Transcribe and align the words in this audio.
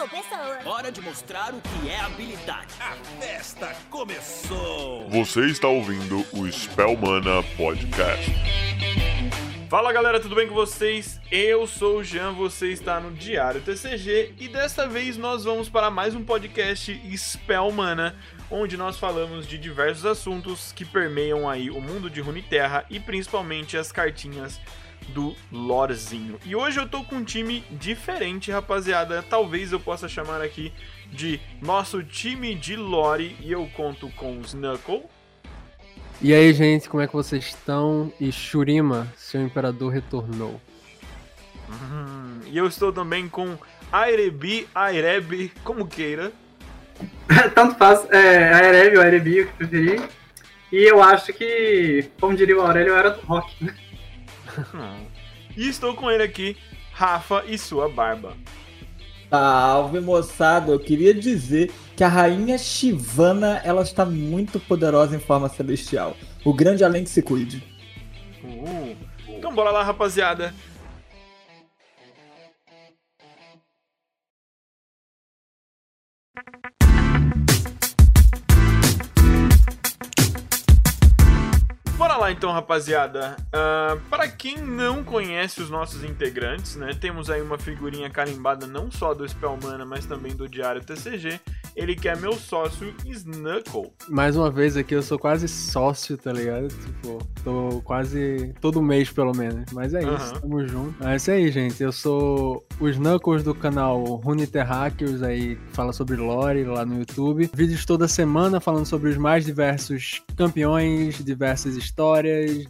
ou 0.00 0.08
pessoa. 0.08 0.58
Hora 0.64 0.90
de 0.90 1.00
mostrar 1.00 1.54
o 1.54 1.60
que 1.60 1.88
é 1.88 2.00
habilidade. 2.00 2.74
A 2.80 2.94
festa 3.20 3.74
começou! 3.90 5.08
Você 5.08 5.46
está 5.46 5.68
ouvindo 5.68 6.24
o 6.32 6.50
Spellmana 6.50 7.42
Podcast. 7.56 8.32
Fala 9.70 9.92
galera, 9.92 10.20
tudo 10.20 10.34
bem 10.34 10.46
com 10.46 10.54
vocês? 10.54 11.20
Eu 11.30 11.66
sou 11.66 11.98
o 11.98 12.04
Jean, 12.04 12.32
você 12.32 12.70
está 12.70 13.00
no 13.00 13.12
Diário 13.12 13.60
TCG 13.60 14.34
e 14.38 14.48
desta 14.48 14.86
vez 14.86 15.16
nós 15.16 15.44
vamos 15.44 15.68
para 15.68 15.90
mais 15.90 16.14
um 16.14 16.24
podcast 16.24 16.92
Spellmana, 17.16 18.16
onde 18.50 18.76
nós 18.76 18.98
falamos 18.98 19.46
de 19.46 19.58
diversos 19.58 20.06
assuntos 20.06 20.70
que 20.72 20.84
permeiam 20.84 21.48
aí 21.48 21.70
o 21.70 21.80
mundo 21.80 22.10
de 22.10 22.20
Runeterra 22.20 22.84
e 22.90 23.00
principalmente 23.00 23.76
as 23.76 23.90
cartinhas 23.90 24.60
do 25.08 25.34
lorezinho. 25.50 26.38
E 26.44 26.54
hoje 26.54 26.80
eu 26.80 26.88
tô 26.88 27.04
com 27.04 27.16
um 27.16 27.24
time 27.24 27.64
diferente, 27.70 28.50
rapaziada. 28.50 29.22
Talvez 29.22 29.72
eu 29.72 29.80
possa 29.80 30.08
chamar 30.08 30.40
aqui 30.40 30.72
de 31.10 31.40
nosso 31.60 32.02
time 32.02 32.54
de 32.54 32.76
lore 32.76 33.36
e 33.40 33.52
eu 33.52 33.68
conto 33.74 34.08
com 34.16 34.38
o 34.38 34.40
Snuckle. 34.42 35.02
E 36.20 36.32
aí, 36.32 36.52
gente, 36.54 36.88
como 36.88 37.02
é 37.02 37.06
que 37.06 37.12
vocês 37.12 37.44
estão? 37.44 38.12
E 38.20 38.32
Shurima, 38.32 39.12
seu 39.16 39.42
imperador 39.42 39.92
retornou. 39.92 40.60
Hum, 41.68 42.40
e 42.46 42.56
eu 42.56 42.66
estou 42.66 42.92
também 42.92 43.28
com 43.28 43.58
Airebi, 43.92 44.68
Aireb, 44.74 45.52
como 45.62 45.86
queira. 45.86 46.32
Tanto 47.54 47.76
faz, 47.76 48.08
é, 48.10 48.52
Aireb 48.54 48.96
ou 48.96 49.02
Airebi, 49.02 49.40
o 49.40 49.46
que 49.46 49.52
preferir. 49.54 50.02
E 50.72 50.90
eu 50.90 51.02
acho 51.02 51.32
que, 51.32 52.10
como 52.20 52.36
diria 52.36 52.56
o 52.56 52.60
Aurélio, 52.60 52.90
eu 52.90 52.96
era 52.96 53.10
do 53.10 53.20
rock, 53.26 53.62
né? 53.62 53.74
E 55.56 55.68
estou 55.68 55.94
com 55.94 56.10
ele 56.10 56.22
aqui, 56.22 56.56
Rafa 56.92 57.44
e 57.46 57.58
sua 57.58 57.88
barba. 57.88 58.34
Salve 59.30 60.00
moçada, 60.00 60.70
eu 60.70 60.78
queria 60.78 61.12
dizer 61.12 61.72
que 61.96 62.04
a 62.04 62.08
rainha 62.08 62.56
Shivana 62.56 63.60
ela 63.64 63.82
está 63.82 64.04
muito 64.04 64.60
poderosa 64.60 65.16
em 65.16 65.18
forma 65.18 65.48
celestial. 65.48 66.16
O 66.44 66.52
grande 66.52 66.84
além 66.84 67.04
que 67.04 67.10
se 67.10 67.22
cuide. 67.22 67.64
Uh, 68.44 68.96
então 69.28 69.54
bora 69.54 69.70
lá, 69.70 69.82
rapaziada. 69.82 70.54
Bora 82.14 82.26
lá 82.26 82.32
então, 82.32 82.52
rapaziada. 82.52 83.36
Uh, 83.48 84.00
para 84.08 84.28
quem 84.28 84.58
não 84.58 85.02
conhece 85.02 85.60
os 85.60 85.68
nossos 85.68 86.04
integrantes, 86.04 86.76
né, 86.76 86.92
temos 86.94 87.28
aí 87.28 87.42
uma 87.42 87.58
figurinha 87.58 88.08
carimbada 88.08 88.68
não 88.68 88.88
só 88.88 89.12
do 89.12 89.28
Spellmana, 89.28 89.84
mas 89.84 90.06
também 90.06 90.32
do 90.32 90.48
Diário 90.48 90.80
TCG. 90.80 91.40
Ele 91.74 91.96
que 91.96 92.08
é 92.08 92.14
meu 92.14 92.34
sócio 92.34 92.94
Snuckle. 93.04 93.90
Mais 94.08 94.36
uma 94.36 94.48
vez 94.48 94.76
aqui, 94.76 94.94
eu 94.94 95.02
sou 95.02 95.18
quase 95.18 95.48
sócio, 95.48 96.16
tá 96.16 96.32
ligado? 96.32 96.68
Tipo, 96.68 97.18
tô 97.42 97.82
quase 97.82 98.54
todo 98.60 98.80
mês 98.80 99.10
pelo 99.10 99.36
menos. 99.36 99.72
Mas 99.72 99.92
é 99.92 100.02
isso, 100.02 100.34
uhum. 100.34 100.40
tamo 100.40 100.68
junto. 100.68 101.04
É 101.04 101.16
isso 101.16 101.32
aí, 101.32 101.50
gente. 101.50 101.82
Eu 101.82 101.90
sou 101.90 102.64
o 102.78 102.88
Snuckles 102.88 103.42
do 103.42 103.52
canal 103.52 104.04
Runeterra 104.04 104.84
Hackers, 104.84 105.20
aí 105.20 105.58
fala 105.72 105.92
sobre 105.92 106.14
lore 106.14 106.62
lá 106.62 106.86
no 106.86 107.00
YouTube. 107.00 107.50
Vídeos 107.52 107.84
toda 107.84 108.06
semana 108.06 108.60
falando 108.60 108.86
sobre 108.86 109.10
os 109.10 109.16
mais 109.16 109.44
diversos 109.44 110.22
campeões, 110.36 111.18
diversas 111.24 111.74
histórias, 111.74 112.03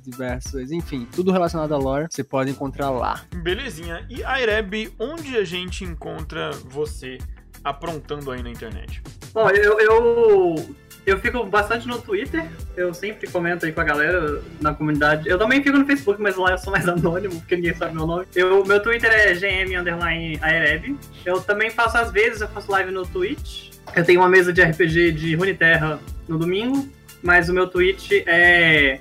diversas, 0.02 0.70
enfim, 0.70 1.06
tudo 1.14 1.32
relacionado 1.32 1.74
a 1.74 1.78
lore, 1.78 2.06
você 2.10 2.22
pode 2.22 2.50
encontrar 2.50 2.90
lá. 2.90 3.22
Belezinha. 3.34 4.04
E 4.08 4.22
Aireb, 4.22 4.92
onde 4.98 5.36
a 5.36 5.44
gente 5.44 5.84
encontra 5.84 6.50
você 6.50 7.18
aprontando 7.62 8.30
aí 8.30 8.42
na 8.42 8.50
internet? 8.50 9.02
Bom, 9.32 9.48
eu, 9.50 9.80
eu, 9.80 10.76
eu 11.06 11.18
fico 11.18 11.44
bastante 11.44 11.86
no 11.86 12.00
Twitter, 12.00 12.46
eu 12.76 12.94
sempre 12.94 13.28
comento 13.28 13.66
aí 13.66 13.72
com 13.72 13.80
a 13.80 13.84
galera 13.84 14.40
na 14.60 14.72
comunidade. 14.72 15.28
Eu 15.28 15.38
também 15.38 15.62
fico 15.62 15.76
no 15.76 15.84
Facebook, 15.84 16.20
mas 16.20 16.36
lá 16.36 16.52
eu 16.52 16.58
sou 16.58 16.72
mais 16.72 16.86
anônimo, 16.88 17.40
porque 17.40 17.56
ninguém 17.56 17.74
sabe 17.74 17.94
meu 17.94 18.06
nome. 18.06 18.26
Eu, 18.34 18.64
meu 18.64 18.80
Twitter 18.80 19.10
é 19.10 19.34
gm 19.34 19.80
underline 19.80 20.38
aereb. 20.40 20.96
Eu 21.24 21.40
também 21.40 21.70
faço, 21.70 21.98
às 21.98 22.10
vezes, 22.10 22.40
eu 22.40 22.48
faço 22.48 22.70
live 22.70 22.90
no 22.90 23.04
Twitch. 23.06 23.70
Eu 23.94 24.04
tenho 24.04 24.20
uma 24.20 24.28
mesa 24.28 24.52
de 24.52 24.62
RPG 24.62 25.12
de 25.12 25.34
Runeterra 25.34 26.00
no 26.26 26.38
domingo, 26.38 26.88
mas 27.22 27.48
o 27.48 27.54
meu 27.54 27.66
Twitch 27.66 28.10
é 28.26 29.00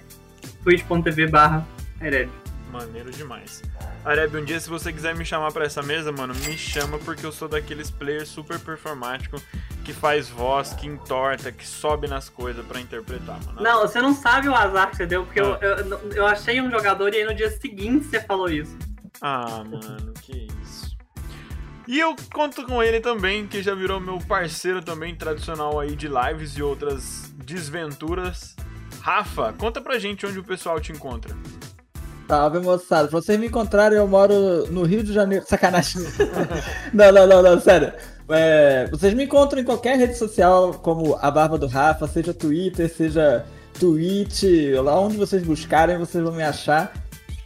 twitch.tv 0.63 1.27
barra. 1.27 1.65
Maneiro 2.71 3.11
demais. 3.11 3.61
Areb, 4.03 4.35
um 4.35 4.43
dia 4.43 4.59
se 4.59 4.67
você 4.67 4.91
quiser 4.91 5.15
me 5.15 5.23
chamar 5.23 5.51
para 5.51 5.63
essa 5.63 5.83
mesa, 5.83 6.11
mano, 6.11 6.33
me 6.33 6.57
chama 6.57 6.97
porque 6.97 7.23
eu 7.23 7.31
sou 7.31 7.47
daqueles 7.47 7.91
players 7.91 8.27
super 8.27 8.59
performático 8.59 9.39
que 9.85 9.93
faz 9.93 10.27
voz, 10.27 10.73
que 10.73 10.87
entorta, 10.87 11.51
que 11.51 11.67
sobe 11.67 12.07
nas 12.07 12.29
coisas 12.29 12.65
para 12.65 12.79
interpretar, 12.79 13.39
mano. 13.45 13.61
Não, 13.61 13.81
você 13.81 14.01
não 14.01 14.13
sabe 14.13 14.49
o 14.49 14.55
azar 14.55 14.89
que 14.89 14.97
você 14.97 15.05
deu, 15.05 15.23
porque 15.23 15.39
ah. 15.39 15.59
eu, 15.61 15.69
eu, 15.69 16.11
eu, 16.13 16.25
achei 16.25 16.59
um 16.59 16.71
jogador 16.71 17.13
e 17.13 17.17
aí 17.17 17.25
no 17.25 17.35
dia 17.35 17.51
seguinte 17.51 18.05
você 18.05 18.19
falou 18.19 18.49
isso. 18.49 18.75
Ah, 19.21 19.63
mano, 19.63 20.11
que 20.21 20.47
isso. 20.63 20.97
E 21.87 21.99
eu 21.99 22.15
conto 22.33 22.65
com 22.65 22.81
ele 22.81 22.99
também, 22.99 23.45
que 23.45 23.61
já 23.61 23.75
virou 23.75 23.99
meu 23.99 24.17
parceiro 24.19 24.81
também 24.81 25.15
tradicional 25.15 25.79
aí 25.79 25.95
de 25.95 26.07
lives 26.07 26.57
e 26.57 26.63
outras 26.63 27.31
desventuras. 27.35 28.55
Rafa, 29.03 29.51
conta 29.57 29.81
pra 29.81 29.99
gente 29.99 30.25
onde 30.25 30.39
o 30.39 30.43
pessoal 30.45 30.79
te 30.79 30.93
encontra. 30.93 31.35
Salve, 32.25 32.59
moçada. 32.59 33.09
Pra 33.09 33.19
vocês 33.19 33.37
me 33.37 33.47
encontrarem, 33.47 33.97
eu 33.97 34.07
moro 34.07 34.65
no 34.71 34.83
Rio 34.83 35.03
de 35.03 35.11
Janeiro. 35.11 35.43
Sacanagem. 35.45 36.03
não, 36.93 37.11
não, 37.11 37.27
não, 37.27 37.41
não, 37.41 37.59
sério. 37.59 37.91
É, 38.29 38.87
vocês 38.89 39.13
me 39.13 39.25
encontram 39.25 39.59
em 39.59 39.65
qualquer 39.65 39.97
rede 39.97 40.17
social, 40.17 40.75
como 40.75 41.17
a 41.21 41.29
Barba 41.29 41.57
do 41.57 41.67
Rafa, 41.67 42.07
seja 42.07 42.33
Twitter, 42.33 42.89
seja 42.89 43.45
Twitch, 43.77 44.43
lá 44.81 44.97
onde 44.97 45.17
vocês 45.17 45.43
buscarem, 45.43 45.97
vocês 45.97 46.23
vão 46.23 46.31
me 46.31 46.43
achar. 46.43 46.93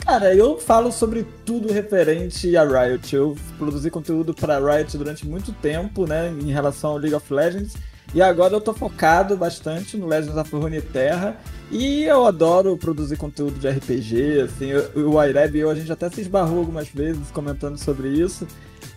Cara, 0.06 0.36
eu 0.36 0.60
falo 0.60 0.92
sobre 0.92 1.26
tudo 1.44 1.74
referente 1.74 2.56
a 2.56 2.64
Riot. 2.64 3.16
Eu 3.16 3.36
produzi 3.58 3.90
conteúdo 3.90 4.32
para 4.32 4.60
Riot 4.60 4.96
durante 4.96 5.28
muito 5.28 5.52
tempo, 5.54 6.06
né, 6.06 6.30
em 6.40 6.52
relação 6.52 6.92
ao 6.92 6.98
League 6.98 7.16
of 7.16 7.34
Legends. 7.34 7.74
E 8.14 8.22
agora 8.22 8.54
eu 8.54 8.62
tô 8.62 8.74
focado 8.74 9.36
bastante 9.36 9.98
no 9.98 10.08
Legends 10.08 10.38
of 10.38 10.56
Runeterra. 10.56 11.38
E 11.70 12.06
eu 12.06 12.26
adoro 12.26 12.78
produzir 12.78 13.18
conteúdo 13.18 13.60
de 13.60 13.68
RPG, 13.68 14.42
assim, 14.42 14.72
o 14.96 15.22
Ireb 15.22 15.58
e 15.58 15.60
eu, 15.60 15.70
a 15.70 15.76
gente 15.76 15.92
até 15.92 16.10
se 16.10 16.22
esbarrou 16.22 16.60
algumas 16.60 16.88
vezes 16.88 17.30
comentando 17.32 17.78
sobre 17.78 18.10
isso. 18.10 18.48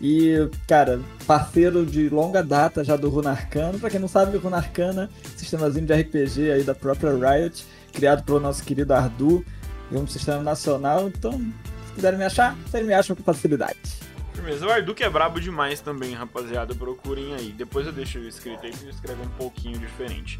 E, 0.00 0.48
cara, 0.66 1.00
parceiro 1.26 1.84
de 1.84 2.08
longa 2.08 2.42
data 2.42 2.82
já 2.84 2.96
do 2.96 3.10
Runarcana. 3.10 3.78
Pra 3.78 3.90
quem 3.90 4.00
não 4.00 4.08
sabe, 4.08 4.36
o 4.36 4.40
Runarcana, 4.40 5.10
sistemazinho 5.36 5.84
de 5.84 5.92
RPG 5.92 6.52
aí 6.52 6.62
da 6.62 6.74
própria 6.74 7.12
Riot, 7.12 7.66
criado 7.92 8.22
pelo 8.22 8.40
nosso 8.40 8.62
querido 8.62 8.94
Ardu, 8.94 9.44
e 9.90 9.96
um 9.96 10.06
sistema 10.06 10.42
nacional. 10.42 11.08
Então, 11.08 11.32
se 11.32 11.94
quiserem 11.94 12.18
me 12.18 12.24
achar, 12.24 12.56
vocês 12.64 12.86
me 12.86 12.94
acham 12.94 13.16
com 13.16 13.22
facilidade. 13.22 13.76
Firmeza. 14.32 14.66
O 14.66 14.70
Arduque 14.70 15.02
é 15.02 15.10
brabo 15.10 15.40
demais 15.40 15.80
também, 15.80 16.14
rapaziada. 16.14 16.74
Procurem 16.74 17.34
aí. 17.34 17.52
Depois 17.52 17.86
eu 17.86 17.92
deixo 17.92 18.18
escrito 18.20 18.64
aí, 18.64 18.70
porque 18.70 18.86
eu 18.86 18.90
escrevo 18.90 19.22
um 19.22 19.28
pouquinho 19.30 19.78
diferente. 19.78 20.38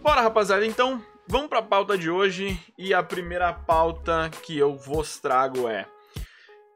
Bora, 0.00 0.20
rapaziada, 0.20 0.66
então 0.66 1.02
Vamos 1.28 1.48
para 1.48 1.60
a 1.60 1.62
pauta 1.62 1.96
de 1.96 2.10
hoje 2.10 2.60
e 2.76 2.92
a 2.92 3.02
primeira 3.02 3.52
pauta 3.52 4.28
que 4.42 4.58
eu 4.58 4.74
vos 4.74 5.18
trago 5.20 5.68
é: 5.68 5.86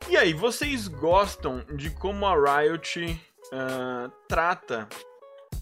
E 0.08 0.16
aí, 0.16 0.32
vocês 0.32 0.86
gostam 0.86 1.64
de 1.74 1.90
como 1.90 2.24
a 2.24 2.34
Riot 2.34 3.20
uh, 3.52 4.10
trata 4.28 4.88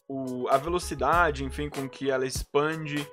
o, 0.06 0.46
a 0.48 0.58
velocidade, 0.58 1.44
enfim, 1.44 1.70
com 1.70 1.88
que 1.88 2.10
ela 2.10 2.26
expande 2.26 3.08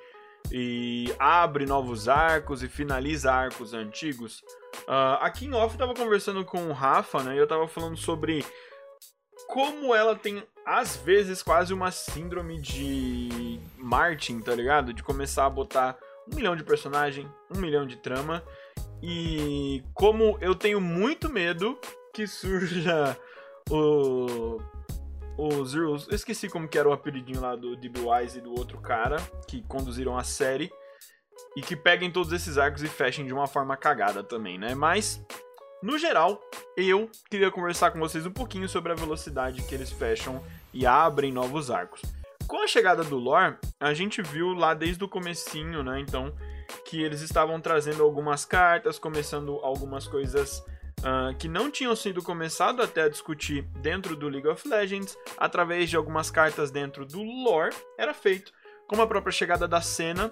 e 0.51 1.13
abre 1.17 1.65
novos 1.65 2.09
arcos 2.09 2.61
e 2.61 2.67
finaliza 2.67 3.31
arcos 3.31 3.73
antigos? 3.73 4.43
Uh, 4.83 5.21
aqui 5.21 5.45
em 5.45 5.53
off 5.53 5.73
eu 5.73 5.79
tava 5.79 5.95
conversando 5.95 6.43
com 6.43 6.67
o 6.67 6.73
Rafa, 6.73 7.23
né? 7.23 7.35
E 7.35 7.37
eu 7.37 7.47
tava 7.47 7.65
falando 7.67 7.95
sobre 7.95 8.45
como 9.51 9.93
ela 9.93 10.15
tem, 10.15 10.41
às 10.65 10.95
vezes, 10.95 11.43
quase 11.43 11.73
uma 11.73 11.91
síndrome 11.91 12.61
de 12.61 13.59
Martin, 13.77 14.39
tá 14.39 14.55
ligado? 14.55 14.93
De 14.93 15.03
começar 15.03 15.45
a 15.45 15.49
botar 15.49 15.97
um 16.31 16.37
milhão 16.37 16.55
de 16.55 16.63
personagem, 16.63 17.29
um 17.53 17.59
milhão 17.59 17.85
de 17.85 17.97
trama. 17.97 18.41
E 19.03 19.83
como 19.93 20.37
eu 20.39 20.55
tenho 20.55 20.79
muito 20.79 21.29
medo 21.29 21.77
que 22.13 22.25
surja 22.25 23.17
o. 23.69 24.57
Os 25.37 25.73
Eu 25.73 25.95
esqueci 26.11 26.47
como 26.47 26.67
que 26.67 26.77
era 26.77 26.87
o 26.87 26.93
apelidinho 26.93 27.41
lá 27.41 27.55
do 27.55 27.75
DB 27.75 27.99
Wise 27.99 28.37
e 28.37 28.41
do 28.41 28.51
outro 28.51 28.79
cara 28.79 29.17
que 29.49 29.61
conduziram 29.63 30.17
a 30.17 30.23
série. 30.23 30.71
e 31.57 31.61
que 31.61 31.75
peguem 31.75 32.09
todos 32.09 32.31
esses 32.31 32.57
arcos 32.57 32.83
e 32.83 32.87
fechem 32.87 33.25
de 33.25 33.33
uma 33.33 33.47
forma 33.47 33.75
cagada 33.75 34.23
também, 34.23 34.57
né? 34.57 34.73
Mas, 34.75 35.21
no 35.81 35.97
geral, 35.97 36.39
eu 36.77 37.09
queria 37.29 37.49
conversar 37.49 37.91
com 37.91 37.99
vocês 37.99 38.25
um 38.25 38.31
pouquinho 38.31 38.69
sobre 38.69 38.91
a 38.91 38.95
velocidade 38.95 39.63
que 39.63 39.73
eles 39.73 39.91
fecham 39.91 40.43
e 40.71 40.85
abrem 40.85 41.31
novos 41.31 41.71
arcos. 41.71 42.01
Com 42.47 42.61
a 42.63 42.67
chegada 42.67 43.03
do 43.03 43.17
lore, 43.17 43.57
a 43.79 43.93
gente 43.93 44.21
viu 44.21 44.53
lá 44.53 44.73
desde 44.73 45.03
o 45.03 45.07
comecinho, 45.07 45.81
né? 45.81 45.99
Então, 45.99 46.33
que 46.85 47.01
eles 47.01 47.21
estavam 47.21 47.59
trazendo 47.59 48.03
algumas 48.03 48.45
cartas, 48.45 48.99
começando 48.99 49.59
algumas 49.63 50.07
coisas 50.07 50.59
uh, 50.99 51.35
que 51.39 51.47
não 51.47 51.71
tinham 51.71 51.95
sido 51.95 52.21
começado 52.21 52.81
até 52.81 53.03
a 53.03 53.09
discutir 53.09 53.63
dentro 53.81 54.15
do 54.15 54.29
League 54.29 54.47
of 54.47 54.67
Legends, 54.67 55.17
através 55.37 55.89
de 55.89 55.95
algumas 55.95 56.29
cartas 56.29 56.69
dentro 56.69 57.05
do 57.05 57.23
lore, 57.23 57.75
era 57.97 58.13
feito, 58.13 58.51
como 58.87 59.01
a 59.01 59.07
própria 59.07 59.31
chegada 59.31 59.67
da 59.67 59.81
cena, 59.81 60.31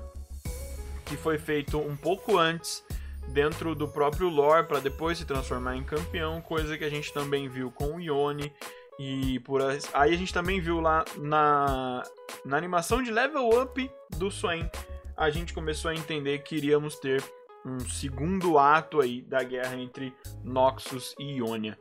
que 1.05 1.17
foi 1.17 1.39
feito 1.39 1.79
um 1.79 1.95
pouco 1.95 2.37
antes 2.37 2.83
dentro 3.31 3.75
do 3.75 3.87
próprio 3.87 4.29
lore 4.29 4.67
para 4.67 4.79
depois 4.79 5.17
se 5.17 5.25
transformar 5.25 5.75
em 5.75 5.83
campeão, 5.83 6.41
coisa 6.41 6.77
que 6.77 6.83
a 6.83 6.89
gente 6.89 7.13
também 7.13 7.47
viu 7.47 7.71
com 7.71 7.95
o 7.95 7.99
Yone 7.99 8.53
e 8.99 9.39
por 9.39 9.61
aí 9.61 10.13
a 10.13 10.17
gente 10.17 10.33
também 10.33 10.59
viu 10.59 10.81
lá 10.81 11.05
na, 11.17 12.03
na 12.43 12.57
animação 12.57 13.01
de 13.01 13.11
level 13.11 13.49
up 13.61 13.89
do 14.17 14.29
Swain, 14.29 14.69
a 15.15 15.29
gente 15.29 15.53
começou 15.53 15.91
a 15.91 15.95
entender 15.95 16.39
que 16.39 16.55
iríamos 16.55 16.97
ter 16.97 17.23
um 17.65 17.79
segundo 17.79 18.57
ato 18.57 19.01
aí 19.01 19.21
da 19.21 19.43
guerra 19.43 19.75
entre 19.75 20.13
Noxus 20.43 21.15
e 21.19 21.37
Ionia. 21.37 21.77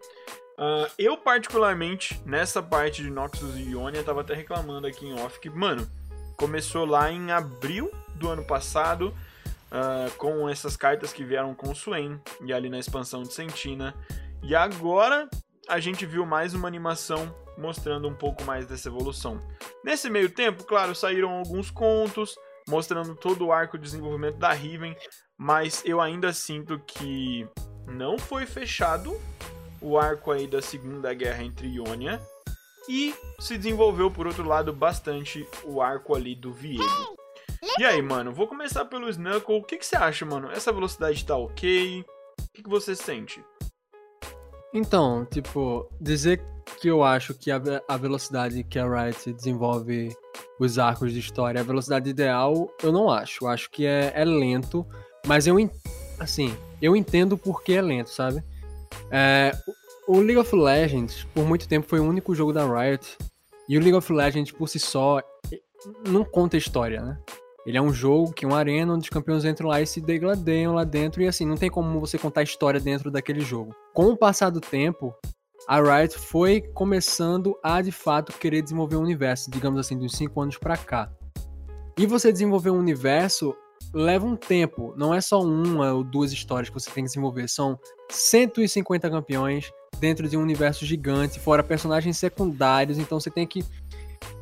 Uh, 0.58 0.90
eu, 0.98 1.16
particularmente, 1.16 2.20
nessa 2.26 2.60
parte 2.60 3.02
de 3.02 3.10
Noxus 3.10 3.56
e 3.56 3.70
Ionia, 3.70 4.02
tava 4.02 4.22
até 4.22 4.34
reclamando 4.34 4.88
aqui 4.88 5.06
em 5.06 5.14
off 5.20 5.38
que, 5.38 5.48
mano, 5.48 5.88
começou 6.36 6.84
lá 6.84 7.12
em 7.12 7.30
abril 7.30 7.90
do 8.16 8.28
ano 8.28 8.44
passado, 8.44 9.14
uh, 9.68 10.10
com 10.16 10.48
essas 10.48 10.76
cartas 10.76 11.12
que 11.12 11.24
vieram 11.24 11.54
com 11.54 11.70
o 11.70 11.74
Swain 11.74 12.20
e 12.44 12.52
ali 12.52 12.68
na 12.68 12.78
expansão 12.78 13.22
de 13.22 13.32
Sentina. 13.32 13.94
E 14.42 14.54
agora 14.54 15.28
a 15.68 15.80
gente 15.80 16.06
viu 16.06 16.24
mais 16.24 16.54
uma 16.54 16.68
animação 16.68 17.34
mostrando 17.56 18.08
um 18.08 18.14
pouco 18.14 18.44
mais 18.44 18.66
dessa 18.66 18.88
evolução. 18.88 19.40
Nesse 19.84 20.08
meio 20.08 20.30
tempo, 20.30 20.64
claro, 20.64 20.94
saíram 20.94 21.30
alguns 21.30 21.70
contos 21.70 22.36
mostrando 22.68 23.14
todo 23.14 23.46
o 23.46 23.52
arco 23.52 23.76
de 23.78 23.84
desenvolvimento 23.84 24.36
da 24.36 24.52
Riven, 24.52 24.94
mas 25.36 25.82
eu 25.84 26.00
ainda 26.00 26.32
sinto 26.32 26.78
que 26.86 27.48
não 27.86 28.18
foi 28.18 28.46
fechado 28.46 29.18
o 29.80 29.98
arco 29.98 30.30
aí 30.30 30.46
da 30.46 30.60
Segunda 30.60 31.12
Guerra 31.14 31.42
entre 31.42 31.68
Ionia 31.68 32.20
e 32.88 33.14
se 33.38 33.56
desenvolveu 33.56 34.10
por 34.10 34.26
outro 34.26 34.46
lado 34.46 34.72
bastante 34.72 35.46
o 35.64 35.80
arco 35.80 36.14
ali 36.14 36.34
do 36.34 36.52
Viego. 36.52 37.17
E 37.78 37.84
aí, 37.84 38.00
mano, 38.02 38.32
vou 38.32 38.46
começar 38.46 38.84
pelo 38.84 39.08
Snuckle. 39.08 39.56
O 39.56 39.62
que, 39.62 39.76
que 39.76 39.86
você 39.86 39.96
acha, 39.96 40.24
mano? 40.24 40.50
Essa 40.50 40.72
velocidade 40.72 41.24
tá 41.24 41.36
ok? 41.36 42.00
O 42.00 42.04
que, 42.54 42.62
que 42.62 42.68
você 42.68 42.94
sente? 42.94 43.42
Então, 44.72 45.24
tipo, 45.24 45.88
dizer 46.00 46.42
que 46.80 46.88
eu 46.88 47.02
acho 47.02 47.34
que 47.34 47.50
a, 47.50 47.60
a 47.88 47.96
velocidade 47.96 48.62
que 48.62 48.78
a 48.78 48.86
Riot 48.86 49.32
desenvolve 49.32 50.14
os 50.58 50.78
arcos 50.78 51.12
de 51.12 51.18
história, 51.18 51.60
a 51.60 51.64
velocidade 51.64 52.10
ideal, 52.10 52.70
eu 52.82 52.92
não 52.92 53.10
acho. 53.10 53.44
Eu 53.44 53.48
acho 53.48 53.70
que 53.70 53.86
é, 53.86 54.12
é 54.14 54.24
lento, 54.24 54.86
mas 55.26 55.46
eu, 55.46 55.56
assim, 56.18 56.56
eu 56.82 56.94
entendo 56.94 57.38
por 57.38 57.62
que 57.62 57.72
é 57.72 57.82
lento, 57.82 58.10
sabe? 58.10 58.42
É, 59.10 59.52
o 60.06 60.18
League 60.20 60.38
of 60.38 60.54
Legends, 60.54 61.24
por 61.34 61.44
muito 61.44 61.68
tempo, 61.68 61.88
foi 61.88 62.00
o 62.00 62.04
único 62.04 62.34
jogo 62.34 62.52
da 62.52 62.64
Riot, 62.66 63.16
e 63.68 63.76
o 63.76 63.80
League 63.80 63.94
of 63.94 64.12
Legends, 64.12 64.52
por 64.52 64.68
si 64.68 64.78
só, 64.78 65.22
não 66.06 66.24
conta 66.24 66.56
história, 66.56 67.00
né? 67.02 67.18
Ele 67.68 67.76
é 67.76 67.82
um 67.82 67.92
jogo 67.92 68.32
que 68.32 68.46
é 68.46 68.48
uma 68.48 68.56
arena 68.56 68.94
onde 68.94 69.02
os 69.02 69.10
campeões 69.10 69.44
entram 69.44 69.68
lá 69.68 69.78
e 69.78 69.86
se 69.86 70.00
degradeiam 70.00 70.74
lá 70.74 70.84
dentro. 70.84 71.20
E 71.20 71.28
assim, 71.28 71.44
não 71.44 71.54
tem 71.54 71.68
como 71.68 72.00
você 72.00 72.16
contar 72.16 72.42
história 72.42 72.80
dentro 72.80 73.10
daquele 73.10 73.40
jogo. 73.40 73.74
Com 73.92 74.06
o 74.06 74.16
passar 74.16 74.48
do 74.48 74.58
tempo, 74.58 75.14
a 75.68 75.78
Riot 75.78 76.18
foi 76.18 76.62
começando 76.62 77.54
a 77.62 77.82
de 77.82 77.92
fato 77.92 78.32
querer 78.38 78.62
desenvolver 78.62 78.96
um 78.96 79.02
universo, 79.02 79.50
digamos 79.50 79.78
assim, 79.78 79.98
de 79.98 80.06
uns 80.06 80.12
5 80.12 80.40
anos 80.40 80.56
para 80.56 80.78
cá. 80.78 81.12
E 81.98 82.06
você 82.06 82.32
desenvolver 82.32 82.70
um 82.70 82.78
universo 82.78 83.54
leva 83.92 84.24
um 84.24 84.34
tempo, 84.34 84.94
não 84.96 85.12
é 85.12 85.20
só 85.20 85.38
uma 85.42 85.92
ou 85.92 86.02
duas 86.02 86.32
histórias 86.32 86.70
que 86.70 86.74
você 86.74 86.90
tem 86.90 87.04
que 87.04 87.08
desenvolver, 87.08 87.50
são 87.50 87.78
150 88.10 89.10
campeões 89.10 89.70
dentro 90.00 90.26
de 90.26 90.38
um 90.38 90.42
universo 90.42 90.86
gigante, 90.86 91.38
fora 91.38 91.62
personagens 91.62 92.16
secundários, 92.16 92.98
então 92.98 93.20
você 93.20 93.30
tem 93.30 93.46
que 93.46 93.62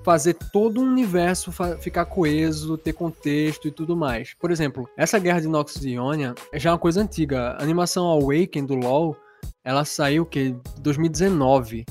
fazer 0.04 0.34
todo 0.52 0.80
um 0.80 0.84
universo 0.84 1.50
ficar 1.80 2.04
coeso, 2.04 2.78
ter 2.78 2.92
contexto 2.92 3.68
e 3.68 3.70
tudo 3.70 3.96
mais. 3.96 4.34
Por 4.34 4.50
exemplo, 4.50 4.88
essa 4.96 5.18
guerra 5.18 5.40
de 5.40 5.48
Noxus 5.48 5.84
e 5.84 5.90
Ionia 5.90 6.34
é 6.52 6.58
já 6.58 6.72
uma 6.72 6.78
coisa 6.78 7.00
antiga. 7.00 7.50
A 7.52 7.62
animação 7.62 8.06
Awaken 8.06 8.64
do 8.64 8.74
LoL, 8.74 9.16
ela 9.64 9.84
saiu 9.84 10.24
que 10.24 10.54
2019. 10.80 11.84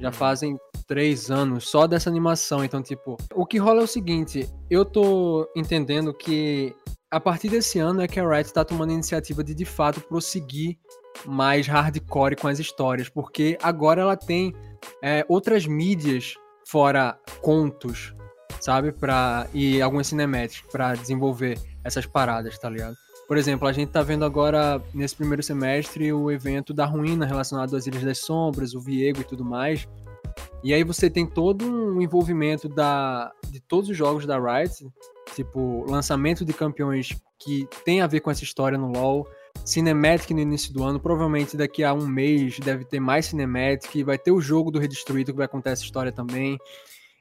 Já 0.00 0.10
fazem 0.10 0.58
três 0.86 1.30
anos 1.30 1.68
só 1.68 1.86
dessa 1.86 2.10
animação. 2.10 2.64
Então, 2.64 2.82
tipo, 2.82 3.16
o 3.34 3.46
que 3.46 3.58
rola 3.58 3.82
é 3.82 3.84
o 3.84 3.88
seguinte: 3.88 4.48
eu 4.68 4.84
tô 4.84 5.48
entendendo 5.54 6.12
que 6.12 6.74
a 7.10 7.20
partir 7.20 7.48
desse 7.48 7.78
ano 7.78 8.02
é 8.02 8.08
que 8.08 8.18
a 8.18 8.28
Riot 8.28 8.52
tá 8.52 8.64
tomando 8.64 8.90
a 8.90 8.94
iniciativa 8.94 9.44
de 9.44 9.54
de 9.54 9.64
fato 9.64 10.00
prosseguir 10.00 10.78
mais 11.26 11.66
hardcore 11.66 12.36
com 12.36 12.48
as 12.48 12.58
histórias, 12.58 13.08
porque 13.08 13.58
agora 13.62 14.02
ela 14.02 14.16
tem 14.16 14.54
é, 15.02 15.24
outras 15.28 15.66
mídias 15.66 16.34
fora 16.70 17.18
contos, 17.42 18.14
sabe? 18.60 18.92
Pra, 18.92 19.48
e 19.52 19.82
algumas 19.82 20.06
cinemáticas 20.06 20.70
para 20.70 20.94
desenvolver 20.94 21.58
essas 21.82 22.06
paradas, 22.06 22.56
tá 22.58 22.70
ligado? 22.70 22.94
Por 23.26 23.36
exemplo, 23.36 23.66
a 23.66 23.72
gente 23.72 23.90
tá 23.90 24.02
vendo 24.02 24.24
agora, 24.24 24.80
nesse 24.94 25.16
primeiro 25.16 25.42
semestre, 25.42 26.12
o 26.12 26.30
evento 26.30 26.72
da 26.72 26.84
ruína 26.84 27.26
relacionado 27.26 27.76
às 27.76 27.86
Ilhas 27.86 28.04
das 28.04 28.18
Sombras, 28.18 28.74
o 28.74 28.80
Viego 28.80 29.20
e 29.20 29.24
tudo 29.24 29.44
mais. 29.44 29.88
E 30.62 30.72
aí 30.72 30.84
você 30.84 31.10
tem 31.10 31.26
todo 31.26 31.64
um 31.64 32.00
envolvimento 32.00 32.68
da, 32.68 33.32
de 33.48 33.60
todos 33.60 33.88
os 33.88 33.96
jogos 33.96 34.26
da 34.26 34.38
Riot, 34.38 34.86
tipo, 35.34 35.84
lançamento 35.90 36.44
de 36.44 36.52
campeões 36.52 37.20
que 37.38 37.68
tem 37.84 38.00
a 38.00 38.06
ver 38.06 38.20
com 38.20 38.30
essa 38.30 38.44
história 38.44 38.76
no 38.76 38.92
LoL, 38.92 39.26
Cinematic 39.64 40.30
no 40.30 40.40
início 40.40 40.72
do 40.72 40.82
ano. 40.82 40.98
Provavelmente 40.98 41.56
daqui 41.56 41.84
a 41.84 41.92
um 41.92 42.06
mês 42.06 42.58
deve 42.58 42.84
ter 42.84 43.00
mais 43.00 43.26
Cinematic. 43.26 44.04
Vai 44.04 44.18
ter 44.18 44.32
o 44.32 44.40
jogo 44.40 44.70
do 44.70 44.78
Redistruído 44.78 45.32
que 45.32 45.38
vai 45.38 45.48
contar 45.48 45.70
essa 45.70 45.84
história 45.84 46.12
também. 46.12 46.58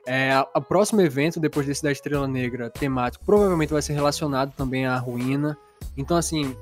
É, 0.07 0.31
o 0.55 0.61
próximo 0.61 1.01
evento, 1.01 1.39
depois 1.39 1.67
desse 1.67 1.83
da 1.83 1.91
Estrela 1.91 2.27
Negra 2.27 2.69
temático, 2.69 3.23
provavelmente 3.25 3.71
vai 3.71 3.81
ser 3.81 3.93
relacionado 3.93 4.53
também 4.55 4.85
à 4.85 4.97
ruína. 4.97 5.57
Então, 5.95 6.17
assim, 6.17 6.55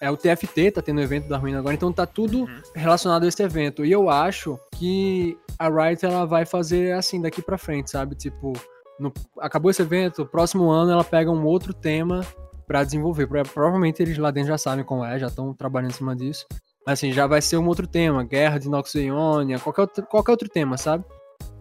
é 0.00 0.10
o 0.10 0.16
TFT, 0.16 0.70
tá 0.70 0.82
tendo 0.82 0.98
o 0.98 1.02
evento 1.02 1.28
da 1.28 1.36
ruína 1.36 1.58
agora, 1.58 1.74
então 1.74 1.92
tá 1.92 2.06
tudo 2.06 2.40
uhum. 2.40 2.62
relacionado 2.74 3.24
a 3.24 3.28
esse 3.28 3.42
evento. 3.42 3.84
E 3.84 3.92
eu 3.92 4.08
acho 4.08 4.58
que 4.76 5.36
a 5.58 5.68
Riot 5.68 6.04
ela 6.04 6.24
vai 6.24 6.46
fazer 6.46 6.92
assim 6.92 7.20
daqui 7.20 7.42
para 7.42 7.58
frente, 7.58 7.90
sabe? 7.90 8.14
Tipo, 8.14 8.52
no, 8.98 9.12
acabou 9.38 9.70
esse 9.70 9.82
evento, 9.82 10.24
próximo 10.24 10.70
ano 10.70 10.92
ela 10.92 11.04
pega 11.04 11.30
um 11.30 11.44
outro 11.44 11.74
tema 11.74 12.24
para 12.68 12.84
desenvolver. 12.84 13.26
Provavelmente 13.26 14.02
eles 14.02 14.18
lá 14.18 14.30
dentro 14.30 14.50
já 14.50 14.58
sabem 14.58 14.84
como 14.84 15.04
é, 15.04 15.18
já 15.18 15.26
estão 15.26 15.54
trabalhando 15.54 15.90
em 15.90 15.94
cima 15.94 16.14
disso. 16.14 16.46
Mas 16.86 16.98
assim, 16.98 17.12
já 17.12 17.26
vai 17.26 17.42
ser 17.42 17.56
um 17.56 17.66
outro 17.66 17.86
tema, 17.86 18.22
guerra 18.22 18.58
de 18.58 18.68
Nox 18.68 18.94
e 18.94 19.06
Ionia, 19.06 19.58
qualquer 19.58 19.80
outro, 19.80 20.06
qualquer 20.06 20.30
outro 20.32 20.48
tema, 20.48 20.76
sabe? 20.76 21.04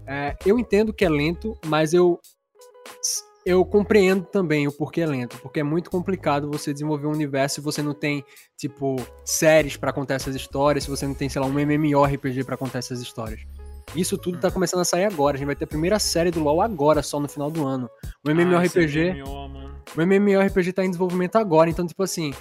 É, 0.06 0.36
eu 0.46 0.60
entendo 0.60 0.94
que 0.94 1.04
é 1.04 1.10
lento, 1.10 1.58
mas 1.66 1.94
eu 1.94 2.20
eu 3.46 3.64
compreendo 3.64 4.26
também 4.26 4.68
o 4.68 4.72
porquê 4.74 5.02
é 5.02 5.06
lento, 5.06 5.38
porque 5.42 5.62
é 5.62 5.64
muito 5.64 5.90
complicado 5.90 6.52
você 6.52 6.74
desenvolver 6.74 7.08
um 7.08 7.12
universo 7.12 7.56
se 7.56 7.62
você 7.62 7.82
não 7.82 7.94
tem, 7.94 8.24
tipo, 8.58 8.98
séries 9.24 9.78
para 9.78 9.94
contar 9.94 10.16
essas 10.16 10.36
histórias, 10.36 10.84
se 10.84 10.90
você 10.90 11.08
não 11.08 11.14
tem, 11.14 11.30
sei 11.30 11.40
lá, 11.40 11.48
um 11.48 11.58
MMORPG 11.58 12.44
para 12.44 12.58
contar 12.58 12.80
essas 12.80 13.00
histórias. 13.00 13.40
Isso 13.96 14.18
tudo 14.18 14.38
tá 14.38 14.50
uhum. 14.50 14.56
começando 14.56 14.82
a 14.82 14.86
sair 14.86 15.06
agora. 15.06 15.36
A 15.36 15.38
gente 15.38 15.46
vai 15.46 15.56
ter 15.56 15.64
a 15.64 15.68
primeira 15.68 15.98
série 15.98 16.30
do 16.30 16.42
LoL 16.42 16.62
agora, 16.62 17.02
só 17.02 17.20
no 17.20 17.30
final 17.30 17.50
do 17.50 17.66
ano. 17.66 17.90
O 18.26 18.30
MMORPG. 18.30 19.22
Ah, 19.22 19.67
o 19.96 20.01
MMORPG 20.01 20.74
tá 20.74 20.84
em 20.84 20.89
desenvolvimento 20.89 21.36
agora, 21.36 21.70
então, 21.70 21.86
tipo 21.86 22.03
assim, 22.03 22.34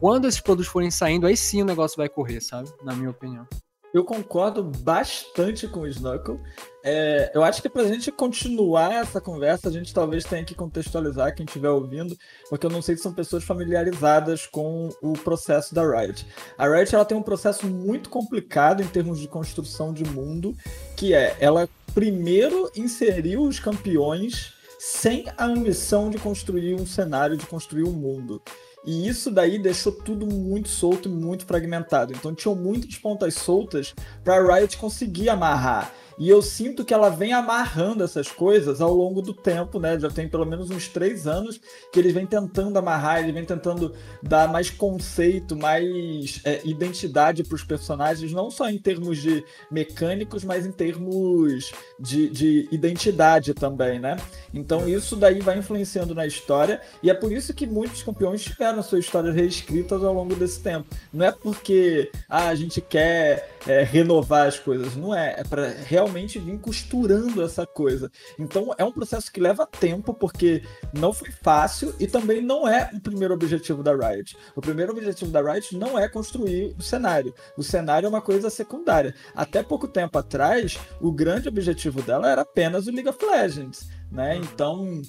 quando 0.00 0.28
esses 0.28 0.40
produtos 0.40 0.70
forem 0.70 0.90
saindo, 0.90 1.26
aí 1.26 1.36
sim 1.36 1.62
o 1.62 1.66
negócio 1.66 1.96
vai 1.96 2.08
correr, 2.08 2.40
sabe? 2.40 2.70
Na 2.82 2.94
minha 2.94 3.10
opinião. 3.10 3.46
Eu 3.92 4.04
concordo 4.04 4.62
bastante 4.62 5.66
com 5.66 5.80
o 5.80 5.86
Snuckle. 5.86 6.38
É, 6.84 7.32
eu 7.34 7.42
acho 7.42 7.62
que 7.62 7.70
para 7.70 7.82
a 7.82 7.88
gente 7.88 8.12
continuar 8.12 8.92
essa 8.92 9.18
conversa, 9.18 9.68
a 9.68 9.72
gente 9.72 9.94
talvez 9.94 10.24
tenha 10.24 10.44
que 10.44 10.54
contextualizar 10.54 11.34
quem 11.34 11.46
estiver 11.46 11.70
ouvindo, 11.70 12.16
porque 12.50 12.66
eu 12.66 12.70
não 12.70 12.82
sei 12.82 12.96
se 12.96 13.02
são 13.02 13.14
pessoas 13.14 13.44
familiarizadas 13.44 14.46
com 14.46 14.90
o 15.02 15.14
processo 15.14 15.74
da 15.74 15.82
Riot. 15.82 16.26
A 16.58 16.68
Riot 16.68 16.94
ela 16.94 17.04
tem 17.04 17.16
um 17.16 17.22
processo 17.22 17.66
muito 17.66 18.10
complicado 18.10 18.82
em 18.82 18.88
termos 18.88 19.18
de 19.18 19.26
construção 19.26 19.92
de 19.92 20.04
mundo, 20.04 20.54
que 20.94 21.14
é 21.14 21.34
ela 21.40 21.66
primeiro 21.94 22.70
inseriu 22.76 23.42
os 23.42 23.58
campeões 23.58 24.57
sem 24.78 25.24
a 25.36 25.44
ambição 25.44 26.08
de 26.08 26.18
construir 26.18 26.74
um 26.74 26.86
cenário, 26.86 27.36
de 27.36 27.46
construir 27.46 27.84
um 27.84 27.92
mundo. 27.92 28.40
E 28.86 29.08
isso 29.08 29.30
daí 29.30 29.58
deixou 29.58 29.92
tudo 29.92 30.24
muito 30.26 30.68
solto 30.68 31.08
e 31.08 31.12
muito 31.12 31.44
fragmentado. 31.44 32.12
Então 32.12 32.34
tinham 32.34 32.54
muitas 32.54 32.96
pontas 32.96 33.34
soltas 33.34 33.94
para 34.22 34.36
a 34.36 34.56
Riot 34.56 34.76
conseguir 34.76 35.28
amarrar. 35.28 35.92
E 36.18 36.28
eu 36.28 36.42
sinto 36.42 36.84
que 36.84 36.92
ela 36.92 37.10
vem 37.10 37.32
amarrando 37.32 38.02
essas 38.02 38.28
coisas 38.28 38.80
ao 38.80 38.92
longo 38.92 39.22
do 39.22 39.32
tempo, 39.32 39.78
né? 39.78 39.98
Já 39.98 40.10
tem 40.10 40.28
pelo 40.28 40.44
menos 40.44 40.68
uns 40.70 40.88
três 40.88 41.26
anos 41.26 41.60
que 41.92 41.98
eles 41.98 42.12
vêm 42.12 42.26
tentando 42.26 42.76
amarrar, 42.76 43.20
eles 43.20 43.32
vêm 43.32 43.44
tentando 43.44 43.94
dar 44.22 44.48
mais 44.48 44.68
conceito, 44.68 45.56
mais 45.56 46.40
é, 46.44 46.60
identidade 46.64 47.44
para 47.44 47.54
os 47.54 47.62
personagens, 47.62 48.32
não 48.32 48.50
só 48.50 48.68
em 48.68 48.78
termos 48.78 49.18
de 49.18 49.44
mecânicos, 49.70 50.42
mas 50.42 50.66
em 50.66 50.72
termos 50.72 51.72
de, 52.00 52.28
de 52.30 52.68
identidade 52.72 53.54
também, 53.54 54.00
né? 54.00 54.16
Então 54.52 54.88
isso 54.88 55.14
daí 55.14 55.40
vai 55.40 55.58
influenciando 55.58 56.14
na 56.14 56.26
história 56.26 56.80
e 57.02 57.10
é 57.10 57.14
por 57.14 57.30
isso 57.30 57.54
que 57.54 57.66
muitos 57.66 58.02
campeões 58.02 58.42
tiveram 58.42 58.82
suas 58.82 59.04
histórias 59.04 59.34
reescritas 59.34 60.02
ao 60.02 60.12
longo 60.12 60.34
desse 60.34 60.60
tempo. 60.60 60.86
Não 61.12 61.26
é 61.26 61.32
porque 61.32 62.10
ah, 62.28 62.48
a 62.48 62.54
gente 62.54 62.80
quer 62.80 63.57
é, 63.66 63.82
renovar 63.82 64.46
as 64.46 64.58
coisas, 64.58 64.96
não 64.96 65.14
é. 65.14 65.36
É 65.38 65.44
para 65.44 65.68
realmente 65.68 66.38
vir 66.38 66.58
costurando 66.58 67.42
essa 67.42 67.66
coisa. 67.66 68.10
Então 68.38 68.74
é 68.78 68.84
um 68.84 68.92
processo 68.92 69.32
que 69.32 69.40
leva 69.40 69.66
tempo, 69.66 70.14
porque 70.14 70.62
não 70.92 71.12
foi 71.12 71.30
fácil 71.30 71.94
e 71.98 72.06
também 72.06 72.42
não 72.42 72.68
é 72.68 72.90
o 72.94 73.00
primeiro 73.00 73.34
objetivo 73.34 73.82
da 73.82 73.94
Riot. 73.94 74.36
O 74.54 74.60
primeiro 74.60 74.92
objetivo 74.92 75.30
da 75.30 75.40
Riot 75.40 75.76
não 75.76 75.98
é 75.98 76.08
construir 76.08 76.74
o 76.78 76.82
cenário. 76.82 77.34
O 77.56 77.62
cenário 77.62 78.06
é 78.06 78.08
uma 78.08 78.22
coisa 78.22 78.50
secundária. 78.50 79.14
Até 79.34 79.62
pouco 79.62 79.88
tempo 79.88 80.18
atrás, 80.18 80.78
o 81.00 81.12
grande 81.12 81.48
objetivo 81.48 82.02
dela 82.02 82.30
era 82.30 82.42
apenas 82.42 82.86
o 82.86 82.90
League 82.90 83.08
of 83.08 83.24
Legends. 83.24 83.88
Né? 84.10 84.36
Então, 84.36 85.02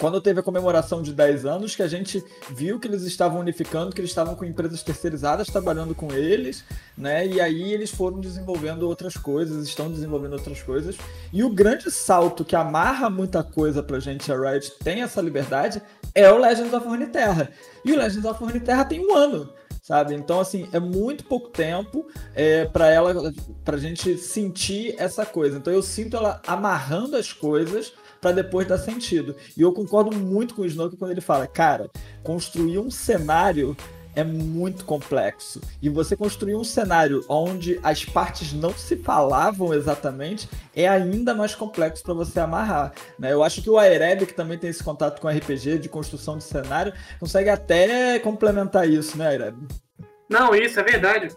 quando 0.00 0.18
teve 0.18 0.40
a 0.40 0.42
comemoração 0.42 1.02
de 1.02 1.12
10 1.12 1.44
anos, 1.44 1.76
que 1.76 1.82
a 1.82 1.86
gente 1.86 2.24
viu 2.48 2.80
que 2.80 2.88
eles 2.88 3.02
estavam 3.02 3.38
unificando, 3.40 3.94
que 3.94 4.00
eles 4.00 4.10
estavam 4.10 4.34
com 4.34 4.46
empresas 4.46 4.82
terceirizadas 4.82 5.48
trabalhando 5.48 5.94
com 5.94 6.10
eles, 6.10 6.64
né? 6.96 7.26
E 7.26 7.38
aí 7.38 7.74
eles 7.74 7.90
foram 7.90 8.18
desenvolvendo 8.18 8.84
outras 8.84 9.14
coisas, 9.14 9.68
estão 9.68 9.90
desenvolvendo 9.90 10.32
outras 10.32 10.62
coisas. 10.62 10.96
E 11.30 11.44
o 11.44 11.50
grande 11.50 11.90
salto 11.90 12.46
que 12.46 12.56
amarra 12.56 13.10
muita 13.10 13.44
coisa 13.44 13.82
pra 13.82 14.00
gente, 14.00 14.32
a 14.32 14.36
Riot 14.36 14.72
tem 14.82 15.02
essa 15.02 15.20
liberdade, 15.20 15.82
é 16.14 16.32
o 16.32 16.38
Legends 16.38 16.72
of 16.72 16.88
Runeterra. 16.88 17.50
E 17.84 17.92
o 17.92 17.96
Legends 17.96 18.24
of 18.24 18.42
Runeterra 18.42 18.86
tem 18.86 19.06
um 19.06 19.14
ano 19.14 19.52
sabe? 19.82 20.14
Então, 20.14 20.38
assim, 20.38 20.68
é 20.72 20.78
muito 20.78 21.24
pouco 21.24 21.48
tempo 21.48 22.06
é, 22.32 22.64
para 22.64 22.88
ela, 22.88 23.32
pra 23.64 23.76
gente 23.76 24.16
sentir 24.18 24.94
essa 24.98 25.26
coisa. 25.26 25.58
Então, 25.58 25.72
eu 25.72 25.82
sinto 25.82 26.16
ela 26.16 26.40
amarrando 26.46 27.16
as 27.16 27.32
coisas 27.32 27.92
para 28.20 28.32
depois 28.32 28.66
dar 28.66 28.78
sentido. 28.78 29.34
E 29.56 29.62
eu 29.62 29.72
concordo 29.72 30.16
muito 30.16 30.54
com 30.54 30.62
o 30.62 30.66
Snoke 30.66 30.96
quando 30.96 31.12
ele 31.12 31.20
fala, 31.20 31.46
cara, 31.46 31.90
construir 32.22 32.78
um 32.78 32.90
cenário 32.90 33.76
é 34.14 34.24
muito 34.24 34.84
complexo. 34.84 35.60
E 35.80 35.88
você 35.88 36.16
construir 36.16 36.54
um 36.54 36.64
cenário 36.64 37.24
onde 37.28 37.78
as 37.82 38.04
partes 38.04 38.52
não 38.52 38.72
se 38.72 38.96
falavam 38.96 39.72
exatamente 39.72 40.48
é 40.74 40.88
ainda 40.88 41.34
mais 41.34 41.54
complexo 41.54 42.02
para 42.02 42.14
você 42.14 42.40
amarrar. 42.40 42.92
Né? 43.18 43.32
Eu 43.32 43.42
acho 43.42 43.62
que 43.62 43.70
o 43.70 43.78
Aereb, 43.78 44.26
que 44.26 44.34
também 44.34 44.58
tem 44.58 44.70
esse 44.70 44.82
contato 44.82 45.20
com 45.20 45.28
RPG 45.28 45.78
de 45.78 45.88
construção 45.88 46.36
de 46.36 46.44
cenário, 46.44 46.92
consegue 47.18 47.50
até 47.50 48.18
complementar 48.18 48.88
isso, 48.88 49.16
né, 49.16 49.28
Aereb? 49.28 49.56
Não, 50.28 50.54
isso 50.54 50.78
é 50.78 50.82
verdade. 50.82 51.28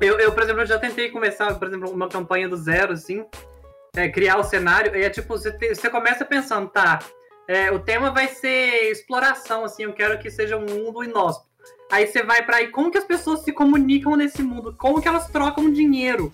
Eu, 0.00 0.18
eu, 0.18 0.32
por 0.32 0.42
exemplo, 0.42 0.66
já 0.66 0.78
tentei 0.78 1.10
começar, 1.10 1.54
por 1.54 1.68
exemplo, 1.68 1.90
uma 1.90 2.08
campanha 2.08 2.48
do 2.48 2.56
zero, 2.56 2.92
assim, 2.92 3.24
é, 3.94 4.08
criar 4.08 4.38
o 4.38 4.44
cenário, 4.44 4.96
e 4.96 5.02
é 5.02 5.10
tipo, 5.10 5.28
você, 5.28 5.52
te, 5.52 5.74
você 5.74 5.90
começa 5.90 6.24
pensando, 6.24 6.68
tá, 6.68 6.98
é, 7.46 7.70
o 7.70 7.78
tema 7.78 8.10
vai 8.10 8.28
ser 8.28 8.90
exploração, 8.90 9.64
assim, 9.64 9.82
eu 9.84 9.92
quero 9.92 10.18
que 10.18 10.30
seja 10.30 10.56
um 10.56 10.64
mundo 10.64 11.04
inóspito. 11.04 11.50
Aí 11.90 12.06
você 12.06 12.22
vai 12.22 12.42
para 12.42 12.56
aí, 12.56 12.68
como 12.68 12.90
que 12.90 12.96
as 12.96 13.04
pessoas 13.04 13.40
se 13.40 13.52
comunicam 13.52 14.16
nesse 14.16 14.42
mundo? 14.42 14.74
Como 14.78 15.00
que 15.02 15.06
elas 15.06 15.28
trocam 15.28 15.70
dinheiro? 15.70 16.32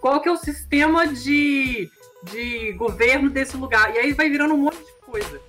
Qual 0.00 0.20
que 0.20 0.28
é 0.28 0.32
o 0.32 0.36
sistema 0.36 1.04
de, 1.08 1.90
de 2.22 2.72
governo 2.74 3.28
desse 3.28 3.56
lugar? 3.56 3.92
E 3.92 3.98
aí 3.98 4.12
vai 4.12 4.28
virando 4.28 4.54
um 4.54 4.58
monte 4.58 4.78
de 4.78 4.92
coisa. 5.04 5.40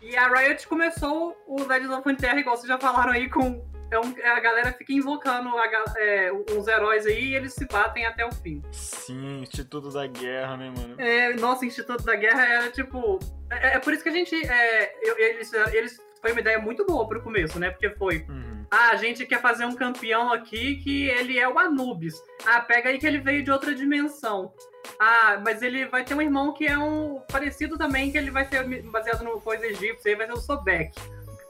E 0.00 0.16
a 0.16 0.28
Riot 0.28 0.68
começou 0.68 1.36
o 1.48 1.64
Legends 1.64 1.90
of 1.90 2.04
Runeterra, 2.04 2.38
igual 2.38 2.56
vocês 2.56 2.68
já 2.68 2.78
falaram 2.78 3.10
aí, 3.10 3.28
com 3.28 3.60
é 3.90 3.98
um, 3.98 4.14
a 4.24 4.40
galera 4.40 4.72
fica 4.72 4.92
invocando 4.92 5.48
a, 5.56 5.64
é, 5.96 6.32
uns 6.32 6.66
heróis 6.66 7.06
aí 7.06 7.28
e 7.28 7.36
eles 7.36 7.52
se 7.52 7.66
batem 7.66 8.04
até 8.04 8.26
o 8.26 8.32
fim. 8.32 8.62
Sim, 8.72 9.42
Instituto 9.42 9.90
da 9.90 10.06
Guerra, 10.06 10.56
né, 10.56 10.72
mano? 10.76 11.00
É, 11.00 11.34
nossa, 11.34 11.64
Instituto 11.64 12.04
da 12.04 12.16
Guerra 12.16 12.44
era 12.44 12.70
tipo. 12.70 13.18
É, 13.50 13.76
é 13.76 13.78
por 13.78 13.92
isso 13.92 14.02
que 14.02 14.08
a 14.08 14.12
gente. 14.12 14.34
É, 14.34 14.92
eles, 15.18 15.52
eles. 15.72 16.06
Foi 16.20 16.32
uma 16.32 16.40
ideia 16.40 16.58
muito 16.58 16.84
boa 16.84 17.06
pro 17.06 17.22
começo, 17.22 17.58
né? 17.60 17.70
Porque 17.70 17.90
foi. 17.90 18.24
Uhum. 18.28 18.66
Ah, 18.68 18.90
a 18.90 18.96
gente 18.96 19.24
quer 19.24 19.40
fazer 19.40 19.64
um 19.64 19.76
campeão 19.76 20.32
aqui 20.32 20.76
que 20.76 21.08
ele 21.08 21.38
é 21.38 21.48
o 21.48 21.56
Anubis. 21.56 22.20
Ah, 22.44 22.60
pega 22.60 22.88
aí 22.88 22.98
que 22.98 23.06
ele 23.06 23.20
veio 23.20 23.44
de 23.44 23.52
outra 23.52 23.72
dimensão. 23.72 24.52
Ah, 24.98 25.40
mas 25.44 25.62
ele 25.62 25.86
vai 25.86 26.04
ter 26.04 26.14
um 26.14 26.22
irmão 26.22 26.52
que 26.52 26.66
é 26.66 26.76
um 26.76 27.20
parecido 27.30 27.78
também, 27.78 28.10
que 28.10 28.18
ele 28.18 28.30
vai 28.30 28.44
ser 28.44 28.64
baseado 28.84 29.22
no 29.22 29.40
coisa 29.40 29.66
egípcia, 29.66 30.10
aí 30.10 30.16
vai 30.16 30.26
ser 30.26 30.32
o 30.32 30.38
Sobek. 30.38 30.90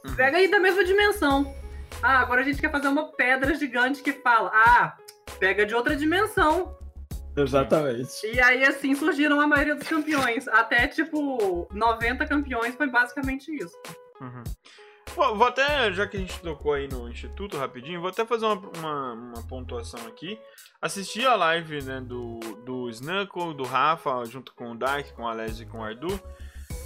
Uhum. 0.05 0.15
Pega 0.15 0.37
aí 0.37 0.49
da 0.49 0.61
mesma 0.61 0.85
dimensão. 0.85 1.55
Ah, 2.03 2.21
agora 2.21 2.41
a 2.41 2.45
gente 2.45 2.61
quer 2.61 2.71
fazer 2.71 2.89
uma 2.89 3.13
pedra 3.13 3.55
gigante 3.55 4.03
que 4.03 4.13
fala. 4.13 4.51
Ah, 4.53 4.97
pega 5.39 5.65
de 5.65 5.75
outra 5.75 5.97
dimensão. 5.97 6.77
Exatamente. 7.37 8.27
E 8.27 8.41
aí, 8.41 8.65
assim, 8.65 8.95
surgiram 8.95 9.41
a 9.41 9.47
maioria 9.47 9.75
dos 9.75 9.87
campeões. 9.87 10.49
Até, 10.49 10.87
tipo, 10.89 11.69
90 11.73 12.27
campeões 12.27 12.75
foi 12.75 12.89
basicamente 12.89 13.55
isso. 13.55 13.77
Uhum. 14.21 14.43
Bom, 15.15 15.35
vou 15.37 15.47
até, 15.47 15.93
já 15.93 16.07
que 16.07 16.17
a 16.17 16.21
gente 16.21 16.41
tocou 16.41 16.73
aí 16.73 16.89
no 16.89 17.09
Instituto 17.09 17.57
rapidinho, 17.57 18.01
vou 18.01 18.11
até 18.11 18.25
fazer 18.25 18.47
uma, 18.47 18.71
uma, 18.77 19.13
uma 19.13 19.43
pontuação 19.47 20.07
aqui. 20.07 20.39
Assisti 20.81 21.25
a 21.25 21.35
live 21.35 21.83
né, 21.83 22.01
do, 22.01 22.39
do 22.65 22.91
Snuckle, 22.91 23.55
do 23.55 23.65
Rafa, 23.65 24.25
junto 24.27 24.55
com 24.55 24.73
o 24.73 24.75
Dark, 24.77 25.13
com 25.13 25.23
o 25.23 25.29
Alessio 25.29 25.63
e 25.63 25.67
com 25.67 25.79
o 25.79 25.85
Ardu. 25.85 26.21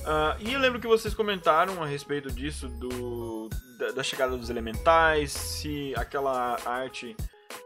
Uh, 0.01 0.37
e 0.41 0.53
eu 0.53 0.61
lembro 0.61 0.81
que 0.81 0.87
vocês 0.87 1.15
comentaram 1.15 1.83
a 1.83 1.87
respeito 1.87 2.31
disso, 2.31 2.69
do, 2.69 3.49
da, 3.79 3.93
da, 3.93 4.03
chegada 4.03 4.37
dos 4.37 4.49
elementais, 4.49 5.33
se 5.33 5.93
aquela 5.97 6.59
arte 6.65 7.15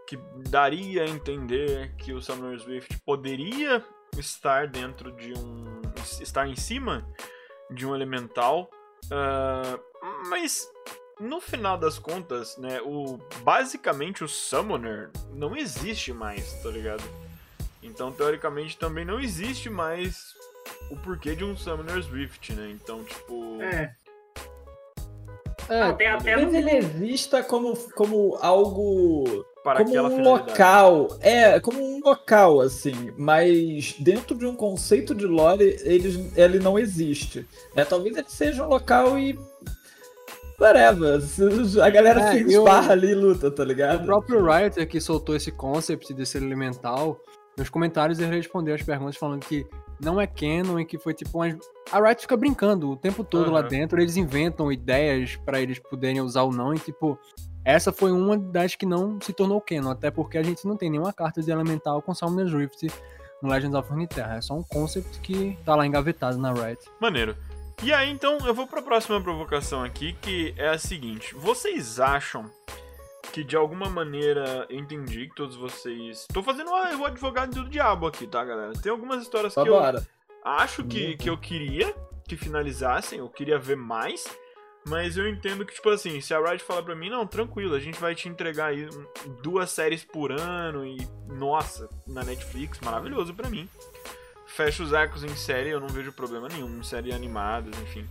que 0.06 0.18
daria 0.50 1.04
a 1.04 1.08
entender 1.08 1.94
que 1.96 2.12
o 2.12 2.20
Summoner 2.20 2.60
Swift 2.60 2.98
poderia 3.00 3.84
estar 4.18 4.66
dentro 4.66 5.12
de 5.12 5.32
um. 5.32 5.80
estar 6.20 6.48
em 6.48 6.56
cima 6.56 7.06
de 7.70 7.86
um 7.86 7.94
elemental. 7.94 8.68
Uh, 9.04 9.80
mas 10.28 10.68
no 11.20 11.40
final 11.40 11.78
das 11.78 11.98
contas, 11.98 12.56
né, 12.58 12.80
o 12.82 13.18
basicamente 13.42 14.24
o 14.24 14.28
Summoner 14.28 15.10
não 15.32 15.56
existe 15.56 16.12
mais, 16.12 16.52
tá 16.62 16.68
ligado? 16.68 17.04
Então, 17.82 18.10
teoricamente, 18.10 18.78
também 18.78 19.04
não 19.04 19.20
existe 19.20 19.68
mais 19.68 20.34
o 20.90 20.96
porquê 20.96 21.34
de 21.34 21.44
um 21.44 21.56
Summoner 21.56 22.02
Swift, 22.02 22.52
né? 22.52 22.70
Então, 22.70 23.02
tipo. 23.04 23.60
É. 23.62 23.94
É, 25.68 25.80
até 25.82 26.10
talvez 26.12 26.54
ele 26.54 26.70
exista 26.70 27.42
como, 27.42 27.76
como 27.94 28.36
algo. 28.40 29.44
Para 29.62 29.82
como 29.82 30.14
um 30.14 30.22
local. 30.22 31.08
É, 31.20 31.58
como 31.58 31.82
um 31.82 32.00
local, 32.04 32.60
assim. 32.60 33.12
Mas 33.16 33.94
dentro 33.98 34.36
de 34.36 34.44
um 34.44 34.54
conceito 34.54 35.14
de 35.14 35.24
lore, 35.24 35.78
ele, 35.82 36.30
ele 36.36 36.58
não 36.58 36.78
existe. 36.78 37.46
Né? 37.74 37.84
Talvez 37.84 38.16
ele 38.16 38.28
seja 38.28 38.64
um 38.64 38.68
local 38.68 39.18
e. 39.18 39.38
Whatever. 40.60 41.20
A 41.82 41.90
galera 41.90 42.20
é, 42.20 42.32
se 42.32 42.38
esbarra 42.44 42.88
eu... 42.88 42.92
ali 42.92 43.10
e 43.10 43.14
luta, 43.14 43.50
tá 43.50 43.64
ligado? 43.64 44.02
O 44.02 44.06
próprio 44.06 44.44
Riot 44.44 44.84
que 44.86 45.00
soltou 45.00 45.34
esse 45.34 45.50
concept 45.50 46.12
de 46.12 46.26
ser 46.26 46.42
elemental. 46.42 47.18
Nos 47.56 47.68
comentários 47.68 48.18
ele 48.18 48.36
respondeu 48.36 48.74
as 48.74 48.82
perguntas 48.82 49.16
falando 49.16 49.44
que 49.44 49.66
não 50.00 50.20
é 50.20 50.26
canon 50.26 50.78
e 50.78 50.84
que 50.84 50.98
foi 50.98 51.14
tipo 51.14 51.38
umas... 51.38 51.56
A 51.90 52.00
Riot 52.00 52.22
fica 52.22 52.36
brincando 52.36 52.90
o 52.90 52.96
tempo 52.96 53.22
todo 53.22 53.48
uhum. 53.48 53.52
lá 53.52 53.62
dentro, 53.62 54.00
eles 54.00 54.16
inventam 54.16 54.72
ideias 54.72 55.36
para 55.36 55.60
eles 55.60 55.78
poderem 55.78 56.20
usar 56.20 56.42
ou 56.42 56.52
não, 56.52 56.74
e 56.74 56.78
tipo, 56.78 57.18
essa 57.64 57.92
foi 57.92 58.12
uma 58.12 58.36
das 58.36 58.74
que 58.74 58.86
não 58.86 59.20
se 59.20 59.32
tornou 59.32 59.60
canon, 59.60 59.90
até 59.90 60.10
porque 60.10 60.38
a 60.38 60.42
gente 60.42 60.66
não 60.66 60.76
tem 60.76 60.90
nenhuma 60.90 61.12
carta 61.12 61.42
de 61.42 61.50
elemental 61.50 62.02
com 62.02 62.14
Summoner's 62.14 62.52
Rift 62.52 62.86
no 63.42 63.48
Legends 63.48 63.74
of 63.74 63.90
Runeterra, 63.90 64.36
é 64.36 64.40
só 64.40 64.54
um 64.54 64.62
concept 64.62 65.20
que 65.20 65.58
tá 65.64 65.74
lá 65.74 65.86
engavetado 65.86 66.38
na 66.38 66.52
Riot. 66.52 66.80
Maneiro. 67.00 67.36
E 67.82 67.92
aí, 67.92 68.10
então, 68.10 68.38
eu 68.46 68.54
vou 68.54 68.66
para 68.66 68.80
a 68.80 68.82
próxima 68.82 69.20
provocação 69.20 69.82
aqui, 69.82 70.14
que 70.22 70.54
é 70.56 70.68
a 70.68 70.78
seguinte: 70.78 71.34
vocês 71.34 71.98
acham 71.98 72.50
que 73.32 73.44
de 73.44 73.56
alguma 73.56 73.88
maneira 73.88 74.66
eu 74.68 74.78
entendi 74.78 75.28
que 75.28 75.34
todos 75.34 75.56
vocês. 75.56 76.26
Tô 76.32 76.42
fazendo 76.42 76.70
o 76.70 77.04
advogado 77.04 77.62
do 77.62 77.68
diabo 77.68 78.06
aqui, 78.06 78.26
tá, 78.26 78.44
galera? 78.44 78.72
Tem 78.74 78.90
algumas 78.90 79.22
histórias 79.22 79.54
que 79.54 79.60
eu 79.60 79.80
acho 80.44 80.84
que, 80.84 81.16
que 81.16 81.28
eu 81.28 81.38
queria 81.38 81.94
que 82.26 82.36
finalizassem, 82.36 83.18
eu 83.18 83.28
queria 83.28 83.58
ver 83.58 83.76
mais. 83.76 84.24
Mas 84.86 85.16
eu 85.16 85.26
entendo 85.26 85.64
que, 85.64 85.74
tipo 85.74 85.88
assim, 85.88 86.20
se 86.20 86.34
a 86.34 86.38
Riot 86.38 86.62
falar 86.62 86.82
pra 86.82 86.94
mim, 86.94 87.08
não, 87.08 87.26
tranquilo, 87.26 87.74
a 87.74 87.80
gente 87.80 87.98
vai 87.98 88.14
te 88.14 88.28
entregar 88.28 88.66
aí 88.66 88.86
duas 89.42 89.70
séries 89.70 90.04
por 90.04 90.30
ano 90.30 90.84
e, 90.84 90.98
nossa, 91.26 91.88
na 92.06 92.22
Netflix, 92.22 92.78
maravilhoso 92.80 93.32
pra 93.32 93.48
mim. 93.48 93.66
Fecha 94.46 94.82
os 94.82 94.92
arcos 94.92 95.24
em 95.24 95.34
série, 95.34 95.70
eu 95.70 95.80
não 95.80 95.88
vejo 95.88 96.12
problema 96.12 96.48
nenhum, 96.48 96.82
série 96.82 97.14
animada, 97.14 97.70
enfim. 97.82 98.06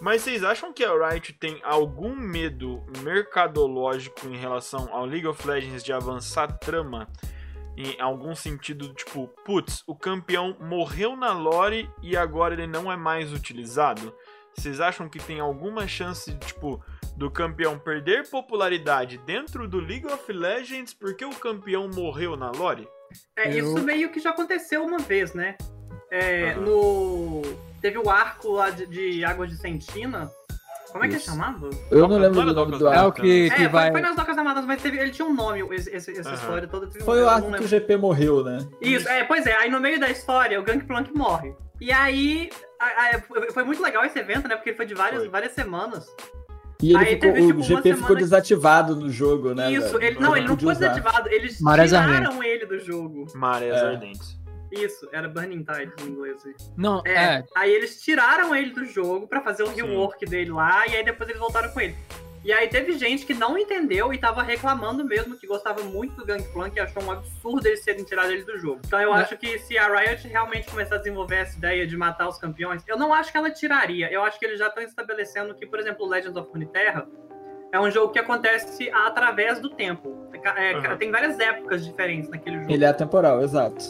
Mas 0.00 0.22
vocês 0.22 0.44
acham 0.44 0.72
que 0.72 0.84
a 0.84 0.92
Riot 0.92 1.32
tem 1.34 1.60
algum 1.62 2.14
medo 2.14 2.84
mercadológico 3.02 4.28
em 4.28 4.36
relação 4.36 4.88
ao 4.92 5.04
League 5.04 5.26
of 5.26 5.46
Legends 5.46 5.82
de 5.82 5.92
avançar 5.92 6.58
trama 6.58 7.08
em 7.76 8.00
algum 8.00 8.34
sentido, 8.34 8.92
tipo, 8.92 9.28
putz, 9.44 9.84
o 9.86 9.94
campeão 9.94 10.56
morreu 10.60 11.14
na 11.14 11.32
lore 11.32 11.88
e 12.02 12.16
agora 12.16 12.54
ele 12.54 12.66
não 12.66 12.90
é 12.90 12.96
mais 12.96 13.32
utilizado? 13.32 14.12
Vocês 14.52 14.80
acham 14.80 15.08
que 15.08 15.20
tem 15.20 15.38
alguma 15.38 15.86
chance, 15.86 16.34
tipo, 16.38 16.82
do 17.16 17.30
campeão 17.30 17.78
perder 17.78 18.28
popularidade 18.28 19.18
dentro 19.18 19.68
do 19.68 19.78
League 19.78 20.06
of 20.06 20.32
Legends 20.32 20.92
porque 20.92 21.24
o 21.24 21.30
campeão 21.30 21.88
morreu 21.88 22.36
na 22.36 22.50
lore? 22.50 22.88
É, 23.36 23.48
isso 23.56 23.78
meio 23.84 24.10
que 24.10 24.18
já 24.18 24.30
aconteceu 24.30 24.84
uma 24.84 24.98
vez, 24.98 25.32
né? 25.32 25.56
É, 26.10 26.50
Aham. 26.50 26.60
no. 26.62 27.67
Teve 27.80 27.98
o 27.98 28.08
arco 28.10 28.52
lá 28.52 28.70
de, 28.70 28.86
de 28.86 29.24
Águas 29.24 29.50
de 29.50 29.56
Sentina. 29.56 30.30
Como 30.90 31.04
é 31.04 31.08
que 31.08 31.14
é 31.14 31.16
Isso. 31.18 31.26
chamado? 31.26 31.68
Eu 31.90 32.00
não 32.00 32.08
Doca- 32.08 32.20
lembro 32.22 32.42
do 32.46 32.54
nome 32.54 32.72
do 32.72 32.78
da 32.78 32.94
É 32.94 33.02
o 33.02 33.06
arco. 33.06 33.20
que, 33.20 33.46
É, 33.46 33.50
que 33.50 33.56
foi, 33.56 33.68
vai. 33.68 33.92
foi 33.92 34.00
nas 34.00 34.16
Docas 34.16 34.38
Amadas, 34.38 34.64
mas 34.64 34.80
teve, 34.80 34.98
ele 34.98 35.10
tinha 35.10 35.28
um 35.28 35.34
nome, 35.34 35.60
esse, 35.74 35.94
esse- 35.94 36.12
essa 36.18 36.30
Aham. 36.30 36.38
história 36.38 36.66
toda. 36.68 36.86
Teve 36.86 37.02
um- 37.02 37.04
Foi 37.04 37.18
o 37.20 37.24
não 37.26 37.28
arco 37.30 37.52
que 37.52 37.64
o 37.64 37.68
GP 37.68 37.96
morreu, 37.98 38.42
né? 38.42 38.58
Isso, 38.80 39.06
é, 39.08 39.22
pois 39.24 39.46
é. 39.46 39.54
Aí 39.58 39.70
no 39.70 39.80
meio 39.80 40.00
da 40.00 40.08
história, 40.08 40.58
o 40.58 40.62
Gangplank 40.62 41.12
morre. 41.14 41.54
E 41.80 41.92
aí, 41.92 42.48
a- 42.80 43.16
a- 43.16 43.20
foi- 43.52 43.64
muito 43.64 43.82
legal 43.82 44.02
esse 44.04 44.18
evento, 44.18 44.48
né? 44.48 44.56
Porque 44.56 44.70
ele 44.70 44.76
foi 44.78 44.86
de 44.86 44.94
várias, 44.94 45.20
Foi. 45.20 45.28
várias 45.28 45.52
semanas. 45.52 46.06
E 46.82 46.90
ele 46.90 46.96
Aí 46.98 47.06
ficou, 47.16 47.32
teve, 47.32 47.46
tipo, 47.48 47.58
o 47.58 47.62
GP 47.62 47.82
ficou 47.82 47.94
semana- 48.06 48.20
desativado 48.20 48.96
no 48.96 49.10
jogo, 49.10 49.52
né? 49.52 49.70
Isso, 49.72 49.96
ele, 50.00 50.18
não, 50.20 50.36
ele 50.36 50.46
não 50.48 50.56
foi 50.56 50.72
usar. 50.72 50.88
desativado, 50.88 51.28
eles 51.28 51.60
Marés 51.60 51.90
tiraram 51.90 52.42
ele 52.42 52.64
do 52.66 52.78
jogo. 52.78 53.26
Marés 53.34 53.74
É. 53.74 53.80
Ardentes. 53.88 54.37
Isso, 54.70 55.08
era 55.12 55.28
Burning 55.28 55.64
Tide 55.64 55.92
em 56.02 56.08
inglês. 56.08 56.42
Não, 56.76 57.02
É, 57.06 57.12
é. 57.38 57.44
aí 57.56 57.72
eles 57.72 58.00
tiraram 58.02 58.54
ele 58.54 58.70
do 58.70 58.84
jogo 58.84 59.26
pra 59.26 59.40
fazer 59.40 59.62
o 59.62 59.68
Sim. 59.68 59.82
rework 59.82 60.24
dele 60.26 60.50
lá, 60.50 60.86
e 60.86 60.96
aí 60.96 61.04
depois 61.04 61.28
eles 61.28 61.40
voltaram 61.40 61.70
com 61.72 61.80
ele. 61.80 61.96
E 62.44 62.52
aí 62.52 62.68
teve 62.68 62.92
gente 62.96 63.26
que 63.26 63.34
não 63.34 63.58
entendeu 63.58 64.12
e 64.14 64.18
tava 64.18 64.42
reclamando 64.42 65.04
mesmo, 65.04 65.36
que 65.36 65.46
gostava 65.46 65.82
muito 65.82 66.14
do 66.14 66.24
Gangplank 66.24 66.76
e 66.76 66.80
achou 66.80 67.02
um 67.02 67.10
absurdo 67.10 67.66
eles 67.66 67.84
terem 67.84 68.04
tirado 68.04 68.30
ele 68.30 68.44
do 68.44 68.56
jogo. 68.58 68.80
Então 68.86 69.00
eu 69.00 69.12
Né? 69.12 69.20
acho 69.22 69.36
que 69.36 69.58
se 69.58 69.76
a 69.76 69.88
Riot 69.88 70.26
realmente 70.28 70.70
começar 70.70 70.94
a 70.94 70.98
desenvolver 70.98 71.36
essa 71.36 71.58
ideia 71.58 71.84
de 71.86 71.96
matar 71.96 72.28
os 72.28 72.38
campeões, 72.38 72.82
eu 72.86 72.96
não 72.96 73.12
acho 73.12 73.32
que 73.32 73.36
ela 73.36 73.50
tiraria. 73.50 74.10
Eu 74.12 74.22
acho 74.22 74.38
que 74.38 74.46
eles 74.46 74.58
já 74.58 74.68
estão 74.68 74.82
estabelecendo 74.82 75.52
que, 75.54 75.66
por 75.66 75.80
exemplo, 75.80 76.06
Legends 76.06 76.36
of 76.36 76.48
Runeterra 76.50 77.06
é 77.72 77.80
um 77.80 77.90
jogo 77.90 78.12
que 78.12 78.18
acontece 78.20 78.88
através 78.92 79.60
do 79.60 79.68
tempo. 79.70 80.30
É, 80.56 80.74
Aham. 80.74 80.96
Tem 80.96 81.10
várias 81.10 81.38
épocas 81.40 81.84
diferentes 81.84 82.30
naquele 82.30 82.60
jogo. 82.60 82.72
Ele 82.72 82.84
é 82.84 82.88
atemporal, 82.88 83.42
exato. 83.42 83.84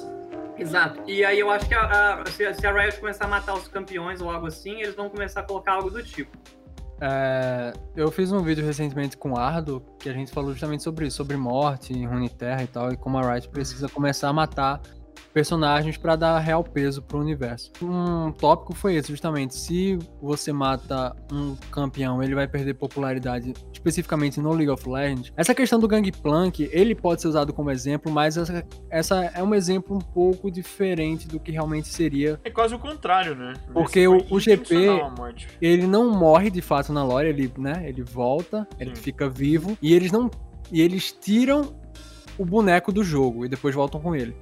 Exato. 0.59 1.03
E 1.07 1.25
aí 1.25 1.39
eu 1.39 1.51
acho 1.51 1.67
que 1.69 1.75
a, 1.75 2.21
a- 2.23 2.27
se, 2.27 2.45
a- 2.45 2.73
Riot 2.73 2.99
começar 3.01 3.25
a 3.25 3.29
matar 3.29 3.55
os 3.55 3.69
campeões 3.69 4.21
ou 4.21 4.31
algo 4.31 4.47
assim, 4.47 4.81
eles 4.81 4.95
vão 4.95 5.09
começar 5.09 5.41
a 5.41 5.43
colocar 5.43 5.73
algo 5.75 5.91
do 5.91 6.03
tipo. 6.03 6.37
É, 7.01 7.73
eu 7.95 8.11
fiz 8.11 8.33
um 8.33 8.43
vídeo 8.43 8.65
recentemente 8.65 9.17
com 9.17 9.33
o 9.33 9.39
Ardo 9.39 9.81
que 10.01 10.09
a 10.09 10.13
gente 10.13 10.33
falou 10.33 10.51
justamente 10.51 10.83
sobre 10.83 11.07
isso, 11.07 11.17
sobre 11.19 11.37
morte, 11.37 11.93
Runeterra 12.05 12.63
e 12.65 12.67
tal, 12.67 12.93
e 12.93 12.97
como 12.97 13.19
a 13.19 13.33
Riot 13.35 13.49
precisa 13.51 13.89
começar 13.89 14.29
a 14.29 14.33
matar 14.33 14.81
personagens 15.33 15.97
para 15.97 16.17
dar 16.17 16.39
real 16.39 16.65
peso 16.65 17.03
pro 17.03 17.19
universo. 17.19 17.71
Um 17.83 18.33
tópico 18.33 18.75
foi 18.75 18.97
esse, 18.97 19.09
justamente, 19.11 19.55
se 19.55 19.99
você 20.21 20.53
mata 20.53 21.15
um 21.33 21.55
campeão, 21.71 22.23
ele 22.23 22.35
vai 22.35 22.49
perder 22.49 22.75
popularidade, 22.75 23.53
especificamente 23.73 24.41
no 24.41 24.51
League 24.53 24.71
of 24.71 24.89
Legends. 24.89 25.33
Essa 25.37 25.55
questão 25.55 25.79
do 25.79 25.87
Gangplank, 25.89 26.69
ele 26.73 26.95
pode 26.95 27.23
ser 27.23 27.29
usado 27.29 27.53
como 27.53 27.71
exemplo, 27.71 28.11
mas 28.11 28.37
essa, 28.37 28.65
essa 28.91 29.25
é 29.27 29.43
um 29.43 29.55
exemplo 29.55 29.97
um 29.97 30.01
pouco 30.01 30.51
diferente 30.51 31.29
do 31.29 31.39
que 31.39 31.53
realmente 31.53 31.89
seria 31.89 32.41
É 32.45 32.51
quase 32.51 32.75
o 32.75 32.79
contrário, 32.79 33.35
né? 33.35 33.55
Porque 33.73 34.07
o- 34.09 34.25
o 34.31 34.41
GP 34.41 34.75
ele 35.61 35.87
não 35.87 36.11
morre 36.11 36.51
de 36.51 36.61
fato 36.61 36.93
na 36.93 37.05
lore, 37.05 37.29
ele, 37.29 37.53
né, 37.59 37.85
ele 37.89 38.03
volta, 38.03 38.67
ele 38.79 38.95
Sim. 38.97 39.03
fica 39.03 39.29
vivo 39.29 39.77
e 39.81 39.93
eles 39.95 40.11
não 40.11 40.31
e 40.71 40.83
eles 40.83 41.13
tiram 41.13 41.75
o 42.37 42.45
boneco 42.45 42.93
do 42.93 43.03
jogo 43.03 43.45
e 43.45 43.49
depois 43.49 43.75
voltam 43.75 44.01
com 44.01 44.15
ele. 44.15 44.37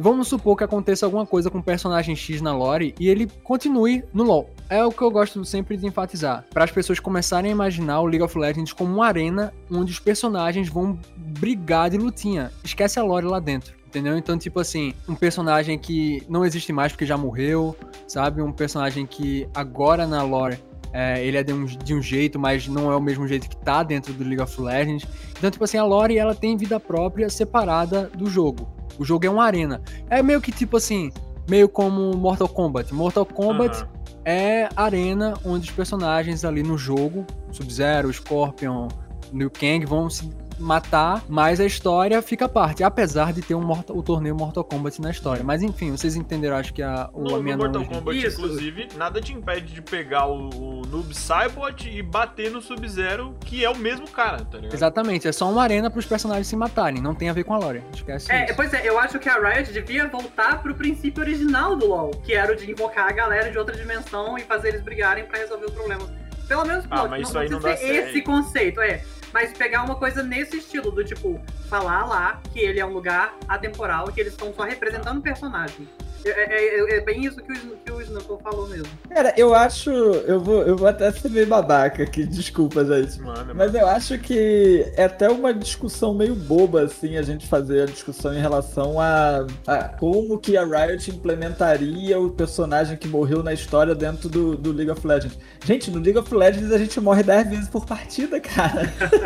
Vamos 0.00 0.28
supor 0.28 0.56
que 0.56 0.62
aconteça 0.62 1.04
alguma 1.04 1.26
coisa 1.26 1.50
com 1.50 1.58
o 1.58 1.62
personagem 1.62 2.14
X 2.14 2.40
na 2.40 2.54
lore 2.54 2.94
e 3.00 3.08
ele 3.08 3.28
continue 3.42 4.04
no 4.14 4.22
LoL. 4.22 4.48
É 4.70 4.84
o 4.84 4.92
que 4.92 5.02
eu 5.02 5.10
gosto 5.10 5.44
sempre 5.44 5.76
de 5.76 5.88
enfatizar, 5.88 6.44
para 6.54 6.62
as 6.62 6.70
pessoas 6.70 7.00
começarem 7.00 7.50
a 7.50 7.52
imaginar 7.52 8.00
o 8.00 8.06
League 8.06 8.22
of 8.22 8.38
Legends 8.38 8.72
como 8.72 8.94
uma 8.94 9.06
arena 9.06 9.52
onde 9.68 9.90
os 9.90 9.98
personagens 9.98 10.68
vão 10.68 10.96
brigar 11.16 11.90
de 11.90 11.98
lutinha. 11.98 12.52
Esquece 12.62 13.00
a 13.00 13.02
lore 13.02 13.26
lá 13.26 13.40
dentro. 13.40 13.76
Entendeu? 13.88 14.18
Então, 14.18 14.38
tipo 14.38 14.60
assim, 14.60 14.92
um 15.08 15.14
personagem 15.14 15.78
que 15.78 16.22
não 16.28 16.44
existe 16.44 16.72
mais 16.72 16.92
porque 16.92 17.06
já 17.06 17.16
morreu, 17.16 17.74
sabe? 18.06 18.42
Um 18.42 18.52
personagem 18.52 19.06
que 19.06 19.48
agora 19.54 20.06
na 20.06 20.22
lore 20.22 20.62
é, 20.92 21.24
ele 21.24 21.36
é 21.36 21.42
de 21.42 21.52
um, 21.52 21.64
de 21.64 21.94
um 21.94 22.02
jeito, 22.02 22.38
mas 22.38 22.66
não 22.66 22.90
é 22.90 22.96
o 22.96 23.00
mesmo 23.00 23.26
jeito 23.26 23.48
que 23.48 23.56
tá 23.56 23.82
dentro 23.82 24.12
do 24.12 24.24
League 24.24 24.40
of 24.40 24.60
Legends. 24.60 25.06
Então, 25.36 25.50
tipo 25.50 25.64
assim, 25.64 25.78
a 25.78 25.84
lore 25.84 26.18
ela 26.18 26.34
tem 26.34 26.56
vida 26.56 26.80
própria 26.80 27.28
separada 27.28 28.10
do 28.14 28.26
jogo. 28.26 28.68
O 28.98 29.04
jogo 29.04 29.26
é 29.26 29.30
uma 29.30 29.44
arena. 29.44 29.80
É 30.10 30.22
meio 30.22 30.40
que 30.40 30.50
tipo 30.50 30.76
assim, 30.76 31.12
meio 31.48 31.68
como 31.68 32.16
Mortal 32.16 32.48
Kombat. 32.48 32.92
Mortal 32.92 33.24
Kombat 33.24 33.78
Aham. 33.78 33.88
é 34.24 34.68
arena 34.74 35.34
onde 35.44 35.68
os 35.68 35.74
personagens 35.74 36.44
ali 36.44 36.62
no 36.62 36.76
jogo, 36.76 37.24
Sub-Zero, 37.52 38.12
Scorpion, 38.12 38.88
Liu 39.32 39.50
Kang, 39.50 39.84
vão 39.84 40.08
se 40.08 40.28
matar, 40.58 41.22
mas 41.28 41.60
a 41.60 41.64
história 41.64 42.20
fica 42.22 42.44
à 42.46 42.48
parte, 42.48 42.82
apesar 42.82 43.32
de 43.32 43.42
ter 43.42 43.54
um 43.54 43.60
Mortal- 43.60 43.96
o 43.96 44.02
torneio 44.02 44.34
Mortal 44.34 44.64
Kombat 44.64 45.00
na 45.00 45.10
história. 45.10 45.42
Mas 45.44 45.62
enfim, 45.62 45.90
vocês 45.90 46.16
entenderam, 46.16 46.56
acho 46.56 46.72
que 46.74 46.82
a, 46.82 47.08
o, 47.12 47.22
No, 47.22 47.34
a 47.34 47.38
no 47.38 47.42
minha 47.42 47.56
Mortal 47.56 47.80
analogia. 47.82 47.98
Kombat, 48.00 48.26
Isso. 48.26 48.40
inclusive, 48.40 48.88
nada 48.96 49.20
te 49.20 49.32
impede 49.32 49.72
de 49.72 49.82
pegar 49.82 50.26
o, 50.26 50.48
o 50.48 50.82
Noob 50.86 51.14
Saibot 51.14 51.88
e 51.88 52.02
bater 52.02 52.50
no 52.50 52.60
Sub-Zero, 52.60 53.34
que 53.44 53.64
é 53.64 53.70
o 53.70 53.76
mesmo 53.76 54.08
cara, 54.10 54.44
tá 54.44 54.58
ligado? 54.58 54.74
Exatamente, 54.74 55.28
é 55.28 55.32
só 55.32 55.50
uma 55.50 55.62
arena 55.62 55.90
para 55.90 55.98
os 56.00 56.06
personagens 56.06 56.46
se 56.46 56.56
matarem, 56.56 57.00
não 57.00 57.14
tem 57.14 57.28
a 57.28 57.32
ver 57.32 57.44
com 57.44 57.54
a 57.54 57.58
lore. 57.58 57.82
Esquece 57.94 58.30
É, 58.32 58.46
isso. 58.46 58.56
pois 58.56 58.72
é, 58.72 58.88
eu 58.88 58.98
acho 58.98 59.18
que 59.18 59.28
a 59.28 59.38
Riot 59.38 59.72
devia 59.72 60.06
voltar 60.08 60.62
pro 60.62 60.74
princípio 60.74 61.22
original 61.22 61.76
do 61.76 61.86
LoL, 61.86 62.10
que 62.24 62.34
era 62.34 62.52
o 62.52 62.56
de 62.56 62.70
invocar 62.70 63.08
a 63.08 63.12
galera 63.12 63.50
de 63.50 63.58
outra 63.58 63.76
dimensão 63.76 64.36
e 64.36 64.42
fazer 64.42 64.68
eles 64.68 64.82
brigarem 64.82 65.24
pra 65.24 65.38
resolver 65.38 65.66
os 65.66 65.72
problemas. 65.72 66.08
Pelo 66.46 66.64
menos 66.64 66.84
Ah, 66.90 67.00
pode, 67.00 67.10
mas 67.10 67.28
isso 67.28 67.38
aí 67.38 67.48
não 67.50 67.60
precisa 67.60 67.82
dá 67.82 67.88
ser 67.88 67.94
certo. 68.02 68.08
esse 68.08 68.22
conceito, 68.22 68.80
é. 68.80 69.02
Mas 69.32 69.52
pegar 69.52 69.84
uma 69.84 69.94
coisa 69.96 70.22
nesse 70.22 70.58
estilo, 70.58 70.90
do 70.90 71.04
tipo, 71.04 71.40
falar 71.68 72.04
lá 72.06 72.40
que 72.52 72.58
ele 72.60 72.80
é 72.80 72.84
um 72.86 72.92
lugar 72.92 73.34
atemporal, 73.46 74.06
que 74.08 74.20
eles 74.20 74.32
estão 74.32 74.52
só 74.54 74.62
representando 74.62 75.18
o 75.18 75.22
personagem. 75.22 75.88
É, 76.24 76.30
é- 76.30 76.80
é- 76.80 76.96
é 76.96 77.00
bem 77.00 77.24
isso 77.24 77.36
que 77.40 77.52
o, 77.52 77.76
que 77.76 77.92
o 77.92 78.00
Snowfall 78.02 78.40
falou 78.42 78.68
mesmo. 78.68 78.88
Cara, 79.08 79.32
eu 79.36 79.54
acho. 79.54 79.88
Eu 79.90 80.40
vou, 80.40 80.62
eu 80.62 80.76
vou 80.76 80.88
até 80.88 81.10
ser 81.12 81.30
meio 81.30 81.46
babaca 81.46 82.02
aqui, 82.02 82.24
desculpa, 82.26 82.84
gente. 82.84 83.20
Mano, 83.20 83.54
Mas 83.54 83.72
eu 83.72 83.86
acho 83.86 84.18
que 84.18 84.84
é 84.96 85.04
até 85.04 85.28
uma 85.30 85.54
discussão 85.54 86.12
meio 86.12 86.34
boba, 86.34 86.82
assim, 86.82 87.16
a 87.16 87.22
gente 87.22 87.46
fazer 87.46 87.82
a 87.82 87.86
discussão 87.86 88.34
em 88.34 88.40
relação 88.40 89.00
a, 89.00 89.46
a 89.64 89.84
como 89.90 90.38
que 90.40 90.56
a 90.56 90.64
Riot 90.64 91.08
implementaria 91.08 92.18
o 92.18 92.30
personagem 92.30 92.96
que 92.96 93.06
morreu 93.06 93.40
na 93.42 93.52
história 93.52 93.94
dentro 93.94 94.28
do, 94.28 94.56
do 94.56 94.72
League 94.72 94.90
of 94.90 95.06
Legends. 95.06 95.38
Gente, 95.64 95.88
no 95.88 96.00
League 96.00 96.18
of 96.18 96.34
Legends 96.34 96.72
a 96.72 96.78
gente 96.78 97.00
morre 97.00 97.22
10 97.22 97.48
vezes 97.48 97.68
por 97.68 97.86
partida, 97.86 98.40
cara. 98.40 98.92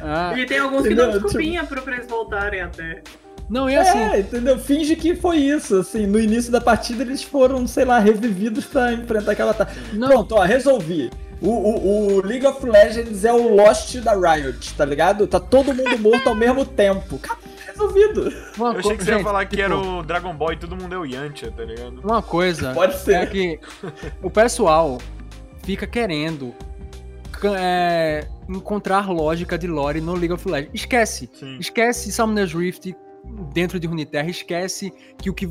Ah, 0.00 0.34
e 0.38 0.46
tem 0.46 0.58
alguns 0.58 0.82
que 0.86 0.94
dão 0.94 1.06
entendeu? 1.10 1.22
desculpinha 1.22 1.64
pra, 1.64 1.80
pra 1.82 1.94
eles 1.96 2.06
voltarem 2.06 2.60
até. 2.60 3.02
não, 3.48 3.68
e 3.68 3.76
assim, 3.76 3.98
É, 3.98 4.20
entendeu? 4.20 4.58
Finge 4.58 4.96
que 4.96 5.14
foi 5.14 5.36
isso, 5.38 5.76
assim, 5.78 6.06
no 6.06 6.18
início 6.20 6.50
da 6.52 6.60
partida 6.60 7.02
eles 7.02 7.22
foram, 7.22 7.66
sei 7.66 7.84
lá, 7.84 7.98
revividos 7.98 8.64
pra 8.66 8.92
enfrentar 8.92 9.32
aquela 9.32 9.52
batalha. 9.52 9.76
não, 9.92 10.08
Pronto, 10.08 10.34
ó, 10.34 10.42
resolvi. 10.42 11.10
O, 11.40 11.48
o, 11.50 12.14
o 12.16 12.26
League 12.26 12.44
of 12.44 12.66
Legends 12.66 13.24
é 13.24 13.32
o 13.32 13.54
Lost 13.54 13.94
da 13.98 14.12
Riot, 14.14 14.74
tá 14.74 14.84
ligado? 14.84 15.24
Tá 15.28 15.38
todo 15.38 15.72
mundo 15.72 15.96
morto 15.98 16.28
ao 16.28 16.34
mesmo 16.34 16.64
tempo. 16.64 17.16
Cara, 17.18 17.38
resolvido. 17.64 18.32
uma 18.56 18.72
Eu 18.72 18.78
achei 18.80 18.96
que 18.96 19.04
você 19.04 19.10
ia 19.12 19.16
gente, 19.18 19.24
falar 19.24 19.44
que 19.46 19.56
tipo, 19.56 19.62
era 19.62 19.76
o 19.78 20.02
Dragon 20.02 20.34
Ball 20.34 20.54
e 20.54 20.56
todo 20.56 20.74
mundo 20.74 20.92
é 20.96 20.98
o 20.98 21.04
Yantia, 21.04 21.52
tá 21.56 21.62
ligado? 21.62 22.00
Uma 22.02 22.20
coisa 22.22 22.72
Pode 22.74 22.98
ser. 22.98 23.14
é 23.14 23.26
que 23.26 23.60
o 24.20 24.28
pessoal 24.28 24.98
fica 25.62 25.86
querendo 25.86 26.52
é, 27.46 28.28
encontrar 28.48 29.08
lógica 29.10 29.58
de 29.58 29.66
lore 29.66 30.00
no 30.00 30.14
League 30.14 30.32
of 30.32 30.48
Legends. 30.48 30.74
Esquece. 30.74 31.28
Sim. 31.32 31.58
Esquece 31.58 32.10
Summoner's 32.10 32.54
Rift 32.54 32.92
dentro 33.52 33.78
de 33.78 33.86
Runeterra. 33.86 34.28
Esquece 34.28 34.92
que 35.18 35.30
o 35.30 35.34
que 35.34 35.48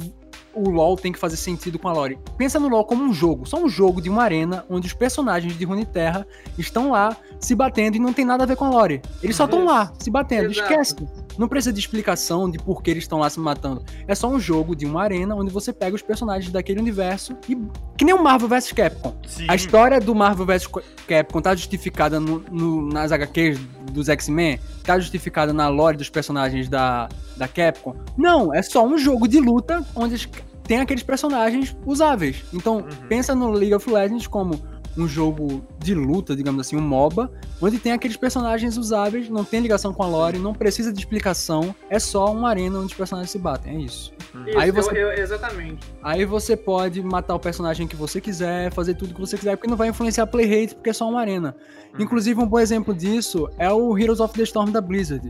o 0.57 0.69
LoL 0.69 0.95
tem 0.97 1.11
que 1.11 1.19
fazer 1.19 1.37
sentido 1.37 1.77
com 1.79 1.87
a 1.87 1.93
lore. 1.93 2.17
Pensa 2.37 2.59
no 2.59 2.67
LoL 2.67 2.85
como 2.85 3.03
um 3.03 3.13
jogo. 3.13 3.45
Só 3.45 3.57
um 3.63 3.69
jogo 3.69 4.01
de 4.01 4.09
uma 4.09 4.23
arena 4.23 4.65
onde 4.69 4.87
os 4.87 4.93
personagens 4.93 5.57
de 5.57 5.65
Runeterra 5.65 6.25
estão 6.57 6.91
lá 6.91 7.15
se 7.39 7.53
batendo 7.55 7.95
e 7.95 7.99
não 7.99 8.11
tem 8.13 8.25
nada 8.25 8.43
a 8.43 8.47
ver 8.47 8.55
com 8.55 8.65
a 8.65 8.69
lore. 8.69 9.01
Eles 9.21 9.35
só 9.35 9.45
estão 9.45 9.65
lá 9.65 9.91
se 9.99 10.09
batendo. 10.09 10.51
Exato. 10.51 10.71
Esquece. 10.71 10.95
Não 11.37 11.47
precisa 11.47 11.71
de 11.71 11.79
explicação 11.79 12.49
de 12.49 12.57
por 12.57 12.81
que 12.81 12.89
eles 12.89 13.03
estão 13.03 13.19
lá 13.19 13.29
se 13.29 13.39
matando. 13.39 13.83
É 14.07 14.15
só 14.15 14.27
um 14.27 14.39
jogo 14.39 14.75
de 14.75 14.85
uma 14.87 15.03
arena 15.03 15.35
onde 15.35 15.51
você 15.51 15.71
pega 15.71 15.95
os 15.95 16.01
personagens 16.01 16.51
daquele 16.51 16.79
universo 16.79 17.37
e. 17.47 17.55
Que 17.95 18.05
nem 18.05 18.13
o 18.13 18.21
Marvel 18.23 18.47
vs 18.47 18.71
Capcom. 18.73 19.15
Sim. 19.27 19.45
A 19.47 19.55
história 19.55 19.99
do 19.99 20.13
Marvel 20.15 20.45
vs 20.45 20.67
Capcom 21.07 21.41
tá 21.41 21.55
justificada 21.55 22.19
no, 22.19 22.43
no- 22.51 22.87
nas 22.89 23.11
HQs 23.11 23.59
dos 23.91 24.07
X-Men? 24.09 24.59
Tá 24.83 24.99
justificada 24.99 25.51
na 25.53 25.67
lore 25.67 25.97
dos 25.97 26.09
personagens 26.09 26.69
da, 26.69 27.07
da 27.35 27.47
Capcom? 27.47 27.95
Não, 28.17 28.53
é 28.53 28.61
só 28.61 28.85
um 28.85 28.97
jogo 28.97 29.27
de 29.27 29.39
luta 29.39 29.83
onde 29.95 30.29
tem 30.67 30.79
aqueles 30.79 31.03
personagens 31.03 31.75
usáveis. 31.85 32.43
Então, 32.53 32.77
Uhum. 32.77 33.07
pensa 33.07 33.33
no 33.33 33.49
League 33.51 33.73
of 33.73 33.89
Legends 33.89 34.27
como 34.27 34.59
um 34.97 35.07
jogo 35.07 35.63
de 35.77 35.93
luta, 35.93 36.35
digamos 36.35 36.59
assim, 36.59 36.75
um 36.75 36.81
MOBA, 36.81 37.31
onde 37.61 37.77
tem 37.77 37.91
aqueles 37.91 38.17
personagens 38.17 38.77
usáveis, 38.77 39.29
não 39.29 39.43
tem 39.43 39.59
ligação 39.61 39.93
com 39.93 40.01
a 40.01 40.07
lore, 40.07 40.39
não 40.39 40.53
precisa 40.55 40.91
de 40.91 40.97
explicação, 40.99 41.73
é 41.87 41.99
só 41.99 42.31
uma 42.33 42.49
arena 42.49 42.79
onde 42.79 42.87
os 42.87 42.93
personagens 42.95 43.29
se 43.29 43.37
batem, 43.37 43.75
é 43.75 43.79
isso. 43.81 44.11
Isso, 44.47 44.57
Aí 44.57 44.71
você- 44.71 44.89
eu- 44.91 45.11
eu- 45.11 45.11
exatamente. 45.23 45.85
Aí 46.01 46.25
você 46.25 46.57
pode 46.57 47.03
matar 47.03 47.35
o 47.35 47.39
personagem 47.39 47.87
que 47.87 47.95
você 47.95 48.19
quiser, 48.19 48.71
fazer 48.73 48.95
tudo 48.95 49.13
que 49.13 49.19
você 49.19 49.37
quiser, 49.37 49.55
porque 49.55 49.69
não 49.69 49.77
vai 49.77 49.87
influenciar 49.89 50.25
play 50.25 50.45
rate, 50.47 50.73
porque 50.73 50.89
é 50.89 50.93
só 50.93 51.07
uma 51.07 51.21
arena. 51.21 51.55
Inclusive, 51.99 52.39
um 52.41 52.47
bom 52.47 52.59
exemplo 52.59 52.91
disso 52.91 53.47
é 53.59 53.71
o 53.71 53.95
Heroes 53.95 54.19
of 54.19 54.33
the 54.33 54.41
Storm 54.43 54.71
da 54.71 54.81
Blizzard. 54.81 55.29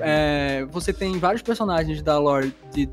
É, 0.00 0.64
você 0.70 0.92
tem 0.92 1.18
vários 1.18 1.42
personagens 1.42 2.02
da 2.02 2.18
lore 2.18 2.54
de, 2.72 2.88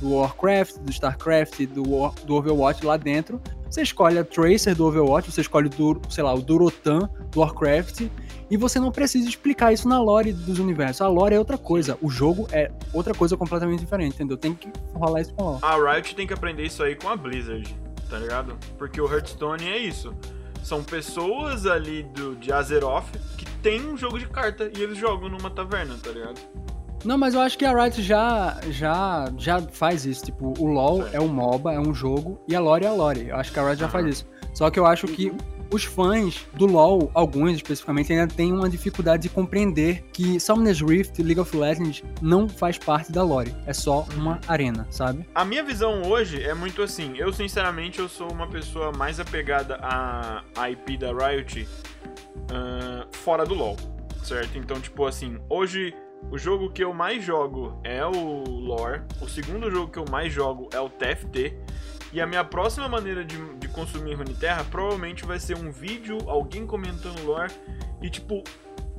do 0.00 0.14
Warcraft, 0.14 0.78
do 0.78 0.90
Starcraft, 0.90 1.66
do, 1.66 1.88
War- 1.88 2.14
do 2.24 2.34
Overwatch 2.34 2.84
lá 2.84 2.96
dentro. 2.96 3.40
Você 3.70 3.82
escolhe 3.82 4.18
a 4.18 4.24
Tracer 4.24 4.74
do 4.74 4.84
Overwatch, 4.86 5.30
você 5.30 5.42
escolhe 5.42 5.68
o, 5.78 6.00
sei 6.10 6.24
lá, 6.24 6.34
o 6.34 6.42
Durotan 6.42 7.08
do 7.30 7.40
Warcraft, 7.40 8.08
e 8.50 8.56
você 8.56 8.80
não 8.80 8.90
precisa 8.90 9.28
explicar 9.28 9.72
isso 9.72 9.88
na 9.88 10.00
lore 10.02 10.32
dos 10.32 10.58
universos. 10.58 11.00
A 11.02 11.06
lore 11.08 11.36
é 11.36 11.38
outra 11.38 11.56
coisa, 11.56 11.96
o 12.02 12.10
jogo 12.10 12.48
é 12.50 12.72
outra 12.92 13.14
coisa 13.14 13.36
completamente 13.36 13.78
diferente, 13.78 14.14
entendeu? 14.14 14.36
Tem 14.36 14.54
que 14.54 14.68
rolar 14.92 15.20
isso 15.20 15.32
com 15.34 15.42
a 15.44 15.50
lore. 15.52 15.60
A 15.62 15.92
Riot 15.92 16.16
tem 16.16 16.26
que 16.26 16.32
aprender 16.34 16.64
isso 16.64 16.82
aí 16.82 16.96
com 16.96 17.08
a 17.08 17.14
Blizzard, 17.14 17.72
tá 18.08 18.18
ligado? 18.18 18.56
Porque 18.76 19.00
o 19.00 19.06
Hearthstone 19.10 19.68
é 19.68 19.78
isso. 19.78 20.12
São 20.64 20.82
pessoas 20.82 21.64
ali 21.64 22.02
do, 22.02 22.34
de 22.34 22.52
Azeroth 22.52 23.06
que 23.38 23.46
tem 23.62 23.86
um 23.86 23.96
jogo 23.96 24.18
de 24.18 24.26
carta 24.26 24.68
e 24.76 24.82
eles 24.82 24.98
jogam 24.98 25.28
numa 25.28 25.48
taverna, 25.48 25.96
tá 26.02 26.10
ligado? 26.10 26.40
Não, 27.04 27.16
mas 27.16 27.34
eu 27.34 27.40
acho 27.40 27.56
que 27.56 27.64
a 27.64 27.72
Riot 27.72 28.02
já, 28.02 28.60
já, 28.70 29.24
já 29.38 29.60
faz 29.62 30.04
isso. 30.04 30.24
Tipo, 30.24 30.52
o 30.58 30.66
LoL 30.66 31.06
é 31.12 31.20
um 31.20 31.28
MOBA, 31.28 31.72
é 31.72 31.80
um 31.80 31.94
jogo, 31.94 32.38
e 32.46 32.54
a 32.54 32.60
lore 32.60 32.84
é 32.84 32.88
a 32.88 32.92
lore. 32.92 33.28
Eu 33.28 33.36
acho 33.36 33.52
que 33.52 33.58
a 33.58 33.64
Riot 33.64 33.80
já 33.80 33.88
faz 33.88 34.06
isso. 34.06 34.26
Só 34.52 34.70
que 34.70 34.78
eu 34.78 34.84
acho 34.84 35.06
que 35.06 35.32
os 35.72 35.84
fãs 35.84 36.46
do 36.54 36.66
LoL, 36.66 37.10
alguns 37.14 37.52
especificamente, 37.52 38.12
ainda 38.12 38.26
têm 38.26 38.52
uma 38.52 38.68
dificuldade 38.68 39.22
de 39.22 39.28
compreender 39.28 40.02
que 40.12 40.38
Summoner's 40.40 40.80
Rift 40.80 41.18
e 41.18 41.22
League 41.22 41.40
of 41.40 41.56
Legends 41.56 42.02
não 42.20 42.48
faz 42.48 42.76
parte 42.76 43.12
da 43.12 43.22
lore. 43.22 43.54
É 43.66 43.72
só 43.72 44.06
uma 44.16 44.40
arena, 44.48 44.86
sabe? 44.90 45.24
A 45.34 45.44
minha 45.44 45.62
visão 45.62 46.02
hoje 46.02 46.42
é 46.42 46.54
muito 46.54 46.82
assim. 46.82 47.16
Eu, 47.16 47.32
sinceramente, 47.32 48.00
eu 48.00 48.08
sou 48.08 48.30
uma 48.30 48.48
pessoa 48.48 48.92
mais 48.92 49.20
apegada 49.20 49.76
à 49.76 50.42
à 50.56 50.70
IP 50.70 50.98
da 50.98 51.12
Riot 51.12 51.66
ah, 52.52 53.06
fora 53.12 53.44
do 53.46 53.54
LoL, 53.54 53.76
certo? 54.22 54.58
Então, 54.58 54.80
tipo 54.80 55.06
assim, 55.06 55.38
hoje 55.48 55.94
o 56.30 56.36
jogo 56.36 56.70
que 56.70 56.82
eu 56.82 56.92
mais 56.92 57.24
jogo 57.24 57.78
é 57.84 58.04
o 58.04 58.44
lore, 58.44 59.02
o 59.20 59.28
segundo 59.28 59.70
jogo 59.70 59.90
que 59.90 59.98
eu 59.98 60.04
mais 60.10 60.32
jogo 60.32 60.68
é 60.72 60.80
o 60.80 60.88
TFT, 60.88 61.56
e 62.12 62.20
a 62.20 62.26
minha 62.26 62.44
próxima 62.44 62.88
maneira 62.88 63.24
de, 63.24 63.36
de 63.54 63.68
consumir 63.68 64.14
Runeterra 64.14 64.64
provavelmente 64.64 65.24
vai 65.24 65.38
ser 65.38 65.56
um 65.56 65.70
vídeo, 65.70 66.18
alguém 66.28 66.66
comentando 66.66 67.24
lore, 67.24 67.52
e 68.02 68.10
tipo, 68.10 68.42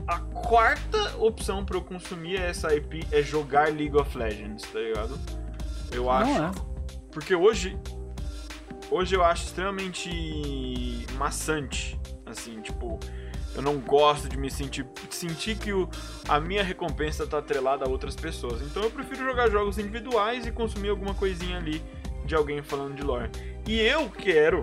a 0.08 0.20
quarta 0.20 1.18
opção 1.18 1.66
pra 1.66 1.78
eu 1.78 1.82
consumir 1.82 2.40
essa 2.40 2.74
IP 2.76 3.06
é 3.12 3.22
jogar 3.22 3.72
League 3.72 3.96
of 3.96 4.18
Legends, 4.18 4.64
tá 4.64 4.80
ligado? 4.80 5.20
Eu 5.92 6.10
acho. 6.10 6.32
Não 6.32 6.48
é. 6.48 6.52
Porque 7.12 7.36
hoje. 7.36 7.78
Hoje 8.90 9.16
eu 9.16 9.24
acho 9.24 9.46
extremamente 9.46 11.06
maçante. 11.18 12.00
Assim, 12.26 12.62
tipo. 12.62 13.00
Eu 13.56 13.62
não 13.62 13.78
gosto 13.80 14.30
de 14.30 14.38
me 14.38 14.50
sentir. 14.50 14.86
Sentir 15.10 15.58
que 15.58 15.74
o, 15.74 15.90
a 16.28 16.40
minha 16.40 16.64
recompensa 16.64 17.28
tá 17.28 17.40
atrelada 17.40 17.86
a 17.86 17.90
outras 17.90 18.16
pessoas. 18.16 18.62
Então 18.62 18.84
eu 18.84 18.92
prefiro 18.92 19.24
jogar 19.26 19.50
jogos 19.50 19.78
individuais 19.78 20.46
e 20.46 20.52
consumir 20.52 20.90
alguma 20.90 21.14
coisinha 21.14 21.58
ali 21.58 21.84
de 22.26 22.36
alguém 22.36 22.62
falando 22.62 22.96
de 22.96 23.04
lore. 23.04 23.30
E 23.68 23.80
eu 23.80 24.10
quero. 24.10 24.62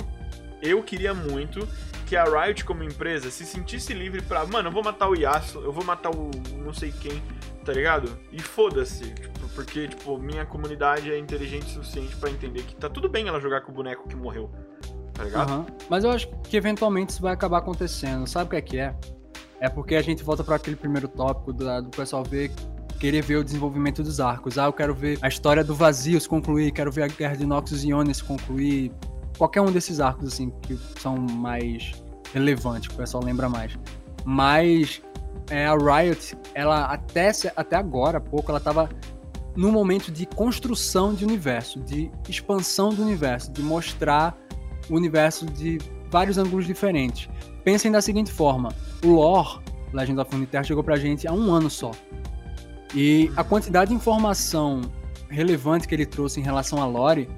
Eu 0.62 0.82
queria 0.82 1.14
muito 1.14 1.66
que 2.06 2.16
a 2.16 2.24
Riot 2.24 2.64
como 2.64 2.82
empresa 2.82 3.30
se 3.30 3.44
sentisse 3.44 3.92
livre 3.92 4.22
pra. 4.22 4.46
Mano, 4.46 4.68
eu 4.68 4.72
vou 4.72 4.82
matar 4.82 5.08
o 5.08 5.14
Yasuo, 5.14 5.62
eu 5.62 5.72
vou 5.72 5.84
matar 5.84 6.10
o 6.10 6.30
não 6.56 6.72
sei 6.72 6.90
quem, 6.90 7.22
tá 7.64 7.72
ligado? 7.72 8.18
E 8.32 8.40
foda-se. 8.40 9.04
Tipo, 9.04 9.48
porque, 9.54 9.88
tipo, 9.88 10.16
minha 10.18 10.46
comunidade 10.46 11.12
é 11.12 11.18
inteligente 11.18 11.66
o 11.66 11.68
suficiente 11.68 12.16
pra 12.16 12.30
entender 12.30 12.62
que 12.62 12.74
tá 12.74 12.88
tudo 12.88 13.08
bem 13.08 13.28
ela 13.28 13.40
jogar 13.40 13.60
com 13.60 13.72
o 13.72 13.74
boneco 13.74 14.08
que 14.08 14.16
morreu. 14.16 14.50
Tá 15.18 15.24
ligado? 15.24 15.50
Aham. 15.50 15.66
Mas 15.90 16.04
eu 16.04 16.10
acho 16.10 16.28
que 16.44 16.56
eventualmente 16.56 17.10
isso 17.10 17.20
vai 17.20 17.34
acabar 17.34 17.58
acontecendo. 17.58 18.26
Sabe 18.26 18.46
o 18.46 18.50
que 18.50 18.56
é 18.56 18.60
que 18.62 18.78
é? 18.78 18.94
É 19.60 19.68
porque 19.68 19.96
a 19.96 20.02
gente 20.02 20.22
volta 20.22 20.44
para 20.44 20.54
aquele 20.54 20.76
primeiro 20.76 21.08
tópico 21.08 21.52
do, 21.52 21.82
do 21.82 21.90
pessoal 21.90 22.22
ver 22.22 22.52
querer 23.00 23.22
ver 23.22 23.36
o 23.36 23.44
desenvolvimento 23.44 24.02
dos 24.02 24.20
arcos. 24.20 24.58
Ah, 24.58 24.66
eu 24.66 24.72
quero 24.72 24.94
ver 24.94 25.18
a 25.22 25.28
história 25.28 25.62
do 25.62 25.74
vazio 25.74 26.20
se 26.20 26.28
concluir, 26.28 26.72
quero 26.72 26.90
ver 26.90 27.04
a 27.04 27.08
guerra 27.08 27.36
de 27.36 27.46
Noxus 27.46 27.84
e 27.84 27.88
Ionis 27.88 28.22
concluir. 28.22 28.92
Qualquer 29.36 29.60
um 29.60 29.70
desses 29.70 30.00
arcos, 30.00 30.32
assim, 30.32 30.50
que 30.62 30.76
são 31.00 31.16
mais 31.16 31.92
relevantes, 32.32 32.88
que 32.88 32.94
o 32.94 32.96
pessoal 32.96 33.22
lembra 33.22 33.48
mais. 33.48 33.78
Mas 34.24 35.00
é, 35.48 35.66
a 35.66 35.76
Riot, 35.76 36.36
ela 36.54 36.86
até, 36.86 37.30
até 37.54 37.76
agora, 37.76 38.18
há 38.18 38.20
pouco, 38.20 38.50
ela 38.50 38.58
tava 38.58 38.88
num 39.56 39.70
momento 39.70 40.10
de 40.10 40.26
construção 40.26 41.14
de 41.14 41.24
universo, 41.24 41.80
de 41.80 42.10
expansão 42.28 42.90
do 42.90 43.02
universo, 43.02 43.52
de 43.52 43.62
mostrar 43.62 44.36
o 44.90 44.94
universo 44.96 45.46
de 45.46 45.78
vários 46.10 46.38
ângulos 46.38 46.66
diferentes. 46.66 47.28
Pensem 47.64 47.90
da 47.92 48.00
seguinte 48.00 48.32
forma: 48.32 48.70
o 49.04 49.08
lore 49.08 49.60
Legend 49.92 50.20
of 50.20 50.30
Runeterra 50.32 50.64
chegou 50.64 50.82
pra 50.84 50.96
gente 50.96 51.26
há 51.26 51.32
um 51.32 51.52
ano 51.52 51.68
só. 51.70 51.90
E 52.94 53.30
a 53.36 53.44
quantidade 53.44 53.90
de 53.90 53.96
informação 53.96 54.80
relevante 55.28 55.86
que 55.86 55.94
ele 55.94 56.06
trouxe 56.06 56.40
em 56.40 56.42
relação 56.42 56.80
a 56.82 56.86
lore 56.86 57.28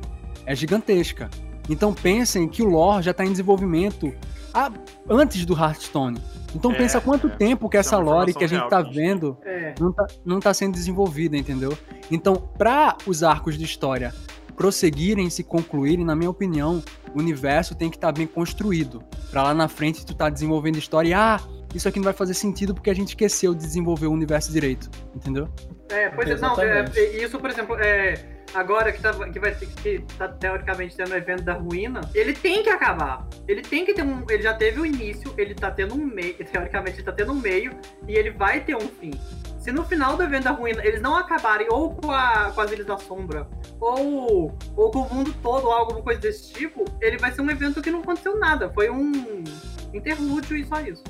é 0.47 0.55
gigantesca. 0.55 1.29
Então 1.69 1.93
pensem 1.93 2.49
que 2.49 2.63
o 2.63 2.67
lore 2.69 3.03
já 3.03 3.11
está 3.11 3.25
em 3.25 3.31
desenvolvimento 3.31 4.13
há- 4.55 4.71
antes 5.09 5.45
do 5.45 5.55
Hearthstone. 5.55 6.21
Então 6.55 6.73
É, 6.73 6.75
pensa 6.77 7.01
quanto 7.01 7.27
é. 7.29 7.31
tempo 7.31 7.69
que 7.69 7.77
é 7.77 7.81
essa 7.81 7.97
uma 7.99 8.05
lore 8.05 8.35
que 8.35 8.45
a 8.45 8.49
gente 8.49 8.69
tá 8.69 8.79
a 8.79 8.83
gente 8.83 8.95
vendo 8.95 9.37
É. 9.45 9.75
não 9.79 9.93
tá, 9.93 10.07
não 10.25 10.41
tá 10.41 10.55
sendo 10.55 10.73
desenvolvida, 10.75 11.37
entendeu? 11.37 11.77
Então, 12.11 12.35
para 12.59 12.97
os 13.07 13.23
arcos 13.23 13.57
de 13.59 13.65
história 13.65 14.13
prosseguirem, 14.61 15.31
se 15.31 15.43
concluírem, 15.43 16.05
na 16.05 16.15
minha 16.15 16.29
opinião, 16.29 16.85
o 17.15 17.19
universo 17.19 17.75
tem 17.75 17.89
que 17.89 17.97
estar 17.97 18.13
bem 18.13 18.27
construído. 18.27 19.03
Pra 19.31 19.43
lá 19.43 19.55
na 19.55 19.69
frente 19.69 20.05
tu 20.05 20.15
tá 20.15 20.29
desenvolvendo 20.29 20.77
história 20.77 21.09
e, 21.09 21.15
ah, 21.15 21.41
isso 21.75 21.89
aqui 21.89 21.99
não 21.99 22.05
vai 22.05 22.13
fazer 22.13 22.35
sentido 22.35 22.75
porque 22.75 22.91
a 22.91 22.95
gente 22.95 23.09
esqueceu 23.09 23.55
de 23.55 23.61
desenvolver 23.63 24.07
o 24.07 24.13
universo 24.13 24.53
direito, 24.53 24.91
entendeu? 25.15 25.49
É, 25.89 26.11
pois 26.11 26.29
é, 26.29 26.37
não, 26.37 26.53
Exatamente. 26.53 26.99
é, 26.99 27.25
isso, 27.25 27.39
por 27.39 27.49
exemplo, 27.49 27.75
é, 27.77 28.23
agora 28.53 28.93
que, 28.93 29.01
tá, 29.01 29.15
que 29.31 29.41
vai 29.41 29.55
ter 29.55 29.67
que 29.67 30.05
tá 30.19 30.29
teoricamente 30.29 30.95
tendo 30.95 31.13
o 31.13 31.17
evento 31.17 31.43
da 31.43 31.55
ruína, 31.55 32.03
ele 32.15 32.35
tem 32.35 32.63
que 32.63 32.69
acabar. 32.69 33.27
Ele 33.49 33.63
tem 33.63 33.87
que 33.87 33.95
ter 33.95 34.03
um. 34.03 34.27
Ele 34.29 34.43
já 34.43 34.53
teve 34.53 34.79
o 34.79 34.85
início, 34.85 35.33
ele 35.39 35.55
tá 35.55 35.71
tendo 35.71 35.95
um 35.95 36.05
meio. 36.05 36.35
Teoricamente, 36.45 36.99
ele 36.99 37.05
tá 37.05 37.13
tendo 37.13 37.33
um 37.33 37.41
meio 37.41 37.73
e 38.07 38.15
ele 38.15 38.31
vai 38.31 38.61
ter 38.61 38.77
um 38.77 38.89
fim. 38.89 39.13
Se 39.61 39.71
no 39.71 39.85
final 39.85 40.17
do 40.17 40.23
evento 40.23 40.45
da 40.45 40.53
ruína 40.53 40.85
eles 40.85 41.03
não 41.03 41.15
acabarem 41.15 41.69
ou 41.71 41.95
com, 41.95 42.11
a, 42.11 42.51
com 42.55 42.61
as 42.63 42.73
Ilhas 42.73 42.87
da 42.87 42.97
Sombra, 42.97 43.47
ou, 43.79 44.57
ou 44.75 44.91
com 44.91 45.01
o 45.01 45.15
mundo 45.15 45.35
todo, 45.43 45.67
ou 45.67 45.73
alguma 45.73 46.01
coisa 46.01 46.19
desse 46.19 46.51
tipo, 46.51 46.85
ele 46.99 47.19
vai 47.19 47.31
ser 47.31 47.43
um 47.43 47.51
evento 47.51 47.83
que 47.83 47.91
não 47.91 48.01
aconteceu 48.01 48.39
nada. 48.39 48.71
Foi 48.71 48.89
um 48.89 49.45
interlúdio 49.93 50.57
e 50.57 50.65
só 50.65 50.81
isso. 50.81 51.05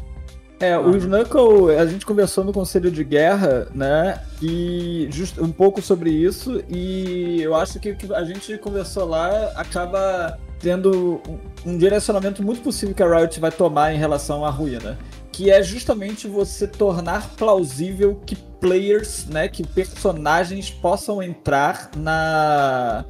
É, 0.58 0.76
o 0.76 0.94
Snuckle, 0.94 1.76
a 1.78 1.86
gente 1.86 2.04
conversou 2.04 2.44
no 2.44 2.52
Conselho 2.52 2.90
de 2.90 3.02
Guerra, 3.02 3.68
né? 3.72 4.20
E 4.42 5.08
just, 5.10 5.38
um 5.38 5.50
pouco 5.50 5.80
sobre 5.80 6.10
isso, 6.10 6.62
e 6.68 7.40
eu 7.40 7.54
acho 7.54 7.80
que 7.80 7.92
o 7.92 7.96
que 7.96 8.12
a 8.12 8.24
gente 8.24 8.58
conversou 8.58 9.06
lá 9.06 9.52
acaba 9.56 10.38
tendo 10.58 11.22
um, 11.26 11.70
um 11.70 11.78
direcionamento 11.78 12.42
muito 12.42 12.60
possível 12.60 12.94
que 12.94 13.02
a 13.02 13.16
Riot 13.16 13.40
vai 13.40 13.50
tomar 13.50 13.94
em 13.94 13.96
relação 13.96 14.44
à 14.44 14.50
ruína. 14.50 14.98
Que 15.32 15.50
é 15.50 15.62
justamente 15.62 16.26
você 16.28 16.66
tornar 16.66 17.30
plausível 17.36 18.20
que 18.26 18.36
players, 18.36 19.24
né, 19.26 19.48
que 19.48 19.66
personagens 19.66 20.70
possam 20.70 21.22
entrar 21.22 21.90
na, 21.96 23.04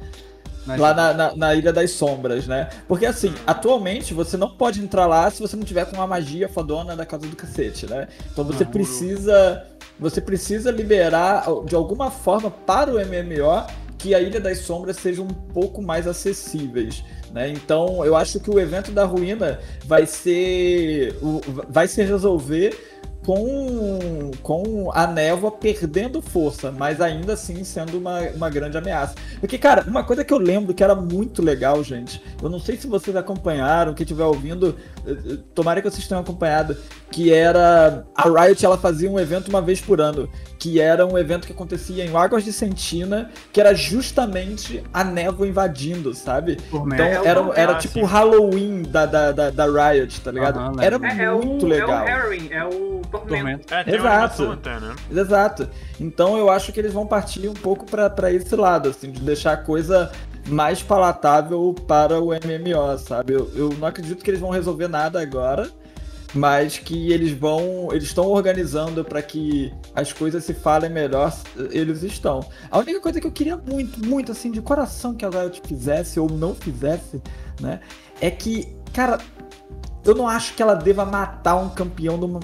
Mas- 0.65 0.79
lá 0.79 0.93
na, 0.93 1.13
na- 1.13 1.35
na 1.35 1.55
Ilha 1.55 1.73
das 1.73 1.91
Sombras, 1.91 2.47
né? 2.47 2.69
Porque 2.87 3.05
assim, 3.05 3.33
atualmente 3.45 4.13
você 4.13 4.37
não 4.37 4.49
pode 4.55 4.79
entrar 4.81 5.07
lá 5.07 5.29
se 5.29 5.41
você 5.41 5.55
não 5.57 5.63
tiver 5.65 5.85
com 5.85 5.95
uma 5.97 6.07
magia 6.07 6.47
fodona 6.47 6.95
da 6.95 7.05
casa 7.05 7.27
do 7.27 7.35
cacete, 7.35 7.85
né? 7.85 8.07
Então 8.31 8.45
você 8.45 8.63
Ah, 8.63 8.67
precisa. 8.67 9.67
Você 9.99 10.19
precisa 10.21 10.71
liberar 10.71 11.43
de 11.65 11.75
alguma 11.75 12.09
forma 12.09 12.49
para 12.49 12.91
o 12.91 12.97
MMO 12.99 13.67
que 13.97 14.15
a 14.15 14.19
Ilha 14.19 14.39
das 14.39 14.59
Sombras 14.59 14.97
seja 14.97 15.21
um 15.21 15.27
pouco 15.27 15.79
mais 15.81 16.07
acessíveis. 16.07 17.03
Né? 17.33 17.49
Então 17.49 18.05
eu 18.05 18.15
acho 18.15 18.39
que 18.39 18.49
o 18.49 18.59
evento 18.59 18.91
da 18.91 19.05
ruína 19.05 19.59
vai 19.85 20.05
ser. 20.05 21.15
vai 21.69 21.87
se 21.87 22.03
resolver 22.03 22.77
com, 23.25 24.31
com 24.41 24.91
a 24.93 25.05
névoa 25.05 25.51
perdendo 25.51 26.21
força, 26.21 26.71
mas 26.71 26.99
ainda 26.99 27.33
assim 27.33 27.63
sendo 27.63 27.97
uma, 27.97 28.19
uma 28.31 28.49
grande 28.49 28.77
ameaça. 28.77 29.15
Porque, 29.39 29.57
cara, 29.57 29.85
uma 29.87 30.03
coisa 30.03 30.23
que 30.23 30.33
eu 30.33 30.37
lembro 30.37 30.73
que 30.73 30.83
era 30.83 30.95
muito 30.95 31.41
legal, 31.41 31.83
gente, 31.83 32.21
eu 32.41 32.49
não 32.49 32.59
sei 32.59 32.77
se 32.77 32.87
vocês 32.87 33.15
acompanharam, 33.15 33.93
quem 33.93 34.03
estiver 34.03 34.25
ouvindo, 34.25 34.75
tomara 35.53 35.81
que 35.81 35.89
vocês 35.89 36.07
tenham 36.07 36.21
acompanhado, 36.21 36.77
que 37.11 37.33
era 37.33 38.05
a 38.15 38.29
Riot 38.29 38.65
ela 38.65 38.77
fazia 38.77 39.09
um 39.09 39.19
evento 39.19 39.49
uma 39.49 39.61
vez 39.61 39.81
por 39.81 39.99
ano, 39.99 40.29
que 40.57 40.79
era 40.79 41.05
um 41.05 41.17
evento 41.17 41.47
que 41.47 41.53
acontecia 41.53 42.05
em 42.05 42.15
Águas 42.15 42.43
de 42.43 42.53
Sentina, 42.53 43.29
que 43.51 43.59
era 43.59 43.73
justamente 43.73 44.83
a 44.93 45.03
névoa 45.03 45.47
invadindo, 45.47 46.13
sabe? 46.13 46.57
Então 46.71 47.25
era, 47.25 47.51
era 47.55 47.75
tipo 47.75 47.99
o 47.99 48.05
Halloween 48.05 48.83
da, 48.83 49.05
da, 49.05 49.31
da, 49.31 49.49
da, 49.49 49.65
Riot, 49.65 50.21
tá 50.21 50.31
ligado? 50.31 50.59
Uhum, 50.59 50.81
era 50.81 50.95
é, 50.95 51.31
muito 51.31 51.65
é 51.65 51.67
o, 51.67 51.69
legal. 51.69 51.89
É 51.89 52.01
o 52.01 52.05
Harry, 52.05 52.49
é 52.51 52.65
o 52.65 53.01
Tormento. 53.09 53.73
É, 53.73 53.95
Exato. 53.95 54.51
Até, 54.51 54.79
né? 54.79 54.95
Exato. 55.11 55.69
Então 55.99 56.37
eu 56.37 56.49
acho 56.49 56.71
que 56.71 56.79
eles 56.79 56.93
vão 56.93 57.05
partir 57.05 57.47
um 57.47 57.53
pouco 57.53 57.85
para 57.85 58.31
esse 58.31 58.55
lado, 58.55 58.89
assim, 58.89 59.11
de 59.11 59.19
deixar 59.19 59.53
a 59.53 59.57
coisa 59.57 60.11
mais 60.47 60.81
palatável 60.81 61.73
para 61.87 62.19
o 62.19 62.27
MMO, 62.27 62.97
sabe? 62.97 63.33
Eu, 63.33 63.51
eu 63.55 63.69
não 63.77 63.87
acredito 63.87 64.23
que 64.23 64.29
eles 64.29 64.39
vão 64.39 64.49
resolver 64.49 64.87
nada 64.87 65.21
agora, 65.21 65.69
mas 66.33 66.77
que 66.77 67.11
eles 67.11 67.31
vão, 67.31 67.89
eles 67.91 68.05
estão 68.05 68.27
organizando 68.27 69.03
para 69.03 69.21
que 69.21 69.73
as 69.93 70.13
coisas 70.13 70.43
se 70.43 70.53
falem 70.53 70.89
melhor, 70.89 71.35
eles 71.71 72.03
estão. 72.03 72.41
A 72.69 72.79
única 72.79 72.99
coisa 72.99 73.19
que 73.19 73.27
eu 73.27 73.31
queria 73.31 73.57
muito, 73.57 74.03
muito 74.05 74.31
assim 74.31 74.51
de 74.51 74.61
coração 74.61 75.13
que 75.13 75.25
a 75.25 75.29
Riot 75.29 75.61
fizesse 75.65 76.19
ou 76.19 76.29
não 76.29 76.55
fizesse, 76.55 77.21
né, 77.59 77.81
é 78.19 78.31
que, 78.31 78.75
cara, 78.93 79.19
eu 80.03 80.15
não 80.15 80.27
acho 80.27 80.55
que 80.55 80.61
ela 80.61 80.73
deva 80.73 81.05
matar 81.05 81.55
um 81.55 81.69
campeão 81.69 82.17
numa, 82.17 82.39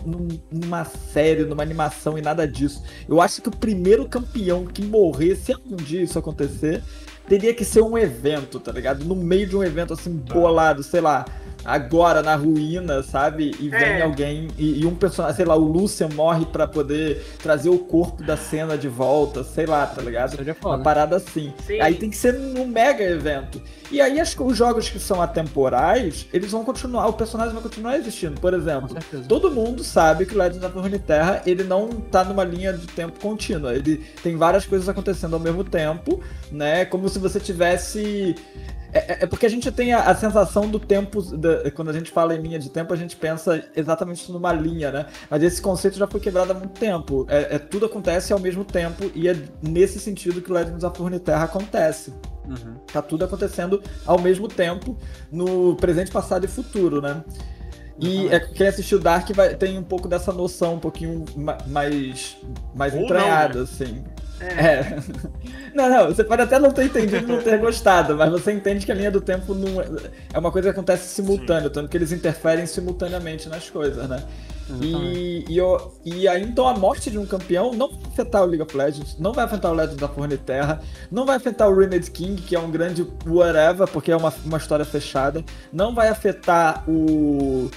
numa, 0.51 0.86
série, 0.86 1.43
numa 1.43 1.63
animação 1.63 2.17
e 2.17 2.21
nada 2.21 2.47
disso. 2.47 2.83
Eu 3.10 3.19
acho 3.19 3.41
que 3.41 3.49
o 3.49 3.55
primeiro 3.55 4.07
campeão 4.07 4.65
que 4.65 4.83
morrer, 4.83 5.36
se 5.36 5.53
algum 5.53 5.75
dia 5.75 6.03
isso 6.03 6.19
acontecer, 6.19 6.83
teria 7.28 7.54
que 7.54 7.66
ser 7.66 7.82
um 7.82 7.98
evento, 7.98 8.60
tá 8.60 8.72
ligado? 8.72 9.04
No 9.04 9.16
meio 9.16 9.48
de 9.48 9.56
um 9.56 9.63
evento 9.63 9.94
assim, 9.94 10.18
tá. 10.20 10.34
bolado, 10.34 10.84
sei 10.84 11.02
lá 11.02 11.26
agora 11.67 12.23
na 12.23 12.34
ruína, 12.34 13.03
sabe? 13.03 13.53
E 13.60 13.67
vem 13.67 13.82
é. 13.82 14.01
alguém 14.01 14.47
e, 14.58 14.80
e, 14.82 14.86
um 14.86 14.95
personagem, 14.95 15.36
sei 15.36 15.45
lá, 15.45 15.53
o 15.53 15.65
Lucian 15.65 16.08
morre 16.08 16.45
para 16.45 16.65
poder 16.65 17.21
trazer 17.43 17.69
o 17.69 17.77
corpo 17.77 18.23
da 18.23 18.38
cena 18.38 18.77
de 18.77 18.88
volta, 18.88 19.43
sei 19.43 19.65
lá, 19.65 19.86
tá 19.86 20.01
ligado? 20.01 20.38
Uma 20.63 20.80
parada 20.80 21.17
assim. 21.17 21.53
Sim. 21.65 21.82
Aí 21.82 21.95
tem 21.95 22.10
que 22.10 22.15
ser 22.15 22.34
num 22.34 22.65
mega 22.65 23.03
evento. 23.03 23.62
E 23.91 23.99
aí 23.99 24.17
acho 24.17 24.38
que 24.38 24.43
os 24.43 24.56
jogos 24.58 24.89
que 24.89 24.97
são 24.97 25.21
atemporais, 25.21 26.25
eles 26.32 26.51
vão 26.51 26.63
continuar, 26.63 27.08
o 27.08 27.13
personagem 27.13 27.53
vai 27.53 27.62
continuar 27.62 27.97
existindo. 27.97 28.39
Por 28.39 28.53
exemplo, 28.53 28.95
todo 29.27 29.51
mundo 29.51 29.84
sabe 29.84 30.25
que 30.25 30.34
o 30.34 30.38
Legends 30.38 30.63
of 30.63 30.77
Runeterra, 30.77 31.41
ele 31.45 31.65
não 31.65 31.89
tá 31.89 32.23
numa 32.23 32.45
linha 32.45 32.71
de 32.71 32.88
tempo 32.88 33.19
contínua. 33.19 33.75
Ele 33.75 33.97
tem 34.23 34.38
várias 34.38 34.65
coisas 34.65 34.88
acontecendo 34.88 35.34
ao 35.34 35.39
mesmo 35.39 35.65
tempo, 35.65 36.21
né? 36.49 36.86
Como 36.86 37.10
se 37.10 37.19
você 37.19 37.41
tivesse 37.41 38.36
é, 38.93 39.00
é, 39.00 39.17
é, 39.21 39.26
porque 39.26 39.45
a 39.45 39.50
gente 39.50 39.71
tem 39.71 39.93
a, 39.93 40.04
a 40.04 40.15
sensação 40.15 40.67
do 40.67 40.80
tempo, 40.80 41.21
da, 41.21 41.69
quando 41.71 41.89
a 41.89 41.93
gente 41.93 42.12
fala 42.12 42.36
em 42.36 42.41
linha 42.41 42.60
de 42.60 42.69
tempo, 42.69 42.93
a 42.93 42.97
gente 42.97 43.15
pensa 43.15 43.63
exatamente 43.76 44.32
numa 44.32 44.54
linha, 44.54 44.91
né? 44.91 45.06
Mas 45.30 45.43
esse 45.43 45.62
conceito 45.62 45.97
já 45.97 46.08
foi 46.08 46.19
quebrado 46.19 46.52
há 46.52 46.56
muito 46.56 46.80
tempo. 46.80 47.26
É, 47.30 47.56
é 47.56 47.60
tudo 47.60 47.86
acontece 47.86 48.32
ao 48.32 48.39
mesmo 48.39 48.63
tempo 48.63 49.12
e 49.13 49.28
é 49.28 49.36
nesse 49.62 50.00
sentido 50.00 50.41
que 50.41 50.52
o 50.52 50.54
Legends 50.54 50.84
of 50.84 51.00
Runeterra 51.00 51.45
acontece. 51.45 52.13
Uhum. 52.47 52.76
Tá 52.91 53.02
tudo 53.02 53.26
acontecendo 53.26 53.82
ao 54.06 54.19
mesmo 54.19 54.47
tempo 54.47 54.97
no 55.30 55.76
presente, 55.76 56.10
passado 56.12 56.45
e 56.45 56.47
futuro, 56.47 57.02
né? 57.02 57.23
E 58.00 58.28
é, 58.28 58.39
quem 58.39 58.67
assistiu 58.67 59.00
Dark 59.00 59.30
vai, 59.32 59.56
tem 59.56 59.78
um 59.78 59.84
pouco 59.84 60.08
dessa 60.08 60.32
noção 60.32 60.76
um 60.76 60.80
pouquinho 60.80 61.26
mais, 61.67 62.38
mais 62.76 62.93
entranhada, 62.95 63.60
não, 63.60 63.65
né? 63.65 63.69
assim. 63.69 64.04
É. 64.39 64.45
é. 64.45 65.00
Não, 65.73 65.89
não, 65.89 66.08
você 66.08 66.23
pode 66.23 66.41
até 66.41 66.58
não 66.58 66.71
ter 66.71 66.86
entendido 66.86 67.17
e 67.17 67.32
não 67.36 67.41
ter 67.41 67.60
gostado, 67.60 68.15
mas 68.15 68.32
você 68.32 68.52
entende 68.52 68.86
que 68.86 68.91
a 68.91 68.95
linha 68.95 69.12
do 69.12 69.21
tempo 69.21 69.54
não 69.54 69.80
é, 69.82 69.86
é 70.34 70.39
uma 70.39 70.52
coisa 70.52 70.69
que 70.69 70.71
acontece 70.71 71.13
simultâneo, 71.13 71.69
tanto 71.69 71.88
que 71.88 71.95
eles 71.95 72.12
interferem 72.12 72.65
simultaneamente 72.65 73.47
nas 73.47 73.69
coisas, 73.69 74.08
né? 74.10 74.23
E, 74.82 75.45
e, 75.47 75.58
eu, 75.58 75.93
e 76.04 76.28
aí, 76.28 76.43
então, 76.43 76.67
a 76.67 76.73
morte 76.73 77.10
de 77.10 77.17
um 77.17 77.26
campeão 77.26 77.71
não 77.73 77.89
vai 77.89 78.00
afetar 78.12 78.43
o 78.43 78.45
League 78.45 78.62
of 78.62 78.76
Legends, 78.76 79.15
não 79.17 79.32
vai 79.32 79.45
afetar 79.45 79.71
o 79.71 79.76
Legends 79.76 79.97
da 79.97 80.10
Terra, 80.38 80.82
não 81.10 81.26
vai 81.26 81.38
afetar 81.38 81.69
o 81.69 81.76
Renegade 81.76 82.12
King, 82.12 82.41
que 82.41 82.56
é 82.56 82.60
um 82.60 82.69
grande 82.69 83.08
whatever, 83.26 83.88
porque 83.88 84.12
é 84.12 84.17
uma, 84.17 84.34
uma 84.43 84.58
história 84.58 84.84
fechada, 84.84 85.43
não 85.71 85.95
vai 85.95 86.10
afetar 86.10 86.84
o, 86.89 87.69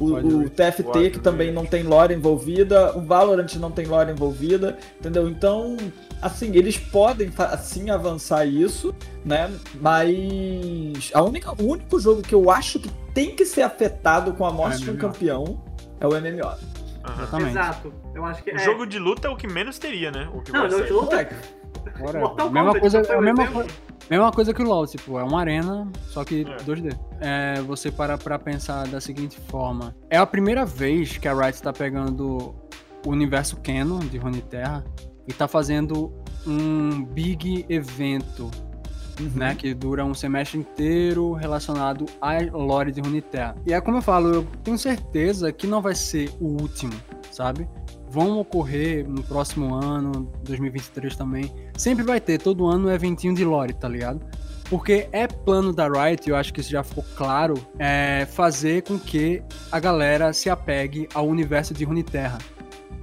o, 0.00 0.44
o 0.44 0.50
TFT, 0.50 1.10
que 1.10 1.18
também 1.18 1.52
não 1.52 1.66
tem 1.66 1.82
lore 1.82 2.14
envolvida, 2.14 2.96
o 2.96 3.00
Valorant 3.00 3.54
não 3.56 3.70
tem 3.70 3.86
lore 3.86 4.12
envolvida, 4.12 4.78
entendeu? 4.98 5.28
Então, 5.28 5.76
assim, 6.22 6.54
eles 6.54 6.76
podem 6.76 7.30
assim 7.38 7.90
avançar 7.90 8.46
isso, 8.46 8.94
né? 9.24 9.50
Mas 9.80 11.10
a 11.12 11.22
única, 11.22 11.52
o 11.60 11.66
único 11.66 11.98
jogo 11.98 12.22
que 12.22 12.34
eu 12.34 12.50
acho 12.50 12.78
que 12.78 12.90
tem 13.12 13.34
que 13.34 13.44
ser 13.44 13.62
afetado 13.62 14.32
com 14.34 14.46
a 14.46 14.52
morte 14.52 14.82
de 14.82 14.90
um 14.90 14.96
campeão 14.96 15.60
é 16.00 16.06
o 16.06 16.10
MMO. 16.10 16.78
Uhum. 17.08 17.48
Exato. 17.48 17.92
Eu 18.14 18.24
acho 18.24 18.42
que 18.42 18.50
o 18.50 18.56
é... 18.56 18.58
jogo 18.58 18.86
de 18.86 18.98
luta 18.98 19.28
é 19.28 19.30
o 19.30 19.36
que 19.36 19.46
menos 19.46 19.78
teria, 19.78 20.10
né? 20.10 20.28
O 20.34 20.42
que 20.42 20.52
não, 20.52 20.68
jogo 20.68 20.84
de 20.84 20.92
luta 20.92 21.28
é... 21.84 22.50
mesma 22.50 22.78
coisa, 22.78 23.16
a 23.16 23.20
mesma 23.20 23.46
coisa. 23.46 23.70
Mesma 24.10 24.32
coisa 24.32 24.54
que 24.54 24.62
o 24.62 24.66
LoL, 24.66 24.86
tipo, 24.86 25.18
é 25.18 25.22
uma 25.22 25.40
arena, 25.40 25.86
só 26.08 26.24
que 26.24 26.40
é. 26.40 26.56
2D. 26.64 26.98
É, 27.20 27.60
você 27.60 27.90
para 27.90 28.16
pra 28.16 28.38
pensar 28.38 28.86
da 28.86 29.00
seguinte 29.00 29.38
forma. 29.48 29.94
É 30.08 30.16
a 30.16 30.24
primeira 30.24 30.64
vez 30.64 31.18
que 31.18 31.28
a 31.28 31.34
Riot 31.34 31.62
tá 31.62 31.72
pegando 31.72 32.54
o 33.06 33.10
universo 33.10 33.58
canon 33.58 33.98
de 33.98 34.16
Runeterra 34.16 34.82
e 35.26 35.32
tá 35.32 35.46
fazendo 35.46 36.10
um 36.46 37.04
big 37.04 37.66
evento, 37.68 38.50
uhum. 39.20 39.30
né? 39.34 39.54
Que 39.54 39.74
dura 39.74 40.06
um 40.06 40.14
semestre 40.14 40.58
inteiro 40.58 41.34
relacionado 41.34 42.06
à 42.18 42.38
lore 42.50 42.90
de 42.90 43.02
Runeterra. 43.02 43.56
E 43.66 43.74
é 43.74 43.80
como 43.80 43.98
eu 43.98 44.02
falo, 44.02 44.36
eu 44.36 44.46
tenho 44.64 44.78
certeza 44.78 45.52
que 45.52 45.66
não 45.66 45.82
vai 45.82 45.94
ser 45.94 46.30
o 46.40 46.46
último, 46.46 46.94
sabe? 47.30 47.68
Vão 48.10 48.38
ocorrer 48.38 49.08
no 49.08 49.22
próximo 49.22 49.74
ano, 49.74 50.30
2023 50.42 51.16
também. 51.16 51.52
Sempre 51.76 52.04
vai 52.04 52.20
ter, 52.20 52.38
todo 52.38 52.66
ano, 52.66 52.88
um 52.88 52.90
eventinho 52.90 53.34
de 53.34 53.44
lore, 53.44 53.72
tá 53.72 53.88
ligado? 53.88 54.20
Porque 54.68 55.08
é 55.12 55.26
plano 55.26 55.72
da 55.72 55.88
Riot, 55.88 56.28
eu 56.28 56.36
acho 56.36 56.52
que 56.52 56.60
isso 56.60 56.70
já 56.70 56.82
ficou 56.82 57.04
claro, 57.16 57.54
é 57.78 58.26
fazer 58.30 58.82
com 58.82 58.98
que 58.98 59.42
a 59.72 59.80
galera 59.80 60.32
se 60.32 60.50
apegue 60.50 61.08
ao 61.14 61.26
universo 61.26 61.72
de 61.72 61.84
Runeterra. 61.84 62.38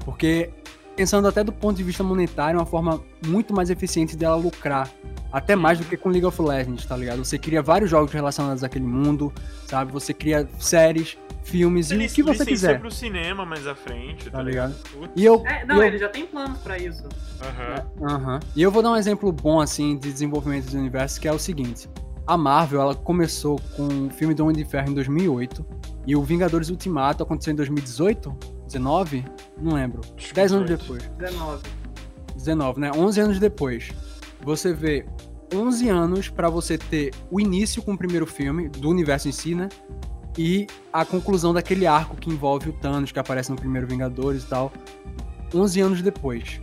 Porque, 0.03 0.51
pensando 0.95 1.27
até 1.27 1.43
do 1.43 1.51
ponto 1.51 1.77
de 1.77 1.83
vista 1.83 2.03
monetário, 2.03 2.57
é 2.57 2.59
uma 2.59 2.67
forma 2.67 3.01
muito 3.25 3.53
mais 3.53 3.71
eficiente 3.71 4.15
dela 4.15 4.35
lucrar. 4.35 4.89
Até 5.35 5.53
mais 5.53 5.77
do 5.77 5.83
que 5.83 5.97
com 5.97 6.07
League 6.07 6.25
of 6.25 6.41
Legends, 6.41 6.85
tá 6.85 6.95
ligado? 6.95 7.17
Você 7.25 7.37
cria 7.37 7.61
vários 7.61 7.89
jogos 7.89 8.09
relacionados 8.13 8.63
àquele 8.63 8.85
mundo, 8.85 9.33
sabe? 9.67 9.91
Você 9.91 10.13
cria 10.13 10.47
séries, 10.57 11.17
filmes 11.43 11.91
ele, 11.91 12.05
e 12.05 12.07
o 12.07 12.09
que 12.09 12.23
você 12.23 12.45
quiser. 12.45 12.79
pro 12.79 12.89
cinema 12.89 13.45
mais 13.45 13.67
à 13.67 13.75
frente, 13.75 14.29
tá, 14.29 14.37
tá 14.37 14.41
ligado? 14.41 14.73
E 15.13 15.25
eu, 15.25 15.45
é, 15.45 15.65
não, 15.65 15.75
eu... 15.75 15.83
ele 15.83 15.97
já 15.97 16.07
tem 16.07 16.25
planos 16.25 16.57
para 16.59 16.77
isso. 16.77 17.03
Aham. 17.41 17.85
Uhum. 17.99 18.15
Uhum. 18.15 18.39
E 18.55 18.61
eu 18.61 18.71
vou 18.71 18.81
dar 18.81 18.91
um 18.91 18.95
exemplo 18.95 19.29
bom, 19.29 19.59
assim, 19.59 19.97
de 19.97 20.09
desenvolvimento 20.09 20.71
do 20.71 20.77
universo, 20.77 21.19
que 21.19 21.27
é 21.27 21.33
o 21.33 21.37
seguinte. 21.37 21.89
A 22.25 22.37
Marvel, 22.37 22.79
ela 22.79 22.95
começou 22.95 23.59
com 23.75 24.07
o 24.07 24.09
filme 24.11 24.33
do 24.33 24.41
Homem 24.41 24.55
de 24.55 24.63
Ferro 24.63 24.89
em 24.89 24.93
2008, 24.93 25.65
e 26.07 26.15
o 26.15 26.23
Vingadores 26.23 26.69
Ultimato 26.69 27.23
aconteceu 27.23 27.51
em 27.51 27.57
2018? 27.57 28.33
19? 28.67 29.25
Não 29.61 29.73
lembro. 29.73 29.99
10 30.33 30.53
anos 30.53 30.69
depois. 30.69 31.03
19. 31.17 31.61
19, 32.37 32.79
né? 32.79 32.91
11 32.95 33.19
anos 33.19 33.37
depois. 33.37 33.91
Você 34.45 34.73
vê 34.73 35.05
11 35.53 35.89
anos 35.89 36.29
para 36.29 36.49
você 36.49 36.77
ter 36.77 37.13
o 37.29 37.39
início 37.39 37.81
com 37.81 37.93
o 37.93 37.97
primeiro 37.97 38.25
filme, 38.25 38.69
do 38.69 38.89
universo 38.89 39.27
em 39.27 39.31
si, 39.31 39.53
né? 39.53 39.67
e 40.37 40.67
a 40.91 41.05
conclusão 41.05 41.53
daquele 41.53 41.87
arco 41.87 42.15
que 42.15 42.29
envolve 42.29 42.69
o 42.69 42.73
Thanos, 42.73 43.11
que 43.11 43.19
aparece 43.19 43.49
no 43.49 43.55
primeiro 43.55 43.87
Vingadores 43.87 44.43
e 44.43 44.47
tal, 44.47 44.71
11 45.53 45.81
anos 45.81 46.01
depois. 46.01 46.61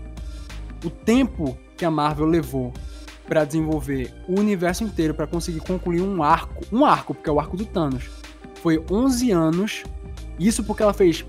O 0.85 0.91
tempo 0.91 1.57
que 1.77 1.85
a 1.85 1.91
Marvel 1.91 2.27
levou 2.27 2.73
para 3.27 3.45
desenvolver 3.45 4.13
o 4.29 4.39
universo 4.39 4.85
inteiro 4.85 5.15
para 5.15 5.27
conseguir 5.27 5.61
concluir 5.61 6.03
um 6.03 6.23
arco, 6.23 6.65
um 6.73 6.85
arco, 6.85 7.15
porque 7.15 7.31
é 7.31 7.33
o 7.33 7.41
arco 7.41 7.57
do 7.57 7.65
Thanos, 7.65 8.11
foi 8.57 8.85
11 8.91 9.31
anos. 9.31 9.85
Isso 10.39 10.65
porque 10.65 10.83
ela 10.83 10.93
fez 10.93 11.25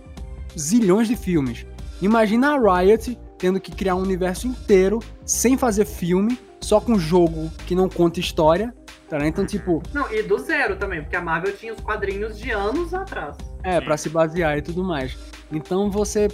zilhões 0.58 1.08
de 1.08 1.16
filmes. 1.16 1.66
Imagina 2.02 2.56
a 2.56 2.80
Riot 2.80 3.18
tendo 3.44 3.60
que 3.60 3.74
criar 3.74 3.96
um 3.96 4.02
universo 4.02 4.48
inteiro 4.48 5.00
sem 5.26 5.58
fazer 5.58 5.84
filme, 5.84 6.40
só 6.62 6.80
com 6.80 6.98
jogo 6.98 7.52
que 7.68 7.76
não 7.76 7.90
conta 7.90 8.22
história 8.22 8.74
Tá, 9.10 9.28
então, 9.28 9.46
tipo. 9.46 9.84
Não, 9.94 10.12
e 10.12 10.24
do 10.24 10.40
zero 10.40 10.78
também, 10.78 11.02
porque 11.02 11.16
a 11.16 11.22
Marvel 11.22 11.56
tinha 11.56 11.74
os 11.74 11.80
quadrinhos 11.82 12.40
de 12.40 12.50
anos 12.50 12.94
atrás. 12.96 13.38
É, 13.62 13.80
para 13.80 13.96
se 13.96 14.10
basear 14.10 14.58
e 14.58 14.62
tudo 14.62 14.84
mais. 14.84 15.16
Então 15.52 15.92
você 15.92 16.28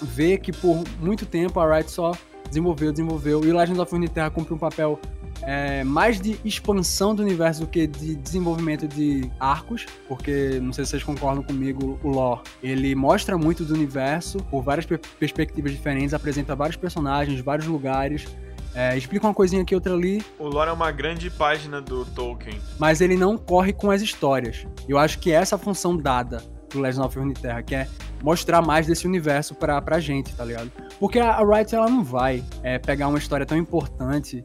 vê 0.00 0.38
que 0.38 0.52
por 0.52 0.84
muito 1.00 1.26
tempo 1.26 1.58
a 1.58 1.74
Riot 1.74 1.90
só 1.90 2.12
desenvolveu, 2.46 2.92
desenvolveu. 2.92 3.44
E 3.44 3.50
o 3.50 3.56
Legend 3.56 3.80
of 3.80 3.90
Runeterra 3.90 4.30
cumpriu 4.30 4.56
um 4.56 4.60
papel 4.60 5.00
é, 5.42 5.84
mais 5.84 6.20
de 6.20 6.38
expansão 6.44 7.14
do 7.14 7.22
universo 7.22 7.60
do 7.60 7.66
que 7.66 7.86
de 7.86 8.14
desenvolvimento 8.16 8.86
de 8.88 9.30
arcos, 9.38 9.86
porque 10.08 10.58
não 10.60 10.72
sei 10.72 10.84
se 10.84 10.92
vocês 10.92 11.02
concordam 11.02 11.42
comigo, 11.42 11.98
o 12.02 12.08
lore 12.08 12.40
ele 12.62 12.94
mostra 12.94 13.36
muito 13.36 13.64
do 13.64 13.74
universo 13.74 14.38
por 14.50 14.62
várias 14.62 14.86
per 14.86 15.00
perspectivas 15.18 15.72
diferentes, 15.72 16.14
apresenta 16.14 16.54
vários 16.54 16.76
personagens, 16.76 17.40
vários 17.40 17.66
lugares. 17.66 18.26
É, 18.74 18.96
explica 18.96 19.26
uma 19.26 19.32
coisinha 19.32 19.62
aqui, 19.62 19.74
outra 19.74 19.94
ali. 19.94 20.22
O 20.38 20.48
lore 20.48 20.68
é 20.68 20.72
uma 20.72 20.90
grande 20.90 21.30
página 21.30 21.80
do 21.80 22.04
Tolkien. 22.04 22.60
Mas 22.78 23.00
ele 23.00 23.16
não 23.16 23.38
corre 23.38 23.72
com 23.72 23.90
as 23.90 24.02
histórias. 24.02 24.66
Eu 24.86 24.98
acho 24.98 25.18
que 25.18 25.32
essa 25.32 25.54
é 25.54 25.56
a 25.56 25.58
função 25.58 25.96
dada 25.96 26.42
pro 26.68 26.80
Legend 26.80 27.06
of 27.06 27.18
Runeterra, 27.18 27.62
que 27.62 27.74
é 27.74 27.88
mostrar 28.22 28.60
mais 28.60 28.86
desse 28.86 29.06
universo 29.06 29.54
pra, 29.54 29.80
pra 29.80 29.98
gente, 29.98 30.34
tá 30.34 30.44
ligado? 30.44 30.70
Porque 30.98 31.18
a, 31.18 31.36
a 31.36 31.42
Wright, 31.42 31.74
ela 31.74 31.88
não 31.88 32.04
vai 32.04 32.44
é, 32.62 32.78
pegar 32.78 33.08
uma 33.08 33.18
história 33.18 33.46
tão 33.46 33.56
importante 33.56 34.42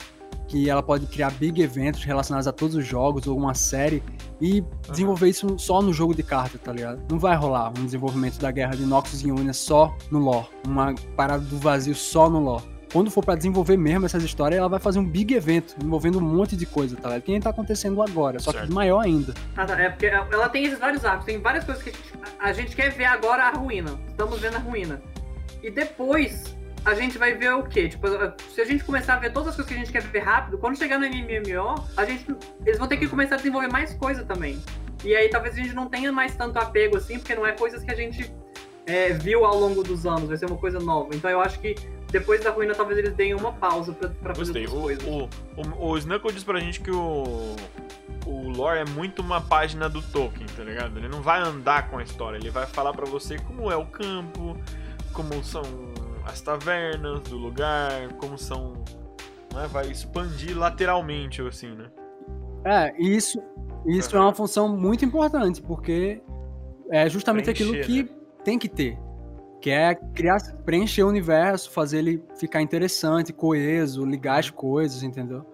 que 0.51 0.69
ela 0.69 0.83
pode 0.83 1.05
criar 1.05 1.31
big 1.31 1.61
eventos 1.61 2.03
relacionados 2.03 2.45
a 2.45 2.51
todos 2.51 2.75
os 2.75 2.85
jogos 2.85 3.25
ou 3.25 3.37
uma 3.37 3.53
série 3.53 4.03
e 4.41 4.61
desenvolver 4.89 5.29
isso 5.29 5.57
só 5.57 5.81
no 5.81 5.93
jogo 5.93 6.13
de 6.13 6.23
carta, 6.23 6.57
tá 6.57 6.73
ligado? 6.73 7.01
Não 7.09 7.17
vai 7.17 7.37
rolar 7.37 7.69
um 7.69 7.85
desenvolvimento 7.85 8.37
da 8.37 8.51
guerra 8.51 8.75
de 8.75 8.85
Noxus 8.85 9.23
e 9.23 9.31
Unia 9.31 9.53
só 9.53 9.95
no 10.11 10.19
lore, 10.19 10.47
uma 10.67 10.93
parada 11.15 11.41
do 11.45 11.57
vazio 11.57 11.95
só 11.95 12.29
no 12.29 12.41
lore. 12.41 12.65
Quando 12.91 13.09
for 13.09 13.23
para 13.23 13.35
desenvolver 13.35 13.77
mesmo 13.77 14.05
essas 14.05 14.21
histórias, 14.23 14.59
ela 14.59 14.67
vai 14.67 14.79
fazer 14.79 14.99
um 14.99 15.05
big 15.05 15.33
evento, 15.33 15.73
envolvendo 15.81 16.17
um 16.17 16.21
monte 16.21 16.57
de 16.57 16.65
coisa, 16.65 16.97
tá 16.97 17.07
ligado? 17.07 17.21
Que 17.23 17.31
nem 17.31 17.39
tá 17.39 17.51
acontecendo 17.51 18.01
agora, 18.01 18.37
só 18.37 18.51
certo. 18.51 18.67
que 18.67 18.73
maior 18.73 18.99
ainda. 18.99 19.33
Ah, 19.55 19.65
tá. 19.65 19.81
É 19.81 19.89
porque 19.89 20.07
ela 20.07 20.49
tem 20.49 20.65
esses 20.65 20.77
vários 20.77 21.05
arcos, 21.05 21.25
tem 21.25 21.39
várias 21.39 21.63
coisas 21.63 21.81
que 21.81 21.91
a 21.91 21.93
gente, 21.93 22.11
a 22.41 22.53
gente 22.53 22.75
quer 22.75 22.91
ver 22.91 23.05
agora 23.05 23.43
a 23.43 23.51
ruína. 23.51 23.97
Estamos 24.09 24.37
vendo 24.41 24.57
a 24.57 24.59
ruína. 24.59 25.01
E 25.63 25.71
depois 25.71 26.53
a 26.83 26.93
gente 26.93 27.17
vai 27.17 27.33
ver 27.35 27.53
o 27.53 27.63
quê? 27.63 27.87
Tipo, 27.89 28.07
se 28.49 28.61
a 28.61 28.65
gente 28.65 28.83
começar 28.83 29.13
a 29.13 29.19
ver 29.19 29.31
todas 29.31 29.49
as 29.49 29.55
coisas 29.55 29.71
que 29.71 29.79
a 29.79 29.83
gente 29.83 29.91
quer 29.91 30.01
ver 30.01 30.19
rápido, 30.19 30.57
quando 30.57 30.77
chegar 30.77 30.99
no 30.99 31.05
MMO, 31.05 31.85
a 31.95 32.05
gente, 32.05 32.25
eles 32.65 32.79
vão 32.79 32.87
ter 32.87 32.97
que 32.97 33.07
começar 33.07 33.35
a 33.35 33.37
desenvolver 33.37 33.67
mais 33.67 33.93
coisa 33.93 34.23
também. 34.23 34.61
E 35.03 35.15
aí 35.15 35.29
talvez 35.29 35.55
a 35.55 35.57
gente 35.57 35.73
não 35.73 35.87
tenha 35.87 36.11
mais 36.11 36.35
tanto 36.35 36.57
apego 36.57 36.97
assim, 36.97 37.17
porque 37.19 37.35
não 37.35 37.45
é 37.45 37.51
coisas 37.51 37.83
que 37.83 37.91
a 37.91 37.95
gente 37.95 38.31
é, 38.85 39.13
viu 39.13 39.45
ao 39.45 39.59
longo 39.59 39.83
dos 39.83 40.05
anos, 40.05 40.27
vai 40.27 40.37
ser 40.37 40.45
uma 40.45 40.57
coisa 40.57 40.79
nova. 40.79 41.15
Então 41.15 41.29
eu 41.29 41.39
acho 41.41 41.59
que 41.59 41.75
depois 42.11 42.43
da 42.43 42.51
ruína 42.51 42.75
talvez 42.75 42.99
eles 42.99 43.13
deem 43.13 43.33
uma 43.33 43.53
pausa 43.53 43.93
pra, 43.93 44.09
pra 44.09 44.35
fazer 44.35 44.65
Gostei. 44.65 44.67
coisas. 44.67 45.03
O, 45.05 45.29
o, 45.57 45.91
o 45.91 45.97
Snuckle 45.97 46.31
diz 46.33 46.43
pra 46.43 46.59
gente 46.59 46.81
que 46.81 46.91
o, 46.91 47.55
o 48.25 48.49
lore 48.49 48.79
é 48.79 48.85
muito 48.85 49.21
uma 49.21 49.39
página 49.39 49.87
do 49.87 50.01
Tolkien, 50.01 50.47
tá 50.55 50.63
ligado? 50.63 50.97
Ele 50.97 51.07
não 51.07 51.21
vai 51.21 51.41
andar 51.41 51.89
com 51.89 51.97
a 51.97 52.03
história, 52.03 52.37
ele 52.37 52.49
vai 52.49 52.65
falar 52.65 52.93
para 52.93 53.05
você 53.05 53.37
como 53.39 53.71
é 53.71 53.75
o 53.75 53.85
campo, 53.85 54.57
como 55.13 55.43
são 55.43 55.63
as 56.25 56.41
tavernas 56.41 57.21
do 57.21 57.37
lugar, 57.37 58.13
como 58.13 58.37
são. 58.37 58.73
Né, 59.53 59.67
vai 59.67 59.89
expandir 59.91 60.57
lateralmente, 60.57 61.41
assim, 61.41 61.75
né? 61.75 61.91
É, 62.63 62.93
isso, 62.97 63.41
isso 63.85 64.15
uhum. 64.15 64.21
é 64.21 64.25
uma 64.25 64.33
função 64.33 64.77
muito 64.77 65.03
importante, 65.03 65.61
porque 65.61 66.21
é 66.89 67.09
justamente 67.09 67.45
preencher, 67.45 67.63
aquilo 67.63 67.83
que 67.83 68.03
né? 68.03 68.09
tem 68.43 68.59
que 68.59 68.69
ter. 68.69 68.97
Que 69.59 69.69
é 69.69 69.93
criar, 69.93 70.39
preencher 70.65 71.03
o 71.03 71.07
universo, 71.07 71.69
fazer 71.69 71.99
ele 71.99 72.23
ficar 72.35 72.61
interessante, 72.61 73.33
coeso, 73.33 74.05
ligar 74.05 74.39
as 74.39 74.49
coisas, 74.49 75.03
entendeu? 75.03 75.45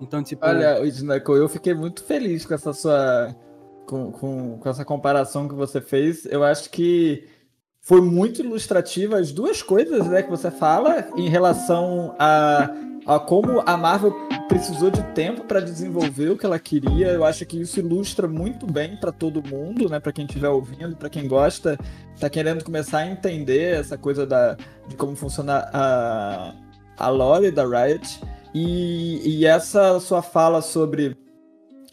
Então, 0.00 0.22
tipo. 0.22 0.44
Olha, 0.44 0.84
Snackle, 0.86 1.38
eu 1.38 1.48
fiquei 1.48 1.74
muito 1.74 2.04
feliz 2.04 2.44
com 2.44 2.54
essa 2.54 2.72
sua. 2.72 3.34
Com, 3.86 4.10
com, 4.12 4.58
com 4.58 4.68
essa 4.68 4.84
comparação 4.84 5.48
que 5.48 5.54
você 5.54 5.80
fez. 5.80 6.24
Eu 6.26 6.44
acho 6.44 6.70
que 6.70 7.28
foi 7.82 8.00
muito 8.00 8.40
ilustrativa 8.40 9.18
as 9.18 9.32
duas 9.32 9.60
coisas 9.60 10.06
né, 10.06 10.22
que 10.22 10.30
você 10.30 10.52
fala 10.52 11.04
em 11.16 11.28
relação 11.28 12.14
a, 12.16 12.70
a 13.04 13.18
como 13.18 13.60
a 13.66 13.76
Marvel 13.76 14.14
precisou 14.48 14.88
de 14.88 15.02
tempo 15.14 15.44
para 15.44 15.58
desenvolver 15.58 16.30
o 16.30 16.38
que 16.38 16.46
ela 16.46 16.60
queria. 16.60 17.08
Eu 17.08 17.24
acho 17.24 17.44
que 17.44 17.60
isso 17.60 17.80
ilustra 17.80 18.28
muito 18.28 18.66
bem 18.66 18.96
para 18.96 19.10
todo 19.10 19.42
mundo, 19.42 19.88
né, 19.88 19.98
para 19.98 20.12
quem 20.12 20.24
estiver 20.24 20.48
ouvindo, 20.48 20.94
para 20.94 21.10
quem 21.10 21.26
gosta, 21.26 21.76
está 22.14 22.30
querendo 22.30 22.62
começar 22.62 22.98
a 22.98 23.06
entender 23.08 23.80
essa 23.80 23.98
coisa 23.98 24.24
da, 24.24 24.56
de 24.86 24.94
como 24.94 25.16
funciona 25.16 25.68
a, 25.72 26.54
a 26.96 27.08
lore 27.08 27.50
da 27.50 27.64
Riot. 27.64 28.20
E, 28.54 29.38
e 29.40 29.44
essa 29.44 29.98
sua 29.98 30.22
fala 30.22 30.62
sobre 30.62 31.16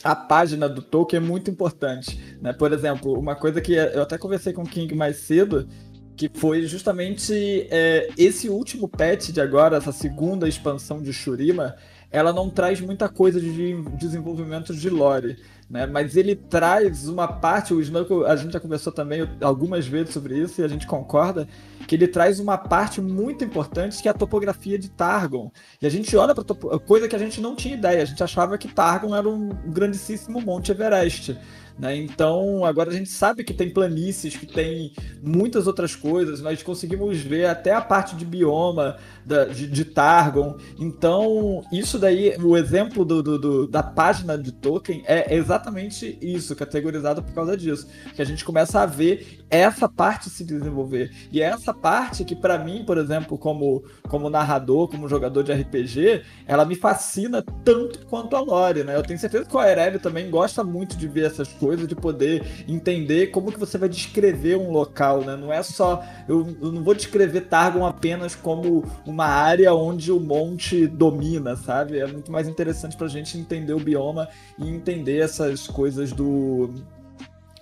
a 0.03 0.15
página 0.15 0.69
do 0.69 0.81
Tolkien 0.81 1.21
é 1.21 1.25
muito 1.25 1.51
importante. 1.51 2.37
Né? 2.41 2.53
Por 2.53 2.71
exemplo, 2.71 3.17
uma 3.17 3.35
coisa 3.35 3.61
que 3.61 3.73
eu 3.73 4.01
até 4.01 4.17
conversei 4.17 4.53
com 4.53 4.63
o 4.63 4.67
King 4.67 4.93
mais 4.95 5.17
cedo, 5.17 5.67
que 6.15 6.29
foi 6.33 6.63
justamente 6.63 7.67
é, 7.69 8.09
esse 8.17 8.49
último 8.49 8.87
patch 8.87 9.29
de 9.29 9.41
agora, 9.41 9.77
essa 9.77 9.91
segunda 9.91 10.47
expansão 10.47 11.01
de 11.01 11.13
Shurima, 11.13 11.75
ela 12.11 12.33
não 12.33 12.49
traz 12.49 12.81
muita 12.81 13.07
coisa 13.07 13.39
de 13.39 13.81
desenvolvimento 13.97 14.73
de 14.75 14.89
lore, 14.89 15.37
né? 15.69 15.85
Mas 15.85 16.15
ele 16.15 16.35
traz 16.35 17.07
uma 17.07 17.27
parte, 17.27 17.73
o 17.73 17.81
Snuckle, 17.81 18.25
a 18.25 18.35
gente 18.35 18.53
já 18.53 18.59
conversou 18.59 18.91
também 18.91 19.29
algumas 19.41 19.85
vezes 19.85 20.13
sobre 20.13 20.37
isso 20.37 20.59
e 20.59 20.63
a 20.63 20.67
gente 20.67 20.87
concorda 20.87 21.47
que 21.87 21.95
ele 21.95 22.07
traz 22.07 22.39
uma 22.39 22.57
parte 22.57 22.99
muito 22.99 23.43
importante 23.43 24.01
que 24.01 24.07
é 24.07 24.11
a 24.11 24.13
topografia 24.13 24.79
de 24.79 24.89
Targon. 24.89 25.51
E 25.81 25.85
a 25.85 25.89
gente 25.89 26.15
olha 26.17 26.33
para 26.33 26.43
coisa 26.79 27.07
que 27.07 27.15
a 27.15 27.19
gente 27.19 27.39
não 27.39 27.55
tinha 27.55 27.75
ideia, 27.75 28.01
a 28.01 28.05
gente 28.05 28.23
achava 28.23 28.57
que 28.57 28.67
Targon 28.67 29.15
era 29.15 29.29
um 29.29 29.49
grandíssimo 29.67 30.41
Monte 30.41 30.71
Everest. 30.71 31.37
Né? 31.79 31.95
Então, 31.95 32.65
agora 32.65 32.89
a 32.89 32.93
gente 32.93 33.09
sabe 33.09 33.41
que 33.41 33.53
tem 33.53 33.69
planícies, 33.69 34.35
que 34.35 34.45
tem 34.45 34.91
muitas 35.23 35.65
outras 35.65 35.95
coisas. 35.95 36.41
Nós 36.41 36.61
conseguimos 36.61 37.19
ver 37.19 37.45
até 37.45 37.73
a 37.73 37.79
parte 37.79 38.17
de 38.17 38.25
bioma 38.25 38.97
da, 39.25 39.45
de, 39.45 39.65
de, 39.65 39.85
Targon. 39.85 40.57
Então, 40.77 41.63
isso 41.71 41.97
daí, 41.97 42.35
o 42.37 42.57
exemplo 42.57 43.05
do, 43.05 43.23
do, 43.23 43.39
do, 43.39 43.67
da 43.67 43.81
página 43.81 44.37
de 44.37 44.51
Tolkien 44.51 45.03
é 45.05 45.33
exatamente 45.33 46.17
isso, 46.21 46.53
categorizado 46.53 47.23
por 47.23 47.33
causa 47.33 47.55
disso. 47.55 47.87
Que 48.13 48.21
a 48.21 48.25
gente 48.25 48.43
começa 48.43 48.81
a 48.81 48.85
ver 48.85 49.39
essa 49.49 49.87
parte 49.87 50.29
se 50.29 50.43
desenvolver. 50.43 51.11
E 51.31 51.41
é 51.41 51.45
essa 51.45 51.73
parte 51.73 52.25
que, 52.25 52.35
para 52.35 52.57
mim, 52.57 52.83
por 52.85 52.97
exemplo, 52.97 53.37
como, 53.37 53.85
como 54.09 54.29
narrador, 54.29 54.89
como 54.89 55.07
jogador 55.07 55.43
de 55.43 55.53
RPG, 55.53 56.23
ela 56.45 56.65
me 56.65 56.75
fascina 56.75 57.41
tanto 57.63 58.05
quanto 58.07 58.35
a 58.35 58.41
Lore, 58.41 58.83
né? 58.83 58.97
Eu 58.97 59.03
tenho 59.03 59.17
certeza 59.17 59.45
que 59.45 59.55
o 59.55 59.59
Aurélio 59.59 59.99
também 59.99 60.29
gosta 60.29 60.61
muito 60.61 60.97
de 60.97 61.07
ver 61.07 61.25
essas 61.25 61.47
coisas 61.47 61.68
coisa 61.69 61.85
de 61.85 61.95
poder 61.95 62.43
entender 62.67 63.27
como 63.27 63.51
que 63.51 63.59
você 63.59 63.77
vai 63.77 63.87
descrever 63.87 64.57
um 64.57 64.71
local, 64.71 65.21
né? 65.21 65.35
Não 65.35 65.53
é 65.53 65.61
só. 65.61 66.03
Eu, 66.27 66.47
eu 66.59 66.71
não 66.71 66.83
vou 66.83 66.95
descrever 66.95 67.41
Targon 67.41 67.85
apenas 67.85 68.33
como 68.33 68.83
uma 69.05 69.27
área 69.27 69.71
onde 69.71 70.11
o 70.11 70.19
monte 70.19 70.87
domina, 70.87 71.55
sabe? 71.55 71.99
É 71.99 72.07
muito 72.07 72.31
mais 72.31 72.47
interessante 72.47 72.97
pra 72.97 73.07
gente 73.07 73.37
entender 73.37 73.73
o 73.73 73.79
bioma 73.79 74.27
e 74.57 74.67
entender 74.67 75.19
essas 75.19 75.67
coisas 75.67 76.11
do. 76.11 76.73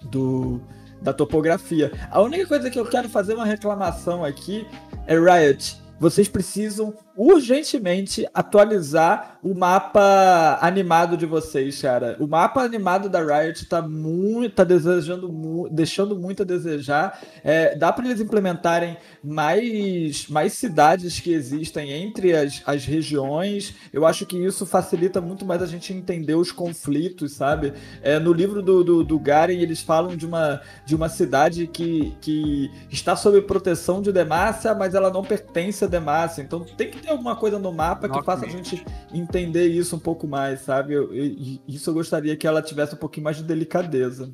do 0.03 0.61
da 1.01 1.13
topografia. 1.13 1.91
A 2.09 2.21
única 2.21 2.47
coisa 2.47 2.71
que 2.71 2.79
eu 2.79 2.85
quero 2.85 3.07
fazer 3.09 3.35
uma 3.35 3.45
reclamação 3.45 4.23
aqui 4.23 4.65
é 5.05 5.15
Riot. 5.15 5.77
Vocês 5.99 6.27
precisam 6.27 6.93
urgentemente 7.17 8.27
atualizar 8.31 9.39
o 9.41 9.55
mapa 9.55 10.59
animado 10.61 11.17
de 11.17 11.25
vocês, 11.25 11.81
cara. 11.81 12.15
O 12.19 12.27
mapa 12.27 12.61
animado 12.61 13.09
da 13.09 13.19
Riot 13.19 13.65
tá 13.65 13.81
muito, 13.81 14.53
tá 14.53 14.63
desejando, 14.63 15.31
mu 15.31 15.67
deixando 15.69 16.17
muito 16.17 16.43
a 16.43 16.45
desejar. 16.45 17.19
É, 17.43 17.75
dá 17.75 17.91
para 17.91 18.05
eles 18.05 18.21
implementarem 18.21 18.97
mais, 19.23 20.27
mais 20.27 20.53
cidades 20.53 21.19
que 21.19 21.33
existem 21.33 21.91
entre 21.91 22.35
as, 22.35 22.61
as 22.65 22.85
regiões. 22.85 23.73
Eu 23.91 24.05
acho 24.05 24.25
que 24.25 24.37
isso 24.37 24.65
facilita 24.65 25.19
muito 25.19 25.45
mais 25.45 25.63
a 25.63 25.67
gente 25.67 25.91
entender 25.91 26.35
os 26.35 26.51
conflitos, 26.51 27.33
sabe? 27.33 27.73
É, 28.03 28.19
no 28.19 28.31
livro 28.31 28.61
do, 28.61 28.83
do, 28.83 29.03
do 29.03 29.19
Garen, 29.19 29.53
eles 29.53 29.81
falam 29.81 30.15
de 30.15 30.25
uma, 30.25 30.61
de 30.85 30.95
uma 30.95 31.09
cidade 31.09 31.65
que, 31.67 32.15
que 32.21 32.69
está 32.91 33.15
sob 33.15 33.41
proteção 33.41 34.01
de 34.01 34.11
Demacia, 34.11 34.75
mas 34.75 34.93
ela 34.93 35.09
não 35.09 35.23
pertence 35.23 35.83
a 35.83 35.87
Demacia. 35.87 36.43
Então 36.43 36.59
tem 36.59 36.91
que 36.91 36.99
ter 36.99 37.06
alguma 37.11 37.35
coisa 37.35 37.59
no 37.59 37.71
mapa 37.71 38.09
que 38.09 38.23
faça 38.23 38.45
a 38.45 38.49
gente 38.49 38.83
entender 39.13 39.67
isso 39.67 39.95
um 39.95 39.99
pouco 39.99 40.27
mais, 40.27 40.61
sabe? 40.61 40.93
Eu, 40.93 41.13
eu, 41.13 41.59
isso 41.67 41.89
eu 41.89 41.93
gostaria 41.93 42.35
que 42.35 42.47
ela 42.47 42.61
tivesse 42.61 42.95
um 42.95 42.97
pouquinho 42.97 43.25
mais 43.25 43.37
de 43.37 43.43
delicadeza. 43.43 44.33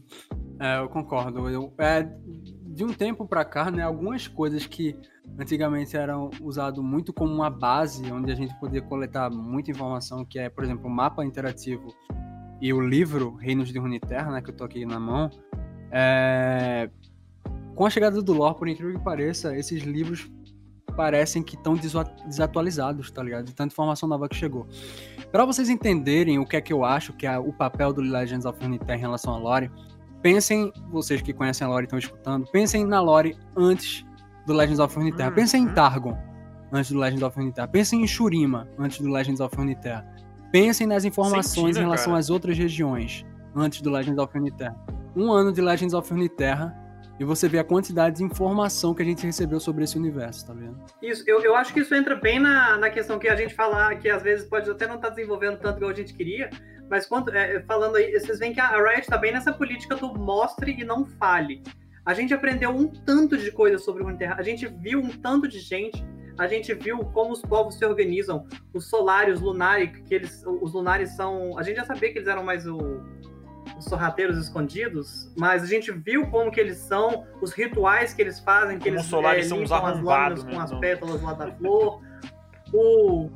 É, 0.60 0.80
eu 0.80 0.90
concordo. 0.90 1.50
Eu, 1.50 1.74
é, 1.78 2.10
de 2.74 2.84
um 2.84 2.92
tempo 2.92 3.28
para 3.28 3.46
cá, 3.46 3.70
né, 3.70 3.84
algumas 3.84 4.28
coisas 4.28 4.66
que 4.66 4.96
antigamente 5.38 5.96
eram 5.96 6.30
usado 6.42 6.82
muito 6.82 7.14
como 7.14 7.34
uma 7.34 7.50
base, 7.50 8.12
onde 8.12 8.32
a 8.32 8.36
gente 8.36 8.54
podia 8.60 8.82
coletar 8.82 9.30
muita 9.30 9.72
informação, 9.72 10.26
que 10.26 10.40
é, 10.40 10.50
por 10.50 10.64
exemplo, 10.64 10.88
o 10.88 10.90
mapa 10.90 11.24
interativo 11.24 11.94
e 12.60 12.74
o 12.74 12.82
livro 12.82 13.36
Reinos 13.36 13.70
de 13.70 13.78
Runeterra, 13.78 14.32
né, 14.32 14.42
que 14.42 14.50
eu 14.50 14.56
tô 14.56 14.64
aqui 14.64 14.86
na 14.86 15.00
mão, 15.00 15.30
é... 15.92 16.90
com 17.76 17.86
a 17.86 17.90
chegada 17.90 18.22
do 18.22 18.34
lore, 18.34 18.58
por 18.58 18.68
incrível 18.68 18.98
que 18.98 19.04
pareça, 19.04 19.56
esses 19.56 19.84
livros 19.84 20.32
parecem 20.94 21.44
que 21.44 21.56
estão 21.56 21.76
desatualizados, 22.26 23.12
tá 23.12 23.22
ligado? 23.22 23.46
De 23.46 23.54
tanta 23.54 23.74
informação 23.74 24.08
nova 24.08 24.28
que 24.30 24.36
chegou. 24.36 24.68
Para 25.32 25.46
vocês 25.46 25.70
entenderem 25.70 26.40
o 26.40 26.46
que 26.46 26.56
é 26.56 26.62
que 26.62 26.72
eu 26.72 26.86
acho 26.86 27.14
que 27.14 27.26
é 27.26 27.38
o 27.38 27.52
papel 27.52 27.92
do 27.92 28.02
Legends 28.02 28.46
of 28.46 28.62
Runeterra 28.62 28.98
em 28.98 29.02
relação 29.02 29.34
a 29.34 29.38
lore, 29.38 29.72
pensem, 30.22 30.72
vocês 30.90 31.22
que 31.22 31.34
conhecem 31.34 31.66
a 31.66 31.70
lore 31.70 31.84
e 31.84 31.86
estão 31.86 32.00
escutando, 32.00 32.46
pensem 32.52 32.86
na 32.86 33.02
lore 33.02 33.38
antes 33.56 34.06
do 34.46 34.54
Legends 34.54 34.80
of 34.80 34.96
Runeterra. 34.96 35.30
Uhum. 35.30 35.36
Pensem 35.36 35.64
em 35.64 35.68
Targon 35.74 36.18
antes 36.72 36.92
do 36.92 37.00
Legends 37.00 37.24
of 37.24 37.38
Runeterra. 37.38 37.68
Pensem 37.68 38.02
em 38.02 38.08
Shurima 38.08 38.68
antes 38.78 39.00
do 39.00 39.10
Legends 39.10 39.40
of 39.40 39.56
Runeterra. 39.56 40.06
Pensem 40.52 40.86
nas 40.86 41.04
informações 41.06 41.48
Sentina, 41.48 41.80
em 41.80 41.84
relação 41.84 42.08
cara. 42.08 42.20
às 42.20 42.30
outras 42.30 42.58
regiões 42.58 43.26
antes 43.56 43.82
do 43.82 43.90
Legends 43.90 44.20
of 44.20 44.34
Runeterra. 44.34 44.76
Um 45.16 45.32
ano 45.32 45.52
de 45.52 45.62
Legends 45.62 45.94
of 45.94 46.10
Runeterra 46.12 46.83
e 47.20 47.24
você 47.24 47.48
vê 47.48 47.60
a 47.60 47.64
quantidade 47.64 48.18
de 48.18 48.24
informação 48.24 48.94
que 48.94 49.02
a 49.02 49.06
gente 49.06 49.26
recebeu 49.26 49.60
sobre 49.60 49.84
esse 49.84 49.98
universo, 49.98 50.48
tá 50.48 50.54
vendo? 50.54 50.78
Isso, 51.02 51.24
eu, 51.28 51.42
eu 51.42 51.56
acho 51.56 51.74
que 51.74 51.82
isso 51.82 51.94
entra 51.94 52.16
bem 52.16 52.40
na, 52.40 52.78
na 52.78 52.90
questão 52.90 53.20
que 53.20 53.28
a 53.28 53.36
gente 53.36 53.54
fala, 53.54 53.96
que 53.96 54.10
às 54.10 54.24
vezes 54.24 54.48
pode 54.48 54.70
até 54.70 54.88
não 54.88 54.96
estar 54.96 55.10
desenvolvendo 55.10 55.60
tanto 55.60 55.78
igual 55.78 55.92
a 55.92 55.96
gente 55.96 56.14
queria, 56.14 56.50
mas 56.90 57.06
quando, 57.06 57.34
é, 57.34 57.62
falando 57.64 57.96
aí, 57.96 58.12
vocês 58.20 58.40
veem 58.40 58.54
que 58.54 58.60
a 58.60 58.70
Riot 58.70 59.08
tá 59.08 59.18
bem 59.18 59.32
nessa 59.32 59.54
política 59.54 59.96
do 59.96 60.14
mostre 60.14 60.76
e 60.80 60.84
não 60.84 61.06
fale. 61.06 61.62
A 62.06 62.14
gente 62.14 62.34
aprendeu 62.34 62.70
um 62.70 62.88
tanto 62.88 63.38
de 63.38 63.52
coisas 63.52 63.84
sobre 63.84 64.02
o 64.02 64.06
Runeterra, 64.06 64.36
a 64.38 64.44
gente 64.44 64.68
viu 64.68 65.00
um 65.00 65.10
tanto 65.10 65.48
de 65.48 65.60
gente, 65.60 66.04
a 66.38 66.48
gente 66.48 66.74
viu 66.74 67.00
como 67.00 67.32
os 67.32 67.42
povos 67.42 67.76
se 67.76 67.86
organizam, 67.86 68.46
os 68.74 68.90
Solares, 68.90 69.36
os 69.36 69.42
Lunari, 69.42 69.88
que 70.04 70.16
eles, 70.16 70.44
os 70.46 70.74
Lunares 70.74 71.16
são, 71.16 71.58
a 71.58 71.64
gente 71.64 71.78
já 71.78 71.86
sabia 71.86 72.12
que 72.12 72.18
eles 72.18 72.28
eram 72.28 72.44
mais 72.44 72.68
o, 72.68 73.04
sorrateiros 73.86 74.38
escondidos, 74.38 75.32
mas 75.38 75.64
a 75.64 75.66
gente 75.66 75.92
viu 75.92 76.28
como 76.28 76.52
que 76.52 76.60
eles 76.60 76.78
são, 76.78 77.26
os 77.42 77.54
rituais 77.54 78.14
que 78.14 78.22
eles 78.22 78.40
fazem, 78.40 78.78
que 78.78 78.86
Como 78.86 78.96
eles 78.98 79.06
Solares 79.06 79.46
é, 79.46 79.50
são 79.50 79.60
limpam 79.60 79.86
as 79.86 80.02
lâminas 80.02 80.44
né? 80.44 80.54
com 80.54 80.60
as 80.60 80.72
Não. 80.72 80.80
pétalas 80.80 81.22
lá 81.22 81.34
da 81.34 81.52
flor. 81.52 82.02
O 82.74 83.30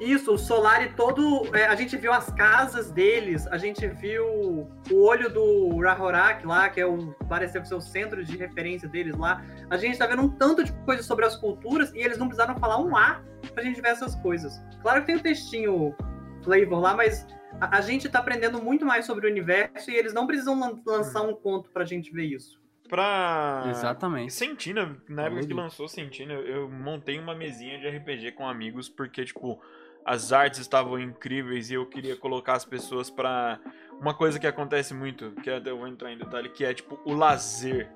isso, 0.00 0.32
o 0.32 0.38
Solari 0.38 0.94
todo. 0.96 1.54
é, 1.54 1.66
a 1.66 1.74
gente 1.74 1.94
viu 1.94 2.10
as 2.10 2.32
casas 2.32 2.90
deles, 2.90 3.46
a 3.48 3.58
gente 3.58 3.86
viu 3.86 4.66
o 4.90 5.04
olho 5.04 5.28
do 5.28 5.78
Rahorak 5.78 6.46
lá, 6.46 6.70
que 6.70 6.80
é 6.80 6.86
o. 6.86 7.12
pareceu 7.28 7.62
ser 7.66 7.74
o 7.74 7.82
centro 7.82 8.24
de 8.24 8.34
referência 8.34 8.88
deles 8.88 9.14
lá. 9.14 9.44
A 9.68 9.76
gente 9.76 9.98
tá 9.98 10.06
vendo 10.06 10.22
um 10.22 10.30
tanto 10.30 10.64
de 10.64 10.72
coisa 10.86 11.02
sobre 11.02 11.26
as 11.26 11.36
culturas 11.36 11.92
e 11.92 11.98
eles 11.98 12.16
não 12.16 12.28
precisaram 12.28 12.58
falar 12.58 12.78
um 12.78 12.96
A 12.96 13.20
pra 13.52 13.62
gente 13.62 13.78
ver 13.82 13.88
essas 13.88 14.14
coisas. 14.16 14.58
Claro 14.80 15.02
que 15.02 15.08
tem 15.08 15.16
o 15.16 15.20
textinho 15.20 15.94
flavor 16.42 16.80
lá, 16.80 16.96
mas 16.96 17.26
a, 17.60 17.78
a 17.78 17.80
gente 17.80 18.08
tá 18.08 18.18
aprendendo 18.18 18.62
muito 18.62 18.84
mais 18.84 19.06
sobre 19.06 19.26
o 19.26 19.30
universo 19.30 19.90
e 19.90 19.94
eles 19.96 20.12
não 20.12 20.26
precisam 20.26 20.58
lan- 20.58 20.80
lançar 20.86 21.22
um 21.22 21.34
conto 21.34 21.70
pra 21.70 21.84
gente 21.84 22.12
ver 22.12 22.24
isso. 22.26 22.60
Pra. 22.88 23.64
Exatamente. 23.70 24.32
Sentina, 24.32 24.96
na 25.08 25.22
época 25.26 25.46
que 25.46 25.54
lançou 25.54 25.86
Sentina, 25.88 26.34
eu 26.34 26.68
montei 26.68 27.18
uma 27.18 27.34
mesinha 27.34 27.78
de 27.78 27.88
RPG 27.88 28.32
com 28.32 28.48
amigos, 28.48 28.88
porque, 28.88 29.24
tipo, 29.24 29.60
as 30.04 30.32
artes 30.32 30.58
estavam 30.60 30.98
incríveis 30.98 31.70
e 31.70 31.74
eu 31.74 31.86
queria 31.86 32.16
colocar 32.16 32.54
as 32.54 32.64
pessoas 32.64 33.08
pra. 33.08 33.60
Uma 34.00 34.12
coisa 34.14 34.38
que 34.40 34.46
acontece 34.46 34.92
muito, 34.92 35.30
que 35.42 35.48
até 35.50 35.70
eu 35.70 35.78
vou 35.78 35.86
entrar 35.86 36.10
em 36.12 36.18
detalhe, 36.18 36.48
que 36.48 36.64
é, 36.64 36.74
tipo, 36.74 36.98
o 37.04 37.12
lazer. 37.14 37.88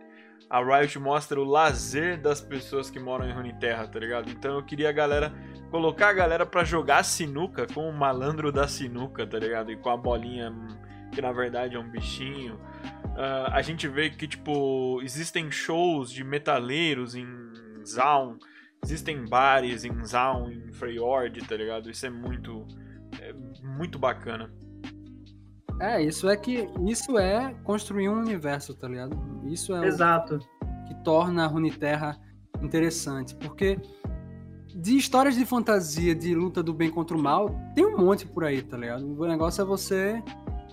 A 0.49 0.63
Riot 0.63 0.99
mostra 0.99 1.41
o 1.41 1.45
lazer 1.45 2.21
das 2.21 2.41
pessoas 2.41 2.89
que 2.91 3.01
moram 3.01 3.27
em 3.29 3.33
Runeterra, 3.33 3.89
tá 3.89 3.99
ligado? 3.99 4.31
Então 4.31 4.57
eu 4.59 4.63
queria 4.63 4.91
a 4.91 4.93
galera. 4.93 5.33
Colocar 5.75 6.11
a 6.11 6.13
galera 6.13 6.47
pra 6.47 6.63
jogar 6.63 7.03
sinuca 7.03 7.67
com 7.67 7.89
o 7.89 7.93
malandro 7.93 8.53
da 8.53 8.69
sinuca, 8.69 9.27
tá 9.27 9.41
ligado? 9.41 9.73
E 9.73 9.77
com 9.77 9.91
a 9.91 9.97
bolinha, 9.97 10.55
que 11.11 11.21
na 11.21 11.33
verdade 11.33 11.75
é 11.75 11.79
um 11.81 11.91
bichinho. 11.91 12.61
Ah, 13.17 13.49
a 13.55 13.61
gente 13.61 13.89
vê 13.89 14.09
que, 14.09 14.29
tipo, 14.29 15.01
existem 15.03 15.51
shows 15.51 16.13
de 16.13 16.23
metaleiros 16.23 17.17
em 17.17 17.27
Zaun, 17.85 18.39
existem 18.85 19.25
bares 19.25 19.85
em 19.85 20.05
Zaun, 20.05 20.49
em 20.49 20.73
Freyord, 20.73 21.41
tá 21.45 21.57
ligado? 21.57 21.91
Isso 21.91 22.07
é 22.07 22.11
muito, 22.11 22.65
é 23.21 23.33
muito 23.61 23.99
bacana. 23.99 24.55
É, 25.81 26.01
isso 26.01 26.29
é 26.29 26.37
que 26.37 26.69
isso 26.87 27.19
é 27.19 27.53
construir 27.65 28.09
um 28.09 28.21
universo, 28.21 28.77
tá 28.77 28.87
ligado? 28.87 29.19
Isso 29.47 29.75
é 29.75 29.81
o 29.81 29.85
Exato. 29.85 30.39
que 30.87 30.95
torna 31.03 31.43
a 31.43 31.49
Runeterra 31.49 32.17
interessante, 32.63 33.35
porque 33.35 33.77
de 34.75 34.97
histórias 34.97 35.37
de 35.37 35.47
fantasia, 35.47 36.15
de 36.15 36.35
luta 36.35 36.63
do 36.63 36.75
bem 36.75 36.91
contra 36.91 37.17
o 37.17 37.21
mal, 37.21 37.55
tem 37.75 37.87
um 37.87 37.97
monte 37.97 38.27
por 38.27 38.45
aí, 38.45 38.61
tá 38.61 38.77
ligado? 38.77 39.07
O 39.07 39.27
negócio 39.27 39.63
é 39.63 39.65
você 39.65 40.23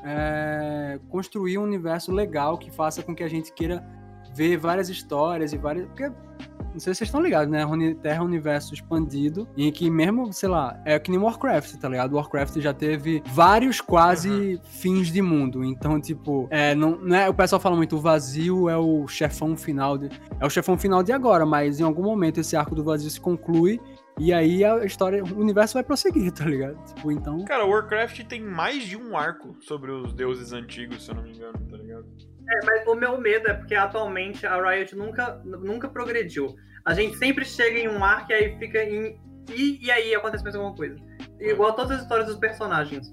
é, 0.03 0.99
construir 1.09 1.59
um 1.59 1.63
universo 1.63 2.11
legal 2.11 2.57
que 2.57 2.71
faça 2.71 3.03
com 3.03 3.13
que 3.13 3.23
a 3.23 3.29
gente 3.29 3.53
queira 3.53 3.85
ver 4.33 4.57
várias 4.57 4.89
histórias 4.89 5.53
e 5.53 5.57
várias. 5.57 5.85
Porque, 5.85 6.09
não 6.09 6.79
sei 6.79 6.93
se 6.93 6.99
vocês 6.99 7.01
estão 7.09 7.21
ligados, 7.21 7.51
né? 7.51 7.61
A 7.61 7.65
Runeterra 7.65 8.19
é 8.19 8.21
um 8.21 8.25
universo 8.25 8.73
expandido 8.73 9.47
em 9.57 9.71
que 9.71 9.89
mesmo, 9.89 10.31
sei 10.31 10.49
lá, 10.49 10.79
é 10.85 10.97
que 10.97 11.11
nem 11.11 11.19
Warcraft, 11.19 11.75
tá 11.75 11.89
ligado? 11.89 12.15
Warcraft 12.15 12.59
já 12.59 12.73
teve 12.73 13.21
vários 13.27 13.81
quase 13.81 14.59
fins 14.63 15.11
de 15.11 15.21
mundo. 15.21 15.63
Então, 15.63 15.99
tipo, 15.99 16.47
é, 16.49 16.73
não, 16.73 16.97
não 16.97 17.15
é, 17.15 17.29
o 17.29 17.33
pessoal 17.33 17.59
fala 17.59 17.75
muito, 17.75 17.97
o 17.97 17.99
vazio 17.99 18.69
é 18.69 18.77
o 18.77 19.05
chefão 19.07 19.55
final 19.55 19.97
de, 19.97 20.09
é 20.39 20.45
o 20.45 20.49
chefão 20.49 20.77
final 20.77 21.03
de 21.03 21.11
agora, 21.11 21.45
mas 21.45 21.79
em 21.79 21.83
algum 21.83 22.03
momento 22.03 22.39
esse 22.39 22.55
arco 22.55 22.73
do 22.73 22.83
vazio 22.83 23.09
se 23.09 23.19
conclui 23.19 23.79
e 24.19 24.33
aí 24.33 24.63
a 24.63 24.83
história, 24.85 25.23
o 25.23 25.39
universo 25.39 25.73
vai 25.73 25.83
prosseguir, 25.83 26.31
tá 26.31 26.45
ligado? 26.45 26.77
Tipo, 26.85 27.11
então, 27.11 27.43
Cara, 27.45 27.65
Warcraft 27.65 28.23
tem 28.25 28.41
mais 28.41 28.83
de 28.83 28.97
um 28.97 29.17
arco 29.17 29.55
sobre 29.61 29.91
os 29.91 30.13
deuses 30.13 30.53
antigos, 30.53 31.03
se 31.03 31.11
eu 31.11 31.15
não 31.15 31.23
me 31.23 31.31
engano, 31.31 31.53
tá 31.69 31.77
ligado? 31.77 32.05
É, 32.49 32.65
mas 32.65 32.87
o 32.87 32.95
meu 32.95 33.19
medo 33.19 33.47
é 33.47 33.53
porque 33.53 33.75
atualmente 33.75 34.45
a 34.45 34.61
Riot 34.61 34.95
nunca, 34.95 35.41
nunca 35.45 35.87
progrediu. 35.87 36.55
A 36.85 36.93
gente 36.93 37.17
sempre 37.17 37.45
chega 37.45 37.79
em 37.79 37.87
um 37.87 38.03
arco 38.03 38.31
e 38.31 38.35
aí 38.35 38.57
fica 38.57 38.83
em. 38.83 39.19
E, 39.49 39.85
e 39.85 39.91
aí 39.91 40.13
acontece 40.13 40.43
mais 40.43 40.55
alguma 40.55 40.75
coisa. 40.75 40.95
Igual 41.39 41.73
todas 41.73 41.91
as 41.97 42.01
histórias 42.03 42.27
dos 42.27 42.37
personagens. 42.37 43.11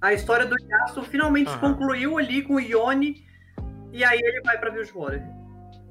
A 0.00 0.14
história 0.14 0.46
do 0.46 0.56
Yasuo 0.58 1.04
finalmente 1.04 1.50
Aham. 1.50 1.60
concluiu 1.74 2.16
ali 2.16 2.42
com 2.42 2.54
o 2.54 2.60
Yone, 2.60 3.26
e 3.92 4.02
aí 4.02 4.18
ele 4.18 4.40
vai 4.42 4.58
pra 4.58 4.70
Bilgewater. 4.70 5.22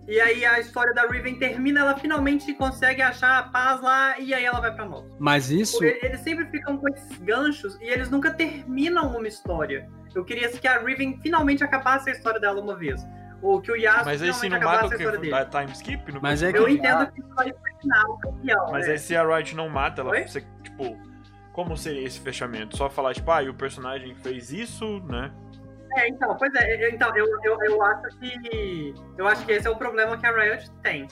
E 0.07 0.19
aí 0.19 0.43
a 0.43 0.59
história 0.59 0.91
da 0.93 1.05
Riven 1.07 1.35
termina, 1.37 1.81
ela 1.81 1.95
finalmente 1.95 2.51
consegue 2.55 3.01
achar 3.01 3.37
a 3.39 3.43
paz 3.43 3.79
lá, 3.81 4.17
e 4.19 4.33
aí 4.33 4.43
ela 4.43 4.59
vai 4.59 4.73
pra 4.73 4.85
Nox. 4.85 5.07
mas 5.19 5.51
isso 5.51 5.83
Ele- 5.83 5.99
Eles 6.01 6.19
sempre 6.21 6.45
ficam 6.47 6.77
com 6.77 6.89
esses 6.89 7.17
ganchos 7.19 7.77
e 7.79 7.85
eles 7.85 8.09
nunca 8.09 8.31
terminam 8.33 9.15
uma 9.15 9.27
história. 9.27 9.87
Eu 10.15 10.25
queria 10.25 10.49
que 10.49 10.67
a 10.67 10.79
Riven 10.79 11.19
finalmente 11.21 11.63
acabasse 11.63 12.09
a 12.09 12.13
história 12.13 12.39
dela 12.39 12.59
uma 12.59 12.75
vez. 12.75 13.05
Ou 13.41 13.61
que 13.61 13.71
o 13.71 13.75
Yasuo 13.75 14.03
Mas 14.05 14.21
aí 14.21 14.33
se 14.33 14.49
não 14.49 14.59
mata 14.59 14.83
o 14.83 14.87
a 14.87 14.89
que? 14.89 14.95
história 14.95 15.19
dele. 15.19 15.31
Dá 15.31 15.45
time 15.45 15.71
skip? 15.71 16.11
No 16.11 16.21
Mas 16.21 16.41
é 16.43 16.49
Eu 16.49 16.65
que- 16.65 16.71
entendo 16.73 17.11
que 17.11 17.21
isso 17.21 17.29
vai 17.35 17.53
terminar 17.53 18.05
o 18.09 18.17
campeão. 18.17 18.67
Mas 18.71 18.87
né? 18.87 18.93
aí 18.93 18.99
se 18.99 19.15
a 19.15 19.23
Riot 19.23 19.55
não 19.55 19.69
mata, 19.69 20.01
ela 20.01 20.27
você, 20.27 20.43
tipo, 20.63 20.97
como 21.53 21.77
seria 21.77 22.05
esse 22.05 22.19
fechamento? 22.19 22.75
Só 22.75 22.89
falar, 22.89 23.13
tipo, 23.13 23.29
ah, 23.31 23.41
e 23.43 23.47
o 23.49 23.53
personagem 23.53 24.13
fez 24.15 24.51
isso, 24.51 24.99
né? 25.07 25.31
É, 25.97 26.07
então, 26.07 26.35
pois 26.37 26.53
é, 26.55 26.85
eu- 26.85 26.89
então, 26.91 27.15
eu, 27.17 27.25
eu, 27.43 27.57
eu 27.63 27.81
acho 27.83 28.17
que. 28.19 28.93
Eu 29.17 29.27
acho 29.27 29.45
que 29.45 29.51
esse 29.51 29.67
é 29.67 29.69
o 29.69 29.75
problema 29.75 30.17
que 30.17 30.25
a 30.25 30.31
Riot 30.31 30.69
tem. 30.83 31.07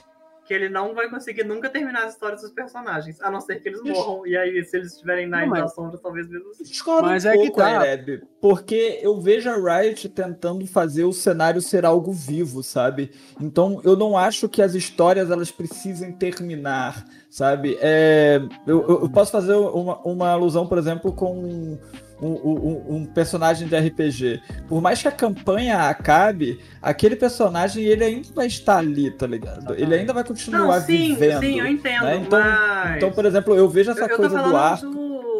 Que 0.46 0.54
ele 0.54 0.70
não 0.70 0.94
vai 0.94 1.10
conseguir 1.10 1.44
nunca 1.44 1.68
terminar 1.68 2.04
as 2.06 2.14
histórias 2.14 2.40
dos 2.40 2.50
personagens, 2.52 3.20
a 3.20 3.30
não 3.30 3.38
ser 3.38 3.56
que 3.60 3.68
eles 3.68 3.82
morram. 3.82 4.26
E 4.26 4.34
aí, 4.34 4.64
se 4.64 4.78
eles 4.78 4.92
estiverem 4.94 5.26
na 5.28 5.36
Não, 5.38 5.42
Ilha 5.44 5.50
mas- 5.50 5.60
das 5.64 5.74
Sombras, 5.74 6.00
talvez 6.00 6.26
mesmo 6.26 6.48
assim. 6.48 6.64
Discordo 6.64 7.06
Mas 7.06 7.26
um 7.26 7.28
é 7.28 7.32
que 7.32 7.38
pouco, 7.38 7.56
tá. 7.58 7.86
Ereb, 7.86 8.22
porque 8.40 8.98
eu 9.02 9.20
vejo 9.20 9.50
a 9.50 9.56
Riot 9.80 10.08
tentando 10.08 10.66
fazer 10.66 11.04
o 11.04 11.12
cenário 11.12 11.60
ser 11.60 11.84
algo 11.84 12.12
vivo, 12.12 12.62
sabe? 12.62 13.10
Então 13.38 13.82
eu 13.84 13.94
não 13.94 14.16
acho 14.16 14.48
que 14.48 14.62
as 14.62 14.74
histórias 14.74 15.30
elas 15.30 15.50
precisem 15.50 16.12
terminar, 16.12 17.04
sabe? 17.28 17.76
É, 17.82 18.40
eu, 18.66 18.80
eu- 18.88 19.00
eu 19.02 19.10
posso 19.10 19.30
fazer 19.30 19.52
uma, 19.54 19.98
uma 20.00 20.30
alusão, 20.30 20.66
por 20.66 20.78
exemplo, 20.78 21.12
com 21.12 21.78
um, 22.20 22.28
um- 22.32 22.96
um- 22.96 23.04
personagem 23.06 23.68
de 23.68 23.76
RPG. 23.76 24.40
Por 24.68 24.80
mais 24.80 25.00
que 25.00 25.08
a 25.08 25.12
campanha 25.12 25.88
acabe, 25.88 26.58
aquele 26.82 27.16
personagem 27.16 27.84
ele 27.84 28.04
ainda 28.04 28.28
vai 28.34 28.46
estar 28.46 28.78
ali, 28.78 29.10
tá 29.10 29.26
ligado? 29.26 29.74
Ele 29.74 29.94
ainda 29.94 30.12
vai 30.12 30.24
continuar 30.24 30.58
Não, 30.80 30.80
sim, 30.86 31.14
vivendo. 31.14 31.40
sim, 31.40 31.58
eu 31.60 31.66
entendo, 31.66 32.04
né? 32.04 32.16
Então- 32.16 32.40
mas. 32.40 32.96
Então, 32.96 33.10
por 33.12 33.24
exemplo, 33.24 33.54
eu 33.54 33.68
vejo 33.68 33.90
essa 33.90 34.00
eu, 34.00 34.04
eu 34.04 34.10
tô 34.10 34.16
coisa 34.16 34.36
do 34.36 34.42
falando 34.42 34.56
arco 34.56 34.86
do. 34.90 35.37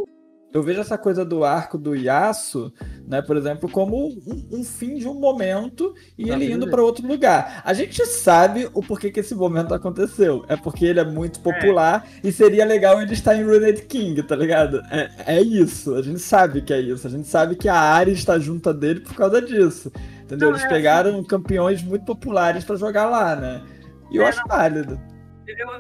Eu 0.53 0.63
vejo 0.63 0.81
essa 0.81 0.97
coisa 0.97 1.25
do 1.25 1.45
arco 1.45 1.77
do 1.77 1.95
Yasuo, 1.95 2.73
né, 3.07 3.21
por 3.21 3.37
exemplo, 3.37 3.69
como 3.71 4.09
um, 4.09 4.49
um 4.51 4.65
fim 4.65 4.97
de 4.97 5.07
um 5.07 5.15
momento 5.15 5.95
e 6.17 6.27
Tá 6.27 6.33
ele 6.33 6.51
indo 6.51 6.69
para 6.69 6.83
outro 6.83 7.07
lugar. 7.07 7.61
A 7.65 7.73
gente 7.75 8.05
sabe 8.07 8.69
o 8.73 8.83
porquê 8.83 9.11
que 9.11 9.21
esse 9.21 9.35
momento 9.35 9.75
aconteceu. 9.75 10.45
É 10.49 10.57
porque 10.57 10.85
ele 10.87 11.01
é 11.01 11.05
muito 11.05 11.41
popular 11.41 12.07
e 12.25 12.33
seria 12.33 12.65
legal 12.65 13.01
ele 13.01 13.13
estar 13.13 13.35
em 13.37 13.45
Ruined 13.45 13.83
King, 13.83 14.23
tá 14.23 14.35
ligado? 14.37 14.81
É, 14.91 15.37
é 15.37 15.41
isso. 15.43 15.95
A 15.95 16.03
gente 16.03 16.21
sabe 16.21 16.63
que 16.63 16.73
é 16.73 16.81
isso. 16.81 17.07
A 17.07 17.11
gente 17.11 17.29
sabe 17.29 17.57
que 17.57 17.69
a 17.69 17.79
área 17.79 18.13
está 18.13 18.39
junto 18.39 18.73
dele 18.73 19.01
por 19.01 19.15
causa 19.15 19.41
disso. 19.43 19.93
Entendeu? 20.23 20.49
Não, 20.49 20.57
Eles 20.57 20.65
é 20.65 20.69
pegaram 20.69 21.23
campeões 21.25 21.83
muito 21.83 22.05
populares 22.05 22.65
para 22.65 22.77
jogar 22.77 23.07
lá, 23.07 23.37
né? 23.37 23.63
E 24.11 24.17
eu 24.17 24.25
É, 24.25 24.29
acho 24.29 24.43
válido. 24.47 24.99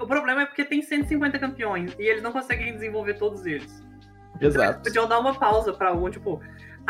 o 0.01 0.07
problema 0.07 0.43
é 0.43 0.47
porque 0.47 0.64
tem 0.64 0.83
150 0.83 1.39
campeões 1.39 1.95
e 1.99 2.03
eles 2.03 2.23
não 2.23 2.33
conseguem 2.33 2.73
desenvolver 2.75 3.14
todos 3.14 3.45
eles. 3.47 3.88
Eles 4.41 4.55
Exato. 4.55 4.82
podiam 4.82 5.07
dar 5.09 5.18
uma 5.18 5.34
pausa 5.34 5.72
pra 5.72 5.89
algum, 5.91 6.09
tipo. 6.11 6.41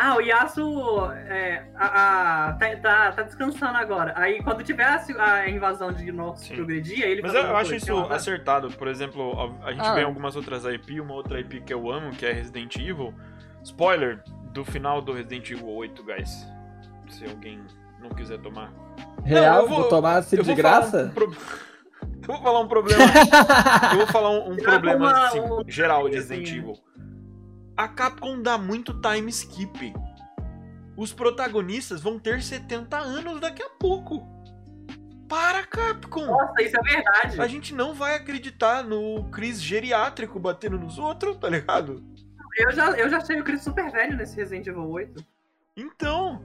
Ah, 0.01 0.15
o 0.17 0.21
Yasuo 0.21 1.11
é, 1.11 1.67
a- 1.75 2.47
a- 2.51 2.53
tá, 2.53 2.77
tá- 2.77 3.13
tá 3.13 3.23
descansando 3.23 3.77
agora. 3.79 4.13
Aí 4.17 4.41
quando 4.45 4.63
tiver 4.63 4.85
a, 4.85 5.03
a 5.25 5.49
invasão 5.51 5.93
de 5.93 6.13
Nox 6.13 6.47
progredir, 6.49 7.03
ele 7.03 7.21
Mas 7.21 7.35
eu, 7.35 7.43
eu 7.43 7.57
acho 7.57 7.75
isso 7.75 7.93
lá, 7.93 8.15
acertado. 8.15 8.71
Por 8.71 8.87
exemplo, 8.87 9.33
a, 9.61 9.69
a 9.69 9.73
gente 9.73 9.85
Ah. 9.85 9.95
vê 9.95 10.05
algumas 10.05 10.37
outras 10.37 10.65
IP, 10.65 11.01
uma 11.01 11.15
outra 11.15 11.41
IP 11.41 11.63
que 11.63 11.75
eu 11.75 11.91
amo, 11.91 12.13
que 12.13 12.25
é 12.25 12.31
Resident 12.33 12.77
Evil. 12.77 13.13
Spoiler 13.65 14.23
do 14.53 14.65
final 14.65 15.03
do 15.03 15.13
Resident 15.13 15.51
Evil 15.51 15.67
8, 15.69 16.05
guys. 16.05 16.47
Se 17.09 17.25
alguém 17.25 17.61
não 18.01 18.11
quiser 18.11 18.39
tomar. 18.39 18.71
Real, 19.25 19.63
eu 19.63 19.69
vou- 19.69 19.81
vou, 19.81 19.89
tomar 19.89 20.19
assim 20.19 20.37
eu 20.37 20.45
de 20.45 20.55
graça? 20.55 21.07
um 21.07 21.11
pro- 21.11 21.25
eu 22.23 22.35
vou 22.35 22.37
falar 22.41 22.61
um 22.61 22.69
problema. 22.69 23.03
eu 23.93 23.97
vou 23.99 24.07
falar 24.07 24.31
um, 24.31 24.53
um 24.53 24.57
problema 24.57 25.07
uma- 25.09 25.27
assim, 25.27 25.41
um- 25.41 25.63
geral 25.67 26.09
de 26.09 26.15
Resident 26.15 26.49
Evil. 26.53 26.75
A 27.79 27.87
Capcom 27.87 28.43
dá 28.43 28.59
muito 28.59 28.93
time 29.01 29.31
skip. 29.31 29.95
Os 30.97 31.13
protagonistas 31.13 32.03
vão 32.03 32.19
ter 32.19 32.43
70 32.43 32.99
anos 32.99 33.41
daqui 33.41 33.63
a 33.63 33.71
pouco. 33.71 34.27
Para, 35.29 35.65
Capcom! 35.65 36.27
Nossa, 36.27 36.61
isso 36.61 36.77
é 36.77 36.83
verdade. 36.83 37.41
A 37.41 37.47
gente 37.47 37.73
não 37.73 37.95
vai 37.95 38.17
acreditar 38.17 38.83
no 38.83 39.31
Chris 39.31 39.63
geriátrico 39.63 40.41
batendo 40.41 40.77
nos 40.77 40.99
outros, 40.99 41.37
tá 41.37 41.49
ligado? 41.49 42.05
Eu 42.57 42.73
já, 42.73 42.91
eu 42.99 43.09
já 43.09 43.19
achei 43.19 43.41
o 43.41 43.45
Chris 43.45 43.63
super 43.63 43.89
velho 43.93 44.17
nesse 44.17 44.35
Resident 44.35 44.67
Evil 44.67 44.91
8. 44.91 45.25
Então. 45.77 46.43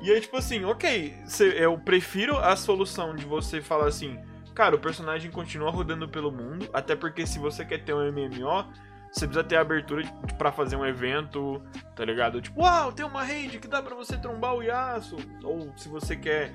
E 0.00 0.10
aí, 0.10 0.18
tipo 0.18 0.38
assim, 0.38 0.64
ok, 0.64 1.14
eu 1.58 1.78
prefiro 1.78 2.38
a 2.38 2.56
solução 2.56 3.14
de 3.14 3.26
você 3.26 3.60
falar 3.60 3.88
assim, 3.88 4.18
cara, 4.54 4.76
o 4.76 4.78
personagem 4.78 5.30
continua 5.30 5.70
rodando 5.70 6.08
pelo 6.08 6.32
mundo, 6.32 6.70
até 6.72 6.96
porque 6.96 7.26
se 7.26 7.38
você 7.38 7.66
quer 7.66 7.84
ter 7.84 7.92
um 7.92 8.00
MMO, 8.10 8.72
você 9.14 9.26
precisa 9.26 9.44
ter 9.44 9.56
a 9.56 9.60
abertura 9.60 10.02
pra 10.36 10.50
fazer 10.50 10.76
um 10.76 10.84
evento, 10.84 11.62
tá 11.94 12.04
ligado? 12.04 12.40
Tipo, 12.40 12.62
uau, 12.62 12.92
tem 12.92 13.06
uma 13.06 13.22
raid 13.22 13.58
que 13.60 13.68
dá 13.68 13.80
pra 13.82 13.94
você 13.94 14.16
trombar 14.18 14.54
o 14.56 14.62
Yasuo. 14.62 15.18
Ou 15.44 15.72
se 15.76 15.88
você 15.88 16.16
quer 16.16 16.52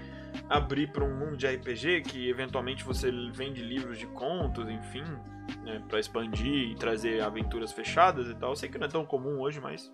abrir 0.49 0.91
pra 0.91 1.03
um 1.03 1.17
mundo 1.17 1.37
de 1.37 1.47
RPG, 1.47 2.01
que 2.01 2.29
eventualmente 2.29 2.83
você 2.83 3.09
vende 3.31 3.61
livros 3.63 3.97
de 3.97 4.05
contos, 4.07 4.67
enfim, 4.69 5.03
né, 5.63 5.81
pra 5.87 5.99
expandir 5.99 6.71
e 6.71 6.75
trazer 6.75 7.21
aventuras 7.21 7.71
fechadas 7.71 8.27
e 8.27 8.35
tal. 8.35 8.51
Eu 8.51 8.55
sei 8.55 8.69
que 8.69 8.77
não 8.77 8.85
é 8.87 8.89
tão 8.89 9.05
comum 9.05 9.39
hoje, 9.39 9.59
mas... 9.61 9.91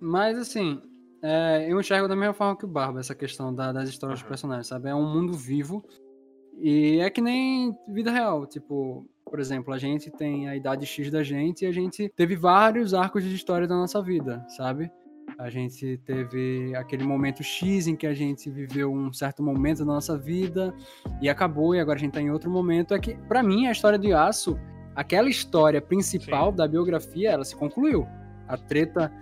Mas 0.00 0.36
assim, 0.38 0.80
é, 1.22 1.70
eu 1.70 1.78
enxergo 1.78 2.08
da 2.08 2.16
mesma 2.16 2.34
forma 2.34 2.56
que 2.56 2.64
o 2.64 2.68
Barba 2.68 2.98
essa 3.00 3.14
questão 3.14 3.54
da- 3.54 3.72
das 3.72 3.88
histórias 3.88 4.18
dos 4.18 4.22
Aham. 4.24 4.28
personagens, 4.30 4.66
sabe? 4.66 4.88
É 4.88 4.94
um 4.94 5.06
mundo 5.12 5.32
vivo 5.34 5.84
e 6.58 6.98
é 7.00 7.08
que 7.10 7.20
nem 7.20 7.76
vida 7.88 8.10
real. 8.10 8.46
Tipo, 8.46 9.06
por 9.28 9.40
exemplo, 9.40 9.74
a 9.74 9.78
gente 9.78 10.10
tem 10.10 10.48
a 10.48 10.56
idade 10.56 10.86
X 10.86 11.10
da 11.10 11.22
gente 11.22 11.64
e 11.64 11.66
a 11.66 11.72
gente 11.72 12.08
teve 12.16 12.36
vários 12.36 12.94
arcos 12.94 13.24
de 13.24 13.34
história 13.34 13.66
da 13.66 13.74
nossa 13.74 14.00
vida, 14.00 14.44
sabe? 14.48 14.90
A 15.38 15.50
gente 15.50 16.00
teve 16.04 16.74
aquele 16.76 17.04
momento 17.04 17.42
X 17.42 17.86
em 17.86 17.96
que 17.96 18.06
a 18.06 18.14
gente 18.14 18.48
viveu 18.48 18.92
um 18.92 19.12
certo 19.12 19.42
momento 19.42 19.80
da 19.80 19.86
nossa 19.86 20.16
vida 20.16 20.72
e 21.20 21.28
acabou, 21.28 21.74
e 21.74 21.80
agora 21.80 21.98
a 21.98 22.00
gente 22.00 22.12
tá 22.12 22.20
em 22.20 22.30
outro 22.30 22.50
momento. 22.50 22.94
É 22.94 22.98
que, 22.98 23.16
pra 23.28 23.42
mim, 23.42 23.66
a 23.66 23.72
história 23.72 23.98
do 23.98 24.06
Yasuo, 24.06 24.58
aquela 24.94 25.28
história 25.28 25.82
principal 25.82 26.50
Sim. 26.50 26.56
da 26.56 26.68
biografia, 26.68 27.30
ela 27.30 27.44
se 27.44 27.54
concluiu. 27.54 28.06
A 28.48 28.56
treta 28.56 29.12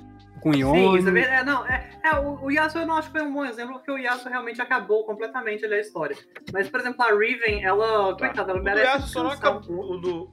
com 0.45 0.53
Sim, 0.53 0.99
é 0.99 1.11
verdade. 1.11 1.47
Não, 1.47 1.67
é, 1.67 1.89
é, 2.05 2.19
o, 2.19 2.45
o 2.45 2.51
Yasuo 2.51 2.83
eu 2.83 2.87
não 2.87 2.97
acho 2.97 3.11
que 3.11 3.19
foi 3.19 3.27
um 3.27 3.33
bom 3.33 3.47
exemplo, 3.47 3.77
porque 3.77 3.91
o 3.91 3.97
Yasuo 3.97 4.31
realmente 4.31 4.61
acabou 4.61 5.03
completamente 5.05 5.65
ali 5.65 5.77
a 5.77 5.81
história. 5.81 6.15
Mas, 6.53 6.69
por 6.69 6.81
exemplo, 6.81 7.03
a 7.03 7.19
Riven, 7.19 7.65
ela. 7.65 8.15
Tá. 8.15 8.27
Coitada, 8.27 8.53
ela 8.53 8.61
O 8.61 8.63
merece. 8.63 8.87
Yasuo 8.87 9.09
só 9.09 9.23
não 9.23 9.31
acabou. 9.31 9.93
O 9.93 9.99
do, 9.99 10.31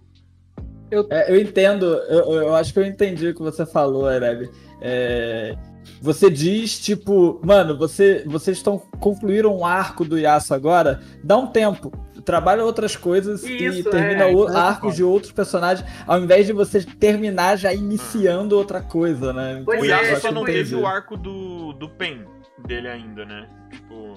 É, 1.09 1.31
eu 1.31 1.39
entendo, 1.39 1.85
eu, 1.85 2.33
eu 2.33 2.55
acho 2.55 2.73
que 2.73 2.79
eu 2.79 2.85
entendi 2.85 3.29
o 3.29 3.33
que 3.33 3.41
você 3.41 3.65
falou, 3.65 4.11
Ereb. 4.11 4.49
É, 4.81 5.55
você 6.01 6.29
diz, 6.29 6.77
tipo, 6.77 7.39
mano, 7.41 7.77
você, 7.77 8.23
vocês 8.27 8.57
estão 8.57 8.77
concluíram 8.99 9.57
um 9.57 9.65
arco 9.65 10.03
do 10.03 10.19
Yasuo 10.19 10.55
agora, 10.55 10.99
dá 11.23 11.37
um 11.37 11.47
tempo, 11.47 11.89
trabalha 12.25 12.63
outras 12.63 12.95
coisas 12.95 13.43
e 13.43 13.65
Isso, 13.65 13.89
termina 13.89 14.23
é, 14.23 14.33
o, 14.35 14.47
é, 14.49 14.55
arcos 14.55 14.95
de 14.95 15.03
outros 15.03 15.31
personagens, 15.31 15.87
ao 16.07 16.19
invés 16.19 16.45
de 16.45 16.53
você 16.53 16.83
terminar 16.83 17.57
já 17.57 17.73
iniciando 17.73 18.57
outra 18.57 18.81
coisa, 18.81 19.33
né? 19.33 19.61
Pois 19.65 19.81
o 19.81 19.85
é, 19.85 19.87
Yasuo 19.87 20.07
Eu 20.07 20.19
só 20.21 20.31
não 20.31 20.43
teve 20.45 20.59
entendi. 20.59 20.75
o 20.75 20.85
arco 20.85 21.17
do, 21.17 21.73
do 21.73 21.89
Pen 21.89 22.25
dele 22.65 22.87
ainda, 22.87 23.25
né? 23.25 23.47
Tipo. 23.71 24.15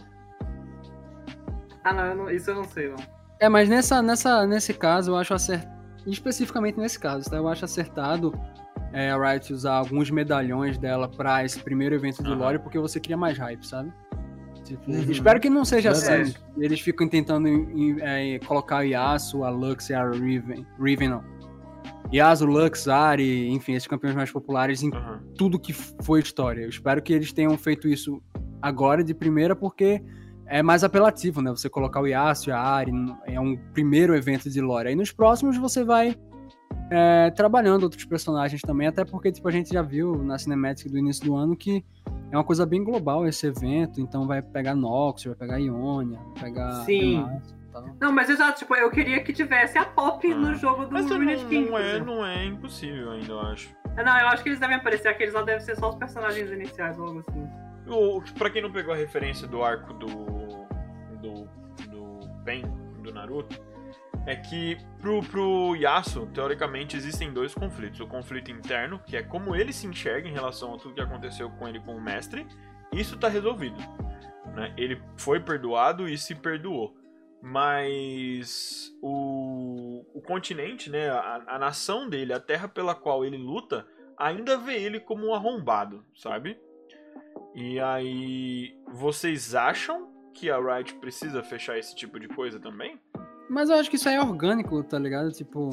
Ah, 1.83 1.93
não, 1.93 2.05
eu 2.07 2.15
não- 2.17 2.31
isso 2.31 2.51
eu 2.51 2.55
não 2.55 2.65
sei, 2.65 2.89
não. 2.89 2.97
É, 3.41 3.49
mas 3.49 3.69
nessa, 3.69 4.01
nessa, 4.01 4.47
nesse 4.47 4.73
caso, 4.73 5.11
eu 5.11 5.17
acho 5.17 5.35
acertado. 5.35 5.75
Especificamente 6.07 6.79
nesse 6.79 6.99
caso, 6.99 7.29
tá? 7.31 7.37
Eu 7.37 7.49
acho 7.49 7.65
acertado 7.65 8.39
é, 8.93 9.11
a 9.11 9.17
Riot 9.17 9.53
usar 9.53 9.75
alguns 9.75 10.11
medalhões 10.11 10.79
dela 10.79 11.09
pra 11.09 11.45
esse 11.45 11.59
primeiro 11.59 11.95
evento 11.95 12.23
do 12.23 12.31
Aham. 12.33 12.39
Lore, 12.39 12.59
porque 12.59 12.79
você 12.79 13.01
cria 13.01 13.17
mais 13.17 13.37
hype, 13.39 13.67
sabe? 13.67 13.93
Tipo, 14.65 14.91
Uhum. 14.91 15.11
Espero 15.11 15.39
que 15.41 15.51
não 15.51 15.65
seja 15.65 15.93
Verdade. 15.93 16.23
assim. 16.23 16.35
Eles 16.59 16.81
ficam 16.81 17.07
tentando 17.09 17.47
em- 17.49 17.91
em, 17.93 17.97
é, 18.01 18.39
colocar 18.41 18.79
o 18.79 18.83
Yasuo, 18.83 19.45
a 19.45 19.51
Lux 19.51 19.91
e 19.91 19.95
a 19.95 20.09
Riven. 20.11 20.67
Riven 20.81 21.09
não. 21.11 21.23
Yasuo, 22.13 22.49
Lux, 22.49 22.89
Ari, 22.89 23.49
enfim, 23.51 23.73
esses 23.75 23.87
campeões 23.89 24.15
mais 24.15 24.31
populares 24.31 24.83
em 24.83 24.91
aham. 24.95 25.23
tudo 25.37 25.59
que 25.59 25.73
foi 25.73 26.21
história. 26.21 26.63
Eu 26.63 26.69
espero 26.69 27.03
que 27.03 27.13
eles 27.13 27.33
tenham 27.33 27.57
feito 27.59 27.89
isso 27.89 28.23
agora 28.63 29.03
de 29.05 29.13
primeira, 29.15 29.55
porque 29.55 30.03
é 30.47 30.63
mais 30.63 30.85
apelativo, 30.85 31.43
né? 31.43 31.51
Você 31.51 31.69
colocar 31.69 32.01
o 32.01 32.07
Yasuo 32.07 32.51
e 32.51 32.53
a 32.53 32.61
Ari, 32.61 32.93
é 33.27 33.41
um 33.41 33.57
primeiro 33.73 34.15
evento 34.15 34.49
de 34.49 34.61
lore. 34.61 34.89
Aí 34.89 34.95
nos 34.95 35.11
próximos 35.13 35.57
você 35.59 35.83
vai 35.85 36.17
é, 36.91 37.31
trabalhando 37.31 37.85
outros 37.85 38.05
personagens 38.05 38.61
também, 38.61 38.87
até 38.87 39.05
porque 39.05 39.33
tipo, 39.33 39.49
a 39.49 39.51
gente 39.51 39.73
já 39.73 39.81
viu 39.83 40.23
na 40.23 40.39
Cinematic 40.39 40.91
do 40.91 40.99
início 40.99 41.25
do 41.25 41.35
ano 41.35 41.57
que 41.57 41.83
é 42.31 42.37
uma 42.37 42.45
coisa 42.45 42.65
bem 42.67 42.83
global 42.83 43.27
esse 43.27 43.47
evento, 43.47 44.01
então 44.01 44.27
vai 44.27 44.43
pegar 44.43 44.75
Nox, 44.75 45.25
vai 45.25 45.35
pegar 45.35 45.57
Ionia, 45.59 46.19
vai 46.19 46.45
pegar 46.45 46.71
Sim. 46.85 47.21
E 47.21 47.73
tal. 47.73 47.85
Não, 48.01 48.13
mas 48.13 48.29
exato, 48.31 48.59
tipo, 48.61 48.75
eu 48.75 48.91
queria 48.91 49.23
que 49.23 49.33
tivesse 49.33 49.77
a 49.79 49.85
Pop 49.85 50.31
Ah. 50.31 50.35
no 50.37 50.55
jogo 50.55 50.85
do 50.87 50.93
Mas 50.93 51.07
não, 51.07 51.19
King. 51.49 51.71
não, 51.71 51.79
é, 51.79 52.01
não 52.01 52.27
é 52.27 52.45
impossível 52.45 53.11
ainda, 53.13 53.33
eu 53.33 53.41
acho. 53.41 53.75
Não, 53.97 54.19
eu 54.19 54.29
acho 54.29 54.43
que 54.43 54.49
eles 54.49 54.59
devem 54.61 54.77
aparecer, 54.77 55.09
aqueles 55.09 55.35
lá 55.35 55.43
devem 55.43 55.61
ser 55.61 55.77
só 55.77 55.89
os 55.91 55.95
personagens 55.97 56.51
iniciais 56.51 56.99
ou 56.99 57.07
algo 57.07 57.21
assim. 57.21 57.47
O, 57.87 58.21
pra 58.39 58.49
quem 58.51 58.63
não 58.63 58.73
pegou 58.73 58.93
a 58.95 58.97
referência 58.97 59.47
do 59.47 59.63
arco 59.63 59.93
do. 59.95 60.07
do. 61.21 61.49
do 61.91 62.29
Pen, 62.45 62.63
do 63.03 63.13
Naruto, 63.13 63.61
é 64.27 64.35
que 64.35 64.79
pro, 65.01 65.23
pro 65.23 65.77
Yasuo, 65.77 66.27
teoricamente, 66.27 66.97
existem 66.97 67.33
dois 67.33 67.55
conflitos. 67.55 68.01
O 68.01 68.07
conflito 68.07 68.51
interno, 68.51 68.99
que 68.99 69.17
é 69.17 69.23
como 69.23 69.55
ele 69.55 69.73
se 69.73 69.87
enxerga 69.87 70.29
em 70.29 70.33
relação 70.33 70.75
a 70.75 70.79
tudo 70.79 70.95
que 70.95 71.01
aconteceu 71.01 71.51
com 71.51 71.69
ele 71.69 71.81
com 71.81 71.95
o 71.95 72.01
mestre. 72.01 72.47
Isso 72.93 73.19
tá 73.19 73.29
resolvido. 73.29 73.77
Né? 74.55 74.73
Ele 74.77 75.01
foi 75.17 75.41
perdoado 75.41 76.09
e 76.09 76.17
se 76.17 76.35
perdoou. 76.35 76.97
Mas 77.43 78.91
o, 79.03 80.03
o 80.15 80.23
continente, 80.23 80.89
né, 80.89 81.11
a, 81.11 81.43
a 81.47 81.59
nação 81.59 82.09
dele, 82.09 82.33
a 82.33 82.41
terra 82.41 82.67
pela 82.67 82.95
qual 82.95 83.23
ele 83.23 83.37
luta, 83.37 83.87
ainda 84.17 84.57
vê 84.57 84.83
ele 84.83 84.99
como 84.99 85.27
um 85.27 85.35
arrombado, 85.35 86.03
sabe? 86.17 86.59
E 87.55 87.79
aí, 87.79 88.75
vocês 88.89 89.55
acham 89.55 90.11
que 90.33 90.51
a 90.51 90.59
Riot 90.59 90.95
precisa 90.95 91.43
fechar 91.43 91.79
esse 91.79 91.95
tipo 91.95 92.19
de 92.19 92.29
coisa 92.29 92.59
também? 92.59 92.99
Mas 93.49 93.69
eu 93.71 93.77
acho 93.77 93.91
que 93.91 93.97
isso 93.97 94.09
aí 94.09 94.17
é 94.17 94.23
orgânico, 94.23 94.83
tá 94.83 94.99
ligado? 94.99 95.31
Tipo, 95.33 95.71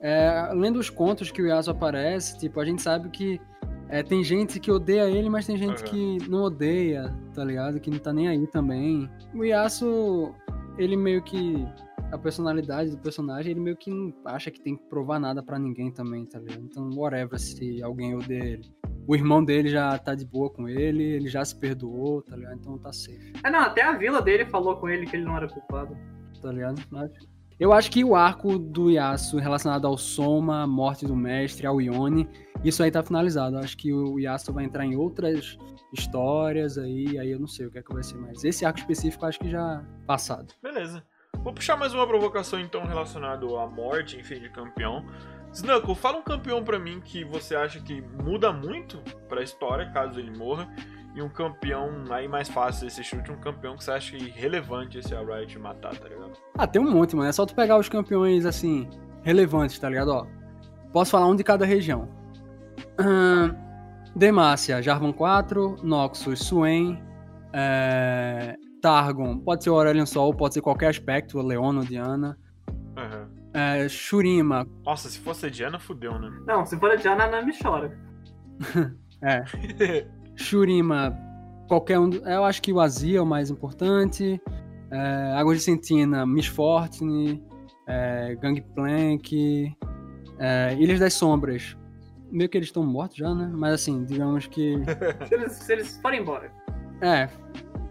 é, 0.00 0.50
lendo 0.52 0.78
os 0.78 0.90
contos 0.90 1.30
que 1.30 1.40
o 1.40 1.46
Yasuo 1.46 1.74
aparece, 1.74 2.38
tipo, 2.38 2.60
a 2.60 2.64
gente 2.64 2.82
sabe 2.82 3.08
que 3.08 3.40
é, 3.88 4.02
tem 4.02 4.22
gente 4.24 4.58
que 4.58 4.70
odeia 4.70 5.08
ele, 5.08 5.30
mas 5.30 5.46
tem 5.46 5.56
gente 5.56 5.82
Aham. 5.82 5.84
que 5.84 6.28
não 6.28 6.42
odeia, 6.42 7.14
tá 7.32 7.44
ligado? 7.44 7.78
Que 7.78 7.90
não 7.90 7.98
tá 7.98 8.12
nem 8.12 8.28
aí 8.28 8.46
também. 8.48 9.08
O 9.34 9.44
Yasuo, 9.44 10.34
ele 10.78 10.96
meio 10.96 11.22
que. 11.22 11.66
A 12.12 12.16
personalidade 12.16 12.90
do 12.90 12.98
personagem, 12.98 13.50
ele 13.50 13.58
meio 13.58 13.76
que 13.76 13.90
não 13.90 14.14
acha 14.26 14.48
que 14.48 14.60
tem 14.60 14.76
que 14.76 14.84
provar 14.84 15.18
nada 15.18 15.42
pra 15.42 15.58
ninguém 15.58 15.90
também, 15.90 16.24
tá 16.24 16.38
ligado? 16.38 16.62
Então, 16.62 16.88
whatever 16.94 17.36
se 17.36 17.82
alguém 17.82 18.14
odeia 18.14 18.44
ele. 18.44 18.72
O 19.08 19.16
irmão 19.16 19.44
dele 19.44 19.68
já 19.68 19.98
tá 19.98 20.14
de 20.14 20.24
boa 20.24 20.48
com 20.48 20.68
ele, 20.68 21.02
ele 21.02 21.28
já 21.28 21.44
se 21.44 21.56
perdoou, 21.56 22.22
tá 22.22 22.36
ligado? 22.36 22.58
Então 22.60 22.78
tá 22.78 22.92
safe. 22.92 23.32
É, 23.42 23.50
não, 23.50 23.60
até 23.60 23.82
a 23.82 23.92
vila 23.96 24.22
dele 24.22 24.44
falou 24.44 24.76
com 24.76 24.88
ele 24.88 25.04
que 25.04 25.16
ele 25.16 25.24
não 25.24 25.36
era 25.36 25.48
culpado. 25.48 25.96
Tá 26.46 26.52
ligado? 26.52 26.80
Acho- 26.94 27.26
Eu 27.58 27.72
acho 27.72 27.90
que 27.90 28.04
o 28.04 28.14
arco 28.14 28.58
do 28.58 28.90
Yasuo 28.90 29.40
relacionado 29.40 29.86
ao 29.86 29.96
Soma, 29.96 30.66
morte 30.66 31.06
do 31.06 31.16
mestre, 31.16 31.66
ao 31.66 31.80
Ione, 31.80 32.28
isso 32.62 32.82
aí 32.82 32.90
tá 32.90 33.02
finalizado. 33.02 33.56
Eu 33.56 33.60
acho 33.60 33.76
que 33.76 33.92
o 33.92 34.18
Yasuo 34.18 34.54
vai 34.54 34.64
entrar 34.64 34.84
em 34.84 34.94
outras 34.96 35.56
histórias 35.92 36.76
aí, 36.78 37.18
aí 37.18 37.30
eu 37.30 37.38
não 37.40 37.46
sei 37.46 37.66
o 37.66 37.70
que 37.70 37.78
é 37.78 37.82
que 37.82 37.92
vai 37.94 38.02
ser 38.02 38.16
mais. 38.18 38.44
Esse 38.44 38.64
arco 38.66 38.78
específico 38.78 39.24
eu 39.24 39.28
acho 39.28 39.38
que 39.38 39.48
já 39.48 39.82
passado. 40.06 40.52
Beleza. 40.62 41.02
Vou 41.42 41.52
puxar 41.54 41.76
mais 41.76 41.94
uma 41.94 42.06
provocação 42.06 42.58
então 42.60 42.84
relacionada 42.84 43.46
à 43.46 43.66
morte, 43.66 44.18
enfim, 44.18 44.40
de 44.40 44.50
campeão. 44.50 45.04
Snuckle, 45.52 45.94
fala 45.94 46.18
um 46.18 46.22
campeão 46.22 46.62
pra 46.62 46.78
mim 46.78 47.00
que 47.00 47.24
você 47.24 47.54
acha 47.56 47.80
que 47.80 48.02
muda 48.22 48.52
muito 48.52 48.98
pra 49.28 49.42
história, 49.42 49.90
caso 49.92 50.18
ele 50.18 50.36
morra. 50.36 50.68
E 51.16 51.22
um 51.22 51.30
campeão 51.30 52.04
aí 52.10 52.28
mais 52.28 52.46
fácil 52.46 52.86
esse 52.86 53.02
chute, 53.02 53.32
um 53.32 53.40
campeão 53.40 53.74
que 53.74 53.82
você 53.82 53.90
acha 53.90 54.16
irrelevante 54.16 54.98
esse 54.98 55.14
a 55.14 55.20
Riot 55.22 55.58
matar, 55.58 55.96
tá 55.96 56.06
ligado? 56.06 56.32
Ah, 56.54 56.66
tem 56.66 56.80
um 56.80 56.90
monte, 56.90 57.16
mano. 57.16 57.26
É 57.26 57.32
só 57.32 57.46
tu 57.46 57.54
pegar 57.54 57.78
os 57.78 57.88
campeões, 57.88 58.44
assim, 58.44 58.86
relevantes, 59.22 59.78
tá 59.78 59.88
ligado? 59.88 60.08
Ó, 60.08 60.26
posso 60.92 61.10
falar 61.10 61.26
um 61.26 61.34
de 61.34 61.42
cada 61.42 61.64
região. 61.64 62.06
Ahn, 62.98 63.54
Demacia, 64.14 64.82
Jarvan 64.82 65.10
4, 65.10 65.78
Noxus, 65.82 66.38
Swain, 66.40 67.02
é, 67.50 68.54
Targon, 68.82 69.38
pode 69.38 69.64
ser 69.64 69.70
o 69.70 69.74
Aurelion 69.74 70.04
Sol, 70.04 70.34
pode 70.34 70.52
ser 70.52 70.60
qualquer 70.60 70.88
aspecto, 70.88 71.40
Leona, 71.40 71.82
Diana. 71.82 72.38
Aham. 72.94 73.30
É, 73.54 73.88
Shurima, 73.88 74.66
Nossa, 74.84 75.08
se 75.08 75.18
fosse 75.18 75.46
a 75.46 75.48
Diana, 75.48 75.78
fudeu, 75.78 76.18
né? 76.18 76.30
Não, 76.46 76.66
se 76.66 76.78
for 76.78 76.90
a 76.90 76.96
Diana, 76.96 77.24
a 77.24 77.30
Nami 77.30 77.54
chora. 77.58 77.98
é. 79.22 80.06
Shurima, 80.36 81.16
qualquer 81.66 81.98
um. 81.98 82.10
Eu 82.10 82.44
acho 82.44 82.62
que 82.62 82.72
o 82.72 82.80
Azia 82.80 83.18
é 83.18 83.22
o 83.22 83.26
mais 83.26 83.50
importante. 83.50 84.40
É, 84.90 85.34
Águas 85.36 85.58
de 85.58 85.64
Sentina, 85.64 86.24
Miss 86.24 86.46
Fortune, 86.46 87.42
é, 87.88 88.36
Gangplank, 88.36 89.76
é, 90.38 90.76
Ilhas 90.78 91.00
das 91.00 91.14
Sombras. 91.14 91.76
meio 92.30 92.48
que 92.48 92.56
eles 92.56 92.68
estão 92.68 92.84
mortos 92.84 93.16
já, 93.16 93.34
né? 93.34 93.50
Mas 93.52 93.74
assim, 93.74 94.04
digamos 94.04 94.46
que. 94.46 94.76
se, 95.26 95.34
eles, 95.34 95.52
se 95.52 95.72
eles 95.72 96.00
forem 96.00 96.20
embora. 96.20 96.52
É. 97.00 97.28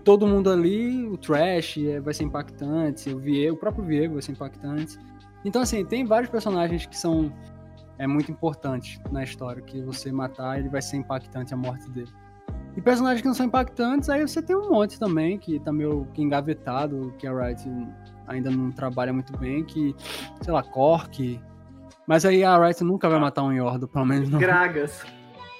Todo 0.03 0.27
mundo 0.27 0.51
ali, 0.51 1.07
o 1.07 1.17
Trash 1.17 1.79
é, 1.79 1.99
vai 1.99 2.13
ser 2.13 2.25
impactante, 2.25 3.09
o 3.09 3.17
Viego, 3.17 3.55
o 3.55 3.59
próprio 3.59 3.83
Viego 3.83 4.13
vai 4.13 4.21
ser 4.21 4.33
impactante. 4.33 4.99
Então, 5.43 5.63
assim, 5.63 5.83
tem 5.83 6.05
vários 6.05 6.29
personagens 6.29 6.85
que 6.85 6.95
são 6.95 7.33
é 7.97 8.05
muito 8.05 8.31
importantes 8.31 8.99
na 9.11 9.23
história, 9.23 9.61
que 9.61 9.81
você 9.81 10.11
matar, 10.11 10.59
ele 10.59 10.69
vai 10.69 10.81
ser 10.81 10.97
impactante 10.97 11.53
a 11.53 11.57
morte 11.57 11.89
dele. 11.89 12.11
E 12.75 12.81
personagens 12.81 13.21
que 13.21 13.27
não 13.27 13.33
são 13.33 13.45
impactantes, 13.45 14.09
aí 14.09 14.21
você 14.21 14.41
tem 14.41 14.55
um 14.55 14.69
monte 14.69 14.99
também, 14.99 15.37
que 15.37 15.59
tá 15.59 15.71
meio 15.71 16.07
que 16.13 16.21
engavetado, 16.21 17.13
que 17.17 17.25
a 17.25 17.31
Wright 17.31 17.63
ainda 18.27 18.51
não 18.51 18.71
trabalha 18.71 19.13
muito 19.13 19.37
bem, 19.37 19.63
que, 19.63 19.95
sei 20.41 20.53
lá, 20.53 20.61
Cork. 20.61 21.39
Mas 22.05 22.25
aí 22.25 22.43
a 22.43 22.57
Wright 22.57 22.83
nunca 22.83 23.09
vai 23.09 23.19
matar 23.19 23.43
um 23.43 23.51
Yordo, 23.53 23.87
pelo 23.87 24.05
menos 24.05 24.29
não. 24.29 24.39
Gragas. 24.39 25.05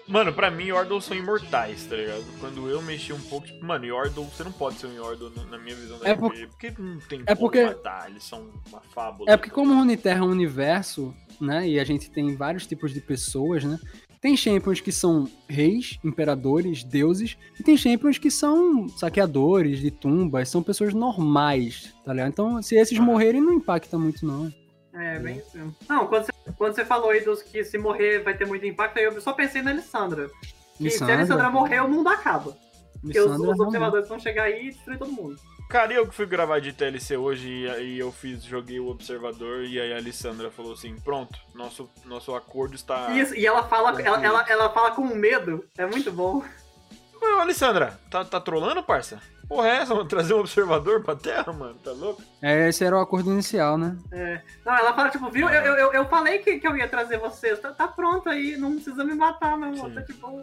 Mano, 0.07 0.31
pra 0.31 0.51
mim, 0.51 0.65
Yordle 0.65 1.01
são 1.01 1.17
imortais, 1.17 1.83
tá 1.85 1.95
ligado? 1.95 2.23
Quando 2.39 2.69
eu 2.69 2.79
mexi 2.79 3.11
um 3.11 3.19
pouco, 3.21 3.47
tipo, 3.47 3.65
mano, 3.65 3.85
Yordle, 3.85 4.23
você 4.25 4.43
não 4.43 4.51
pode 4.51 4.75
ser 4.75 4.85
um 4.85 4.93
Yordle 4.93 5.31
na 5.49 5.57
minha 5.57 5.75
visão 5.75 5.97
da 5.97 6.07
é 6.07 6.15
por... 6.15 6.31
porque 6.31 6.73
não 6.77 6.99
tem 6.99 7.21
é 7.25 7.35
como 7.35 7.39
porque... 7.39 7.65
matar, 7.65 8.09
eles 8.09 8.23
são 8.23 8.51
uma 8.69 8.81
fábula. 8.81 9.31
É 9.31 9.35
porque 9.35 9.49
como 9.49 9.73
Runeterra 9.73 10.19
é 10.19 10.21
um 10.21 10.29
universo, 10.29 11.11
né, 11.41 11.67
e 11.67 11.79
a 11.79 11.83
gente 11.83 12.11
tem 12.11 12.35
vários 12.35 12.67
tipos 12.67 12.93
de 12.93 13.01
pessoas, 13.01 13.63
né, 13.63 13.79
tem 14.25 14.35
champions 14.35 14.81
que 14.81 14.91
são 14.91 15.29
reis, 15.47 15.99
imperadores, 16.03 16.83
deuses, 16.83 17.37
e 17.59 17.61
tem 17.61 17.77
champions 17.77 18.17
que 18.17 18.31
são 18.31 18.89
saqueadores 18.89 19.77
de 19.77 19.91
tumbas, 19.91 20.49
são 20.49 20.63
pessoas 20.63 20.95
normais, 20.95 21.93
tá 22.03 22.11
ligado? 22.11 22.29
Então, 22.29 22.59
se 22.59 22.75
esses 22.75 22.97
morrerem, 22.97 23.39
não 23.39 23.53
impacta 23.53 23.99
muito, 23.99 24.25
não. 24.25 24.51
É, 24.95 25.19
bem 25.19 25.37
assim. 25.37 25.71
Não, 25.87 26.07
quando 26.07 26.25
você, 26.25 26.31
quando 26.57 26.73
você 26.73 26.83
falou 26.83 27.11
aí 27.11 27.23
dos 27.23 27.43
que 27.43 27.63
se 27.63 27.77
morrer 27.77 28.23
vai 28.23 28.35
ter 28.35 28.47
muito 28.47 28.65
impacto, 28.65 28.97
aí 28.97 29.05
eu 29.05 29.21
só 29.21 29.31
pensei 29.31 29.61
na 29.61 29.69
Alessandra. 29.69 30.27
Que 30.75 30.89
se 30.89 31.03
a 31.03 31.13
Alessandra 31.13 31.51
morrer, 31.51 31.81
o 31.81 31.87
mundo 31.87 32.09
acaba. 32.09 32.57
Porque 32.99 33.19
os, 33.19 33.39
os 33.39 33.59
observadores 33.59 34.09
vão 34.09 34.17
chegar 34.17 34.45
aí 34.45 34.69
e 34.69 34.71
destruir 34.71 34.97
todo 34.97 35.11
mundo. 35.11 35.39
Cara, 35.69 35.93
eu 35.93 36.07
que 36.07 36.13
fui 36.13 36.25
gravar 36.25 36.59
de 36.59 36.71
TLC 36.71 37.17
hoje 37.17 37.49
e, 37.49 37.65
e, 37.83 37.99
eu 37.99 38.11
fiz, 38.11 38.43
joguei 38.43 38.79
o 38.79 38.87
observador 38.87 39.63
e 39.63 39.79
aí 39.79 39.93
a 39.93 39.97
Alessandra 39.97 40.51
falou 40.51 40.73
assim, 40.73 40.95
pronto, 40.99 41.39
nosso, 41.53 41.89
nosso 42.05 42.35
acordo 42.35 42.75
está. 42.75 43.11
Isso, 43.11 43.35
e 43.35 43.45
ela 43.45 43.63
fala, 43.63 43.99
ela, 44.01 44.23
ela, 44.23 44.45
ela, 44.47 44.69
fala 44.69 44.91
com 44.91 45.03
medo, 45.03 45.65
é 45.77 45.85
muito 45.85 46.11
bom. 46.11 46.43
Ô, 47.21 47.41
Alessandra, 47.41 47.99
tá, 48.11 48.23
tá 48.23 48.39
trolando, 48.39 48.83
parça? 48.83 49.19
Porra, 49.47 49.67
é 49.67 49.75
essa? 49.77 50.05
Trazer 50.05 50.33
um 50.33 50.39
observador 50.39 51.03
pra 51.03 51.15
Terra, 51.15 51.53
mano? 51.53 51.75
Tá 51.75 51.91
louco? 51.91 52.21
É, 52.41 52.67
esse 52.67 52.83
era 52.83 52.97
o 52.97 52.99
acordo 52.99 53.31
inicial, 53.31 53.77
né? 53.77 53.95
É. 54.11 54.41
Não, 54.65 54.75
ela 54.75 54.93
fala, 54.93 55.09
tipo, 55.09 55.29
viu? 55.29 55.49
Eu, 55.49 55.75
eu, 55.75 55.93
eu 55.93 56.05
falei 56.05 56.39
que, 56.39 56.59
que 56.59 56.67
eu 56.67 56.75
ia 56.75 56.87
trazer 56.87 57.19
vocês. 57.19 57.59
Tá, 57.59 57.71
tá 57.71 57.87
pronto 57.87 58.27
aí, 58.27 58.57
não 58.57 58.73
precisa 58.73 59.03
me 59.03 59.13
matar, 59.13 59.57
meu 59.57 59.69
amor. 59.69 59.91
Tá 59.91 60.01
tipo. 60.01 60.41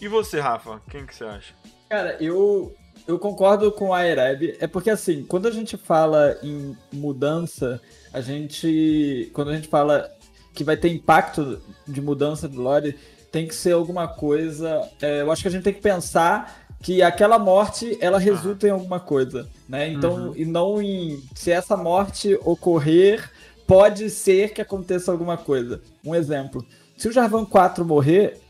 E 0.00 0.08
você, 0.08 0.38
Rafa? 0.38 0.82
Quem 0.90 1.06
que 1.06 1.14
você 1.14 1.24
acha? 1.24 1.54
Cara, 1.88 2.16
eu. 2.22 2.74
Eu 3.06 3.18
concordo 3.18 3.70
com 3.70 3.94
a 3.94 4.06
Ereb. 4.06 4.56
É 4.60 4.66
porque, 4.66 4.90
assim, 4.90 5.24
quando 5.24 5.46
a 5.46 5.50
gente 5.50 5.76
fala 5.76 6.36
em 6.42 6.76
mudança, 6.92 7.80
a 8.12 8.20
gente. 8.20 9.30
Quando 9.32 9.50
a 9.50 9.54
gente 9.54 9.68
fala 9.68 10.10
que 10.52 10.64
vai 10.64 10.76
ter 10.76 10.88
impacto 10.88 11.60
de 11.86 12.00
mudança 12.00 12.48
do 12.48 12.60
lore, 12.60 12.96
tem 13.30 13.46
que 13.46 13.54
ser 13.54 13.72
alguma 13.72 14.08
coisa. 14.08 14.88
É, 15.00 15.20
eu 15.20 15.30
acho 15.30 15.42
que 15.42 15.48
a 15.48 15.50
gente 15.50 15.62
tem 15.62 15.74
que 15.74 15.80
pensar 15.80 16.66
que 16.82 17.02
aquela 17.02 17.38
morte 17.38 17.96
ela 18.00 18.18
resulta 18.18 18.66
ah. 18.66 18.68
em 18.68 18.72
alguma 18.72 18.98
coisa, 18.98 19.48
né? 19.68 19.88
Então, 19.88 20.28
uhum. 20.28 20.32
e 20.36 20.44
não 20.44 20.80
em 20.80 21.22
se 21.34 21.50
essa 21.50 21.76
morte 21.76 22.38
ocorrer, 22.42 23.30
pode 23.66 24.08
ser 24.10 24.52
que 24.52 24.60
aconteça 24.60 25.12
alguma 25.12 25.36
coisa. 25.36 25.80
Um 26.04 26.14
exemplo, 26.14 26.64
se 26.96 27.08
o 27.08 27.12
Jarvan 27.12 27.44
4 27.44 27.84
morrer, 27.84 28.40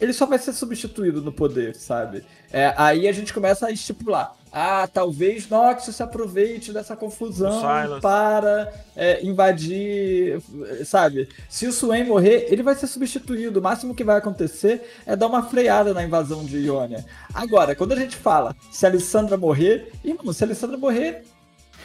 ele 0.00 0.12
só 0.12 0.26
vai 0.26 0.38
ser 0.38 0.52
substituído 0.52 1.20
no 1.20 1.32
poder, 1.32 1.74
sabe? 1.76 2.24
É, 2.52 2.74
aí 2.76 3.06
a 3.06 3.12
gente 3.12 3.32
começa 3.32 3.66
a 3.66 3.70
estipular. 3.70 4.34
Ah, 4.52 4.88
talvez 4.92 5.48
Noxus 5.48 5.94
se 5.94 6.02
aproveite 6.02 6.72
dessa 6.72 6.96
confusão 6.96 7.62
para 8.00 8.72
é, 8.96 9.24
invadir, 9.24 10.42
sabe? 10.84 11.28
Se 11.48 11.68
o 11.68 11.72
Swain 11.72 12.04
morrer, 12.04 12.46
ele 12.50 12.62
vai 12.62 12.74
ser 12.74 12.88
substituído. 12.88 13.60
O 13.60 13.62
máximo 13.62 13.94
que 13.94 14.02
vai 14.02 14.16
acontecer 14.16 14.82
é 15.06 15.14
dar 15.14 15.28
uma 15.28 15.44
freada 15.44 15.94
na 15.94 16.02
invasão 16.02 16.44
de 16.44 16.58
Ionia. 16.58 17.04
Agora, 17.32 17.76
quando 17.76 17.92
a 17.92 17.96
gente 17.96 18.16
fala 18.16 18.56
se 18.72 18.84
a 18.84 18.88
Alessandra 18.88 19.36
morrer, 19.36 19.92
irmão, 20.02 20.32
se 20.32 20.42
a 20.42 20.46
Alessandra 20.48 20.76
morrer, 20.76 21.22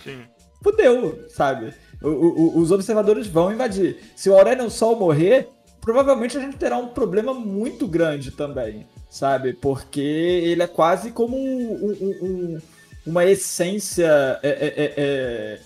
Sim. 0.03 0.23
fudeu, 0.63 1.23
sabe? 1.29 1.71
O, 2.01 2.09
o, 2.09 2.59
os 2.59 2.71
observadores 2.71 3.27
vão 3.27 3.53
invadir. 3.53 3.97
Se 4.15 4.27
o 4.27 4.35
Aurelion 4.35 4.71
Sol 4.71 4.95
morrer, 4.95 5.49
provavelmente 5.85 6.35
a 6.35 6.41
gente 6.41 6.57
terá 6.57 6.77
um 6.77 6.87
problema 6.87 7.31
muito 7.31 7.87
grande 7.87 8.31
também, 8.31 8.87
sabe? 9.07 9.53
Porque 9.53 10.01
ele 10.01 10.63
é 10.63 10.67
quase 10.67 11.11
como 11.11 11.37
um, 11.37 11.73
um, 11.73 12.25
um, 12.25 12.61
uma 13.05 13.23
essência. 13.23 14.39
É, 14.41 14.49
é, 14.49 14.83
é, 14.83 15.59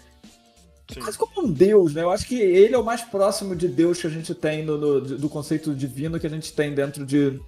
é 0.92 1.00
quase 1.00 1.18
como 1.18 1.48
um 1.48 1.52
deus, 1.52 1.94
né? 1.94 2.04
Eu 2.04 2.12
acho 2.12 2.28
que 2.28 2.36
ele 2.36 2.76
é 2.76 2.78
o 2.78 2.84
mais 2.84 3.02
próximo 3.02 3.56
de 3.56 3.70
Deus 3.70 4.02
que 4.02 4.08
a 4.08 4.10
gente 4.10 4.36
tem 4.36 4.66
no, 4.66 4.78
no 4.78 5.02
do 5.02 5.30
conceito 5.30 5.74
divino 5.74 6.20
que 6.20 6.28
a 6.28 6.30
gente 6.30 6.52
tem 6.52 6.76
dentro 6.76 7.06
de, 7.06 7.40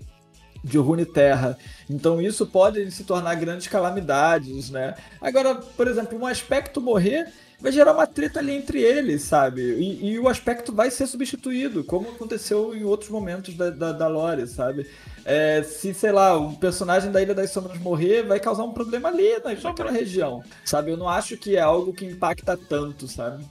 de 0.64 0.78
Rune 0.78 1.06
Terra. 1.06 1.58
Então 1.90 2.22
isso 2.22 2.46
pode 2.46 2.90
se 2.90 3.04
tornar 3.04 3.36
grandes 3.36 3.68
calamidades, 3.68 4.70
né? 4.70 4.96
Agora, 5.20 5.56
por 5.56 5.90
exemplo, 5.90 6.18
um 6.18 6.26
aspecto 6.26 6.80
morrer 6.80 7.34
vai 7.62 7.72
gerar 7.72 7.94
uma 7.94 8.08
treta 8.08 8.40
ali 8.40 8.54
entre 8.54 8.82
eles, 8.82 9.22
sabe? 9.22 9.62
E, 9.62 10.12
e, 10.12 10.20
o 10.20 10.28
aspecto 10.28 10.74
vai 10.74 10.90
ser 10.90 11.06
substituído, 11.08 11.84
como 11.84 12.10
aconteceu 12.10 12.76
em 12.76 12.84
outros 12.84 13.10
momentos 13.10 13.56
da, 13.56 13.70
da, 13.70 13.92
da 13.92 14.08
lore, 14.08 14.48
sabe? 14.48 14.90
É, 15.24 15.62
se, 15.62 15.94
sei 15.94 16.12
lá, 16.12 16.38
um 16.38 16.56
personagem 16.56 17.12
da 17.12 17.22
Ilha 17.22 17.36
das 17.36 17.52
Sombras 17.52 17.78
morrer, 17.78 18.24
vai 18.24 18.40
causar 18.40 18.64
um 18.64 18.74
problema 18.74 19.10
ali 19.10 19.30
naquela 19.64 19.92
região, 19.92 20.44
sabe? 20.66 20.92
Eu 20.92 20.98
não 20.98 21.08
acho 21.08 21.38
que 21.38 21.56
é 21.56 21.62
algo 21.62 21.94
que 21.94 22.06
impacta 22.06 22.58
tanto, 22.58 23.08
sabe? 23.08 23.46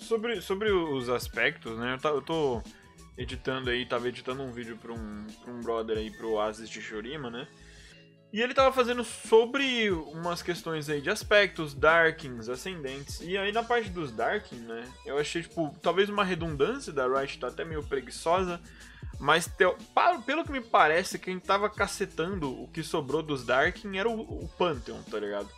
Sobre, 0.00 0.40
sobre 0.42 0.70
os 0.72 1.08
aspectos, 1.08 1.78
né? 1.78 1.96
Eu, 2.02 2.14
eu 2.16 2.22
tô 2.22 2.62
editando 3.16 3.70
aí, 3.70 3.86
tava 3.86 4.08
editando 4.08 4.42
um 4.42 4.50
vídeo 4.50 4.76
pra 4.76 4.92
um, 4.92 5.26
pra 5.42 5.52
um 5.52 5.60
brother 5.60 5.98
aí, 5.98 6.10
pro 6.10 6.32
Oasis 6.32 6.68
de 6.68 6.80
Shurima, 6.80 7.30
né? 7.30 7.46
E 8.32 8.40
ele 8.40 8.54
tava 8.54 8.72
fazendo 8.72 9.04
sobre 9.04 9.90
umas 9.90 10.42
questões 10.42 10.88
aí 10.88 11.02
de 11.02 11.10
aspectos, 11.10 11.74
Darkings, 11.74 12.48
ascendentes. 12.48 13.20
E 13.20 13.36
aí 13.36 13.52
na 13.52 13.62
parte 13.62 13.90
dos 13.90 14.10
Darkings, 14.10 14.64
né? 14.66 14.90
Eu 15.04 15.18
achei, 15.18 15.42
tipo, 15.42 15.74
talvez 15.82 16.08
uma 16.08 16.24
redundância 16.24 16.92
da 16.92 17.06
Riot, 17.06 17.38
tá 17.38 17.48
até 17.48 17.62
meio 17.62 17.82
preguiçosa. 17.82 18.58
Mas 19.20 19.48
pelo 20.26 20.44
que 20.44 20.50
me 20.50 20.62
parece, 20.62 21.18
quem 21.18 21.38
tava 21.38 21.68
cacetando 21.68 22.50
o 22.50 22.66
que 22.68 22.82
sobrou 22.82 23.22
dos 23.22 23.44
Darkin 23.44 23.96
era 23.98 24.08
o, 24.08 24.20
o 24.20 24.48
Pantheon, 24.58 25.02
tá 25.02 25.20
ligado? 25.20 25.48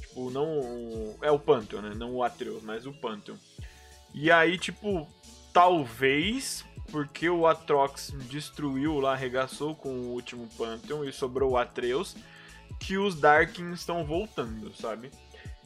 Tipo, 0.00 0.30
não. 0.30 0.60
O, 0.60 1.18
é 1.22 1.30
o 1.30 1.38
Pantheon, 1.38 1.82
né? 1.82 1.92
Não 1.94 2.14
o 2.14 2.22
Atreus, 2.22 2.62
mas 2.62 2.86
o 2.86 2.92
Pantheon. 2.92 3.36
E 4.14 4.30
aí, 4.30 4.56
tipo, 4.56 5.08
talvez 5.52 6.64
porque 6.92 7.28
o 7.30 7.46
Atrox 7.46 8.12
destruiu 8.28 9.00
lá, 9.00 9.14
arregaçou 9.14 9.74
com 9.74 9.88
o 9.88 10.10
último 10.10 10.46
Pantheon 10.58 11.04
e 11.04 11.12
sobrou 11.12 11.52
o 11.52 11.56
Atreus, 11.56 12.14
que 12.78 12.98
os 12.98 13.18
Darkin 13.18 13.72
estão 13.72 14.04
voltando, 14.04 14.72
sabe? 14.76 15.10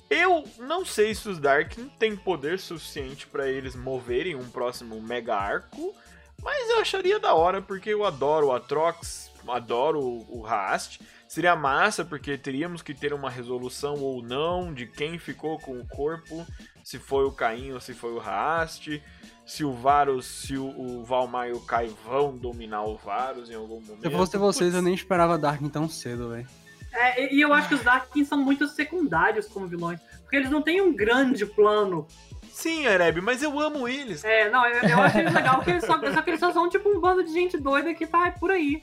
Eu 0.09 0.45
não 0.59 0.85
sei 0.85 1.15
se 1.17 1.29
os 1.29 1.41
Darkin 1.41 1.89
têm 1.99 2.17
poder 2.17 2.61
suficiente 2.61 3.27
para 3.27 3.49
eles 3.49 3.75
moverem 3.75 4.37
um 4.37 4.49
próximo 4.49 5.03
Mega 5.03 5.35
Arco, 5.35 5.93
mas 6.41 6.71
eu 6.71 6.79
acharia 6.79 7.19
da 7.19 7.35
hora, 7.35 7.61
porque 7.61 7.91
eu 7.91 8.05
adoro 8.05 8.49
o 8.49 8.53
Atrox, 8.53 9.33
adoro 9.49 10.01
o, 10.01 10.41
Rast. 10.43 11.01
Seria 11.27 11.57
massa, 11.57 12.05
porque 12.05 12.39
teríamos 12.39 12.83
que 12.83 12.95
ter 12.95 13.13
uma 13.13 13.29
resolução 13.29 13.95
ou 13.95 14.23
não 14.23 14.73
de 14.73 14.87
quem 14.87 15.19
ficou 15.19 15.59
com 15.59 15.81
o 15.81 15.89
corpo, 15.89 16.47
se 16.85 17.01
foi 17.01 17.25
o 17.25 17.33
Caim 17.33 17.73
ou 17.73 17.81
se 17.81 17.95
foi 17.95 18.13
o 18.13 18.19
Rast 18.19 19.01
se 19.47 19.65
o 19.65 19.73
Varus, 19.73 20.27
se 20.27 20.57
o, 20.57 20.67
o 20.67 21.05
Valmar 21.05 21.49
e 21.49 21.53
o 21.53 21.61
Kai 21.61 21.89
vão 22.05 22.37
dominar 22.37 22.85
o 22.85 22.97
Varus 22.97 23.49
em 23.49 23.55
algum 23.55 23.81
momento. 23.81 24.01
Se 24.01 24.07
eu 24.07 24.11
fosse 24.11 24.37
vocês, 24.37 24.75
eu 24.75 24.83
nem 24.83 24.93
esperava 24.93 25.39
Darkin 25.39 25.69
tão 25.69 25.89
cedo, 25.89 26.31
velho. 26.31 26.49
É, 26.93 27.33
e 27.33 27.41
eu 27.41 27.53
acho 27.53 27.69
que 27.69 27.75
os 27.75 27.83
Darkin 27.83 28.25
são 28.25 28.39
muito 28.39 28.67
secundários 28.67 29.47
como 29.47 29.69
vilões. 29.69 30.01
Porque 30.23 30.37
eles 30.37 30.51
não 30.51 30.61
têm 30.61 30.81
um 30.81 30.95
grande 30.95 31.47
plano. 31.47 32.07
Sim, 32.51 32.87
Ereb, 32.87 33.21
mas 33.21 33.43
eu 33.43 33.61
amo 33.61 33.87
eles. 33.87 34.25
É, 34.25 34.51
não, 34.51 34.67
eu, 34.67 34.83
eu 34.83 35.03
acho 35.03 35.19
eles 35.19 35.33
legal, 35.33 35.57
porque 35.57 35.71
eles 35.71 35.85
só, 35.85 36.01
só 36.01 36.23
que 36.23 36.31
eles 36.31 36.41
só 36.41 36.53
são 36.53 36.69
tipo 36.69 36.89
um 36.89 37.01
bando 37.01 37.23
de 37.23 37.33
gente 37.33 37.57
doida 37.59 37.95
que 37.95 38.07
tá 38.07 38.33
por 38.33 38.51
aí. 38.51 38.83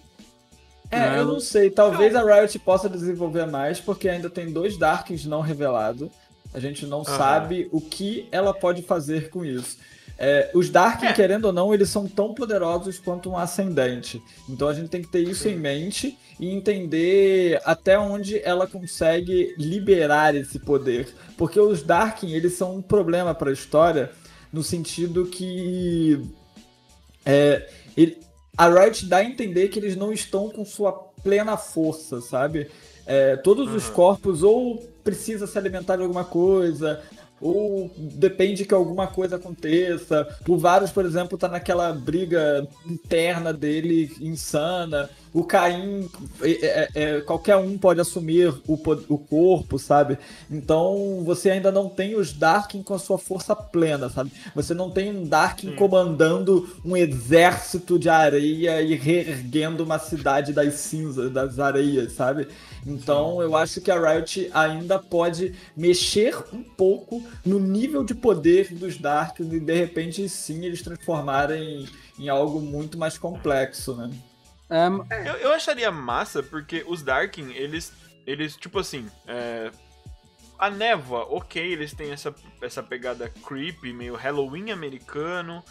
É, 0.91 1.17
eu 1.17 1.25
não 1.25 1.39
sei. 1.39 1.71
Talvez 1.71 2.15
a 2.15 2.21
Riot 2.21 2.57
possa 2.59 2.87
desenvolver 2.87 3.47
mais, 3.47 3.81
porque 3.81 4.07
ainda 4.07 4.29
tem 4.29 4.53
dois 4.53 4.77
Darkins 4.77 5.25
não 5.25 5.41
revelados. 5.41 6.09
A 6.53 6.59
gente 6.59 6.85
não 6.85 6.99
uhum. 6.99 7.03
sabe 7.03 7.67
o 7.71 7.81
que 7.81 8.27
ela 8.31 8.53
pode 8.53 8.83
fazer 8.83 9.29
com 9.29 9.43
isso. 9.43 9.79
É, 10.17 10.51
os 10.53 10.69
Dark, 10.69 11.03
é. 11.03 11.11
querendo 11.11 11.45
ou 11.45 11.53
não, 11.53 11.73
eles 11.73 11.89
são 11.89 12.07
tão 12.07 12.33
poderosos 12.33 12.99
quanto 12.99 13.29
um 13.29 13.37
ascendente. 13.37 14.21
Então 14.47 14.67
a 14.67 14.73
gente 14.73 14.89
tem 14.89 15.01
que 15.01 15.07
ter 15.07 15.27
isso 15.27 15.47
em 15.47 15.57
mente 15.57 16.17
e 16.39 16.49
entender 16.49 17.59
até 17.65 17.97
onde 17.97 18.39
ela 18.39 18.67
consegue 18.67 19.53
liberar 19.57 20.35
esse 20.35 20.59
poder. 20.59 21.13
Porque 21.37 21.59
os 21.59 21.81
Dark, 21.81 22.23
eles 22.23 22.53
são 22.53 22.75
um 22.75 22.81
problema 22.81 23.33
para 23.33 23.49
a 23.49 23.53
história 23.53 24.11
no 24.51 24.63
sentido 24.63 25.25
que 25.25 26.21
é, 27.25 27.67
ele, 27.97 28.17
a 28.57 28.69
Riot 28.69 29.05
dá 29.07 29.17
a 29.17 29.25
entender 29.25 29.69
que 29.69 29.79
eles 29.79 29.95
não 29.95 30.13
estão 30.13 30.49
com 30.49 30.63
sua 30.63 30.91
plena 31.23 31.57
força, 31.57 32.21
sabe? 32.21 32.69
É, 33.05 33.35
todos 33.35 33.69
uhum. 33.69 33.75
os 33.75 33.89
corpos 33.89 34.43
ou 34.43 34.77
precisa 35.03 35.47
se 35.47 35.57
alimentar 35.57 35.97
de 35.97 36.03
alguma 36.03 36.23
coisa, 36.23 37.01
ou 37.43 37.91
depende 37.97 38.63
que 38.63 38.73
alguma 38.73 39.05
coisa 39.05 39.35
aconteça. 39.35 40.25
O 40.47 40.57
Varus, 40.57 40.91
por 40.91 41.05
exemplo, 41.05 41.37
tá 41.37 41.49
naquela 41.49 41.91
briga 41.91 42.65
interna 42.85 43.51
dele 43.51 44.15
insana. 44.21 45.09
O 45.33 45.43
Caim, 45.43 46.09
é, 46.41 46.51
é, 46.51 46.89
é, 46.95 47.21
qualquer 47.21 47.57
um 47.57 47.77
pode 47.77 47.99
assumir 47.99 48.53
o, 48.67 48.79
o 49.09 49.17
corpo, 49.17 49.79
sabe? 49.79 50.17
Então 50.49 51.23
você 51.25 51.49
ainda 51.49 51.71
não 51.71 51.89
tem 51.89 52.15
os 52.15 52.31
Darkin 52.31 52.83
com 52.83 52.93
a 52.93 52.99
sua 52.99 53.17
força 53.17 53.55
plena, 53.55 54.09
sabe? 54.09 54.31
Você 54.55 54.73
não 54.73 54.91
tem 54.91 55.09
um 55.09 55.25
Darkin 55.25 55.71
hum. 55.71 55.75
comandando 55.75 56.69
um 56.85 56.95
exército 56.95 57.97
de 57.97 58.09
areia 58.09 58.81
e 58.81 58.93
reerguendo 58.93 59.83
uma 59.83 59.97
cidade 59.97 60.53
das 60.53 60.75
cinzas, 60.75 61.31
das 61.31 61.59
areias, 61.59 62.13
sabe? 62.13 62.47
Então 62.85 63.41
eu 63.41 63.55
acho 63.55 63.79
que 63.81 63.89
a 63.89 63.99
Riot 63.99 64.49
ainda 64.53 64.99
pode 64.99 65.55
mexer 65.75 66.35
um 66.51 66.63
pouco 66.63 67.23
no 67.45 67.59
nível 67.59 68.03
de 68.03 68.13
poder 68.13 68.73
dos 68.73 68.97
Darks 68.97 69.45
e 69.51 69.59
de 69.59 69.73
repente 69.73 70.27
sim 70.27 70.65
eles 70.65 70.81
transformarem 70.81 71.87
em 72.19 72.29
algo 72.29 72.59
muito 72.59 72.97
mais 72.97 73.17
complexo, 73.17 73.95
né? 73.95 74.11
É, 74.69 75.29
eu, 75.29 75.33
eu 75.35 75.53
acharia 75.53 75.91
massa 75.91 76.41
porque 76.41 76.83
os 76.87 77.01
Darkin, 77.01 77.51
eles, 77.51 77.93
eles 78.25 78.55
tipo 78.55 78.79
assim, 78.79 79.07
é, 79.27 79.71
a 80.57 80.69
névoa, 80.69 81.27
ok, 81.29 81.61
eles 81.61 81.93
têm 81.93 82.11
essa, 82.11 82.33
essa 82.61 82.81
pegada 82.81 83.31
creepy, 83.45 83.93
meio 83.93 84.15
Halloween 84.15 84.71
americano. 84.71 85.63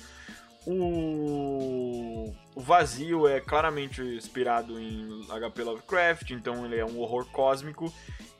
O, 0.67 2.33
o 2.55 2.61
vazio 2.61 3.27
é 3.27 3.41
claramente 3.41 4.01
inspirado 4.01 4.79
em 4.79 5.27
HP 5.27 5.63
Lovecraft, 5.63 6.31
então 6.31 6.65
ele 6.65 6.77
é 6.77 6.85
um 6.85 6.99
horror 7.01 7.27
cósmico. 7.27 7.93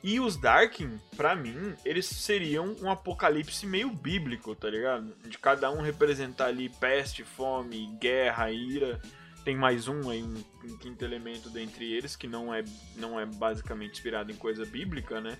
E 0.03 0.19
os 0.19 0.35
Darkin, 0.35 0.99
para 1.15 1.33
mim, 1.33 1.75
eles 1.85 2.05
seriam 2.05 2.75
um 2.81 2.91
apocalipse 2.91 3.65
meio 3.65 3.89
bíblico, 3.89 4.53
tá 4.53 4.69
ligado? 4.69 5.15
De 5.27 5.37
cada 5.37 5.71
um 5.71 5.81
representar 5.81 6.47
ali 6.47 6.67
peste, 6.67 7.23
fome, 7.23 7.87
guerra, 7.99 8.51
ira. 8.51 9.01
Tem 9.45 9.55
mais 9.55 9.87
um 9.87 10.09
aí, 10.09 10.21
um, 10.21 10.43
um 10.65 10.77
quinto 10.77 11.03
elemento 11.03 11.49
dentre 11.49 11.91
eles, 11.91 12.15
que 12.17 12.27
não 12.27 12.53
é, 12.53 12.63
não 12.97 13.19
é 13.19 13.25
basicamente 13.25 13.93
inspirado 13.93 14.31
em 14.31 14.35
coisa 14.35 14.65
bíblica, 14.65 15.21
né? 15.21 15.37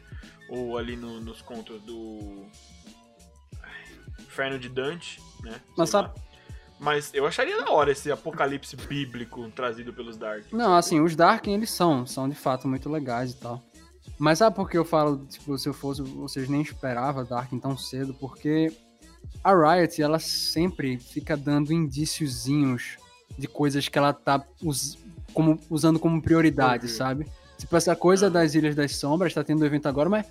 Ou 0.49 0.77
ali 0.77 0.95
no, 0.95 1.19
nos 1.19 1.41
contos 1.41 1.81
do. 1.81 2.45
Inferno 4.19 4.57
de 4.57 4.69
Dante, 4.69 5.21
né? 5.41 5.61
Mas 5.77 5.89
sabe, 5.89 6.13
mas 6.83 7.11
eu 7.13 7.25
acharia 7.25 7.63
da 7.63 7.71
hora 7.71 7.91
esse 7.91 8.11
apocalipse 8.11 8.75
bíblico 8.75 9.49
trazido 9.51 9.93
pelos 9.93 10.17
Dark. 10.17 10.43
Não, 10.51 10.75
assim, 10.75 10.99
os 10.99 11.15
Dark 11.15 11.47
eles 11.47 11.71
são, 11.71 12.05
são 12.05 12.27
de 12.27 12.35
fato 12.35 12.67
muito 12.67 12.89
legais 12.89 13.31
e 13.31 13.37
tal. 13.37 13.63
Mas 14.19 14.39
sabe 14.39 14.55
por 14.55 14.69
que 14.69 14.77
eu 14.77 14.83
falo, 14.83 15.25
tipo, 15.25 15.57
se 15.57 15.67
eu 15.67 15.73
fosse, 15.73 16.01
vocês 16.01 16.49
nem 16.49 16.61
esperavam 16.61 17.23
Dark 17.23 17.49
tão 17.61 17.77
cedo? 17.77 18.13
Porque 18.13 18.71
a 19.41 19.53
Riot, 19.53 20.01
ela 20.01 20.19
sempre 20.19 20.99
fica 20.99 21.37
dando 21.37 21.71
indíciozinhos 21.71 22.97
de 23.37 23.47
coisas 23.47 23.87
que 23.87 23.97
ela 23.97 24.11
tá 24.11 24.45
us 24.61 24.97
como, 25.33 25.57
usando 25.69 25.97
como 25.99 26.21
prioridade, 26.21 26.89
sabe? 26.89 27.25
Tipo, 27.57 27.77
essa 27.77 27.95
coisa 27.95 28.29
das 28.29 28.55
Ilhas 28.55 28.75
das 28.75 28.97
Sombras, 28.97 29.33
tá 29.33 29.43
tendo 29.43 29.65
evento 29.65 29.87
agora, 29.87 30.09
mas 30.09 30.25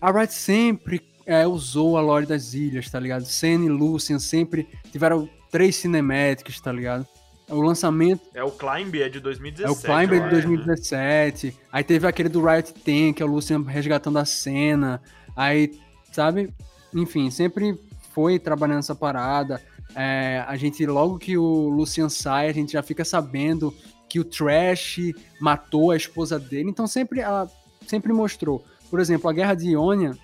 a 0.00 0.10
Riot 0.10 0.32
sempre 0.32 1.00
é, 1.26 1.46
usou 1.46 1.96
a 1.96 2.00
lore 2.00 2.26
das 2.26 2.54
ilhas, 2.54 2.90
tá 2.90 2.98
ligado? 2.98 3.24
Senna 3.24 3.66
e 3.66 3.68
Lucian 3.68 4.18
sempre 4.18 4.66
tiveram 4.90 5.28
três 5.54 5.76
cinemáticos, 5.76 6.60
tá 6.60 6.72
ligado? 6.72 7.06
O 7.48 7.60
lançamento. 7.60 8.22
É 8.34 8.42
o 8.42 8.50
Climb, 8.50 9.00
é 9.00 9.08
de 9.08 9.20
2017. 9.20 9.68
É 9.68 9.70
o 9.70 9.80
Climb 9.80 10.12
é 10.16 10.24
de 10.24 10.30
2017. 10.30 11.56
Aí 11.70 11.84
teve 11.84 12.08
aquele 12.08 12.28
do 12.28 12.44
Riot 12.44 12.74
Ten, 12.74 13.12
que 13.12 13.22
é 13.22 13.26
o 13.26 13.28
Lucian 13.28 13.62
resgatando 13.62 14.18
a 14.18 14.24
cena. 14.24 15.00
Aí, 15.36 15.78
sabe? 16.10 16.52
Enfim, 16.92 17.30
sempre 17.30 17.78
foi 18.12 18.36
trabalhando 18.40 18.80
essa 18.80 18.96
parada. 18.96 19.62
É, 19.94 20.44
a 20.44 20.56
gente, 20.56 20.84
logo 20.86 21.20
que 21.20 21.38
o 21.38 21.68
Lucian 21.68 22.08
sai, 22.08 22.48
a 22.48 22.52
gente 22.52 22.72
já 22.72 22.82
fica 22.82 23.04
sabendo 23.04 23.72
que 24.08 24.18
o 24.18 24.24
Trash 24.24 25.12
matou 25.40 25.92
a 25.92 25.96
esposa 25.96 26.36
dele. 26.36 26.68
Então 26.68 26.88
sempre 26.88 27.20
ela 27.20 27.48
sempre 27.86 28.12
mostrou. 28.12 28.64
Por 28.90 28.98
exemplo, 28.98 29.30
a 29.30 29.32
Guerra 29.32 29.54
de 29.54 29.70
Ionia, 29.70 30.18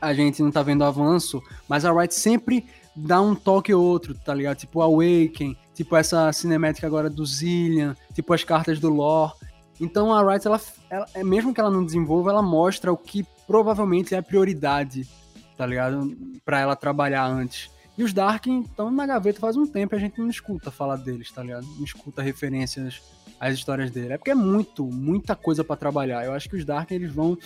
a 0.00 0.14
gente 0.14 0.40
não 0.40 0.52
tá 0.52 0.62
vendo 0.62 0.84
avanço, 0.84 1.42
mas 1.68 1.84
a 1.84 1.92
Riot 1.92 2.14
sempre 2.14 2.64
dá 2.94 3.20
um 3.20 3.34
toque 3.34 3.72
ou 3.72 3.82
outro, 3.82 4.14
tá 4.14 4.34
ligado? 4.34 4.56
Tipo 4.58 4.82
Awaken, 4.82 5.56
tipo 5.74 5.96
essa 5.96 6.32
cinemática 6.32 6.86
agora 6.86 7.08
do 7.08 7.24
Zillion, 7.24 7.94
tipo 8.14 8.32
as 8.32 8.44
cartas 8.44 8.78
do 8.78 8.88
lore. 8.88 9.32
Então 9.80 10.14
a 10.14 10.22
Riot, 10.22 10.46
ela, 10.46 10.60
ela, 10.90 11.06
é, 11.14 11.24
mesmo 11.24 11.52
que 11.52 11.60
ela 11.60 11.70
não 11.70 11.84
desenvolva, 11.84 12.30
ela 12.30 12.42
mostra 12.42 12.92
o 12.92 12.96
que 12.96 13.26
provavelmente 13.46 14.14
é 14.14 14.18
a 14.18 14.22
prioridade, 14.22 15.08
tá 15.56 15.66
ligado? 15.66 16.16
Pra 16.44 16.60
ela 16.60 16.76
trabalhar 16.76 17.26
antes. 17.26 17.70
E 17.96 18.02
os 18.02 18.12
Dark 18.12 18.46
estão 18.46 18.90
na 18.90 19.06
gaveta 19.06 19.40
faz 19.40 19.56
um 19.56 19.66
tempo 19.66 19.94
e 19.94 19.96
a 19.96 20.00
gente 20.00 20.18
não 20.18 20.30
escuta 20.30 20.70
falar 20.70 20.96
deles, 20.96 21.30
tá 21.30 21.42
ligado? 21.42 21.66
Não 21.76 21.84
escuta 21.84 22.22
referências 22.22 23.02
às 23.38 23.54
histórias 23.54 23.90
dele. 23.90 24.14
É 24.14 24.18
porque 24.18 24.30
é 24.30 24.34
muito, 24.34 24.84
muita 24.84 25.36
coisa 25.36 25.62
para 25.62 25.76
trabalhar. 25.76 26.24
Eu 26.24 26.32
acho 26.32 26.48
que 26.48 26.56
os 26.56 26.64
Dark 26.64 26.90
eles 26.90 27.12
vão. 27.12 27.36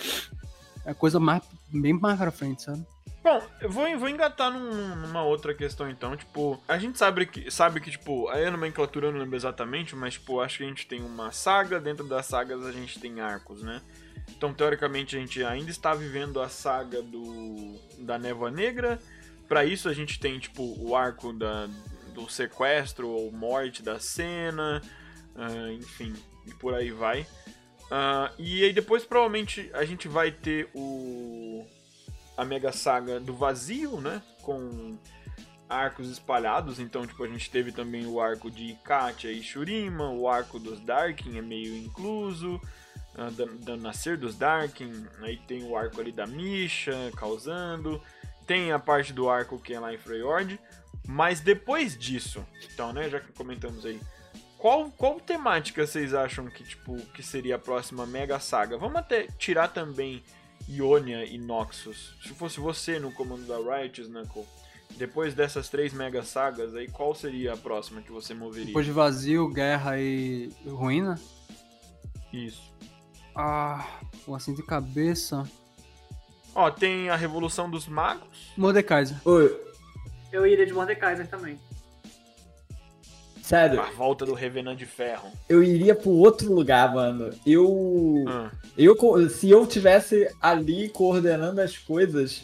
É 0.85 0.93
coisa 0.93 1.19
mais, 1.19 1.43
bem 1.69 1.91
mais 1.91 2.17
pra 2.17 2.31
frente, 2.31 2.63
sabe? 2.63 2.85
Bom, 3.27 3.45
eu 3.59 3.69
vou, 3.69 3.99
vou 3.99 4.07
engatar 4.07 4.49
num, 4.49 4.95
numa 4.95 5.21
outra 5.21 5.53
questão 5.53 5.89
então, 5.89 6.15
tipo, 6.15 6.57
a 6.65 6.77
gente 6.77 6.97
sabe 6.97 7.25
que, 7.25 7.51
sabe 7.51 7.81
que, 7.81 7.91
tipo, 7.91 8.29
a 8.29 8.49
nomenclatura 8.49 9.07
eu 9.07 9.11
não 9.11 9.19
lembro 9.19 9.35
exatamente, 9.35 9.93
mas, 9.97 10.13
tipo, 10.13 10.39
acho 10.39 10.59
que 10.59 10.63
a 10.63 10.67
gente 10.67 10.87
tem 10.87 11.01
uma 11.01 11.29
saga, 11.33 11.77
dentro 11.77 12.07
das 12.07 12.25
sagas 12.25 12.65
a 12.65 12.71
gente 12.71 13.01
tem 13.01 13.19
arcos, 13.19 13.61
né? 13.61 13.81
Então, 14.29 14.53
teoricamente, 14.53 15.17
a 15.17 15.19
gente 15.19 15.43
ainda 15.43 15.69
está 15.69 15.93
vivendo 15.93 16.39
a 16.39 16.47
saga 16.47 17.01
do 17.01 17.77
da 17.99 18.17
Névoa 18.17 18.49
Negra. 18.49 18.97
Para 19.45 19.65
isso, 19.65 19.89
a 19.89 19.93
gente 19.93 20.21
tem, 20.21 20.39
tipo, 20.39 20.63
o 20.79 20.95
arco 20.95 21.33
da, 21.33 21.67
do 22.13 22.29
sequestro 22.29 23.09
ou 23.09 23.29
morte 23.29 23.83
da 23.83 23.99
cena, 23.99 24.81
uh, 25.35 25.71
enfim, 25.73 26.13
e 26.45 26.53
por 26.53 26.73
aí 26.73 26.91
vai. 26.91 27.23
Uh, 27.91 28.31
e 28.39 28.63
aí 28.63 28.71
depois, 28.71 29.03
provavelmente, 29.03 29.69
a 29.73 29.83
gente 29.83 30.07
vai 30.07 30.31
ter 30.31 30.69
o 30.73 31.67
a 32.37 32.45
mega 32.45 32.71
saga 32.71 33.19
do 33.19 33.33
vazio, 33.33 33.99
né? 33.99 34.21
Com 34.43 34.95
arcos 35.67 36.09
espalhados. 36.09 36.79
Então, 36.79 37.05
tipo, 37.05 37.23
a 37.23 37.27
gente 37.27 37.49
teve 37.49 37.71
também 37.71 38.05
o 38.05 38.21
arco 38.21 38.49
de 38.49 38.77
Katia 38.83 39.31
e 39.31 39.41
Shurima, 39.41 40.09
o 40.11 40.29
arco 40.29 40.59
dos 40.59 40.79
Darkin 40.79 41.37
é 41.37 41.41
meio 41.41 41.75
incluso, 41.75 42.61
uh, 43.15 43.31
da, 43.31 43.45
da 43.45 43.77
Nascer 43.77 44.17
dos 44.17 44.35
Darkin. 44.35 45.07
Aí 45.21 45.37
tem 45.47 45.63
o 45.63 45.75
arco 45.75 45.99
ali 45.99 46.11
da 46.11 46.27
Misha 46.27 47.11
causando. 47.15 48.01
Tem 48.45 48.71
a 48.71 48.79
parte 48.79 49.11
do 49.11 49.29
arco 49.29 49.59
que 49.59 49.73
é 49.73 49.79
lá 49.79 49.93
em 49.93 49.97
Freyord. 49.97 50.59
Mas 51.05 51.39
depois 51.39 51.97
disso, 51.97 52.45
então, 52.71 52.93
né? 52.93 53.09
Já 53.09 53.19
que 53.19 53.31
comentamos 53.31 53.85
aí. 53.85 53.99
Qual, 54.57 54.89
qual 54.91 55.19
temática 55.19 55.85
vocês 55.85 56.13
acham 56.13 56.47
que, 56.47 56.63
tipo, 56.63 56.97
que 57.13 57.21
seria 57.21 57.55
a 57.55 57.59
próxima 57.59 58.05
mega 58.05 58.39
saga? 58.39 58.77
Vamos 58.77 58.97
até 58.97 59.27
tirar 59.37 59.67
também 59.67 60.23
Ionia 60.69 61.25
e 61.25 61.37
Noxus. 61.37 62.15
Se 62.21 62.29
fosse 62.29 62.59
você 62.59 62.99
no 62.99 63.11
comando 63.11 63.45
da 63.45 63.57
Riot, 63.57 64.03
Knuckle, 64.03 64.45
depois 64.97 65.33
dessas 65.33 65.69
três 65.69 65.93
mega 65.93 66.23
sagas, 66.23 66.75
aí 66.75 66.87
qual 66.87 67.13
seria 67.13 67.53
a 67.53 67.57
próxima 67.57 68.01
que 68.01 68.11
você 68.11 68.33
moveria? 68.33 68.67
Depois 68.67 68.85
de 68.85 68.91
Vazio, 68.91 69.47
Guerra 69.47 69.99
e 69.99 70.49
Ruína? 70.65 71.19
Isso. 72.33 72.73
Ah, 73.35 73.99
assim 74.35 74.53
de 74.53 74.63
cabeça. 74.63 75.43
Ó, 76.55 76.71
tem 76.71 77.09
a 77.09 77.15
Revolução 77.15 77.69
dos 77.69 77.87
Magos. 77.87 78.51
Mordekaiser. 78.57 79.17
Oi. 79.25 79.55
Eu 80.31 80.45
iria 80.45 80.65
de 80.65 80.73
Mordekaiser 80.73 81.27
também. 81.27 81.59
Sério. 83.47 83.79
A 83.79 83.91
volta 83.91 84.25
do 84.25 84.33
Revenant 84.33 84.77
de 84.77 84.85
Ferro. 84.85 85.31
Eu 85.47 85.63
iria 85.63 85.95
pro 85.95 86.09
outro 86.11 86.53
lugar, 86.53 86.93
mano. 86.93 87.29
Eu. 87.45 88.25
Ah. 88.27 88.51
eu 88.77 88.93
se 89.29 89.49
eu 89.49 89.65
tivesse 89.65 90.29
ali 90.41 90.89
coordenando 90.89 91.61
as 91.61 91.77
coisas, 91.77 92.43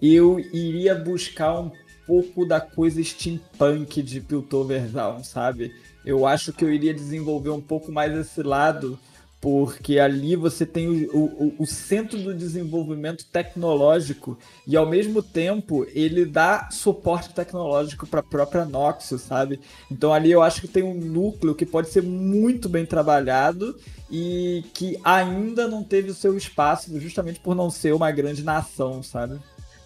eu 0.00 0.38
iria 0.38 0.94
buscar 0.94 1.58
um 1.58 1.72
pouco 2.06 2.46
da 2.46 2.60
coisa 2.60 3.02
steampunk 3.02 4.00
de 4.00 4.20
Piltoversal, 4.20 5.24
sabe? 5.24 5.74
Eu 6.04 6.24
acho 6.24 6.52
que 6.52 6.64
eu 6.64 6.72
iria 6.72 6.94
desenvolver 6.94 7.50
um 7.50 7.60
pouco 7.60 7.90
mais 7.90 8.16
esse 8.16 8.40
lado 8.40 8.96
porque 9.40 9.98
ali 9.98 10.34
você 10.34 10.64
tem 10.64 10.88
o, 10.88 11.16
o, 11.16 11.56
o, 11.58 11.66
centro 11.66 12.18
do 12.18 12.34
desenvolvimento 12.34 13.26
tecnológico 13.26 14.38
e 14.66 14.76
ao 14.76 14.86
mesmo 14.86 15.22
tempo 15.22 15.86
ele 15.94 16.24
dá 16.24 16.68
suporte 16.70 17.34
tecnológico 17.34 18.06
para 18.06 18.20
a 18.20 18.24
própria 18.24 18.64
Noxus, 18.64 19.22
sabe? 19.22 19.60
Então 19.90 20.12
ali 20.12 20.32
eu 20.32 20.42
acho 20.42 20.60
que 20.60 20.68
tem 20.68 20.82
um 20.82 20.94
núcleo 20.94 21.54
que 21.54 21.66
pode 21.66 21.90
ser 21.90 22.02
muito 22.02 22.68
bem 22.68 22.86
trabalhado 22.86 23.78
e 24.10 24.64
que 24.72 24.98
ainda 25.04 25.68
não 25.68 25.84
teve 25.84 26.10
o 26.10 26.14
seu 26.14 26.36
espaço 26.36 26.98
justamente 26.98 27.38
por 27.38 27.54
não 27.54 27.70
ser 27.70 27.92
uma 27.92 28.10
grande 28.10 28.42
nação, 28.42 29.02
sabe? 29.02 29.38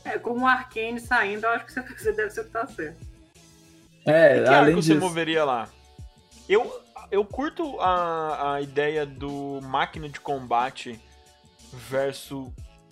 É, 0.05 0.19
como 0.19 0.45
o 0.45 0.47
Arkane 0.47 1.01
saindo, 1.01 1.45
eu 1.45 1.51
acho 1.51 1.67
que 1.67 1.73
você 1.99 2.13
deve 2.13 2.31
ser 2.31 2.43
o 2.43 2.45
que 2.45 2.51
tá 2.51 2.67
certo. 2.67 3.11
É, 4.07 4.39
e 4.39 4.43
que 4.45 4.49
além 4.49 4.77
disso. 4.77 4.89
você 4.89 4.95
moveria 4.95 5.45
lá? 5.45 5.69
Eu, 6.49 6.81
eu 7.11 7.25
curto 7.25 7.79
a, 7.81 8.55
a 8.55 8.61
ideia 8.61 9.05
do 9.07 9.61
máquina 9.63 10.09
de 10.09 10.21
combate 10.21 10.99
versus. 11.73 12.49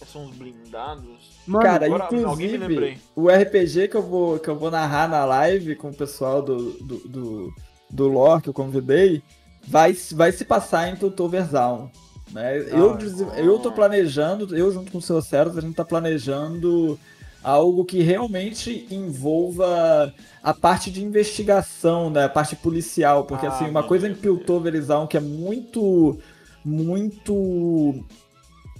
São 0.06 0.26
os 0.26 0.30
blindados. 0.36 1.32
Mano, 1.44 1.64
Cara, 1.64 1.86
agora, 1.86 2.04
alguém 2.04 2.18
me 2.20 2.22
inclusive, 2.22 2.56
lembrei. 2.58 2.98
o 3.16 3.28
RPG 3.28 3.88
que 3.88 3.96
eu, 3.96 4.02
vou, 4.02 4.38
que 4.38 4.48
eu 4.48 4.54
vou 4.56 4.70
narrar 4.70 5.08
na 5.08 5.24
live 5.24 5.74
com 5.74 5.88
o 5.88 5.94
pessoal 5.94 6.40
do, 6.40 6.70
do, 6.74 7.08
do, 7.08 7.54
do 7.90 8.06
lore 8.08 8.40
que 8.40 8.48
eu 8.48 8.54
convidei 8.54 9.20
vai, 9.66 9.92
vai 10.12 10.30
se 10.30 10.44
passar 10.44 10.88
em 10.88 10.94
Piltoverzão. 10.94 11.90
Né? 12.30 12.58
eu, 12.70 12.96
des- 12.96 13.20
eu 13.38 13.58
tô 13.58 13.72
planejando, 13.72 14.56
eu 14.56 14.70
junto 14.70 14.92
com 14.92 14.98
o 14.98 15.02
seu 15.02 15.20
Ceros, 15.20 15.58
a 15.58 15.60
gente 15.62 15.74
tá 15.74 15.84
planejando 15.84 16.96
algo 17.42 17.84
que 17.84 18.02
realmente 18.02 18.86
envolva 18.90 20.12
a 20.42 20.52
parte 20.54 20.90
de 20.90 21.02
investigação, 21.04 22.10
né? 22.10 22.24
A 22.24 22.28
parte 22.28 22.56
policial. 22.56 23.24
Porque, 23.24 23.46
Ah, 23.46 23.50
assim, 23.50 23.68
uma 23.68 23.82
coisa 23.82 24.06
em 24.06 24.10
Deus. 24.12 24.20
Piltoverzão 24.20 25.06
que 25.06 25.16
é 25.16 25.20
muito. 25.20 26.18
Muito. 26.64 28.04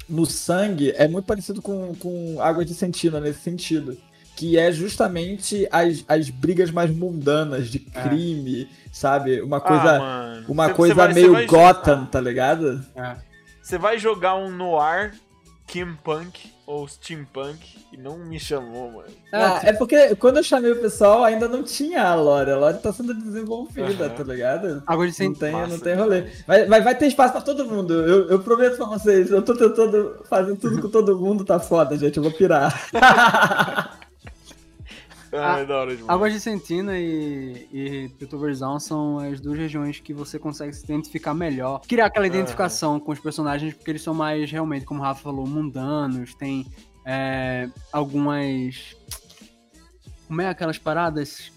No 0.09 0.24
sangue, 0.24 0.90
é 0.96 1.06
muito 1.06 1.26
parecido 1.26 1.61
com, 1.61 1.94
com 1.96 2.36
Águas 2.40 2.64
de 2.66 2.74
Sentina 2.74 3.20
nesse 3.20 3.40
sentido. 3.40 3.96
Que 4.36 4.56
é 4.56 4.70
justamente 4.72 5.68
as, 5.70 6.04
as 6.09 6.30
brigas 6.30 6.70
mais 6.70 6.90
mundanas 6.90 7.68
de 7.68 7.80
crime, 7.80 8.68
sabe? 8.92 9.40
Uma 9.42 9.61
coisa. 9.61 9.98
ah, 10.00 10.42
uma 10.48 10.68
Cê- 10.68 10.74
coisa 10.74 10.94
cê 10.94 11.00
vai- 11.00 11.12
meio 11.12 11.32
vai- 11.32 11.46
Gotham, 11.46 12.06
tá 12.06 12.20
ligado? 12.20 12.84
Você 13.62 13.76
vai 13.76 13.98
jogar 13.98 14.36
um 14.36 14.50
noir, 14.50 15.14
Kimpunk 15.66 16.50
ou 16.68 16.86
Steampunk 16.86 17.78
e 17.90 17.96
não 17.96 18.18
me 18.18 18.38
chamou, 18.38 18.92
mano. 18.92 19.08
Ah, 19.32 19.58
é 19.64 19.72
porque 19.72 20.14
quando 20.16 20.36
eu 20.36 20.42
chamei 20.42 20.70
o 20.70 20.78
pessoal 20.78 21.24
ainda 21.24 21.48
não 21.48 21.62
tinha 21.62 22.02
a 22.06 22.14
lore. 22.14 22.50
A 22.50 22.58
lore 22.58 22.76
tá 22.76 22.92
sendo 22.92 23.14
desenvolvida, 23.14 24.04
Aham. 24.04 24.14
tá 24.14 24.22
ligado? 24.22 24.82
De 24.82 25.24
Não 25.24 25.34
tem, 25.34 25.52
Massa 25.52 25.68
não 25.68 25.80
tem 25.80 25.94
rolê. 25.94 26.26
Mas, 26.46 26.68
mas 26.68 26.84
vai 26.84 26.94
ter 26.94 27.06
espaço 27.06 27.32
pra 27.32 27.40
todo 27.40 27.64
mundo. 27.64 27.94
Eu, 27.94 28.28
eu 28.28 28.38
prometo 28.40 28.76
pra 28.76 28.84
vocês. 28.84 29.30
Eu 29.30 29.40
tô 29.40 29.54
tentando 29.54 30.22
fazer 30.28 30.56
tudo 30.56 30.82
com 30.82 30.90
todo 30.90 31.18
mundo. 31.18 31.42
Tá 31.42 31.58
foda, 31.58 31.96
gente. 31.96 32.18
Eu 32.18 32.22
vou 32.22 32.32
pirar. 32.32 32.90
Ah, 35.33 35.59
é 35.59 35.64
da 35.64 35.81
hora 35.81 35.97
demais. 35.97 36.09
Águas 36.09 36.33
de 36.33 36.41
Sentina 36.41 36.99
e, 36.99 37.68
e 37.72 38.09
Piltoverzão 38.18 38.79
são 38.81 39.18
as 39.18 39.41
duas 39.41 39.59
regiões 39.59 40.01
que 40.01 40.12
você 40.12 40.39
consegue 40.39 40.72
se 40.72 40.85
identificar 40.85 41.35
melhor. 41.35 41.81
Criar 41.87 42.07
aquela 42.07 42.26
identificação 42.26 42.99
com 42.99 43.12
os 43.12 43.20
personagens, 43.20 43.74
porque 43.74 43.91
eles 43.91 44.03
são 44.03 44.14
mais, 44.14 44.51
realmente, 44.51 44.85
como 44.85 45.01
o 45.01 45.03
Rafa 45.03 45.22
falou, 45.22 45.47
mundanos. 45.47 46.35
Tem 46.35 46.66
é, 47.05 47.68
algumas... 47.93 48.97
Como 50.26 50.41
é 50.43 50.49
aquelas 50.49 50.79
paradas? 50.79 51.51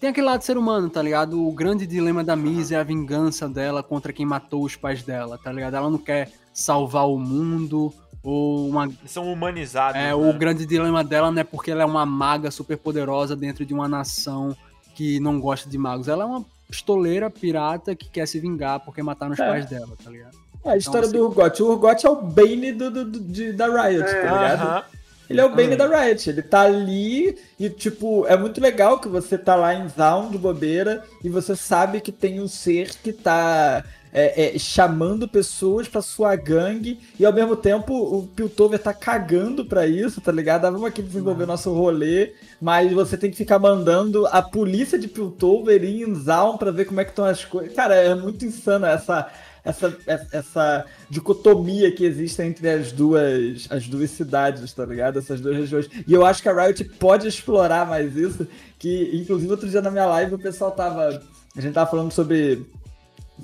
Tem 0.00 0.08
aquele 0.08 0.26
lado 0.26 0.42
ser 0.42 0.56
humano, 0.56 0.88
tá 0.88 1.02
ligado? 1.02 1.46
O 1.46 1.52
grande 1.52 1.86
dilema 1.86 2.24
da 2.24 2.34
Miss 2.34 2.70
é 2.70 2.76
a 2.76 2.82
vingança 2.82 3.48
dela 3.48 3.82
contra 3.82 4.12
quem 4.12 4.24
matou 4.24 4.64
os 4.64 4.74
pais 4.74 5.02
dela, 5.02 5.36
tá 5.36 5.52
ligado? 5.52 5.74
Ela 5.74 5.90
não 5.90 5.98
quer 5.98 6.32
salvar 6.54 7.06
o 7.06 7.18
mundo 7.18 7.92
ou 8.22 8.68
uma 8.68 8.90
são 9.06 9.32
humanizados. 9.32 10.00
é, 10.00 10.06
né? 10.08 10.14
o 10.14 10.32
grande 10.34 10.66
dilema 10.66 11.02
dela 11.02 11.30
não 11.30 11.40
é 11.40 11.44
porque 11.44 11.70
ela 11.70 11.82
é 11.82 11.86
uma 11.86 12.04
maga 12.04 12.50
super 12.50 12.76
poderosa 12.76 13.34
dentro 13.34 13.64
de 13.64 13.72
uma 13.72 13.88
nação 13.88 14.56
que 14.94 15.18
não 15.20 15.40
gosta 15.40 15.68
de 15.70 15.78
magos. 15.78 16.08
Ela 16.08 16.24
é 16.24 16.26
uma 16.26 16.44
pistoleira 16.68 17.30
pirata 17.30 17.94
que 17.94 18.08
quer 18.08 18.26
se 18.26 18.38
vingar 18.38 18.80
porque 18.80 19.02
mataram 19.02 19.32
os 19.32 19.40
É. 19.40 19.48
pais 19.48 19.66
dela, 19.66 19.88
tá 20.02 20.10
ligado? 20.10 20.36
a 20.62 20.76
história 20.76 21.08
assim- 21.08 21.16
do 21.16 21.24
Urgot. 21.26 21.62
O 21.62 21.70
Urgot 21.72 22.06
é 22.06 22.10
o 22.10 22.16
Bane 22.16 22.72
do, 22.72 22.90
do- 22.90 23.04
do- 23.06 23.20
de- 23.20 23.52
da 23.52 23.66
Riot, 23.66 24.04
tá 24.04 24.12
ligado? 24.20 24.60
Aham. 24.62 24.82
Ele 25.30 25.40
é 25.40 25.44
o 25.44 25.54
Bane 25.54 25.74
da 25.76 25.86
Riot. 25.86 26.28
Ele 26.28 26.42
tá 26.42 26.60
ali 26.62 27.38
e, 27.58 27.70
tipo, 27.70 28.26
é 28.26 28.36
muito 28.36 28.60
legal 28.60 28.98
que 29.00 29.08
você 29.08 29.38
tá 29.38 29.54
lá 29.56 29.74
em 29.74 29.88
Zaun 29.88 30.28
de 30.28 30.36
bobeira 30.36 31.02
e 31.24 31.30
você 31.30 31.56
sabe 31.56 32.00
que 32.02 32.12
tem 32.12 32.40
um 32.42 32.48
ser 32.48 32.90
que 32.96 33.10
tá 33.12 33.82
é, 34.12 34.56
é, 34.56 34.58
chamando 34.58 35.28
pessoas 35.28 35.88
pra 35.88 36.02
sua 36.02 36.34
gangue 36.34 36.98
e 37.18 37.24
ao 37.24 37.32
mesmo 37.32 37.56
tempo 37.56 37.94
o 37.94 38.26
Piltover 38.26 38.78
tá 38.78 38.92
cagando 38.92 39.64
pra 39.64 39.86
isso, 39.86 40.20
tá 40.20 40.32
ligado? 40.32 40.64
Ah, 40.64 40.70
vamos 40.70 40.86
aqui 40.86 41.02
desenvolver 41.02 41.46
nosso 41.46 41.72
rolê, 41.72 42.32
mas 42.60 42.92
você 42.92 43.16
tem 43.16 43.30
que 43.30 43.36
ficar 43.36 43.58
mandando 43.58 44.26
a 44.26 44.42
polícia 44.42 44.98
de 44.98 45.08
Piltover 45.08 45.82
ir 45.84 46.08
em 46.08 46.14
Zaun 46.14 46.56
pra 46.56 46.70
ver 46.70 46.86
como 46.86 47.00
é 47.00 47.04
que 47.04 47.10
estão 47.10 47.24
as 47.24 47.44
coisas. 47.44 47.74
Cara, 47.74 47.94
é 47.94 48.14
muito 48.14 48.44
insano 48.44 48.86
essa. 48.86 49.30
Essa, 49.62 49.94
essa 50.32 50.86
dicotomia 51.10 51.92
que 51.92 52.02
existe 52.02 52.40
entre 52.40 52.66
as 52.66 52.92
duas, 52.92 53.66
as 53.68 53.86
duas 53.86 54.08
cidades, 54.10 54.72
tá 54.72 54.86
ligado? 54.86 55.18
Essas 55.18 55.38
duas 55.38 55.54
regiões. 55.54 55.86
E 56.08 56.14
eu 56.14 56.24
acho 56.24 56.42
que 56.42 56.48
a 56.48 56.64
Riot 56.64 56.82
pode 56.98 57.28
explorar 57.28 57.86
mais 57.86 58.16
isso. 58.16 58.48
Que, 58.78 59.10
inclusive, 59.12 59.50
outro 59.50 59.68
dia 59.68 59.82
na 59.82 59.90
minha 59.90 60.06
live 60.06 60.36
o 60.36 60.38
pessoal 60.38 60.70
tava. 60.70 61.22
A 61.54 61.60
gente 61.60 61.74
tava 61.74 61.90
falando 61.90 62.10
sobre 62.10 62.66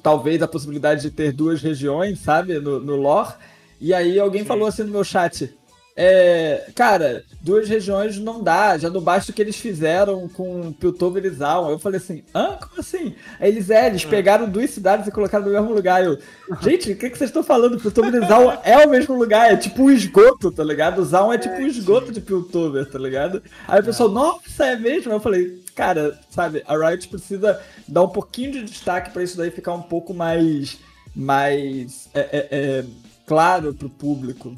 talvez 0.02 0.42
a 0.42 0.48
possibilidade 0.48 1.02
de 1.02 1.10
ter 1.10 1.32
duas 1.32 1.62
regiões, 1.62 2.20
sabe? 2.20 2.58
No, 2.58 2.80
no 2.80 2.96
lore. 2.96 3.34
E 3.80 3.92
aí 3.92 4.18
alguém 4.18 4.44
falou 4.44 4.66
assim 4.66 4.82
no 4.82 4.90
meu 4.90 5.04
chat. 5.04 5.54
É, 5.98 6.66
cara, 6.74 7.24
duas 7.40 7.66
regiões 7.66 8.18
não 8.18 8.42
dá, 8.42 8.76
já 8.76 8.90
não 8.90 9.00
basta 9.00 9.32
o 9.32 9.34
que 9.34 9.40
eles 9.40 9.56
fizeram 9.56 10.28
com 10.28 10.70
Piltover 10.74 11.24
e 11.24 11.30
Zaun. 11.30 11.70
Eu 11.70 11.78
falei 11.78 11.96
assim, 11.96 12.22
hã? 12.34 12.58
Como 12.60 12.78
assim? 12.78 13.14
Aí 13.40 13.48
eles, 13.48 13.70
é, 13.70 13.86
eles 13.86 14.04
pegaram 14.04 14.46
duas 14.46 14.68
cidades 14.68 15.06
e 15.06 15.10
colocaram 15.10 15.46
no 15.46 15.52
mesmo 15.52 15.72
lugar. 15.72 16.04
Eu, 16.04 16.18
gente, 16.60 16.92
o 16.92 16.96
que, 16.96 17.08
que 17.08 17.16
vocês 17.16 17.30
estão 17.30 17.42
falando? 17.42 17.80
Piltover 17.80 18.14
e 18.14 18.26
Zaun 18.26 18.52
é 18.62 18.84
o 18.84 18.90
mesmo 18.90 19.16
lugar, 19.16 19.50
é 19.50 19.56
tipo 19.56 19.84
um 19.84 19.90
esgoto, 19.90 20.52
tá 20.52 20.62
ligado? 20.62 21.02
Zaun 21.02 21.32
é 21.32 21.38
tipo 21.38 21.54
um 21.54 21.66
esgoto 21.66 22.12
de 22.12 22.20
Piltover, 22.20 22.84
tá 22.84 22.98
ligado? 22.98 23.42
Aí 23.66 23.80
o 23.80 23.84
pessoal, 23.84 24.10
nossa, 24.10 24.66
é 24.66 24.76
mesmo? 24.76 25.10
Eu 25.10 25.20
falei, 25.20 25.62
cara, 25.76 26.18
sabe, 26.30 26.64
a 26.66 26.74
Riot 26.74 27.06
precisa 27.06 27.62
dar 27.86 28.02
um 28.02 28.08
pouquinho 28.08 28.50
de 28.50 28.64
destaque 28.64 29.10
pra 29.10 29.22
isso 29.22 29.36
daí 29.36 29.50
ficar 29.50 29.74
um 29.74 29.82
pouco 29.82 30.14
mais, 30.14 30.80
mais 31.14 32.08
é, 32.14 32.20
é, 32.20 32.48
é, 32.50 32.84
claro 33.26 33.74
pro 33.74 33.90
público. 33.90 34.56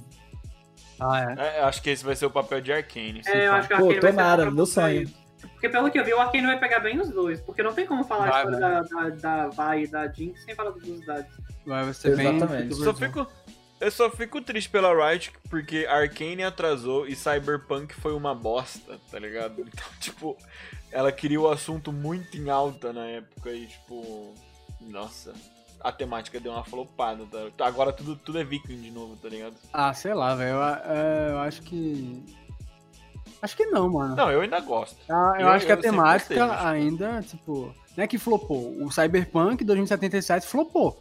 Ah, 1.00 1.34
é. 1.36 1.42
É, 1.42 1.60
eu 1.60 1.64
acho 1.66 1.82
que 1.82 1.90
esse 1.90 2.04
vai 2.04 2.14
ser 2.14 2.26
o 2.26 2.30
papel 2.30 2.60
de 2.60 2.72
Arcane. 2.72 3.22
É, 3.26 3.48
eu 3.48 3.52
acho 3.52 3.68
que 3.68 3.74
o 3.74 3.78
Pô, 3.78 3.84
Arkane 3.84 4.00
vai 4.00 4.10
ser 4.12 4.16
tomara, 4.16 4.50
meu 4.50 4.66
sonho. 4.66 5.10
Porque 5.52 5.68
pelo 5.68 5.90
que 5.90 5.98
eu 5.98 6.04
vi, 6.04 6.14
o 6.14 6.20
Arkane 6.20 6.46
vai 6.46 6.58
pegar 6.58 6.78
bem 6.80 7.00
os 7.00 7.10
dois. 7.10 7.40
Porque 7.40 7.62
não 7.62 7.72
tem 7.72 7.84
como 7.84 8.04
falar 8.04 8.30
Vai, 8.30 8.42
a 8.42 8.44
história 8.44 8.60
da, 8.60 9.10
da, 9.10 9.48
da 9.48 9.74
Vi 9.74 9.82
e 9.82 9.86
da 9.88 10.08
Jinx 10.08 10.44
sem 10.44 10.54
falar 10.54 10.70
dos 10.70 11.04
dados. 11.04 11.32
Vai 11.66 11.92
ser 11.92 12.16
bem. 12.16 12.36
Exatamente. 12.36 12.74
Só 12.76 12.94
fico, 12.94 13.26
eu 13.80 13.90
só 13.90 14.10
fico 14.10 14.40
triste 14.40 14.70
pela 14.70 14.92
Riot 15.10 15.32
porque 15.48 15.86
Arcane 15.88 16.42
atrasou 16.42 17.06
e 17.06 17.14
Cyberpunk 17.14 17.94
foi 17.94 18.12
uma 18.12 18.34
bosta, 18.34 18.98
tá 19.10 19.18
ligado? 19.18 19.62
Então, 19.62 19.86
tipo, 20.00 20.36
ela 20.90 21.12
queria 21.12 21.40
o 21.40 21.48
assunto 21.48 21.92
muito 21.92 22.36
em 22.36 22.48
alta 22.50 22.92
na 22.92 23.04
época 23.06 23.50
e, 23.50 23.66
tipo, 23.66 24.34
nossa, 24.80 25.32
a 25.80 25.92
temática 25.92 26.40
deu 26.40 26.52
uma 26.52 26.64
flopada, 26.64 27.24
tá? 27.56 27.66
Agora 27.66 27.92
tudo, 27.92 28.16
tudo 28.16 28.38
é 28.38 28.44
viking 28.44 28.80
de 28.80 28.90
novo, 28.90 29.16
tá 29.16 29.28
ligado? 29.28 29.54
Ah, 29.72 29.92
sei 29.94 30.14
lá, 30.14 30.34
velho. 30.34 30.56
Eu, 30.56 30.62
é, 30.62 31.30
eu 31.32 31.38
acho 31.38 31.62
que. 31.62 32.24
Acho 33.40 33.56
que 33.56 33.66
não, 33.66 33.88
mano. 33.88 34.16
Não, 34.16 34.30
eu 34.32 34.40
ainda 34.40 34.58
gosto. 34.60 34.96
Ah, 35.08 35.34
eu, 35.36 35.42
eu- 35.42 35.48
acho 35.50 35.64
que 35.66 35.72
a 35.72 35.76
eu 35.76 35.80
temática 35.80 36.34
gostei, 36.46 36.56
mas, 36.56 36.66
ainda, 36.66 37.22
tipo. 37.22 37.72
Não 37.96 38.04
é 38.04 38.06
que 38.06 38.18
flopou. 38.18 38.76
O 38.84 38.90
Cyberpunk 38.92 39.64
2077 39.64 40.46
flopou. 40.46 41.00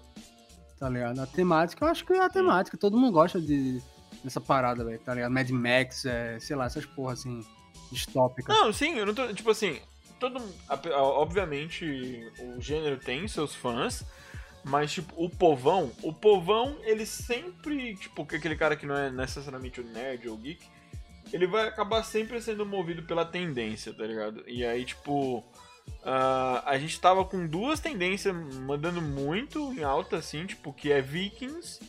Tá 0.79 0.89
ligado? 0.89 1.19
A 1.19 1.25
temática, 1.25 1.83
eu 1.85 1.89
acho 1.89 2.05
que 2.05 2.13
é 2.13 2.23
a 2.23 2.29
temática. 2.29 2.77
Todo 2.77 2.97
mundo 2.97 3.11
gosta 3.11 3.41
de, 3.41 3.81
dessa 4.23 4.39
parada, 4.39 4.83
velho. 4.83 4.99
Tá 4.99 5.13
ligado? 5.15 5.31
Mad 5.31 5.49
Max, 5.49 6.05
é, 6.05 6.39
sei 6.39 6.55
lá, 6.55 6.65
essas 6.65 6.85
porra 6.85 7.13
assim. 7.13 7.43
Distópicas. 7.91 8.55
Não, 8.55 8.71
sim, 8.71 8.95
eu 8.95 9.05
não 9.05 9.13
tô. 9.13 9.33
Tipo 9.33 9.51
assim, 9.51 9.79
todo. 10.19 10.41
Obviamente, 10.93 12.31
o 12.39 12.61
gênero 12.61 12.97
tem 12.97 13.27
seus 13.27 13.55
fãs. 13.55 14.05
Mas, 14.63 14.91
tipo, 14.91 15.13
o 15.15 15.29
povão, 15.29 15.91
o 16.03 16.11
povão, 16.11 16.77
ele 16.83 17.05
sempre, 17.05 17.95
tipo, 17.95 18.25
que 18.25 18.35
aquele 18.35 18.55
cara 18.55 18.75
que 18.75 18.85
não 18.85 18.97
é 18.97 19.09
necessariamente 19.09 19.79
o 19.79 19.83
nerd 19.85 20.27
ou 20.27 20.35
o 20.35 20.37
geek, 20.37 20.61
ele 21.31 21.47
vai 21.47 21.69
acabar 21.69 22.03
sempre 22.03 22.41
sendo 22.41 22.65
movido 22.65 23.03
pela 23.03 23.23
tendência, 23.23 23.93
tá 23.93 24.05
ligado? 24.05 24.43
E 24.45 24.65
aí, 24.65 24.83
tipo, 24.83 25.41
ah, 26.03 26.63
a 26.65 26.77
gente 26.77 26.99
tava 26.99 27.23
com 27.23 27.47
duas 27.47 27.79
tendências 27.79 28.35
mandando 28.35 29.01
muito 29.01 29.71
em 29.71 29.83
alta, 29.83 30.17
assim, 30.17 30.45
tipo, 30.45 30.73
que 30.73 30.91
é 30.91 31.01
Vikings 31.01 31.79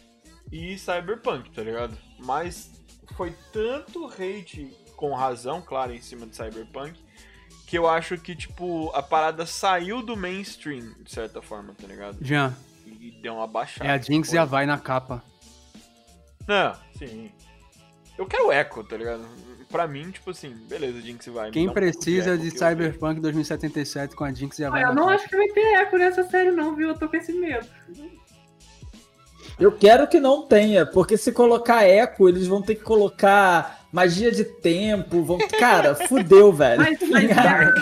e 0.53 0.79
Cyberpunk, 0.79 1.51
tá 1.51 1.63
ligado? 1.65 1.99
Mas 2.21 2.71
foi 3.17 3.35
tanto 3.53 4.07
hate, 4.07 4.73
com 4.99 5.15
razão, 5.15 5.63
claro, 5.63 5.95
em 5.95 6.03
cima 6.03 6.27
de 6.27 6.35
Cyberpunk, 6.35 6.93
que 7.69 7.79
eu 7.79 7.89
acho 7.89 8.19
que, 8.19 8.35
tipo, 8.35 8.91
a 8.93 9.01
parada 9.01 9.47
saiu 9.47 10.03
do 10.03 10.17
mainstream, 10.17 10.93
de 11.05 11.11
certa 11.13 11.41
forma, 11.41 11.73
tá 11.81 11.87
ligado? 11.87 12.17
Jean, 12.21 12.53
E 12.85 13.13
deu 13.23 13.35
uma 13.35 13.47
baixada. 13.47 13.89
é 13.89 13.93
a 13.95 13.99
Jinx 13.99 14.35
a 14.35 14.45
Vai 14.45 14.67
na 14.67 14.77
capa. 14.77 15.23
Não, 16.49 16.75
sim. 16.99 17.31
Eu 18.19 18.27
quero 18.27 18.51
Echo, 18.51 18.83
tá 18.83 18.97
ligado? 18.97 19.25
Pra 19.71 19.87
mim, 19.87 20.11
tipo 20.11 20.31
assim, 20.31 20.51
beleza, 20.67 21.01
Jinx 21.01 21.27
vai. 21.27 21.51
Quem 21.53 21.69
um 21.69 21.73
precisa 21.73 22.37
de 22.37 22.51
vejo. 22.51 22.59
Cyberpunk 22.59 23.21
2077 23.21 24.17
com 24.17 24.25
a 24.25 24.33
Jinx 24.33 24.59
e 24.59 24.65
a 24.65 24.69
Ah, 24.69 24.71
Vai 24.71 24.83
eu 24.83 24.95
não 24.95 25.05
capa? 25.05 25.15
acho 25.15 25.29
que 25.29 25.37
vai 25.37 25.49
ter 25.49 25.61
eco 25.75 25.97
nessa 25.99 26.25
série, 26.29 26.51
não, 26.51 26.75
viu? 26.75 26.89
Eu 26.89 26.99
tô 26.99 27.09
com 27.09 27.17
esse 27.17 27.33
medo. 27.35 27.67
Eu 29.61 29.71
quero 29.73 30.09
que 30.09 30.19
não 30.19 30.47
tenha, 30.47 30.87
porque 30.87 31.17
se 31.19 31.33
colocar 31.33 31.85
eco, 31.85 32.29
eles 32.29 32.47
vão 32.47 32.63
ter 32.63 32.77
que 32.77 32.83
colocar 32.83 33.78
magia 33.93 34.30
de 34.30 34.45
tempo. 34.45 35.22
Vão... 35.22 35.39
Cara, 35.59 35.95
fudeu, 35.95 36.51
velho. 36.55 36.80
Mas, 36.82 36.99
mas 37.09 37.24
ia, 37.30 37.74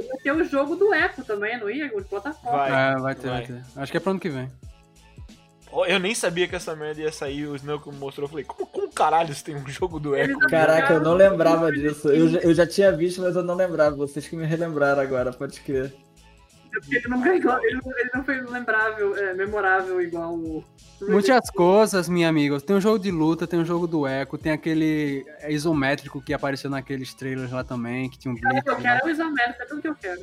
ia 0.00 0.18
ter 0.22 0.32
o 0.32 0.44
jogo 0.44 0.76
do 0.76 0.92
Echo 0.94 1.24
também, 1.24 1.58
não 1.58 1.70
ia? 1.70 1.88
De 1.88 2.04
plataforma. 2.04 2.58
Vai. 2.58 2.92
É, 2.92 2.96
vai 2.96 3.14
ter, 3.14 3.28
vai. 3.28 3.36
vai 3.38 3.46
ter. 3.46 3.62
Acho 3.76 3.90
que 3.92 3.96
é 3.96 4.00
pro 4.00 4.10
ano 4.10 4.20
que 4.20 4.28
vem. 4.30 4.50
Eu 5.88 5.98
nem 5.98 6.14
sabia 6.14 6.46
que 6.46 6.54
essa 6.54 6.76
merda 6.76 7.00
ia 7.00 7.10
sair, 7.10 7.48
o 7.48 7.56
Snow 7.56 7.82
mostrou, 7.98 8.26
eu 8.26 8.30
falei, 8.30 8.44
como, 8.44 8.64
como 8.64 8.92
caralho 8.92 9.34
você 9.34 9.42
tem 9.42 9.56
um 9.56 9.66
jogo 9.68 9.98
do 9.98 10.14
Echo? 10.14 10.38
Caraca, 10.38 10.94
eu 10.94 11.00
não 11.00 11.14
lembrava 11.14 11.72
disso. 11.72 12.08
Eu, 12.10 12.28
já- 12.28 12.38
eu 12.38 12.54
já 12.54 12.64
tinha 12.64 12.92
visto, 12.92 13.20
mas 13.20 13.34
eu 13.34 13.42
não 13.42 13.56
lembrava. 13.56 13.96
Vocês 13.96 14.28
que 14.28 14.36
me 14.36 14.46
relembraram 14.46 15.02
agora, 15.02 15.32
pode 15.32 15.60
crer. 15.62 15.92
É 16.76 16.80
porque 16.80 16.96
ele 16.96 17.08
não, 17.08 17.20
ganhou, 17.20 17.58
ele, 17.64 17.80
não- 17.84 17.98
ele 17.98 18.10
não 18.14 18.24
foi 18.24 18.40
lembrável, 18.40 19.16
é, 19.16 19.32
memorável 19.34 20.00
igual 20.00 20.34
o. 20.34 20.64
Muitas 21.02 21.50
coisas, 21.50 22.08
minha 22.08 22.28
amiga. 22.28 22.60
Tem 22.60 22.74
um 22.74 22.80
jogo 22.80 22.98
de 22.98 23.10
luta, 23.10 23.46
tem 23.46 23.58
um 23.60 23.64
jogo 23.64 23.86
do 23.86 24.06
Echo, 24.08 24.38
tem 24.38 24.52
aquele 24.52 25.24
isométrico 25.48 26.20
que 26.22 26.32
apareceu 26.32 26.70
naqueles 26.70 27.12
trailers 27.14 27.50
lá 27.52 27.62
também, 27.62 28.08
que 28.08 28.18
tinha 28.18 28.32
um 28.32 28.36
blitz. 28.36 28.66
Eu 28.66 28.76
quero 28.76 29.06
o 29.06 29.10
isométrico, 29.10 29.62
é 29.62 29.66
tudo 29.66 29.82
que 29.82 29.88
eu 29.88 29.94
quero. 29.94 30.20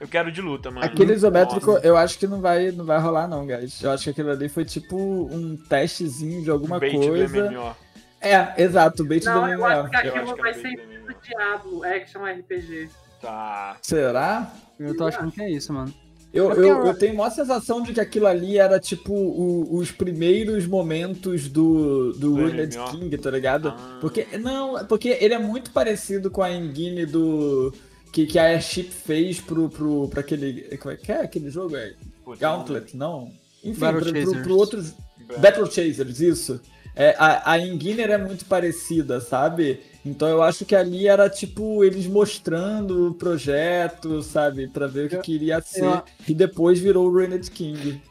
Eu 0.00 0.08
quero 0.08 0.32
de 0.32 0.40
luta, 0.40 0.70
mano. 0.70 0.84
Aquele 0.84 1.12
isométrico, 1.12 1.72
Nossa. 1.74 1.86
eu 1.86 1.96
acho 1.96 2.18
que 2.18 2.26
não 2.26 2.40
vai, 2.40 2.72
não 2.72 2.84
vai 2.84 2.98
rolar, 2.98 3.28
não, 3.28 3.46
guys. 3.46 3.80
Eu 3.82 3.92
acho 3.92 4.04
que 4.04 4.10
aquilo 4.10 4.30
ali 4.30 4.48
foi 4.48 4.64
tipo 4.64 4.96
um 4.96 5.56
testezinho 5.56 6.42
de 6.42 6.50
alguma 6.50 6.80
Bait 6.80 6.92
do 6.98 7.06
coisa. 7.08 7.50
MMO. 7.50 7.76
É, 8.20 8.54
exato, 8.62 9.04
bait 9.04 9.24
Não, 9.24 9.40
do 9.42 9.48
eu 9.48 9.58
MMO. 9.58 9.66
acho 9.66 9.90
que 9.90 9.96
Eu 9.96 10.00
aquilo 10.00 10.24
acho 10.24 10.34
que 10.34 10.40
vai 10.42 10.50
é 10.50 10.54
ser 10.54 10.62
bait 10.62 10.86
do 10.98 11.06
do 11.06 11.20
Diablo, 11.22 11.84
Action 11.84 12.24
RPG. 12.24 12.88
Tá. 13.20 13.76
Será? 13.82 14.52
Eu 14.88 14.96
tô 14.96 15.04
achando 15.04 15.30
que 15.32 15.42
é 15.42 15.50
isso, 15.50 15.72
mano. 15.72 15.92
Eu, 16.32 16.50
eu, 16.52 16.86
eu- 16.86 16.94
tenho 16.94 17.12
a 17.12 17.16
maior 17.16 17.30
sensação 17.30 17.82
de 17.82 17.92
que 17.92 18.00
aquilo 18.00 18.26
ali 18.26 18.56
era 18.56 18.80
tipo 18.80 19.12
o- 19.12 19.76
os 19.76 19.90
primeiros 19.90 20.66
momentos 20.66 21.46
do, 21.46 22.12
do 22.14 22.38
MMO. 22.38 22.90
King, 22.90 23.18
tá 23.18 23.30
ligado? 23.30 23.68
Ah. 23.68 23.98
Porque, 24.00 24.26
não, 24.38 24.82
porque 24.86 25.10
ele 25.20 25.34
é 25.34 25.38
muito 25.38 25.70
parecido 25.72 26.30
com 26.30 26.42
a 26.42 26.50
engine 26.50 27.04
do. 27.04 27.72
Que, 28.10 28.26
que 28.26 28.38
a 28.38 28.44
Airship 28.44 28.84
fez 28.90 29.40
pro, 29.40 29.68
pro, 29.68 30.08
pra 30.08 30.20
aquele. 30.20 30.62
Como 30.78 30.94
é 30.94 30.96
que 30.96 31.12
é 31.12 31.20
aquele 31.22 31.50
jogo? 31.50 31.76
É 31.76 31.92
Putz, 32.24 32.40
Gauntlet, 32.40 32.96
não? 32.96 33.30
Enfim, 33.62 33.80
Battle 33.80 34.12
pro, 34.12 34.22
pro, 34.32 34.42
pro 34.42 34.56
outros. 34.56 34.94
não- 35.28 35.38
Battle 35.38 35.66
Chasers, 35.70 36.20
isso. 36.20 36.60
É, 36.96 37.14
a, 37.18 37.52
a 37.52 37.58
Enginer 37.58 38.10
é 38.10 38.18
muito 38.18 38.44
parecida, 38.46 39.20
sabe? 39.20 39.80
Então 40.04 40.28
eu 40.28 40.42
acho 40.42 40.64
que 40.64 40.74
ali 40.74 41.06
era 41.06 41.30
tipo 41.30 41.84
eles 41.84 42.06
mostrando 42.06 43.08
o 43.10 43.14
projeto, 43.14 44.20
sabe? 44.22 44.66
Pra 44.68 44.86
ver 44.86 45.06
o 45.06 45.08
que 45.08 45.18
queria 45.18 45.60
ser. 45.60 45.84
eu- 45.84 46.02
E 46.28 46.34
depois 46.34 46.78
virou 46.80 47.06
o 47.06 47.10
Ruined 47.12 47.48
King. 47.50 48.02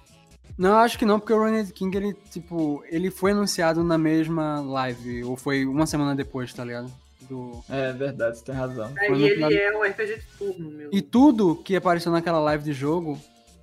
Não, 0.57 0.75
acho 0.77 0.97
que 0.97 1.05
não, 1.05 1.19
porque 1.19 1.33
o 1.33 1.37
Ruined 1.39 1.71
King, 1.73 1.95
ele, 1.97 2.13
tipo, 2.29 2.83
ele 2.89 3.09
foi 3.09 3.31
anunciado 3.31 3.83
na 3.83 3.97
mesma 3.97 4.59
live, 4.61 5.23
ou 5.23 5.35
foi 5.35 5.65
uma 5.65 5.85
semana 5.87 6.15
depois, 6.15 6.53
tá 6.53 6.63
ligado? 6.63 6.91
Do... 7.29 7.63
É 7.69 7.91
verdade, 7.93 8.37
você 8.37 8.45
tem 8.45 8.55
razão. 8.55 8.91
É, 8.97 9.09
e 9.11 9.23
ele 9.23 9.35
final- 9.35 9.51
é 9.51 9.77
um 9.77 9.83
RPG 9.83 10.15
de 10.17 10.23
turno 10.37 10.69
mesmo. 10.69 10.89
E 10.93 11.01
tudo 11.01 11.55
que 11.55 11.75
apareceu 11.75 12.11
naquela 12.11 12.39
live 12.39 12.63
de 12.63 12.73
jogo 12.73 13.17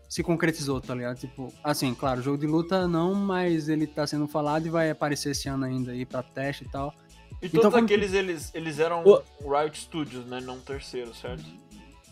se 0.08 0.22
concretizou, 0.22 0.80
tá 0.80 0.94
ligado? 0.94 1.18
Tipo, 1.18 1.52
assim, 1.62 1.94
claro, 1.94 2.20
jogo 2.22 2.38
de 2.38 2.46
luta 2.46 2.88
não, 2.88 3.14
mas 3.14 3.68
ele 3.68 3.86
tá 3.86 4.06
sendo 4.06 4.26
falado 4.26 4.66
e 4.66 4.70
vai 4.70 4.90
aparecer 4.90 5.30
esse 5.30 5.48
ano 5.48 5.64
ainda 5.66 5.92
aí 5.92 6.04
pra 6.04 6.22
teste 6.22 6.64
e 6.64 6.68
tal. 6.68 6.92
E 7.40 7.46
Então, 7.46 7.60
todos 7.62 7.74
como- 7.74 7.84
aqueles, 7.84 8.12
eles, 8.12 8.50
eles 8.54 8.78
eram 8.78 9.04
O- 9.04 9.22
Riot 9.48 9.78
Studios, 9.78 10.26
né? 10.26 10.40
Não 10.40 10.58
terceiro, 10.58 11.14
certo? 11.14 11.44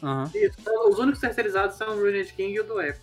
Aham. 0.03 0.31
Isso, 0.35 0.57
então, 0.61 0.89
os 0.91 0.99
únicos 0.99 1.20
terceirizados 1.20 1.77
são 1.77 1.89
o 1.97 2.01
Ruined 2.01 2.33
King 2.35 2.53
e 2.55 2.61
o 2.61 2.64
do 2.64 2.81
Echo. 2.81 3.01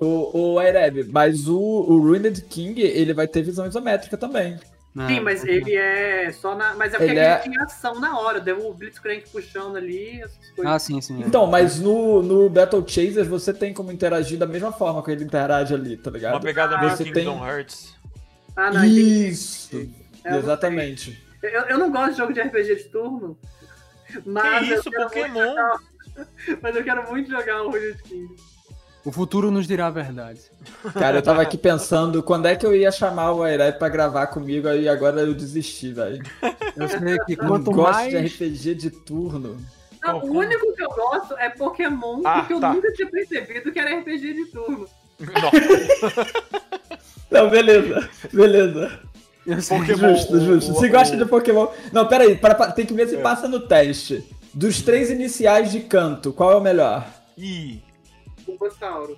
O, 0.00 0.52
o 0.54 0.58
Aireb, 0.60 1.04
mas 1.10 1.48
o, 1.48 1.58
o 1.58 1.98
Ruined 1.98 2.40
King, 2.42 2.80
ele 2.80 3.12
vai 3.12 3.26
ter 3.26 3.42
visão 3.42 3.66
isométrica 3.66 4.16
também. 4.16 4.56
Sim, 5.06 5.20
mas 5.20 5.44
ele 5.44 5.76
é 5.76 6.30
só 6.32 6.54
na. 6.56 6.74
Mas 6.74 6.92
é 6.92 6.96
porque 6.98 7.10
Ele 7.12 7.20
ele, 7.20 7.28
é- 7.28 7.38
tinha 7.38 7.62
ação 7.62 8.00
na 8.00 8.18
hora, 8.18 8.40
deu 8.40 8.66
o 8.68 8.74
Blitzcrank 8.74 9.28
puxando 9.30 9.76
ali, 9.76 10.20
essas 10.20 10.50
coisas. 10.56 10.72
Ah, 10.72 10.78
sim, 10.78 11.00
sim. 11.00 11.22
é. 11.22 11.26
Então, 11.26 11.46
mas 11.46 11.78
no, 11.80 12.20
no 12.22 12.48
Battle 12.50 12.82
Chasers 12.86 13.28
você 13.28 13.52
tem 13.52 13.72
como 13.72 13.92
interagir 13.92 14.38
da 14.38 14.46
mesma 14.46 14.72
forma 14.72 15.02
que 15.04 15.10
ele 15.10 15.22
interage 15.24 15.72
ali, 15.74 15.96
tá 15.96 16.10
Uma 16.10 16.16
ligado? 16.16 16.40
pegada 16.42 16.78
meio 16.78 16.90
Você 16.96 17.04
Kingdom 17.04 17.38
tem- 17.38 17.48
Hearts. 17.48 17.94
Ah, 18.56 18.72
não, 18.72 18.84
entendi. 18.84 19.28
Isso! 19.28 19.76
É, 19.76 19.86
eu 20.24 20.30
não 20.32 20.38
Exatamente. 20.38 21.22
Eu, 21.42 21.50
eu 21.62 21.78
não 21.78 21.90
gosto 21.90 22.12
de 22.12 22.18
jogo 22.18 22.32
de 22.32 22.40
RPG 22.40 22.74
de 22.76 22.84
turno. 22.84 23.38
Mas 24.24 24.66
Que 24.66 24.72
eu 24.74 24.78
isso, 24.80 24.90
quero 24.90 25.04
Pokémon? 25.04 25.28
muito 25.34 25.48
jogar- 25.56 25.78
mas 26.62 26.76
eu 26.76 26.84
quero 26.84 27.08
muito 27.10 27.30
jogar 27.30 27.62
o 27.64 27.70
King. 28.04 28.36
O 29.04 29.12
futuro 29.12 29.50
nos 29.50 29.66
dirá 29.66 29.86
a 29.86 29.90
verdade. 29.90 30.40
Cara, 30.92 31.18
eu 31.18 31.22
tava 31.22 31.40
aqui 31.40 31.56
pensando 31.56 32.22
quando 32.22 32.46
é 32.46 32.56
que 32.56 32.66
eu 32.66 32.74
ia 32.74 32.90
chamar 32.90 33.32
o 33.32 33.42
Aireb 33.42 33.78
pra 33.78 33.88
gravar 33.88 34.26
comigo, 34.26 34.66
aí 34.68 34.88
agora 34.88 35.20
eu 35.20 35.32
desisti, 35.32 35.92
velho. 35.92 36.22
Eu 36.76 36.88
sei 36.88 37.18
que 37.24 37.32
Eu 37.34 37.38
não 37.44 37.48
quanto 37.48 37.70
gosto 37.70 37.92
mais. 37.92 38.10
de 38.12 38.18
RPG 38.46 38.74
de 38.74 38.90
turno. 38.90 39.56
Não, 40.02 40.18
o 40.20 40.38
único 40.38 40.74
que 40.74 40.82
eu 40.82 40.88
gosto 40.90 41.36
é 41.38 41.48
Pokémon, 41.50 42.20
Ah, 42.24 42.40
porque 42.40 42.54
eu 42.54 42.60
tá. 42.60 42.72
nunca 42.74 42.92
tinha 42.92 43.08
percebido 43.08 43.72
que 43.72 43.78
era 43.78 43.98
RPG 43.98 44.32
de 44.34 44.44
turno. 44.46 44.86
Nossa, 45.20 46.26
Não, 47.30 47.48
beleza, 47.50 48.08
beleza. 48.32 49.00
Pokémon, 49.56 50.14
justo, 50.14 50.34
o- 50.36 50.40
justo. 50.40 50.72
o- 50.72 50.80
Se 50.80 50.86
o- 50.86 50.90
gosta 50.90 51.16
de 51.16 51.24
Pokémon. 51.26 51.68
Não, 51.92 52.06
peraí, 52.06 52.36
para, 52.36 52.54
para- 52.54 52.72
tem 52.72 52.84
que 52.86 52.94
ver 52.94 53.08
se 53.08 53.16
É. 53.16 53.20
passa 53.20 53.48
no 53.48 53.60
teste. 53.60 54.24
Dos 54.54 54.82
três 54.82 55.10
iniciais 55.10 55.70
de 55.70 55.80
canto, 55.80 56.32
qual 56.32 56.52
é 56.52 56.56
o 56.56 56.60
melhor? 56.60 57.06
Ih, 57.36 57.82
O 58.46 58.56
Bossauro. 58.58 59.16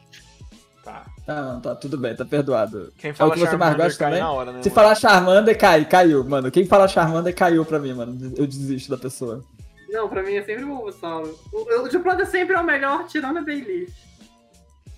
tá. 0.85 1.07
Ah, 1.29 1.43
não, 1.43 1.61
tá, 1.61 1.75
tudo 1.77 1.97
bem, 1.97 2.15
tá 2.17 2.25
perdoado. 2.25 2.93
Quem 2.99 3.11
É 3.11 3.13
o 3.13 3.17
fala 3.17 3.33
que 3.33 3.39
você 3.39 3.45
mais 3.45 3.59
Charmander 3.61 3.87
gosta 3.87 3.99
cai 3.99 4.09
também? 4.11 4.23
na 4.23 4.33
hora, 4.33 4.53
né? 4.53 4.63
Se 4.63 4.69
mano? 4.69 4.75
falar 4.75 4.95
Charmander, 4.97 5.59
cai, 5.59 5.85
caiu, 5.85 6.25
mano. 6.25 6.51
Quem 6.51 6.67
fala 6.67 6.89
Charmander 6.89 7.35
caiu 7.35 7.65
pra 7.65 7.79
mim, 7.79 7.93
mano. 7.95 8.33
Eu 8.37 8.47
desisto 8.47 8.91
da 8.91 8.99
pessoa. 8.99 9.45
Não, 9.89 10.09
pra 10.09 10.23
mim 10.23 10.35
é 10.35 10.43
sempre 10.43 10.65
o 10.65 10.69
Bulbasauro. 10.69 11.39
O, 11.53 11.87
o 11.87 12.01
planta 12.03 12.25
sempre 12.27 12.55
é 12.57 12.59
o 12.61 12.65
melhor, 12.65 13.07
tirando 13.07 13.39
a 13.39 13.43
Bayleaf. 13.43 13.91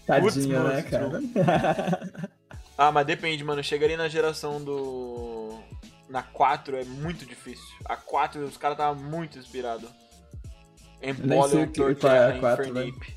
Tadinha, 0.07 0.61
Putz, 0.61 0.75
né, 0.75 0.83
cara? 0.83 1.21
Ah, 2.83 2.91
mas 2.91 3.07
depende, 3.07 3.45
mano. 3.45 3.63
Chegaria 3.63 3.97
na 3.97 4.09
geração 4.09 4.61
do. 4.63 5.57
Na 6.09 6.21
4 6.23 6.77
é 6.77 6.85
muito 6.85 7.25
difícil. 7.25 7.65
A 7.85 7.97
4 7.97 8.45
os 8.45 8.57
caras 8.57 8.77
estavam 8.77 9.01
muito 9.01 9.39
inspirados. 9.39 9.89
Que- 11.01 11.07
é 11.07 11.11
a 11.11 11.67
Torterra, 11.69 12.39
quatro, 12.41 12.65
Infernape. 12.69 13.17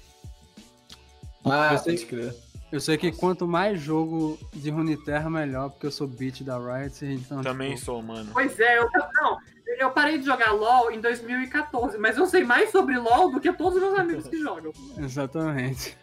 ah, 1.46 1.70
Eu 1.74 1.78
sei- 1.80 1.98
crer. 2.06 2.36
Eu 2.72 2.80
sei 2.80 2.98
que 2.98 3.12
quanto 3.12 3.48
mais 3.48 3.80
jogo 3.80 4.38
de 4.54 4.70
Runeterra, 4.70 5.30
melhor, 5.30 5.70
porque 5.70 5.88
eu 5.88 5.92
sou 5.92 6.08
beat 6.08 6.42
da 6.44 6.58
Riot, 6.58 7.04
então. 7.06 7.42
Também 7.42 7.74
tipo, 7.74 7.86
sou, 7.86 8.02
mano. 8.04 8.30
Pois 8.34 8.60
é, 8.60 8.78
eu, 8.80 8.88
não, 9.16 9.38
eu 9.80 9.92
parei 9.92 10.18
de 10.20 10.26
jogar 10.26 10.52
LOL 10.52 10.92
em 10.92 11.00
2014, 11.00 11.98
mas 11.98 12.18
eu 12.18 12.26
sei 12.28 12.44
mais 12.44 12.72
sobre 12.72 12.98
LOL 12.98 13.32
do 13.32 13.40
que 13.40 13.52
todos 13.54 13.76
os 13.78 13.82
meus 13.82 13.98
amigos 13.98 14.28
que 14.28 14.38
jogam. 14.38 14.72
Exatamente. 14.98 15.98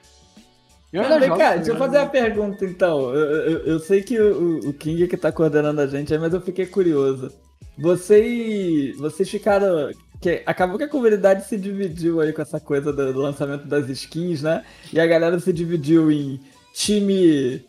Eu 0.92 1.08
Não, 1.08 1.18
vem 1.18 1.28
jogo 1.28 1.38
cá, 1.38 1.56
deixa 1.56 1.70
eu 1.70 1.74
né? 1.74 1.78
fazer 1.78 1.98
uma 1.98 2.08
pergunta 2.10 2.64
então. 2.64 3.14
Eu, 3.14 3.20
eu- 3.50 3.58
eu 3.66 3.78
sei 3.80 4.02
que 4.02 4.18
o, 4.20 4.68
o 4.68 4.72
King 4.74 5.04
é 5.04 5.06
que 5.08 5.16
tá 5.16 5.32
coordenando 5.32 5.80
a 5.80 5.86
gente 5.86 6.12
aí, 6.12 6.18
mas 6.20 6.34
eu 6.34 6.40
fiquei 6.40 6.66
curioso. 6.66 7.30
Vocês, 7.78 8.96
vocês 8.98 9.28
ficaram. 9.30 9.90
Que 10.20 10.42
acabou 10.46 10.78
que 10.78 10.84
a 10.84 10.88
comunidade 10.88 11.46
se 11.48 11.56
dividiu 11.56 12.20
aí 12.20 12.32
com 12.32 12.42
essa 12.42 12.60
coisa 12.60 12.92
do, 12.92 13.12
do 13.12 13.18
lançamento 13.20 13.66
das 13.66 13.88
skins, 13.88 14.42
né? 14.42 14.62
E 14.92 15.00
a 15.00 15.06
galera 15.06 15.38
se 15.40 15.52
dividiu 15.52 16.10
em 16.12 16.40
time. 16.74 17.64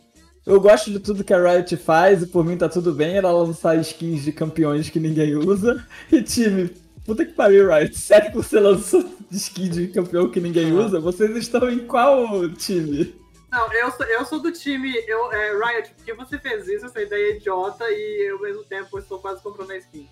Eu 0.46 0.60
gosto 0.60 0.90
de 0.90 1.00
tudo 1.00 1.24
que 1.24 1.32
a 1.32 1.38
Riot 1.52 1.76
faz 1.78 2.22
e 2.22 2.26
por 2.26 2.44
mim 2.44 2.56
tá 2.56 2.68
tudo 2.68 2.92
bem 2.92 3.16
ela 3.16 3.32
lançar 3.32 3.76
skins 3.80 4.22
de 4.24 4.32
campeões 4.32 4.90
que 4.90 5.00
ninguém 5.00 5.34
usa. 5.36 5.82
E 6.12 6.22
time. 6.22 6.70
Puta 7.04 7.24
que 7.24 7.32
pariu, 7.32 7.68
Riot. 7.70 7.98
Sério 7.98 8.30
que 8.30 8.36
você 8.36 8.60
lançou 8.60 9.04
skin 9.36 9.68
de 9.68 9.88
campeão 9.88 10.28
que 10.30 10.40
ninguém 10.40 10.72
usa? 10.72 11.00
Vocês 11.00 11.36
estão 11.36 11.68
em 11.70 11.86
qual 11.86 12.48
time? 12.50 13.14
Não, 13.50 13.72
eu 13.72 13.90
sou, 13.92 14.06
eu 14.06 14.24
sou 14.24 14.40
do 14.40 14.50
time 14.50 14.92
eu, 15.06 15.30
é, 15.32 15.52
Riot, 15.52 15.92
porque 15.96 16.12
você 16.12 16.38
fez 16.38 16.66
isso, 16.66 16.86
essa 16.86 17.00
ideia 17.00 17.32
é 17.32 17.36
idiota 17.36 17.84
e 17.88 18.30
ao 18.32 18.40
mesmo 18.40 18.64
tempo 18.64 18.88
eu 18.96 18.98
estou 19.00 19.18
quase 19.20 19.40
comprando 19.42 19.70
a 19.70 19.76
skin. 19.78 20.08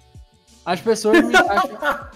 As 0.64 0.80
pessoas 0.80 1.20
me 1.24 1.30
encaixam. 1.34 2.08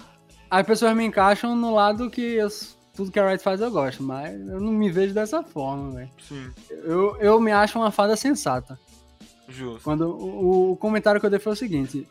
As 0.49 0.65
pessoas 0.65 0.95
me 0.95 1.03
encaixam 1.05 1.55
no 1.55 1.73
lado 1.73 2.09
que 2.09 2.21
eu- 2.21 2.47
tudo 2.95 3.11
que 3.11 3.19
a 3.19 3.27
Riot 3.29 3.43
faz 3.43 3.59
eu 3.59 3.69
gosto, 3.69 4.01
mas 4.01 4.33
eu 4.47 4.59
não 4.61 4.71
me 4.71 4.89
vejo 4.89 5.13
dessa 5.13 5.43
forma, 5.43 5.91
velho. 5.91 6.09
Sim, 6.27 6.49
Eu, 6.69 7.17
eu 7.19 7.39
me 7.41 7.51
acho 7.51 7.77
uma 7.77 7.91
fada 7.91 8.15
sensata. 8.15 8.79
justo. 9.49 9.83
Quando 9.83 10.07
o, 10.09 10.71
o 10.71 10.77
comentário 10.77 11.19
que 11.19 11.25
eu 11.25 11.29
dei 11.29 11.39
foi 11.39 11.51
o 11.53 11.55
seguinte: 11.57 12.07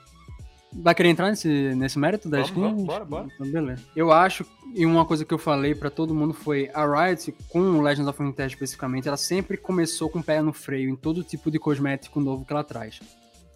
vai 0.82 0.94
querer 0.94 1.08
entrar 1.10 1.30
nesse, 1.30 1.74
nesse 1.74 1.98
mérito 1.98 2.28
da 2.28 2.38
Vamos, 2.38 2.50
skin? 2.50 2.60
vamos, 2.60 2.84
bora, 2.84 3.04
bora. 3.04 3.28
Então, 3.34 3.50
beleza. 3.50 3.82
Eu 3.94 4.12
acho, 4.12 4.44
e 4.74 4.84
uma 4.84 5.04
coisa 5.04 5.24
que 5.24 5.32
eu 5.32 5.38
falei 5.38 5.74
pra 5.74 5.90
todo 5.90 6.14
mundo 6.14 6.32
foi: 6.34 6.70
a 6.74 6.84
Riot, 6.86 7.34
com 7.48 7.60
o 7.60 7.80
Legends 7.82 8.08
of 8.08 8.18
Runeterra 8.18 8.48
especificamente, 8.48 9.08
ela 9.08 9.16
sempre 9.16 9.56
começou 9.56 10.08
com 10.08 10.18
o 10.18 10.22
pé 10.22 10.40
no 10.42 10.52
freio 10.52 10.90
em 10.90 10.96
todo 10.96 11.22
tipo 11.24 11.50
de 11.50 11.58
cosmético 11.58 12.20
novo 12.20 12.44
que 12.44 12.52
ela 12.52 12.64
traz. 12.64 13.00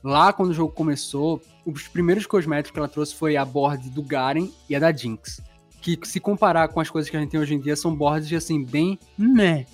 Lá, 0.02 0.32
quando 0.32 0.50
o 0.50 0.54
jogo 0.54 0.72
começou, 0.72 1.42
os 1.66 1.86
primeiros 1.86 2.26
cosméticos 2.26 2.72
que 2.72 2.78
ela 2.78 2.88
trouxe 2.88 3.14
foi 3.14 3.36
a 3.36 3.44
board 3.44 3.90
do 3.90 4.02
Garen 4.02 4.48
e 4.68 4.74
a 4.74 4.78
da 4.78 4.90
Jinx. 4.90 5.42
Que, 5.82 5.98
se 6.04 6.18
comparar 6.20 6.68
com 6.68 6.80
as 6.80 6.88
coisas 6.88 7.10
que 7.10 7.16
a 7.16 7.20
gente 7.20 7.30
tem 7.30 7.40
hoje 7.40 7.54
em 7.54 7.60
dia, 7.60 7.76
são 7.76 7.94
boards, 7.94 8.32
assim, 8.32 8.64
bem 8.64 8.98
meh. 9.18 9.66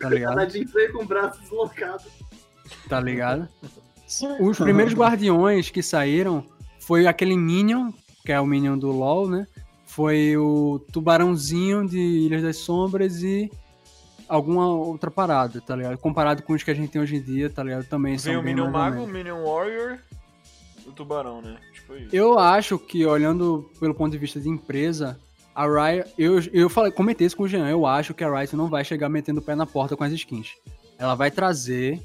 Tá 0.00 0.08
ligado? 0.08 0.38
A 0.38 0.48
Jinx 0.48 0.72
veio 0.72 0.92
com 0.92 1.02
o 1.02 1.06
braço 1.06 1.40
deslocado. 1.42 2.04
tá 2.88 2.98
ligado? 3.00 3.46
Os 4.40 4.58
primeiros 4.58 4.94
guardiões 4.94 5.68
que 5.68 5.82
saíram 5.82 6.42
foi 6.88 7.06
aquele 7.06 7.36
Minion, 7.36 7.92
que 8.24 8.32
é 8.32 8.40
o 8.40 8.46
Minion 8.46 8.78
do 8.78 8.90
LoL, 8.90 9.28
né? 9.28 9.46
Foi 9.84 10.34
o 10.38 10.78
Tubarãozinho 10.90 11.86
de 11.86 11.98
Ilhas 11.98 12.42
das 12.42 12.56
Sombras 12.56 13.22
e 13.22 13.52
alguma 14.26 14.66
outra 14.66 15.10
parada, 15.10 15.60
tá 15.60 15.76
ligado? 15.76 15.98
Comparado 15.98 16.42
com 16.42 16.54
os 16.54 16.62
que 16.62 16.70
a 16.70 16.74
gente 16.74 16.88
tem 16.90 17.02
hoje 17.02 17.16
em 17.16 17.20
dia, 17.20 17.50
tá 17.50 17.62
ligado? 17.62 17.84
Também 17.84 18.12
Vem 18.12 18.18
são 18.18 18.40
o 18.40 18.42
Minion 18.42 18.70
Mago, 18.70 19.02
o. 19.02 19.06
Minion 19.06 19.44
Warrior, 19.44 19.98
o 20.86 20.92
Tubarão, 20.92 21.42
né? 21.42 21.58
Tipo 21.74 21.94
isso. 21.94 22.16
Eu 22.16 22.38
acho 22.38 22.78
que, 22.78 23.04
olhando 23.04 23.70
pelo 23.78 23.94
ponto 23.94 24.12
de 24.12 24.16
vista 24.16 24.40
de 24.40 24.48
empresa, 24.48 25.20
a 25.54 25.66
Riot. 25.66 26.10
Eu, 26.16 26.40
eu 26.54 26.70
falei, 26.70 26.90
comentei 26.90 27.26
isso 27.26 27.36
com 27.36 27.42
o 27.42 27.48
Jean. 27.48 27.68
Eu 27.68 27.84
acho 27.84 28.14
que 28.14 28.24
a 28.24 28.34
Riot 28.34 28.56
não 28.56 28.68
vai 28.68 28.82
chegar 28.82 29.10
metendo 29.10 29.40
o 29.40 29.44
pé 29.44 29.54
na 29.54 29.66
porta 29.66 29.94
com 29.94 30.04
as 30.04 30.12
skins. 30.14 30.54
Ela 30.96 31.14
vai 31.14 31.30
trazer 31.30 32.00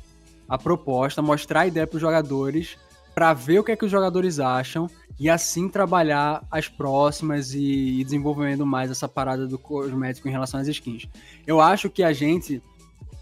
a 0.46 0.58
proposta, 0.58 1.22
mostrar 1.22 1.62
a 1.62 1.68
ideia 1.68 1.88
pros 1.88 2.02
jogadores, 2.02 2.78
pra 3.14 3.34
ver 3.34 3.60
o 3.60 3.64
que 3.64 3.72
é 3.72 3.76
que 3.76 3.86
os 3.86 3.92
jogadores 3.92 4.40
acham 4.40 4.88
e 5.20 5.30
assim 5.30 5.70
trabalhar 5.70 6.44
as 6.50 6.68
próximas 6.68 7.54
e, 7.54 8.00
e 8.00 8.04
desenvolvendo 8.04 8.66
mais 8.66 8.90
essa 8.90 9.08
parada 9.08 9.48
do 9.48 9.58
cosmético 9.58 10.28
em 10.28 10.32
relação 10.32 10.60
às 10.60 10.68
skins. 10.68 11.08
Eu 11.46 11.62
acho 11.62 11.90
que 11.90 12.04
a 12.04 12.12
gente. 12.14 12.62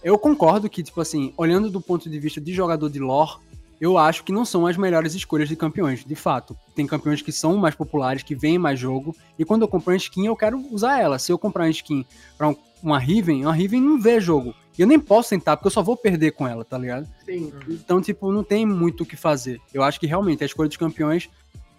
Eu 0.04 0.18
concordo 0.18 0.70
que, 0.70 0.82
tipo 0.82 1.00
assim, 1.00 1.34
olhando 1.38 1.70
do 1.70 1.80
ponto 1.80 2.10
de 2.10 2.20
vista 2.20 2.42
de 2.42 2.54
jogador 2.54 2.90
de 2.90 3.00
lore, 3.00 3.34
eu 3.80 3.98
acho 3.98 4.24
que 4.24 4.32
não 4.32 4.46
são 4.46 4.66
as 4.66 4.78
melhores 4.78 5.14
escolhas 5.14 5.50
de 5.50 5.56
campeões, 5.56 6.04
de 6.06 6.16
fato. 6.16 6.56
Tem 6.76 6.88
campeões 6.88 7.22
que 7.22 7.32
são 7.32 7.58
mais 7.58 7.76
populares, 7.76 8.24
que 8.24 8.34
vêm 8.36 8.58
mais 8.58 8.80
jogo, 8.80 9.16
e 9.38 9.46
quando 9.46 9.64
eu 9.64 9.68
compro 9.68 9.92
uma 9.92 9.98
skin, 9.98 10.26
eu 10.26 10.36
quero 10.36 10.58
usar 10.72 11.00
ela. 11.00 11.20
Se 11.20 11.32
eu 11.32 11.38
comprar 11.38 11.66
uma 11.66 11.70
skin 11.72 12.06
pra 12.38 12.50
um- 12.50 12.56
uma 12.82 12.98
Riven, 12.98 13.44
uma 13.44 13.54
Riven 13.54 13.82
não 13.82 14.00
vê 14.00 14.20
jogo. 14.20 14.56
E 14.82 14.84
eu 14.84 14.88
nem 14.88 15.00
posso 15.00 15.30
tentar, 15.30 15.56
porque 15.56 15.68
eu 15.68 15.72
só 15.72 15.84
vou 15.84 15.96
perder 15.96 16.32
com 16.32 16.48
ela, 16.48 16.66
tá 16.66 16.76
ligado? 16.76 17.08
Sim. 17.24 17.54
Então, 17.70 18.02
tipo, 18.02 18.32
não 18.32 18.44
tem 18.44 18.66
muito 18.66 19.04
o 19.04 19.06
que 19.06 19.16
fazer. 19.16 19.62
Eu 19.72 19.84
acho 19.84 20.00
que 20.00 20.08
realmente 20.08 20.42
a 20.42 20.46
escolha 20.48 20.68
dos 20.68 20.76
campeões 20.76 21.30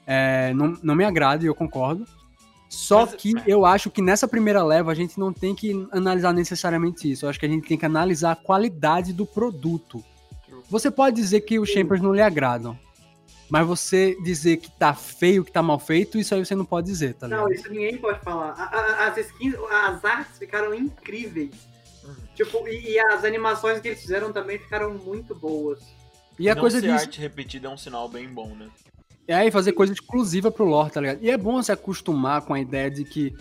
é, 0.06 0.54
não, 0.54 0.78
não 0.84 0.94
me 0.94 1.04
agrada 1.04 1.42
e 1.42 1.48
eu 1.48 1.54
concordo. 1.54 2.06
Só 2.68 3.04
Mas- 3.04 3.14
que 3.16 3.34
eu 3.44 3.66
acho 3.66 3.90
que 3.90 4.00
nessa 4.00 4.28
primeira 4.28 4.62
leva 4.62 4.92
a 4.92 4.94
gente 4.94 5.18
não 5.18 5.32
tem 5.32 5.52
que 5.52 5.84
analisar 5.90 6.32
necessariamente 6.32 7.10
isso. 7.10 7.24
Eu 7.24 7.30
acho 7.30 7.40
que 7.40 7.46
a 7.46 7.48
gente 7.48 7.66
tem 7.66 7.76
que 7.76 7.84
analisar 7.84 8.30
a 8.30 8.36
qualidade 8.36 9.12
do 9.12 9.26
produto. 9.26 10.00
Você 10.70 10.88
pode 10.88 11.16
dizer 11.16 11.40
que 11.40 11.58
os 11.58 11.70
Champions 11.70 12.00
não 12.00 12.14
lhe 12.14 12.22
agradam. 12.22 12.78
Mas 13.50 13.66
você 13.66 14.16
dizer 14.22 14.58
que 14.58 14.70
tá 14.70 14.94
feio, 14.94 15.44
que 15.44 15.50
tá 15.50 15.60
mal 15.60 15.80
feito, 15.80 16.18
isso 16.18 16.36
aí 16.36 16.46
você 16.46 16.54
não 16.54 16.64
pode 16.64 16.86
dizer, 16.86 17.14
tá 17.14 17.26
ligado? 17.26 17.46
Não, 17.46 17.52
isso 17.52 17.68
ninguém 17.68 17.98
pode 17.98 18.20
falar. 18.20 18.52
As 18.52 19.16
skins, 19.16 19.56
as 19.72 20.04
artes 20.04 20.38
ficaram 20.38 20.72
incríveis. 20.72 21.71
Uhum. 22.04 22.14
Tipo, 22.34 22.66
e, 22.68 22.92
e 22.92 22.98
as 22.98 23.24
animações 23.24 23.80
que 23.80 23.88
eles 23.88 24.00
fizeram 24.00 24.32
também 24.32 24.58
ficaram 24.58 24.94
muito 24.94 25.34
boas. 25.34 25.80
E 26.38 26.48
a 26.48 26.54
Não 26.54 26.60
coisa 26.60 26.80
ser 26.80 26.86
disso. 26.86 27.04
arte 27.04 27.20
repetida 27.20 27.68
é 27.68 27.70
um 27.70 27.76
sinal 27.76 28.08
bem 28.08 28.28
bom, 28.28 28.54
né? 28.54 28.68
É 29.28 29.34
aí 29.34 29.50
fazer 29.50 29.72
coisa 29.72 29.92
exclusiva 29.92 30.50
pro 30.50 30.64
lore, 30.64 30.90
tá 30.90 31.00
ligado? 31.00 31.22
E 31.22 31.30
é 31.30 31.36
bom 31.36 31.62
se 31.62 31.70
acostumar 31.70 32.42
com 32.42 32.54
a 32.54 32.60
ideia 32.60 32.90
de 32.90 33.04
que 33.04 33.32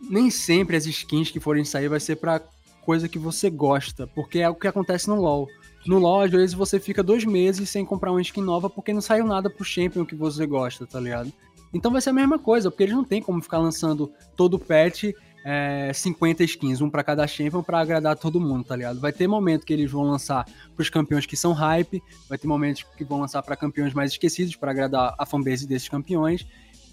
nem 0.00 0.30
sempre 0.30 0.76
as 0.76 0.86
skins 0.86 1.30
que 1.30 1.38
forem 1.38 1.64
sair 1.64 1.88
vai 1.88 2.00
ser 2.00 2.16
pra 2.16 2.40
coisa 2.82 3.08
que 3.08 3.18
você 3.18 3.50
gosta, 3.50 4.06
porque 4.06 4.38
é 4.38 4.48
o 4.48 4.54
que 4.54 4.66
acontece 4.66 5.08
no 5.08 5.20
LoL. 5.20 5.46
No 5.86 5.98
LoL, 5.98 6.22
às 6.22 6.30
vezes, 6.30 6.54
você 6.54 6.80
fica 6.80 7.02
dois 7.02 7.24
meses 7.24 7.68
sem 7.68 7.84
comprar 7.84 8.10
uma 8.10 8.20
skin 8.22 8.40
nova 8.42 8.70
porque 8.70 8.92
não 8.92 9.00
saiu 9.00 9.26
nada 9.26 9.50
pro 9.50 9.64
Champion 9.64 10.04
que 10.04 10.14
você 10.14 10.46
gosta, 10.46 10.86
tá 10.86 10.98
ligado? 10.98 11.32
Então 11.72 11.92
vai 11.92 12.00
ser 12.00 12.10
a 12.10 12.14
mesma 12.14 12.38
coisa, 12.38 12.70
porque 12.70 12.82
eles 12.82 12.94
não 12.94 13.04
tem 13.04 13.22
como 13.22 13.40
ficar 13.42 13.58
lançando 13.58 14.12
todo 14.36 14.58
patch 14.58 15.12
é, 15.44 15.90
50 15.92 16.44
skins, 16.44 16.80
um 16.80 16.90
pra 16.90 17.02
cada 17.02 17.26
Champion 17.26 17.62
pra 17.62 17.80
agradar 17.80 18.16
todo 18.16 18.40
mundo, 18.40 18.64
tá 18.64 18.76
ligado? 18.76 19.00
Vai 19.00 19.12
ter 19.12 19.26
momento 19.26 19.64
que 19.64 19.72
eles 19.72 19.90
vão 19.90 20.02
lançar 20.02 20.46
pros 20.76 20.90
campeões 20.90 21.26
que 21.26 21.36
são 21.36 21.52
hype, 21.52 22.02
vai 22.28 22.36
ter 22.36 22.46
momentos 22.46 22.84
que 22.96 23.04
vão 23.04 23.20
lançar 23.20 23.42
pra 23.42 23.56
campeões 23.56 23.94
mais 23.94 24.12
esquecidos 24.12 24.56
pra 24.56 24.70
agradar 24.70 25.14
a 25.18 25.26
fanbase 25.26 25.66
desses 25.66 25.88
campeões, 25.88 26.46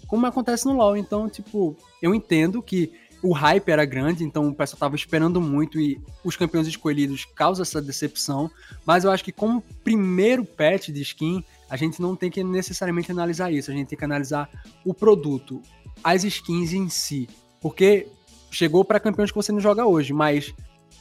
como 0.06 0.26
acontece 0.26 0.66
no 0.66 0.72
LoL. 0.72 0.96
Então, 0.96 1.28
tipo, 1.28 1.76
eu 2.02 2.14
entendo 2.14 2.62
que 2.62 2.92
o 3.22 3.32
hype 3.32 3.68
era 3.68 3.84
grande, 3.84 4.24
então 4.24 4.48
o 4.48 4.54
pessoal 4.54 4.78
tava 4.78 4.96
esperando 4.96 5.40
muito 5.40 5.80
e 5.80 6.00
os 6.24 6.36
campeões 6.36 6.66
escolhidos 6.66 7.24
causam 7.24 7.62
essa 7.62 7.82
decepção, 7.82 8.50
mas 8.86 9.04
eu 9.04 9.10
acho 9.10 9.24
que 9.24 9.32
como 9.32 9.62
primeiro 9.82 10.44
patch 10.44 10.88
de 10.90 11.02
skin, 11.02 11.44
a 11.68 11.76
gente 11.76 12.00
não 12.00 12.14
tem 12.14 12.30
que 12.30 12.44
necessariamente 12.44 13.10
analisar 13.10 13.52
isso, 13.52 13.70
a 13.70 13.74
gente 13.74 13.88
tem 13.88 13.98
que 13.98 14.04
analisar 14.04 14.48
o 14.84 14.94
produto, 14.94 15.60
as 16.02 16.22
skins 16.22 16.72
em 16.72 16.88
si, 16.88 17.28
porque 17.60 18.06
chegou 18.50 18.84
pra 18.84 19.00
campeões 19.00 19.30
que 19.30 19.36
você 19.36 19.52
não 19.52 19.60
joga 19.60 19.86
hoje, 19.86 20.12
mas 20.12 20.54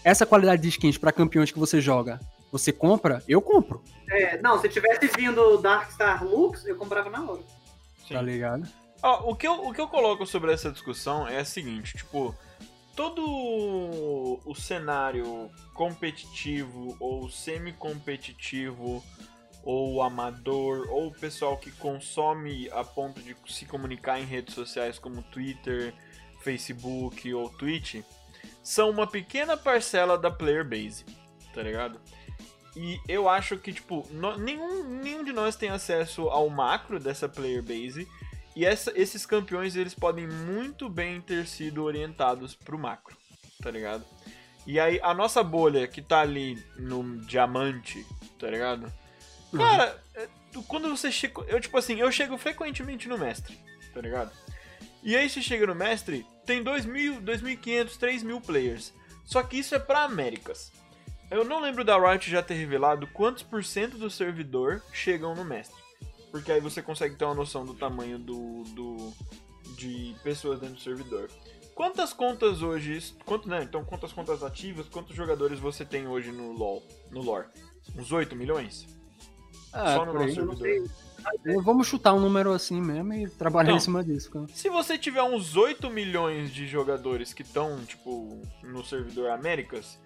essa 0.04 0.26
qualidade 0.26 0.62
de 0.62 0.70
skins 0.70 0.98
pra 0.98 1.12
campeões 1.12 1.52
que 1.52 1.60
você 1.60 1.80
joga, 1.82 2.20
você 2.52 2.72
compra? 2.72 3.24
Eu 3.28 3.42
compro, 3.42 3.84
É, 4.10 4.42
não, 4.42 4.60
se 4.60 4.70
tivesse 4.70 5.08
vindo 5.18 5.58
Darkstar 5.58 6.24
Lux, 6.24 6.66
eu 6.66 6.76
comprava 6.78 7.10
na 7.10 7.24
hora. 7.24 7.42
tá 8.10 8.22
ligado? 8.22 8.68
Ó, 9.04 9.32
o, 9.32 9.36
que 9.36 9.48
eu, 9.48 9.54
o 9.68 9.74
que 9.74 9.82
eu 9.82 9.88
coloco 9.88 10.26
sobre 10.26 10.52
essa 10.54 10.72
discussão 10.72 11.28
é 11.28 11.42
o 11.42 11.46
seguinte, 11.46 11.96
tipo, 11.98 12.34
todo 12.96 13.22
o 14.44 14.56
cenário 14.56 15.52
competitivo 15.74 16.96
ou 17.00 17.30
semi-competitivo 17.30 19.04
ou 19.64 20.02
amador 20.02 20.88
ou 20.90 21.08
o 21.08 21.12
pessoal 21.12 21.58
que 21.58 21.70
consome 21.72 22.70
a 22.72 22.84
ponto 22.84 23.22
de 23.22 23.36
se 23.50 23.66
comunicar 23.66 24.20
em 24.20 24.24
redes 24.26 24.56
sociais 24.56 24.98
como 24.98 25.22
Twitter, 25.24 25.94
Facebook 26.42 27.34
ou 27.34 27.50
Twitch 27.50 28.02
são 28.64 28.90
uma 28.90 29.08
pequena 29.08 29.56
parcela 29.56 30.18
da 30.18 30.30
player 30.30 30.64
base, 30.64 31.06
tá 31.54 31.62
ligado? 31.62 32.00
E 32.76 33.00
eu 33.08 33.28
acho 33.28 33.58
que, 33.58 33.74
tipo, 33.74 34.06
no- 34.12 34.38
nenhum, 34.38 34.84
nenhum 35.02 35.24
de 35.24 35.32
nós 35.34 35.56
tem 35.56 35.70
acesso 35.70 36.30
ao 36.30 36.50
macro 36.50 37.00
dessa 37.00 37.28
player 37.28 37.64
base. 37.64 38.08
E 38.56 38.66
essa- 38.66 38.92
esses 38.96 39.26
campeões, 39.26 39.76
eles 39.76 39.94
podem 39.96 40.28
muito 40.28 40.90
bem 40.90 41.22
ter 41.22 41.48
sido 41.48 41.84
orientados 41.84 42.56
pro 42.56 42.78
macro, 42.78 43.16
tá 43.62 43.70
ligado? 43.72 44.04
E 44.66 44.80
aí, 44.80 45.00
a 45.02 45.14
nossa 45.14 45.42
bolha 45.44 45.88
que 45.88 46.02
tá 46.02 46.20
ali 46.22 46.62
no 46.78 47.18
diamante, 47.22 48.06
tá 48.38 48.50
ligado? 48.50 48.92
Cara, 49.56 50.04
é, 50.16 50.28
tu- 50.52 50.62
quando 50.64 50.90
você 50.90 51.12
chega. 51.12 51.42
Eu, 51.48 51.60
tipo 51.62 51.78
assim, 51.78 52.00
eu 52.00 52.12
chego 52.12 52.38
frequentemente 52.38 53.08
no 53.08 53.18
mestre, 53.18 53.58
tá 53.94 54.02
ligado? 54.02 54.32
E 55.08 55.16
aí, 55.16 55.30
você 55.30 55.42
chega 55.42 55.66
no 55.66 55.74
mestre, 55.74 56.26
tem 56.46 56.62
2.000, 56.62 57.24
2.500, 57.24 57.98
3.000 57.98 58.42
players. 58.42 58.94
Só 59.24 59.42
que 59.42 59.58
isso 59.58 59.74
é 59.74 59.80
pra 59.80 60.04
Américas. 60.04 60.70
Eu 61.32 61.46
não 61.46 61.62
lembro 61.62 61.86
da 61.86 61.98
Riot 61.98 62.30
já 62.30 62.44
ter 62.44 62.56
revelado 62.56 63.08
quantos 63.08 63.42
por 63.42 63.64
cento 63.64 63.98
do 63.98 64.10
servidor 64.10 64.84
chegam 64.92 65.34
no 65.34 65.46
mestre. 65.46 65.82
Porque 66.30 66.52
aí 66.52 66.60
você 66.60 66.82
consegue 66.82 67.16
ter 67.16 67.24
uma 67.24 67.36
noção 67.36 67.66
do 67.66 67.74
tamanho 67.74 68.20
do, 68.20 68.64
do 68.76 69.14
de 69.78 70.14
pessoas 70.26 70.60
dentro 70.60 70.76
do 70.76 70.82
servidor. 70.82 71.32
Quantas 71.74 72.12
contas 72.12 72.62
hoje, 72.62 73.16
quanto, 73.24 73.48
né, 73.48 73.64
então 73.64 73.86
quantas 73.86 74.12
contas 74.12 74.44
ativas, 74.44 74.90
quantos 74.90 75.16
jogadores 75.16 75.58
você 75.58 75.86
tem 75.86 76.06
hoje 76.06 76.34
no 76.34 76.52
LoL, 76.52 76.86
no 77.12 77.22
lore? 77.22 77.48
Uns 77.96 78.12
8 78.12 78.36
milhões? 78.36 78.86
Ah, 79.78 79.96
Só 79.96 80.06
no 80.06 80.14
nosso 80.14 80.34
servidor. 80.34 80.90
Vamos 81.64 81.88
chutar 81.88 82.14
um 82.14 82.20
número 82.20 82.54
assim 82.54 82.82
mesmo 82.82 83.14
e 83.14 83.30
trabalhar 83.30 83.72
Não. 83.72 83.78
em 83.78 83.82
cima 83.82 84.04
disso, 84.04 84.32
cara. 84.32 84.46
Se 84.54 84.70
você 84.70 84.98
tiver 84.98 85.22
uns 85.24 85.56
8 85.56 85.90
milhões 85.90 86.54
de 86.54 86.66
jogadores 86.68 87.34
que 87.34 87.42
estão, 87.42 87.84
tipo, 87.86 88.42
no 88.64 88.84
servidor 88.86 89.32
Américas, 89.32 90.00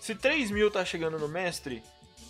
se 0.00 0.14
3 0.14 0.50
mil 0.50 0.70
tá 0.70 0.84
chegando 0.84 1.18
no 1.18 1.28
mestre, 1.28 1.82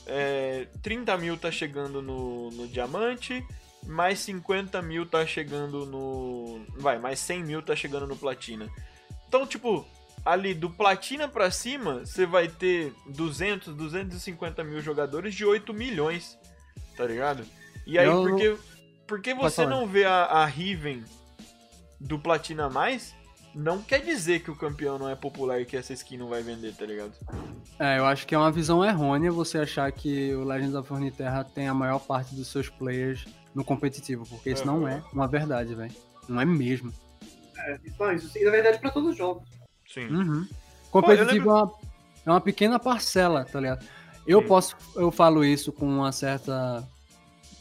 é, 0.07 0.67
30 0.83 1.17
mil 1.19 1.37
tá 1.37 1.51
chegando 1.51 2.03
no, 2.03 2.51
no 2.51 2.67
diamante, 2.67 3.45
mais 3.87 4.19
50 4.21 4.81
mil 4.83 5.07
tá 5.07 5.25
chegando 5.27 5.87
no. 5.87 6.65
Vai, 6.77 6.99
mais 6.99 7.19
100 7.21 7.45
mil 7.45 7.63
tá 7.63 7.77
chegando 7.77 8.07
no 8.07 8.17
platina. 8.17 8.69
Então, 9.29 9.47
tipo, 9.47 9.87
ali 10.25 10.55
do 10.55 10.69
platina 10.71 11.29
pra 11.29 11.51
cima, 11.51 12.01
você 12.01 12.27
vai 12.27 12.49
ter 12.49 12.93
200, 13.07 13.75
250 13.75 14.63
mil 14.65 14.81
jogadores 14.81 15.35
de 15.35 15.45
8 15.45 15.73
milhões, 15.73 16.39
tá 16.97 17.05
ligado? 17.05 17.45
E 17.87 17.99
aí, 17.99 18.07
Eu- 18.07 18.23
porque, 18.23 18.57
porque 19.07 19.35
você 19.35 19.67
não 19.67 19.87
vê 19.87 20.05
a, 20.05 20.25
a 20.25 20.47
Riven 20.47 21.03
do 22.01 22.19
Platina 22.19 22.69
mais, 22.69 23.15
não 23.55 23.83
quer 23.83 24.01
dizer 24.01 24.41
que 24.41 24.51
o 24.51 24.57
campeão 24.57 24.99
não 24.99 25.09
é 25.09 25.15
popular 25.15 25.61
e 25.61 25.65
que 25.67 25.77
essa 25.77 25.93
skin 25.93 26.17
não 26.17 26.29
vai 26.29 26.43
vender, 26.43 26.73
tá 26.75 26.87
ligado? 26.87 27.13
É, 27.79 27.99
eu 27.99 28.07
acho 28.07 28.27
que 28.27 28.35
é 28.35 28.39
uma 28.39 28.51
visão 28.51 28.85
errônea 28.85 29.31
você 29.31 29.59
achar 29.59 29.91
que 29.93 30.35
o 30.35 30.45
Legends 30.45 30.75
of 30.75 30.91
Runeterra 30.91 31.45
tem 31.45 31.69
a 31.69 31.75
maior 31.75 31.99
parte 31.99 32.35
dos 32.35 32.49
seus 32.49 32.69
players 32.69 33.25
no 33.55 33.63
competitivo, 33.65 34.25
porque 34.27 34.51
isso 34.51 34.65
não 34.67 34.89
é 34.89 35.03
uma 35.13 35.29
verdade, 35.29 35.75
velho. 35.75 35.95
Não 36.29 36.41
é 36.41 36.45
mesmo. 36.45 36.93
É, 37.59 37.79
Não, 37.99 38.13
isso 38.13 38.29
sim, 38.29 38.45
na 38.45 38.51
verdade, 38.51 38.79
pra 38.79 38.91
todos 38.91 39.11
os 39.11 39.17
jogos. 39.17 39.47
Sim. 39.87 40.07
Uhum. 40.07 40.47
Competitivo 40.91 41.51
é, 41.51 41.53
uma, 41.53 41.73
é 42.27 42.31
uma 42.31 42.41
pequena 42.41 42.79
parcela, 42.79 43.45
tá 43.45 43.61
ligado? 43.61 43.85
Eu 44.27 44.41
Sim. 44.41 44.49
posso, 44.49 44.77
eu 44.97 45.11
falo 45.11 45.45
isso 45.45 45.73
com 45.73 45.87
uma 45.87 46.13
certa. 46.13 46.87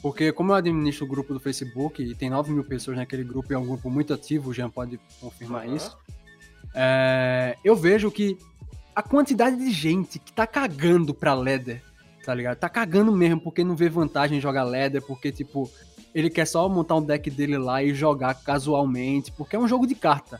Porque 0.01 0.31
como 0.31 0.51
eu 0.51 0.55
administro 0.55 1.05
o 1.05 1.07
grupo 1.07 1.33
do 1.33 1.39
Facebook 1.39 2.01
e 2.01 2.15
tem 2.15 2.29
9 2.29 2.51
mil 2.51 2.63
pessoas 2.63 2.97
naquele 2.97 3.23
grupo 3.23 3.51
e 3.51 3.55
é 3.55 3.57
um 3.57 3.65
grupo 3.65 3.89
muito 3.89 4.13
ativo, 4.13 4.49
o 4.49 4.53
Jean 4.53 4.69
pode 4.69 4.99
confirmar 5.19 5.65
Aham. 5.65 5.75
isso. 5.75 5.97
é, 6.73 7.55
eu 7.63 7.75
vejo 7.75 8.09
que 8.09 8.37
a 8.95 9.03
quantidade 9.03 9.57
de 9.57 9.71
gente 9.71 10.17
que 10.17 10.33
tá 10.33 10.47
cagando 10.47 11.13
pra 11.13 11.33
Leather, 11.33 11.83
tá 12.25 12.33
ligado? 12.33 12.57
Tá 12.57 12.67
cagando 12.67 13.11
mesmo 13.11 13.39
porque 13.41 13.63
não 13.63 13.75
vê 13.75 13.89
vantagem 13.89 14.37
em 14.37 14.41
jogar 14.41 14.63
Leather, 14.63 15.01
porque, 15.03 15.31
tipo, 15.31 15.69
ele 16.15 16.29
quer 16.29 16.45
só 16.45 16.67
montar 16.67 16.95
um 16.95 17.01
deck 17.01 17.29
dele 17.29 17.57
lá 17.57 17.83
e 17.83 17.93
jogar 17.93 18.33
casualmente, 18.33 19.31
porque 19.31 19.55
é 19.55 19.59
um 19.59 19.67
jogo 19.67 19.85
de 19.85 19.95
carta. 19.95 20.39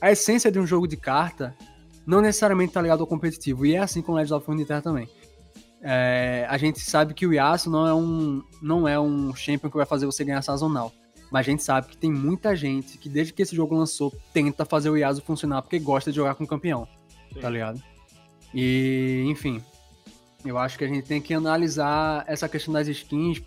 A 0.00 0.10
essência 0.10 0.50
de 0.50 0.58
um 0.58 0.66
jogo 0.66 0.88
de 0.88 0.96
carta 0.96 1.54
não 2.06 2.20
necessariamente 2.20 2.72
tá 2.72 2.82
ligado 2.82 3.00
ao 3.00 3.06
competitivo, 3.06 3.64
e 3.64 3.74
é 3.74 3.78
assim 3.78 4.02
com 4.02 4.12
Legends 4.12 4.32
of 4.32 4.46
Runeterra 4.46 4.82
também. 4.82 5.08
É, 5.86 6.46
a 6.48 6.56
gente 6.56 6.80
sabe 6.80 7.12
que 7.12 7.26
o 7.26 7.34
Yasuo 7.34 7.70
não 7.70 7.86
é 7.86 7.94
um 7.94 8.42
não 8.62 8.88
é 8.88 8.98
um 8.98 9.34
champion 9.36 9.68
que 9.68 9.76
vai 9.76 9.84
fazer 9.84 10.06
você 10.06 10.24
ganhar 10.24 10.40
sazonal. 10.40 10.90
Mas 11.30 11.46
a 11.46 11.50
gente 11.50 11.62
sabe 11.62 11.88
que 11.88 11.96
tem 11.96 12.10
muita 12.10 12.56
gente 12.56 12.96
que 12.96 13.08
desde 13.08 13.34
que 13.34 13.42
esse 13.42 13.54
jogo 13.54 13.76
lançou 13.76 14.10
tenta 14.32 14.64
fazer 14.64 14.88
o 14.88 14.96
Yasuo 14.96 15.22
funcionar 15.22 15.60
porque 15.60 15.78
gosta 15.78 16.10
de 16.10 16.16
jogar 16.16 16.36
com 16.36 16.44
o 16.44 16.46
campeão, 16.46 16.88
Sim. 17.34 17.40
tá 17.40 17.50
ligado? 17.50 17.82
E, 18.54 19.24
enfim, 19.26 19.62
eu 20.42 20.56
acho 20.56 20.78
que 20.78 20.84
a 20.84 20.88
gente 20.88 21.06
tem 21.06 21.20
que 21.20 21.34
analisar 21.34 22.24
essa 22.26 22.48
questão 22.48 22.72
das 22.72 22.88
skins 22.88 23.42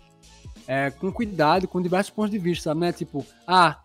é, 0.66 0.90
com 0.90 1.10
cuidado, 1.10 1.66
com 1.66 1.82
diversos 1.82 2.10
pontos 2.10 2.30
de 2.30 2.38
vista, 2.38 2.64
sabe? 2.70 2.80
Né? 2.80 2.92
Tipo, 2.92 3.26
ah, 3.46 3.80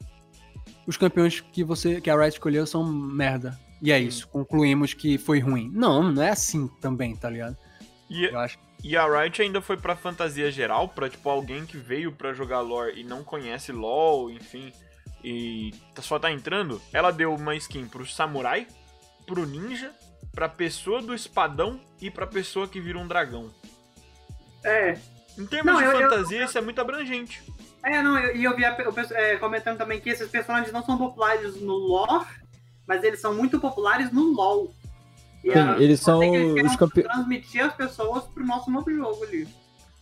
os 0.86 0.96
campeões 0.96 1.40
que 1.40 1.64
você 1.64 2.00
que 2.00 2.10
a 2.10 2.16
Riot 2.16 2.36
escolheu 2.36 2.68
são 2.68 2.86
merda. 2.86 3.58
E 3.82 3.92
é 3.92 4.00
isso, 4.00 4.28
concluímos 4.28 4.94
que 4.94 5.18
foi 5.18 5.40
ruim. 5.40 5.72
Não, 5.74 6.12
não 6.12 6.22
é 6.22 6.30
assim 6.30 6.70
também, 6.80 7.16
tá 7.16 7.30
ligado? 7.30 7.58
E, 8.10 8.26
eu 8.26 8.40
acho. 8.40 8.58
e 8.84 8.96
a 8.96 9.06
Riot 9.06 9.42
ainda 9.42 9.62
foi 9.62 9.78
pra 9.78 9.96
fantasia 9.96 10.52
geral, 10.52 10.88
pra 10.90 11.10
tipo 11.10 11.30
alguém 11.30 11.66
que 11.66 11.78
veio 11.78 12.12
pra 12.12 12.34
jogar 12.34 12.62
lore 12.62 13.00
e 13.00 13.04
não 13.04 13.24
conhece 13.24 13.72
LoL, 13.72 14.30
enfim, 14.30 14.72
e 15.24 15.74
tá, 15.96 16.02
só 16.02 16.20
tá 16.20 16.32
entrando. 16.32 16.82
Ela 16.92 17.12
deu 17.12 17.34
uma 17.34 17.56
skin 17.56 17.88
pro 17.88 18.06
samurai, 18.06 18.68
pro 19.26 19.46
ninja, 19.46 19.92
pra 20.34 20.50
pessoa 20.50 21.02
do 21.02 21.14
espadão 21.14 21.80
e 22.02 22.12
pra 22.12 22.28
pessoa 22.28 22.68
que 22.68 22.82
vira 22.82 23.00
um 23.00 23.08
dragão. 23.08 23.52
É, 24.64 24.98
em 25.38 25.46
termos 25.46 25.74
não, 25.74 25.80
de 25.80 25.86
eu, 25.86 25.92
fantasia, 25.92 26.40
eu, 26.40 26.46
isso 26.46 26.58
é 26.58 26.62
muito 26.62 26.82
abrangente. 26.82 27.44
É, 27.84 28.02
não, 28.02 28.18
e 28.18 28.44
eu, 28.44 28.52
eu 28.52 28.56
vi 28.56 28.66
a, 28.66 28.76
o, 28.76 29.14
é, 29.14 29.38
comentando 29.38 29.78
também 29.78 30.00
que 30.00 30.10
esses 30.10 30.30
personagens 30.30 30.72
não 30.72 30.84
são 30.84 30.98
populares 30.98 31.60
no 31.60 31.74
lore, 31.74 32.26
mas 32.88 33.04
eles 33.04 33.20
são 33.20 33.34
muito 33.34 33.60
populares 33.60 34.12
no 34.12 34.32
LoL. 34.32 34.74
E 35.44 35.52
Sim, 35.52 35.60
a, 35.60 35.78
eles 35.80 36.00
são 36.00 36.24
eles 36.24 36.72
os 36.72 36.78
campeões. 36.78 37.12
transmitir 37.12 37.66
as 37.66 37.74
pessoas 37.74 38.24
pro 38.26 38.46
nosso 38.46 38.72
novo 38.72 38.94
jogo 38.94 39.24
ali. 39.24 39.48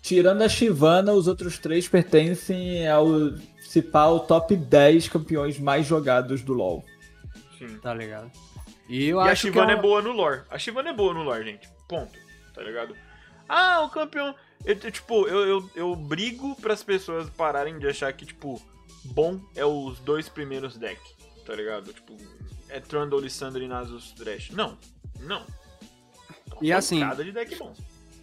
Tirando 0.02 0.42
a 0.42 0.50
Shivana, 0.50 1.14
os 1.14 1.28
outros 1.28 1.58
três 1.60 1.88
pertencem 1.88 2.88
ao 2.88 3.08
principal 3.56 4.20
top 4.22 4.56
10 4.56 5.10
campeões 5.10 5.60
mais 5.60 5.86
jogados 5.86 6.42
do 6.42 6.54
LoL. 6.54 6.84
Sim. 7.58 7.78
Tá 7.80 7.94
ligado? 7.94 8.32
E, 8.90 9.08
eu 9.08 9.18
e 9.18 9.22
acho 9.22 9.32
a 9.32 9.36
Shivana 9.36 9.72
é, 9.72 9.76
uma... 9.76 9.80
é 9.80 9.82
boa 9.82 10.02
no 10.02 10.12
lore. 10.12 10.42
A 10.50 10.58
Shivana 10.58 10.90
é 10.90 10.94
boa 10.94 11.14
no 11.14 11.24
lore, 11.24 11.46
gente. 11.46 11.70
Ponto. 11.88 12.20
Tá 12.54 12.62
ligado? 12.62 12.96
Ah, 13.48 13.82
o 13.82 13.90
campeão. 13.90 14.36
Eu, 14.66 14.76
tipo, 14.76 15.28
eu, 15.28 15.48
eu, 15.48 15.70
eu 15.76 15.96
brigo 15.96 16.56
para 16.56 16.74
as 16.74 16.84
pessoas 16.84 17.30
pararem 17.30 17.80
de 17.80 17.88
achar 17.88 18.12
que, 18.14 18.26
tipo, 18.26 18.62
bom 19.06 19.40
é 19.56 19.66
os 19.66 20.00
dois 20.00 20.30
primeiros 20.30 20.78
decks, 20.78 21.16
tá 21.46 21.56
ligado? 21.56 21.94
Tipo, 21.94 22.18
é 22.70 22.80
Trundle, 22.80 23.20
Lissandra 23.20 23.64
e 23.64 23.68
Nasus 23.68 24.12
Thresh. 24.12 24.52
Não, 24.52 24.78
não. 25.22 25.46
E 26.62 26.72
assim, 26.72 27.02
de 27.16 27.32
deck 27.32 27.56
bom. 27.56 27.74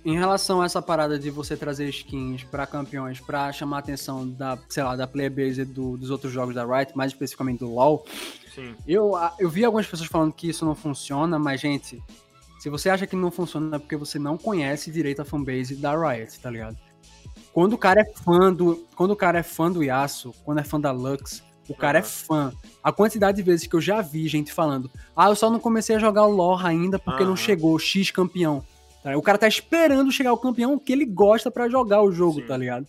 em 0.05 0.17
relação 0.17 0.63
a 0.63 0.65
essa 0.65 0.81
parada 0.81 1.19
de 1.19 1.31
você 1.31 1.57
trazer 1.57 1.89
skins 1.89 2.45
para 2.45 2.67
campeões 2.67 3.21
para 3.21 3.53
chamar 3.53 3.77
a 3.77 3.81
atenção 3.81 4.29
da, 4.29 4.57
sei 4.69 4.83
lá, 4.85 4.95
da 4.95 5.07
playerbase 5.07 5.65
do, 5.65 5.97
dos 5.97 6.11
outros 6.11 6.33
jogos 6.33 6.55
da 6.55 6.65
Riot, 6.65 6.97
mais 6.97 7.13
especificamente 7.13 7.59
do 7.61 7.75
LoL, 7.75 8.05
Sim. 8.59 8.75
Eu, 8.89 9.13
eu 9.39 9.49
vi 9.49 9.65
algumas 9.65 9.87
pessoas 9.87 10.09
falando 10.09 10.33
que 10.33 10.49
isso 10.49 10.65
não 10.65 10.75
funciona, 10.75 11.39
mas, 11.39 11.61
gente, 11.61 12.03
se 12.59 12.69
você 12.69 12.91
acha 12.91 13.07
que 13.07 13.15
não 13.15 13.31
funciona 13.31 13.77
é 13.77 13.79
porque 13.79 13.97
você 13.97 14.19
não 14.19 14.37
conhece 14.37 14.91
direito 14.91 15.23
a 15.23 15.25
fanbase 15.25 15.77
da 15.77 15.97
Riot, 15.97 16.41
tá 16.41 16.51
ligado? 16.51 16.77
Quando 17.53 17.75
o 17.75 17.79
cara 17.79 18.01
é 18.01 18.05
fã 18.05 18.53
do, 18.53 18.85
quando 18.97 19.13
o 19.13 19.17
cara 19.17 19.39
é 19.39 19.43
fã 19.45 19.71
do 19.71 19.85
Yasuo, 19.85 20.35
quando 20.45 20.59
é 20.59 20.65
fã 20.65 20.81
da 20.81 20.91
Lux, 20.91 21.45
o 21.69 21.75
cara 21.75 21.99
uhum. 21.99 22.05
é 22.05 22.09
fã. 22.09 22.53
A 22.83 22.91
quantidade 22.91 23.37
de 23.37 23.43
vezes 23.43 23.67
que 23.67 23.77
eu 23.77 23.81
já 23.81 24.01
vi 24.01 24.27
gente 24.29 24.53
falando: 24.53 24.91
"Ah, 25.15 25.29
eu 25.29 25.37
só 25.37 25.51
não 25.51 25.61
comecei 25.61 25.97
a 25.97 25.99
jogar 25.99 26.25
o 26.27 26.31
lore 26.31 26.67
ainda 26.67 26.99
porque 26.99 27.23
uhum. 27.23 27.31
não 27.31 27.37
chegou 27.37 27.79
X 27.79 28.11
campeão". 28.11 28.65
Tá? 29.03 29.17
O 29.17 29.23
cara 29.23 29.39
tá 29.39 29.49
esperando 29.49 30.11
chegar 30.11 30.33
o 30.33 30.39
campeão 30.39 30.79
que 30.79 30.93
ele 30.93 31.05
gosta 31.05 31.51
para 31.51 31.69
jogar 31.69 32.03
o 32.03 32.11
jogo, 32.11 32.41
Sim. 32.41 32.47
tá 32.47 32.57
ligado? 32.57 32.87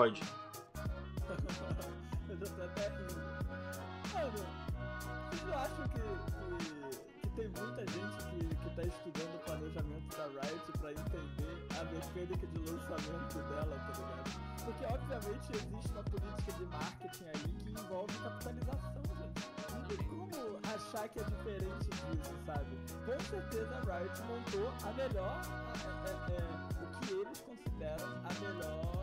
Pode. 0.00 0.22
eu 2.30 2.38
tô 2.38 2.62
até 2.64 2.88
rindo. 2.88 3.20
Mano, 4.14 4.32
vocês 5.28 5.52
acham 5.52 5.84
que, 5.88 6.00
que, 6.56 7.20
que, 7.20 7.28
tem 7.36 7.48
muita 7.48 7.82
gente 7.84 8.16
que, 8.30 8.40
que 8.48 8.68
tá 8.76 8.82
estudando 8.82 9.34
o 9.34 9.38
planejamento 9.44 10.16
da 10.16 10.24
Riot 10.24 10.72
pra 10.80 10.92
entender 10.92 11.66
a 11.78 11.84
mecânica 11.84 12.46
de 12.46 12.58
lançamento 12.60 13.38
dela, 13.50 13.76
tá 13.76 13.92
ligado? 14.00 14.64
Porque 14.64 14.84
obviamente 14.86 15.52
existe 15.52 15.92
uma 15.92 16.02
política 16.04 16.52
de 16.52 16.64
marketing 16.64 17.24
aí 17.26 17.52
que 17.58 17.70
envolve 17.70 18.18
capitalização, 18.20 19.02
gente. 19.18 19.44
Tem 19.86 19.98
como 20.08 20.60
achar 20.64 21.08
que 21.10 21.20
é 21.20 21.24
diferente 21.24 21.90
disso, 21.90 22.32
sabe? 22.46 22.74
Com 23.04 23.20
certeza 23.20 23.76
a 23.76 23.98
Riot 23.98 24.22
montou 24.22 24.72
a 24.82 24.92
melhor, 24.94 25.42
é, 26.06 26.08
é, 26.08 26.36
é, 26.36 26.84
o 26.84 27.00
que 27.00 27.12
eles 27.12 27.40
consideram 27.42 28.06
a 28.24 28.32
melhor 28.40 28.99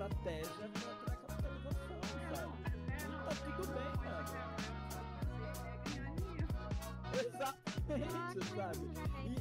estratégia 0.00 0.68
pra, 0.72 0.94
pra 0.94 1.14
capitalização, 1.16 2.00
sabe? 2.34 2.54
E 2.96 3.14
tá 3.24 3.32
tudo 3.44 3.68
bem, 3.74 3.90
mano. 4.00 4.32
Exatamente, 7.12 8.38
sabe? 8.56 8.84
E, 9.24 9.36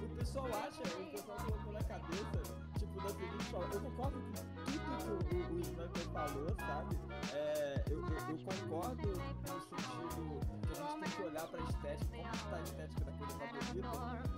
e, 0.00 0.04
o 0.04 0.08
pessoal 0.16 0.46
acha, 0.46 0.82
o 0.82 1.10
pessoal 1.10 1.38
colocou 1.38 1.72
na 1.72 1.82
cabeça, 1.84 2.57
da 2.98 3.74
eu 3.74 3.80
concordo 3.80 4.20
com 4.20 4.32
tudo 4.64 5.24
que 5.24 5.34
o, 5.34 5.54
o, 5.54 5.60
Sniper 5.60 6.08
falou, 6.12 6.48
sabe? 6.58 6.98
É, 7.32 7.84
eu, 7.90 7.98
eu, 7.98 8.06
eu, 8.06 8.38
concordo 8.44 9.08
no 9.08 9.60
sentido 9.60 10.40
que 10.64 10.80
a 10.80 10.86
gente 10.86 11.00
tem 11.00 11.10
que 11.10 11.22
olhar 11.22 11.46
pra 11.48 11.60
estética, 11.64 12.16
como 12.16 12.50
tá 12.50 12.56
a 12.56 12.62
estética 12.62 13.04
da 13.04 13.12
coisa 13.12 13.38
favorita, 13.38 13.88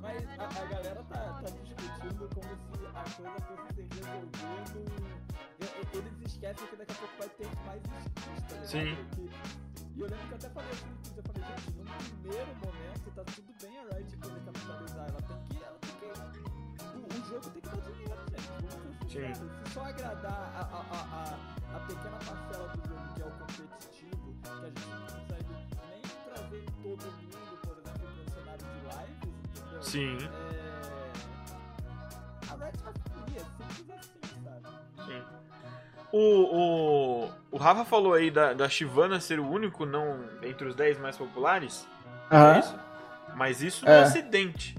mas 0.01 0.29
a, 0.39 0.45
a 0.45 0.65
galera 0.67 1.03
tá, 1.05 1.43
tá 1.43 1.51
discutindo 1.51 2.29
como 2.35 2.57
se 2.57 2.87
a 2.87 3.05
coisa 3.17 3.41
fosse 3.41 3.75
ser 3.75 3.89
resolvida 3.95 5.21
eles 5.93 6.33
esquecem 6.33 6.67
que 6.67 6.77
daqui 6.77 6.93
a 6.93 6.95
pouco 6.95 7.15
vai 7.19 7.29
ter 7.29 7.49
mais 7.67 7.83
tá 7.83 8.55
ligado? 8.55 8.67
Sim. 8.67 8.97
e 9.97 10.01
eu 10.01 10.07
lembro 10.07 10.27
que 10.27 10.33
eu 10.33 10.37
até 10.37 10.49
falei 10.51 10.71
assim, 10.71 10.87
eu 11.17 11.23
falei, 11.23 11.43
gente, 11.49 11.71
no 11.77 11.85
primeiro 12.21 12.55
momento 12.57 13.11
tá 13.15 13.25
tudo 13.25 13.55
bem 13.61 13.79
a 13.79 13.83
Riot 13.83 14.17
querer 14.17 14.41
capitalizar, 14.45 15.09
ela 15.09 15.23
tem 15.23 15.43
que, 15.45 15.63
ela 15.63 15.79
tem 15.81 15.91
que, 16.33 16.40
o, 17.11 17.15
o 17.15 17.29
jogo 17.29 17.51
tem 17.51 17.63
que 17.63 17.69
dar 17.69 17.77
dinheiro, 17.83 18.15
gente, 19.09 19.11
Sim. 19.11 19.35
Se 19.35 19.73
só 19.73 19.85
agradar 19.85 20.53
a, 20.55 20.61
a, 20.61 20.81
a, 21.17 21.77
a, 21.77 21.81
pequena 21.81 22.19
parcela 22.19 22.69
do 22.69 22.89
jogo 22.89 23.15
que 23.15 23.23
é 23.23 23.25
o 23.25 23.31
competitivo, 23.31 24.35
que 24.43 24.49
a 24.49 24.55
gente 24.67 24.87
não 24.89 25.01
consegue 25.01 25.53
nem 25.91 26.03
trazer 26.25 26.65
todo 26.83 27.05
mundo, 27.13 27.55
por 27.63 27.77
exemplo, 27.79 28.07
para 28.09 28.23
o 28.23 28.31
cenário 28.31 28.67
de 28.67 28.81
lives, 28.87 29.33
entendeu? 29.59 29.83
Sim. 29.83 30.19
É... 30.23 30.71
A 32.51 32.55
Riot 32.55 32.79
vai 32.83 32.93
fluir, 32.93 33.37
é 33.37 33.45
simples 33.45 33.99
assim, 33.99 34.37
sabe? 34.45 34.63
Sim. 35.07 35.23
O, 36.13 36.19
o, 36.57 37.31
o 37.53 37.57
Rafa 37.57 37.85
falou 37.85 38.15
aí 38.15 38.31
da, 38.31 38.53
da 38.53 38.69
Shivana 38.69 39.21
ser 39.21 39.39
o 39.39 39.49
único 39.49 39.87
não 39.87 40.25
entre 40.43 40.69
os 40.69 40.75
10 40.75 40.99
mais 40.99 41.17
populares. 41.17 41.87
Uhum. 42.31 42.39
É 42.39 42.59
isso? 42.59 42.79
Mas 43.37 43.63
isso 43.63 43.89
é. 43.89 44.01
no 44.01 44.07
acidente. 44.07 44.77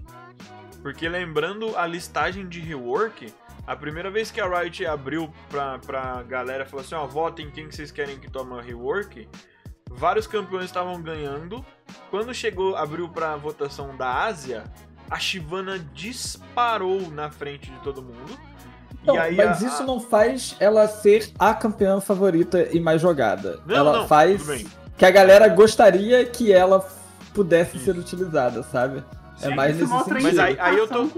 Porque 0.82 1.08
lembrando 1.08 1.78
a 1.78 1.86
listagem 1.86 2.48
de 2.48 2.60
rework, 2.60 3.34
a 3.68 3.76
primeira 3.76 4.10
vez 4.10 4.32
que 4.32 4.42
a 4.42 4.48
Riot 4.48 4.86
abriu 4.86 5.32
pra, 5.50 5.80
pra 5.80 6.24
galera, 6.24 6.66
falou 6.66 6.84
assim, 6.84 6.96
ó, 6.96 7.06
votem 7.06 7.50
quem 7.52 7.68
que 7.68 7.76
vocês 7.76 7.92
querem 7.92 8.20
que 8.20 8.30
tome 8.30 8.60
rework, 8.62 9.28
vários 9.90 10.26
campeões 10.26 10.66
estavam 10.66 11.02
ganhando. 11.02 11.64
Quando 12.10 12.34
chegou, 12.34 12.76
abriu 12.76 13.08
pra 13.08 13.36
votação 13.36 13.96
da 13.96 14.24
Ásia, 14.24 14.64
a 15.10 15.20
Shivana 15.20 15.78
disparou 15.94 17.12
na 17.12 17.30
frente 17.30 17.70
de 17.70 17.80
todo 17.80 18.02
mundo. 18.02 18.40
Não, 19.04 19.16
mas 19.16 19.64
a, 19.64 19.68
isso 19.68 19.84
não 19.84 20.00
faz 20.00 20.56
ela 20.60 20.88
ser 20.88 21.32
a 21.38 21.54
campeã 21.54 22.00
favorita 22.00 22.68
e 22.72 22.80
mais 22.80 23.02
jogada. 23.02 23.60
Não, 23.66 23.76
ela 23.76 24.00
não, 24.00 24.08
faz 24.08 24.44
que 24.98 25.06
a 25.06 25.12
galera 25.12 25.48
gostaria 25.48 26.24
que 26.26 26.52
ela 26.52 26.88
pudesse 27.34 27.78
isso. 27.78 27.86
ser 27.86 27.98
utilizada, 27.98 28.62
sabe? 28.64 29.04
É 29.42 29.48
Sim, 29.48 29.52
é 29.52 29.56
mais 29.56 29.78
nesse 29.78 29.92
sentido. 29.92 30.22
Mas 30.22 30.40
aí, 30.40 30.58
aí 30.60 30.78
eu 30.78 30.88
tô. 30.88 31.10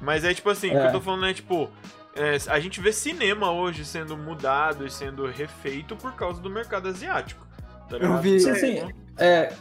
Mas 0.00 0.24
aí, 0.24 0.34
tipo 0.34 0.50
assim, 0.50 0.70
é. 0.70 0.74
o 0.74 0.76
que 0.76 0.84
eu 0.84 0.88
é. 0.88 0.92
tô 0.92 1.00
falando 1.00 1.26
é, 1.26 1.34
tipo. 1.34 1.70
É, 2.14 2.38
a 2.48 2.58
gente 2.58 2.80
vê 2.80 2.92
cinema 2.92 3.50
hoje 3.50 3.84
sendo 3.84 4.16
mudado 4.16 4.86
e 4.86 4.90
sendo 4.90 5.26
refeito 5.26 5.94
por 5.94 6.12
causa 6.14 6.40
do 6.40 6.48
mercado 6.48 6.88
asiático. 6.88 7.46
Tá 7.90 7.98
eu 7.98 8.16
vi. 8.18 8.40
Sim, 8.40 8.54
sim. 8.54 8.92
É, 9.18 9.52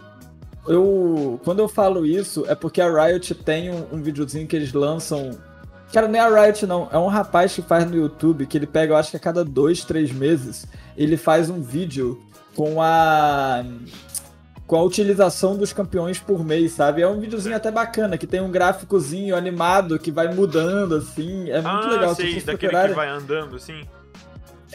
eu, 0.68 1.40
quando 1.44 1.60
eu 1.60 1.68
falo 1.68 2.06
isso, 2.06 2.46
é 2.48 2.56
porque 2.56 2.82
a 2.82 3.06
Riot 3.06 3.36
tem 3.36 3.70
um, 3.70 3.88
um 3.92 4.02
videozinho 4.02 4.48
que 4.48 4.56
eles 4.56 4.74
lançam. 4.74 5.32
Cara, 5.94 6.08
não 6.08 6.20
é 6.20 6.20
a 6.20 6.44
Riot, 6.44 6.66
não. 6.66 6.90
É 6.92 6.98
um 6.98 7.08
rapaz 7.08 7.54
que 7.54 7.62
faz 7.62 7.90
no 7.90 7.96
YouTube 7.96 8.46
que 8.48 8.58
ele 8.58 8.66
pega, 8.66 8.94
eu 8.94 8.98
acho 8.98 9.12
que 9.12 9.18
a 9.18 9.20
cada 9.20 9.46
dois, 9.46 9.84
três 9.84 10.12
meses, 10.12 10.66
ele 10.98 11.18
faz 11.18 11.50
um 11.50 11.62
vídeo 11.62 12.22
com 12.56 12.82
a. 12.82 13.64
Com 14.68 14.78
a 14.78 14.84
utilização 14.84 15.56
dos 15.56 15.72
campeões 15.72 16.20
por 16.20 16.44
mês, 16.44 16.72
sabe? 16.72 17.02
É 17.02 17.08
um 17.08 17.20
videozinho 17.20 17.56
até 17.56 17.70
bacana, 17.70 18.18
que 18.18 18.26
tem 18.26 18.42
um 18.42 18.50
gráficozinho 18.50 19.36
animado 19.36 20.00
que 20.00 20.12
vai 20.12 20.34
mudando, 20.34 20.96
assim. 20.96 21.50
É 21.50 21.62
muito 21.62 21.68
ah, 21.68 21.90
legal. 21.90 22.16
sei, 22.16 22.42
daquele 22.42 22.58
procurarem... 22.58 22.90
que 22.90 22.96
vai 22.96 23.10
andando, 23.10 23.56
assim. 23.56 23.84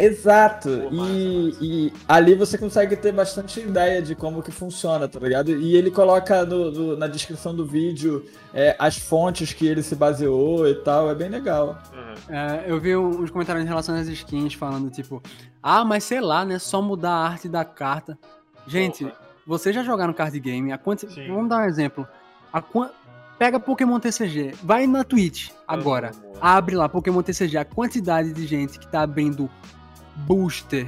Exato. 0.00 0.68
Pô, 0.88 1.04
e, 1.04 1.56
e, 1.60 1.92
ali 2.08 2.34
você 2.34 2.56
consegue 2.56 2.96
ter 2.96 3.12
bastante 3.12 3.60
ideia 3.60 4.00
de 4.00 4.14
como 4.14 4.42
que 4.42 4.50
funciona, 4.50 5.06
tá 5.06 5.20
ligado? 5.20 5.50
E 5.50 5.76
ele 5.76 5.90
coloca 5.90 6.44
no, 6.46 6.70
no, 6.70 6.96
na 6.96 7.06
descrição 7.06 7.54
do 7.54 7.66
vídeo 7.66 8.24
é, 8.54 8.74
as 8.78 8.96
fontes 8.96 9.52
que 9.52 9.66
ele 9.66 9.82
se 9.82 9.94
baseou 9.94 10.66
e 10.66 10.74
tal. 10.76 11.10
É 11.10 11.14
bem 11.14 11.28
legal. 11.28 11.78
Uhum. 11.92 12.34
É, 12.34 12.64
eu 12.66 12.80
vi 12.80 12.96
uns 12.96 13.30
comentários 13.30 13.64
em 13.64 13.68
relação 13.68 13.94
às 13.94 14.08
skins 14.08 14.54
falando, 14.54 14.90
tipo, 14.90 15.22
ah, 15.62 15.84
mas 15.84 16.04
sei 16.04 16.20
lá, 16.20 16.46
né? 16.46 16.58
Só 16.58 16.80
mudar 16.80 17.10
a 17.10 17.28
arte 17.28 17.46
da 17.46 17.64
carta. 17.64 18.18
Gente, 18.66 19.04
Opa. 19.04 19.16
Vocês 19.50 19.74
já 19.74 19.82
jogaram 19.82 20.12
card 20.12 20.38
game? 20.38 20.72
A 20.72 20.78
quanti... 20.78 21.06
Vamos 21.26 21.48
dar 21.48 21.62
um 21.62 21.64
exemplo. 21.64 22.06
A 22.52 22.62
qu... 22.62 22.88
Pega 23.36 23.58
Pokémon 23.58 23.98
TCG, 23.98 24.54
vai 24.62 24.86
na 24.86 25.02
Twitch 25.02 25.48
agora, 25.66 26.10
abre 26.42 26.76
lá 26.76 26.90
Pokémon 26.90 27.22
TCG, 27.22 27.56
a 27.56 27.64
quantidade 27.64 28.34
de 28.34 28.46
gente 28.46 28.78
que 28.78 28.86
tá 28.86 29.00
abrindo 29.00 29.48
booster 30.14 30.86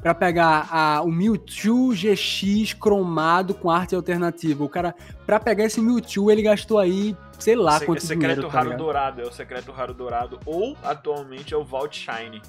para 0.00 0.14
pegar 0.14 0.66
a, 0.70 1.02
o 1.02 1.10
Mewtwo 1.12 1.92
GX 1.92 2.72
cromado 2.72 3.52
com 3.52 3.70
arte 3.70 3.94
alternativa. 3.94 4.64
O 4.64 4.68
cara, 4.68 4.94
para 5.26 5.38
pegar 5.38 5.64
esse 5.64 5.78
Mewtwo, 5.78 6.30
ele 6.30 6.40
gastou 6.40 6.78
aí, 6.78 7.14
sei 7.38 7.54
lá 7.54 7.78
Se, 7.78 7.84
quanto 7.84 8.00
secreto 8.00 8.18
dinheiro. 8.18 8.42
Secreto 8.42 8.52
tá 8.52 8.70
Raro 8.70 8.78
Dourado, 8.78 9.20
é 9.20 9.24
o 9.24 9.32
Secreto 9.32 9.72
Raro 9.72 9.92
Dourado. 9.92 10.40
Ou, 10.46 10.74
atualmente, 10.82 11.52
é 11.52 11.56
o 11.56 11.64
Vault 11.64 11.98
Shine. 11.98 12.40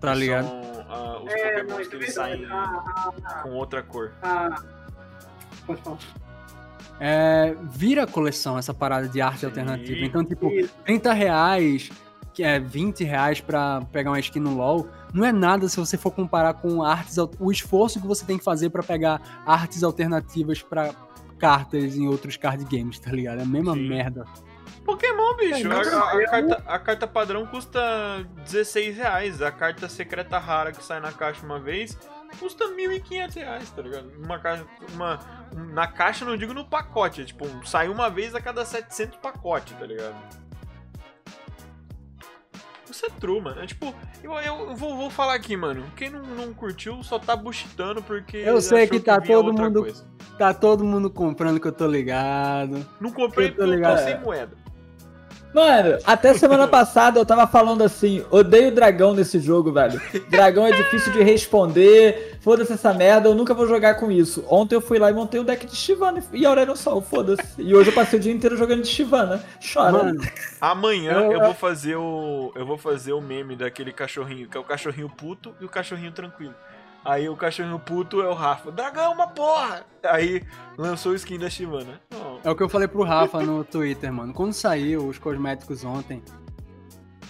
Tá 0.00 0.14
ligado? 0.14 0.46
São 0.46 0.60
uh, 0.60 1.24
os 1.24 1.32
é, 1.32 1.62
Pokémon 1.62 1.88
que 1.88 1.96
eles 1.96 2.14
saem 2.14 2.44
ah, 2.44 2.84
ah, 2.86 3.12
ah, 3.24 3.34
com 3.42 3.50
outra 3.50 3.82
cor. 3.82 4.12
Ah, 4.22 4.62
pode 5.66 5.82
falar. 5.82 5.98
É, 6.98 7.54
vira 7.62 8.06
coleção 8.06 8.56
essa 8.56 8.72
parada 8.72 9.08
de 9.08 9.20
arte 9.20 9.40
Sim. 9.40 9.46
alternativa. 9.46 9.98
Então, 10.04 10.24
tipo, 10.24 10.50
30 10.84 11.12
reais, 11.12 11.90
que 12.32 12.42
é 12.42 12.58
20 12.58 13.04
reais 13.04 13.40
pra 13.40 13.82
pegar 13.92 14.10
uma 14.10 14.20
skin 14.20 14.40
no 14.40 14.54
LoL 14.54 14.88
não 15.12 15.24
é 15.24 15.32
nada 15.32 15.68
se 15.68 15.78
você 15.78 15.96
for 15.96 16.10
comparar 16.10 16.54
com 16.54 16.82
artes, 16.82 17.16
o 17.40 17.50
esforço 17.50 18.00
que 18.00 18.06
você 18.06 18.24
tem 18.26 18.36
que 18.36 18.44
fazer 18.44 18.68
para 18.68 18.82
pegar 18.82 19.42
artes 19.46 19.82
alternativas 19.82 20.62
para 20.62 20.94
cartas 21.38 21.96
em 21.96 22.06
outros 22.06 22.36
card 22.36 22.64
games, 22.64 22.98
tá 22.98 23.10
ligado? 23.10 23.38
É 23.38 23.42
a 23.42 23.46
mesma 23.46 23.74
Sim. 23.74 23.88
merda. 23.88 24.24
Pokémon, 24.84 25.34
bicho. 25.36 25.72
É, 25.72 25.74
a, 25.74 25.78
a, 25.78 26.12
a, 26.12 26.26
carta, 26.28 26.64
a, 26.66 26.78
carta, 26.78 27.06
padrão 27.06 27.46
custa 27.46 27.80
16 28.44 28.96
reais. 28.96 29.42
A 29.42 29.50
carta 29.50 29.88
secreta 29.88 30.38
rara 30.38 30.70
que 30.70 30.84
sai 30.84 31.00
na 31.00 31.12
caixa 31.12 31.44
uma 31.44 31.58
vez 31.58 31.98
custa 32.34 32.64
1.500 32.66 33.34
reais, 33.34 33.70
tá 33.70 33.82
ligado? 33.82 34.12
Uma 34.18 34.38
caixa, 34.38 34.66
uma, 34.94 35.20
na 35.72 35.86
caixa 35.86 36.24
não 36.24 36.36
digo 36.36 36.54
no 36.54 36.64
pacote, 36.64 37.22
é 37.22 37.24
tipo, 37.24 37.46
sai 37.66 37.88
uma 37.88 38.08
vez 38.08 38.34
a 38.34 38.40
cada 38.40 38.64
700 38.64 39.18
pacotes, 39.18 39.76
tá 39.78 39.86
ligado? 39.86 40.16
Isso 42.90 43.04
é 43.04 43.10
true, 43.10 43.40
mano. 43.40 43.60
É, 43.60 43.66
tipo, 43.66 43.94
eu, 44.22 44.32
eu 44.34 44.74
vou, 44.74 44.96
vou, 44.96 45.10
falar 45.10 45.34
aqui, 45.34 45.56
mano. 45.56 45.84
Quem 45.96 46.08
não, 46.08 46.22
não 46.22 46.54
curtiu 46.54 47.02
só 47.02 47.18
tá 47.18 47.36
buchitando 47.36 48.02
porque. 48.02 48.38
Eu 48.38 48.60
sei 48.60 48.86
que 48.86 49.00
tá 49.00 49.20
que 49.20 49.28
todo 49.28 49.52
mundo. 49.52 49.82
Coisa. 49.82 50.06
Tá 50.38 50.54
todo 50.54 50.84
mundo 50.84 51.10
comprando 51.10 51.60
que 51.60 51.66
eu 51.66 51.72
tô 51.72 51.86
ligado. 51.86 52.86
Não 53.00 53.10
comprei 53.10 53.50
porque 53.50 53.70
eu 53.70 53.82
tô 53.82 53.98
sem 53.98 54.20
moeda. 54.20 54.56
Mano, 55.56 55.96
até 56.04 56.34
semana 56.34 56.68
passada 56.68 57.18
eu 57.18 57.24
tava 57.24 57.46
falando 57.46 57.82
assim, 57.82 58.22
odeio 58.30 58.70
dragão 58.70 59.14
nesse 59.14 59.40
jogo, 59.40 59.72
velho. 59.72 59.98
Dragão 60.28 60.66
é 60.66 60.70
difícil 60.70 61.10
de 61.14 61.22
responder, 61.22 62.36
foda-se 62.42 62.74
essa 62.74 62.92
merda, 62.92 63.30
eu 63.30 63.34
nunca 63.34 63.54
vou 63.54 63.66
jogar 63.66 63.94
com 63.94 64.12
isso. 64.12 64.44
Ontem 64.50 64.74
eu 64.74 64.82
fui 64.82 64.98
lá 64.98 65.10
e 65.10 65.14
montei 65.14 65.40
o 65.40 65.42
um 65.42 65.46
deck 65.46 65.64
de 65.64 65.74
Shivana 65.74 66.22
e 66.30 66.44
Aurelion 66.44 66.76
Sol, 66.76 67.00
foda-se. 67.00 67.42
E 67.56 67.74
hoje 67.74 67.88
eu 67.88 67.94
passei 67.94 68.18
o 68.18 68.22
dia 68.22 68.34
inteiro 68.34 68.54
jogando 68.54 68.82
de 68.82 68.88
Shivana. 68.88 69.42
Chora. 69.72 69.92
Mano, 69.92 70.20
amanhã 70.60 71.12
eu, 71.12 71.32
eu 71.32 71.40
vou 71.40 71.54
fazer 71.54 71.96
o. 71.96 72.52
Eu 72.54 72.66
vou 72.66 72.76
fazer 72.76 73.14
o 73.14 73.20
meme 73.22 73.56
daquele 73.56 73.94
cachorrinho, 73.94 74.50
que 74.50 74.58
é 74.58 74.60
o 74.60 74.64
cachorrinho 74.64 75.08
puto 75.08 75.54
e 75.58 75.64
o 75.64 75.70
cachorrinho 75.70 76.12
tranquilo. 76.12 76.54
Aí 77.06 77.28
o 77.28 77.36
cachorrinho 77.36 77.78
puto 77.78 78.20
é 78.20 78.28
o 78.28 78.34
Rafa. 78.34 78.72
Dragão, 78.72 79.12
uma 79.12 79.28
porra! 79.28 79.86
Aí 80.02 80.42
lançou 80.76 81.12
o 81.12 81.14
skin 81.14 81.38
da 81.38 81.48
Shivana. 81.48 82.00
Oh. 82.12 82.38
É 82.42 82.50
o 82.50 82.56
que 82.56 82.64
eu 82.64 82.68
falei 82.68 82.88
pro 82.88 83.04
Rafa 83.04 83.40
no 83.42 83.62
Twitter, 83.62 84.12
mano. 84.12 84.34
Quando 84.34 84.52
saiu 84.52 85.06
os 85.06 85.16
cosméticos 85.16 85.84
ontem, 85.84 86.20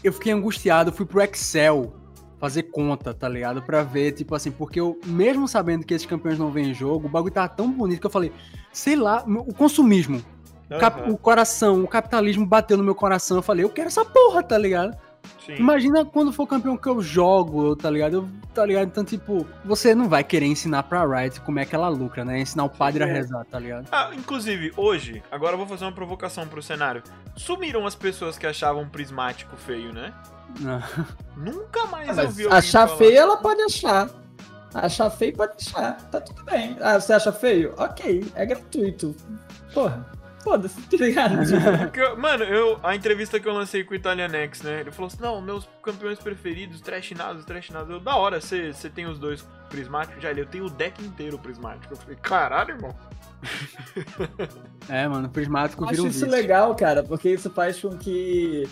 eu 0.03 0.15
fiquei 0.15 0.33
angustiado, 0.33 0.91
fui 0.91 1.05
pro 1.05 1.21
Excel 1.21 1.93
fazer 2.39 2.65
conta, 2.65 3.13
tá 3.13 3.29
ligado? 3.29 3.61
Pra 3.63 3.83
ver, 3.83 4.13
tipo 4.13 4.35
assim, 4.35 4.51
porque 4.51 4.81
eu, 4.81 4.99
mesmo 5.05 5.47
sabendo 5.47 5.85
que 5.85 5.93
esses 5.93 6.07
campeões 6.07 6.39
não 6.39 6.51
vêm 6.51 6.71
em 6.71 6.75
jogo, 6.75 7.07
o 7.07 7.11
bagulho 7.11 7.35
tava 7.35 7.49
tão 7.51 7.71
bonito 7.71 8.01
que 8.01 8.07
eu 8.07 8.11
falei, 8.11 8.33
sei 8.73 8.97
lá, 8.97 9.25
o 9.27 9.53
consumismo, 9.53 10.23
uhum. 10.71 11.13
o 11.13 11.19
coração, 11.19 11.85
o 11.85 11.89
capitalismo 11.89 12.47
bateu 12.47 12.79
no 12.79 12.85
meu 12.85 12.95
coração, 12.95 13.37
eu 13.37 13.43
falei, 13.43 13.65
eu 13.65 13.71
quero 13.71 13.89
essa 13.89 14.05
porra, 14.05 14.43
tá 14.43 14.57
ligado? 14.57 14.97
Sim. 15.45 15.57
Imagina 15.57 16.05
quando 16.05 16.33
for 16.33 16.47
campeão 16.47 16.77
que 16.77 16.89
eu 16.89 17.01
jogo, 17.01 17.77
tá 17.77 17.91
ligado? 17.91 18.15
Eu, 18.15 18.29
tá 18.55 18.65
ligado? 18.65 18.87
Então, 18.89 19.05
tipo, 19.05 19.47
você 19.65 19.95
não 19.95 20.09
vai 20.09 20.25
querer 20.25 20.47
ensinar 20.47 20.83
pra 20.85 21.05
Riot 21.05 21.41
como 21.41 21.59
é 21.59 21.65
que 21.65 21.75
ela 21.75 21.89
lucra, 21.89 22.25
né? 22.25 22.41
Ensinar 22.41 22.65
o 22.65 22.71
padre 22.71 23.05
Sim. 23.05 23.11
a 23.11 23.13
rezar, 23.13 23.45
tá 23.45 23.59
ligado? 23.59 23.89
Ah, 23.93 24.11
inclusive, 24.15 24.73
hoje, 24.77 25.23
agora 25.31 25.55
eu 25.55 25.59
vou 25.59 25.67
fazer 25.67 25.85
uma 25.85 25.93
provocação 25.93 26.47
pro 26.47 26.63
cenário. 26.63 27.03
Sumiram 27.37 27.87
as 27.87 27.95
pessoas 27.95 28.37
que 28.39 28.47
achavam 28.47 28.89
prismático 28.89 29.57
feio, 29.57 29.93
né? 29.93 30.13
Não. 30.61 30.83
Nunca 31.37 31.87
mais 31.87 32.19
ah, 32.19 32.25
eu 32.25 32.31
vi 32.31 32.47
Achar 32.49 32.87
falar. 32.87 32.99
feio, 32.99 33.17
ela 33.19 33.37
pode 33.37 33.63
achar. 33.63 34.09
Achar 34.75 35.11
feio, 35.11 35.35
pode 35.35 35.53
achar. 35.59 35.97
Tá 36.11 36.21
tudo 36.21 36.45
bem. 36.45 36.77
Ah, 36.81 36.99
você 37.01 37.13
acha 37.13 37.33
feio? 37.33 37.75
Ok, 37.77 38.25
é 38.35 38.47
gratuito. 38.47 39.15
Porra 39.73 40.16
foda-se, 40.47 40.81
tá 40.83 40.97
ligado? 40.97 41.35
Mano, 42.17 42.45
eu, 42.45 42.79
a 42.81 42.95
entrevista 42.95 43.41
que 43.41 43.49
eu 43.49 43.53
lancei 43.53 43.83
com 43.83 43.93
o 43.93 43.97
Italianex, 43.97 44.63
né? 44.63 44.81
Ele 44.81 44.93
falou 44.93 45.09
assim: 45.09 45.21
não, 45.21 45.43
meus 45.43 45.69
campeões 45.83 46.21
preferidos, 46.21 46.81
trashinados, 46.81 47.45
trashinados. 47.45 47.91
Eu, 47.91 47.99
da 47.99 48.15
hora, 48.15 48.41
você 48.41 48.73
tem 48.95 49.07
os 49.07 49.19
dois 49.19 49.45
prismáticos? 49.69 50.23
Já, 50.23 50.31
ele, 50.31 50.43
eu 50.43 50.47
tenho 50.47 50.67
o 50.67 50.71
deck 50.71 51.05
inteiro 51.05 51.37
prismático. 51.37 51.93
Eu 51.93 51.97
falei, 51.97 52.17
caralho, 52.23 52.77
irmão. 52.77 52.95
é, 54.89 55.09
mano, 55.09 55.29
prismático 55.29 55.85
vira 55.85 56.01
um 56.01 56.07
Acho 56.07 56.17
isso 56.17 56.27
legal, 56.27 56.75
cara, 56.77 57.03
porque 57.03 57.29
isso 57.29 57.51
faz 57.51 57.81
com 57.81 57.97
que 57.97 58.69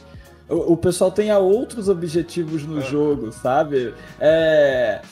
o, 0.48 0.74
o 0.74 0.76
pessoal 0.76 1.10
tenha 1.10 1.38
outros 1.38 1.88
objetivos 1.88 2.64
no 2.64 2.78
é. 2.78 2.82
jogo, 2.82 3.32
sabe? 3.32 3.92
É. 4.20 5.02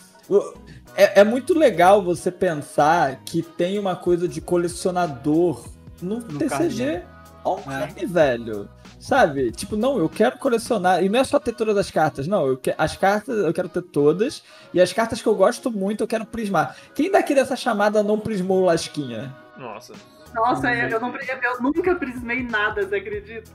É, 0.94 1.20
é, 1.20 1.24
muito 1.24 1.58
legal 1.58 2.02
você 2.02 2.30
pensar 2.30 3.22
que 3.24 3.42
tem 3.42 3.78
uma 3.78 3.96
coisa 3.96 4.28
de 4.28 4.40
colecionador 4.40 5.66
no, 6.02 6.18
no 6.18 6.38
TCG 6.38 7.02
online, 7.44 7.94
é. 8.02 8.06
velho. 8.06 8.68
Sabe? 8.98 9.50
Tipo, 9.50 9.76
não, 9.76 9.98
eu 9.98 10.08
quero 10.08 10.38
colecionar. 10.38 11.02
E 11.02 11.08
não 11.08 11.18
é 11.18 11.24
só 11.24 11.40
ter 11.40 11.52
todas 11.52 11.76
as 11.76 11.90
cartas, 11.90 12.26
não. 12.28 12.46
Eu 12.46 12.56
que... 12.56 12.72
As 12.78 12.96
cartas 12.96 13.36
eu 13.36 13.52
quero 13.52 13.68
ter 13.68 13.82
todas. 13.82 14.44
E 14.72 14.80
as 14.80 14.92
cartas 14.92 15.20
que 15.20 15.26
eu 15.26 15.34
gosto 15.34 15.70
muito 15.70 16.04
eu 16.04 16.08
quero 16.08 16.24
prismar. 16.24 16.76
Quem 16.94 17.10
daqui 17.10 17.34
dessa 17.34 17.56
chamada 17.56 18.02
não 18.02 18.18
prismou 18.18 18.64
Lasquinha? 18.64 19.34
Nossa. 19.56 19.94
Nossa, 20.32 20.72
eu, 20.72 20.88
eu, 20.88 21.00
não, 21.00 21.14
eu 21.16 21.62
nunca 21.62 21.94
prismei 21.94 22.42
nada, 22.42 22.86
você 22.86 22.96
acredita? 22.96 23.50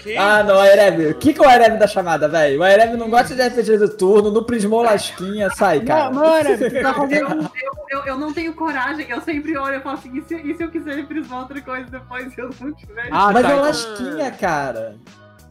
Que? 0.00 0.16
Ah, 0.16 0.42
não, 0.42 0.58
Aereb. 0.58 1.10
O 1.10 1.14
que, 1.14 1.34
que 1.34 1.40
é 1.40 1.46
o 1.46 1.48
Aereb 1.48 1.78
da 1.78 1.86
chamada, 1.86 2.26
velho? 2.26 2.60
O 2.60 2.62
Aereb 2.62 2.96
não 2.96 3.10
gosta 3.10 3.34
de 3.34 3.42
RPG 3.42 3.76
do 3.76 3.88
turno, 3.88 4.30
não 4.30 4.42
prismou 4.42 4.82
lasquinha, 4.82 5.50
sai, 5.50 5.80
cara. 5.80 6.10
Não, 6.10 6.24
Aereb, 6.24 6.70
tá 6.82 6.94
eu, 7.10 7.50
eu, 7.90 8.06
eu, 8.06 8.18
não 8.18 8.32
tenho 8.32 8.54
coragem, 8.54 9.10
eu 9.10 9.20
sempre 9.20 9.56
olho 9.58 9.76
e 9.76 9.80
falo 9.80 9.98
assim, 9.98 10.16
e 10.16 10.22
se, 10.22 10.34
e 10.36 10.54
se 10.54 10.62
eu 10.62 10.70
quiser 10.70 11.04
prismar 11.06 11.40
outra 11.40 11.60
coisa 11.60 11.90
depois 11.90 12.36
eu 12.38 12.48
não 12.60 12.72
tiver? 12.72 13.08
Ah, 13.10 13.30
mas 13.30 13.42
tá, 13.42 13.50
é 13.50 13.52
então... 13.52 13.60
lasquinha, 13.60 14.30
cara. 14.30 14.96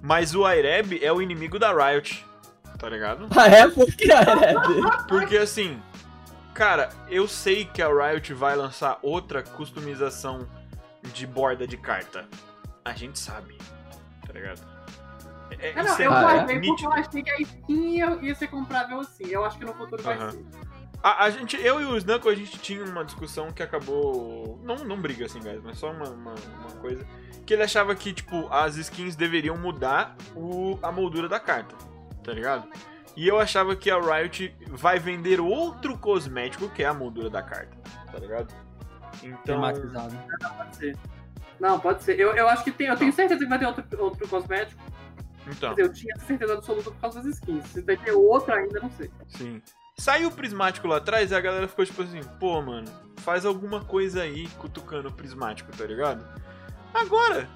Mas 0.02 0.34
o 0.34 0.44
Aereb 0.44 1.00
é 1.00 1.14
o 1.14 1.22
inimigo 1.22 1.60
da 1.60 1.72
Riot, 1.72 2.26
tá 2.80 2.90
ligado? 2.90 3.28
Ah, 3.38 3.48
é? 3.48 3.68
Por 3.68 3.86
que 3.86 4.12
Aereb? 4.12 4.58
Porque 5.08 5.38
assim, 5.38 5.80
cara, 6.56 6.90
eu 7.08 7.28
sei 7.28 7.66
que 7.66 7.84
a 7.84 7.88
Riot 7.88 8.34
vai 8.34 8.56
lançar 8.56 8.98
outra 9.04 9.44
customização 9.44 10.48
de 11.14 11.28
borda 11.28 11.68
de 11.68 11.78
carta. 11.78 12.26
A 12.84 12.94
gente 12.94 13.20
sabe 13.20 13.56
tá 14.30 14.34
ligado? 14.34 14.62
É, 15.60 15.72
é, 15.72 15.84
não, 15.84 16.00
eu 16.00 16.14
é 16.14 16.22
guardei 16.22 16.58
é? 16.58 16.62
porque 16.62 16.86
eu 16.86 16.94
achei 16.94 17.24
que 17.24 17.32
a 17.32 17.42
skin 17.42 17.96
ia, 17.96 18.20
ia 18.22 18.36
ser 18.36 18.48
comprável 18.48 19.00
assim. 19.00 19.26
Eu 19.28 19.44
acho 19.44 19.58
que 19.58 19.66
no 19.66 19.74
futuro 19.74 20.02
vai 20.04 20.32
ser. 20.32 20.46
A, 21.02 21.24
a, 21.24 21.30
gente, 21.30 21.56
eu 21.58 21.82
e 21.82 21.86
o 21.86 21.98
Snunko, 21.98 22.30
a 22.30 22.36
gente 22.36 22.60
tinha 22.60 22.84
uma 22.84 23.04
discussão 23.04 23.52
que 23.52 23.64
acabou. 23.64 24.60
Não, 24.64 24.76
não 24.86 25.02
briga 25.02 25.26
assim, 25.26 25.40
guys, 25.40 25.62
mas 25.64 25.78
só 25.80 25.92
uma, 25.92 26.10
uma, 26.10 26.36
uma, 26.36 26.72
coisa. 26.82 27.06
Que 27.46 27.54
ele 27.54 27.64
achava 27.64 27.96
que, 27.96 28.14
tipo, 28.14 28.48
as 28.52 28.76
skins 28.76 29.16
deveriam 29.16 29.58
mudar 29.58 30.16
o, 30.36 30.78
a 30.84 30.92
moldura 30.92 31.28
da 31.28 31.40
carta, 31.40 31.76
tá 32.24 32.32
ligado? 32.32 32.70
E 33.16 33.28
eu 33.28 33.40
achava 33.40 33.76
que 33.76 33.90
a 33.90 33.98
Riot 34.00 34.56
vai 34.68 35.00
vender 35.00 35.40
outro 35.40 35.98
cosmético 35.98 36.70
que 36.70 36.84
é 36.84 36.86
a 36.86 36.94
moldura 36.94 37.30
da 37.30 37.42
carta, 37.42 37.76
tá 38.12 38.20
ligado? 38.20 38.54
Então, 39.24 39.42
Tematizado. 39.44 40.16
Pode 40.58 40.76
ser. 40.76 40.98
Não, 41.60 41.80
pode 41.80 42.04
ser. 42.04 42.20
Eu, 42.20 42.34
eu 42.36 42.48
acho 42.48 42.64
que 42.64 42.72
tem. 42.72 42.88
Eu 42.88 42.98
tenho 42.98 43.12
certeza 43.12 43.44
que 43.44 43.50
vai 43.50 43.60
ter 43.60 43.66
outro, 43.66 43.86
outro 44.04 44.28
cosmético. 44.28 44.82
então, 45.48 45.72
dizer, 45.72 45.84
eu 45.84 45.94
tinha 45.94 46.16
certeza 46.18 46.54
absoluta 46.54 46.92
por 46.92 47.00
causa 47.00 47.22
das 47.22 47.36
skins. 47.36 47.66
Se 47.68 47.82
vai 47.82 47.98
ter 47.98 48.12
outro 48.12 48.54
ainda, 48.54 48.80
não 48.80 48.92
sei. 48.92 49.12
sim. 49.28 49.62
Saiu 49.98 50.30
o 50.30 50.32
prismático 50.32 50.88
lá 50.88 50.96
atrás 50.96 51.30
e 51.30 51.36
a 51.36 51.42
galera 51.42 51.68
ficou 51.68 51.86
tipo 51.86 52.02
assim, 52.02 52.22
pô, 52.40 52.62
mano, 52.62 52.88
faz 53.18 53.46
alguma 53.46 53.84
coisa 53.84 54.22
aí 54.22 54.48
cutucando 54.58 55.10
o 55.10 55.12
prismático, 55.12 55.76
tá 55.76 55.86
ligado? 55.86 56.26
Agora, 56.94 57.50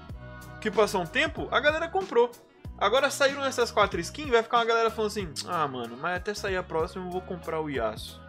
que 0.60 0.70
passou 0.70 1.00
um 1.00 1.06
tempo, 1.06 1.48
a 1.50 1.58
galera 1.58 1.88
comprou. 1.88 2.30
Agora 2.76 3.08
saíram 3.08 3.42
essas 3.44 3.70
quatro 3.70 3.98
skins, 4.00 4.28
vai 4.28 4.42
ficar 4.42 4.58
uma 4.58 4.66
galera 4.66 4.90
falando 4.90 5.10
assim, 5.10 5.32
ah, 5.46 5.66
mano, 5.66 5.96
mas 5.98 6.16
até 6.16 6.34
sair 6.34 6.56
a 6.56 6.62
próxima 6.62 7.06
eu 7.06 7.10
vou 7.10 7.22
comprar 7.22 7.60
o 7.60 7.70
Yasuo. 7.70 8.20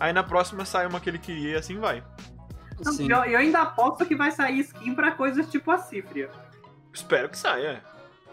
Aí 0.00 0.14
na 0.14 0.22
próxima 0.22 0.64
sai 0.64 0.86
uma 0.86 0.98
que 0.98 1.10
ele 1.10 1.18
queria 1.18 1.50
e 1.50 1.56
assim 1.56 1.78
vai. 1.78 2.02
Não, 2.84 2.92
Sim. 2.92 3.10
eu, 3.10 3.24
eu 3.24 3.38
ainda 3.38 3.60
aposto 3.62 4.04
que 4.06 4.14
vai 4.14 4.30
sair 4.30 4.60
skin 4.60 4.94
pra 4.94 5.10
coisas 5.12 5.48
tipo 5.50 5.70
a 5.70 5.78
Cifria. 5.78 6.30
Espero 6.92 7.28
que 7.28 7.38
saia. 7.38 7.82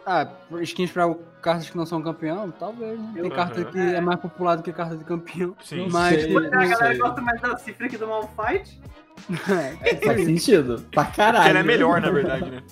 Ah, 0.05 0.27
skins 0.61 0.91
pra 0.91 1.11
cartas 1.41 1.67
que 1.69 1.76
não 1.76 1.85
são 1.85 1.99
campeão, 2.01 2.51
talvez, 2.51 2.99
né? 2.99 3.11
Tem 3.15 3.23
Eu- 3.23 3.31
carta 3.31 3.65
que 3.65 3.80
é 3.80 3.99
mais 3.99 4.19
popular 4.19 4.55
do 4.55 4.61
que 4.61 4.72
carta 4.72 4.95
de 4.95 5.03
campeão. 5.03 5.55
Sim. 5.63 5.88
Mas 5.91 6.22
sei. 6.22 6.34
Mas 6.34 6.45
a 6.45 6.49
galera 6.49 6.88
sei. 6.89 6.97
gosta 6.97 7.22
mais 7.22 7.41
da 7.41 7.57
Cifria 7.57 7.89
que 7.89 7.97
do 7.97 8.07
Malfight. 8.07 8.80
Faz 10.05 10.23
sentido. 10.26 10.85
Pra 10.91 11.05
caralho. 11.05 11.38
Porque 11.38 11.49
ela 11.49 11.59
é 11.59 11.63
melhor, 11.63 12.01
na 12.01 12.11
verdade, 12.11 12.51
né? 12.51 12.63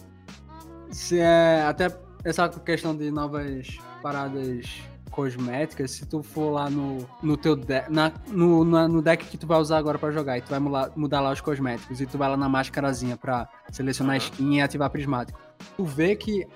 se 0.92 1.20
é 1.20 1.64
até 1.68 1.88
essa 2.24 2.48
questão 2.48 2.96
de 2.96 3.10
novas 3.10 3.80
paradas 4.04 4.68
cosméticas, 5.14 5.92
se 5.92 6.06
tu 6.08 6.24
for 6.24 6.52
lá 6.52 6.70
no, 6.70 7.06
no 7.22 7.38
teu 7.38 7.56
deck, 7.56 7.92
na, 7.92 8.12
no, 8.28 8.66
na- 8.66 8.88
no 8.88 9.00
deck 9.02 9.26
que 9.28 9.38
tu 9.38 9.46
vai 9.46 9.60
usar 9.60 9.78
agora 9.78 10.00
pra 10.00 10.10
jogar, 10.12 10.38
e 10.40 10.42
tu 10.42 10.50
vai 10.50 10.60
mudar, 10.60 10.92
mudar 10.96 11.22
lá 11.22 11.32
os 11.32 11.40
cosméticos, 11.40 12.02
e 12.02 12.06
tu 12.08 12.18
vai 12.18 12.28
lá 12.30 12.36
na 12.36 12.50
máscarazinha 12.50 13.16
pra 13.16 13.48
selecionar 13.72 14.16
Aham. 14.16 14.24
skin 14.26 14.56
e 14.56 14.62
ativar 14.62 14.90
prismático. 14.90 15.40
Tu 15.78 15.86
vê 15.86 16.16
que 16.16 16.48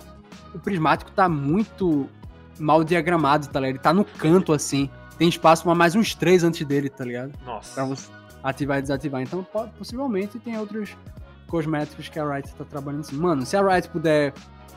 o 0.55 0.59
prismático 0.59 1.11
tá 1.11 1.29
muito 1.29 2.09
mal 2.59 2.83
diagramado, 2.83 3.47
tá 3.47 3.59
ligado? 3.59 3.69
Ele 3.75 3.79
tá 3.83 3.93
no 3.93 4.03
canto 4.03 4.51
assim. 4.53 4.89
Tem 5.19 5.29
espaço 5.29 5.63
pra 5.63 5.75
mais 5.75 5.93
uns 5.95 6.15
três 6.15 6.43
antes 6.43 6.65
dele, 6.67 6.89
tá 6.89 7.05
ligado? 7.05 7.31
Pra 7.37 7.53
Nossa. 7.53 7.85
você 7.85 8.09
ativar 8.43 8.79
e 8.79 8.81
desativar. 8.81 9.21
Então, 9.21 9.43
po- 9.43 9.67
possivelmente 9.77 10.39
tem 10.39 10.57
outros 10.57 10.95
cosméticos 11.47 12.09
que 12.09 12.19
a 12.19 12.27
Riot 12.33 12.53
tá 12.55 12.65
trabalhando 12.65 13.01
assim. 13.01 13.15
Mano, 13.17 13.45
se 13.45 13.55
a 13.55 13.61
Riot 13.61 13.87
puder 13.89 14.33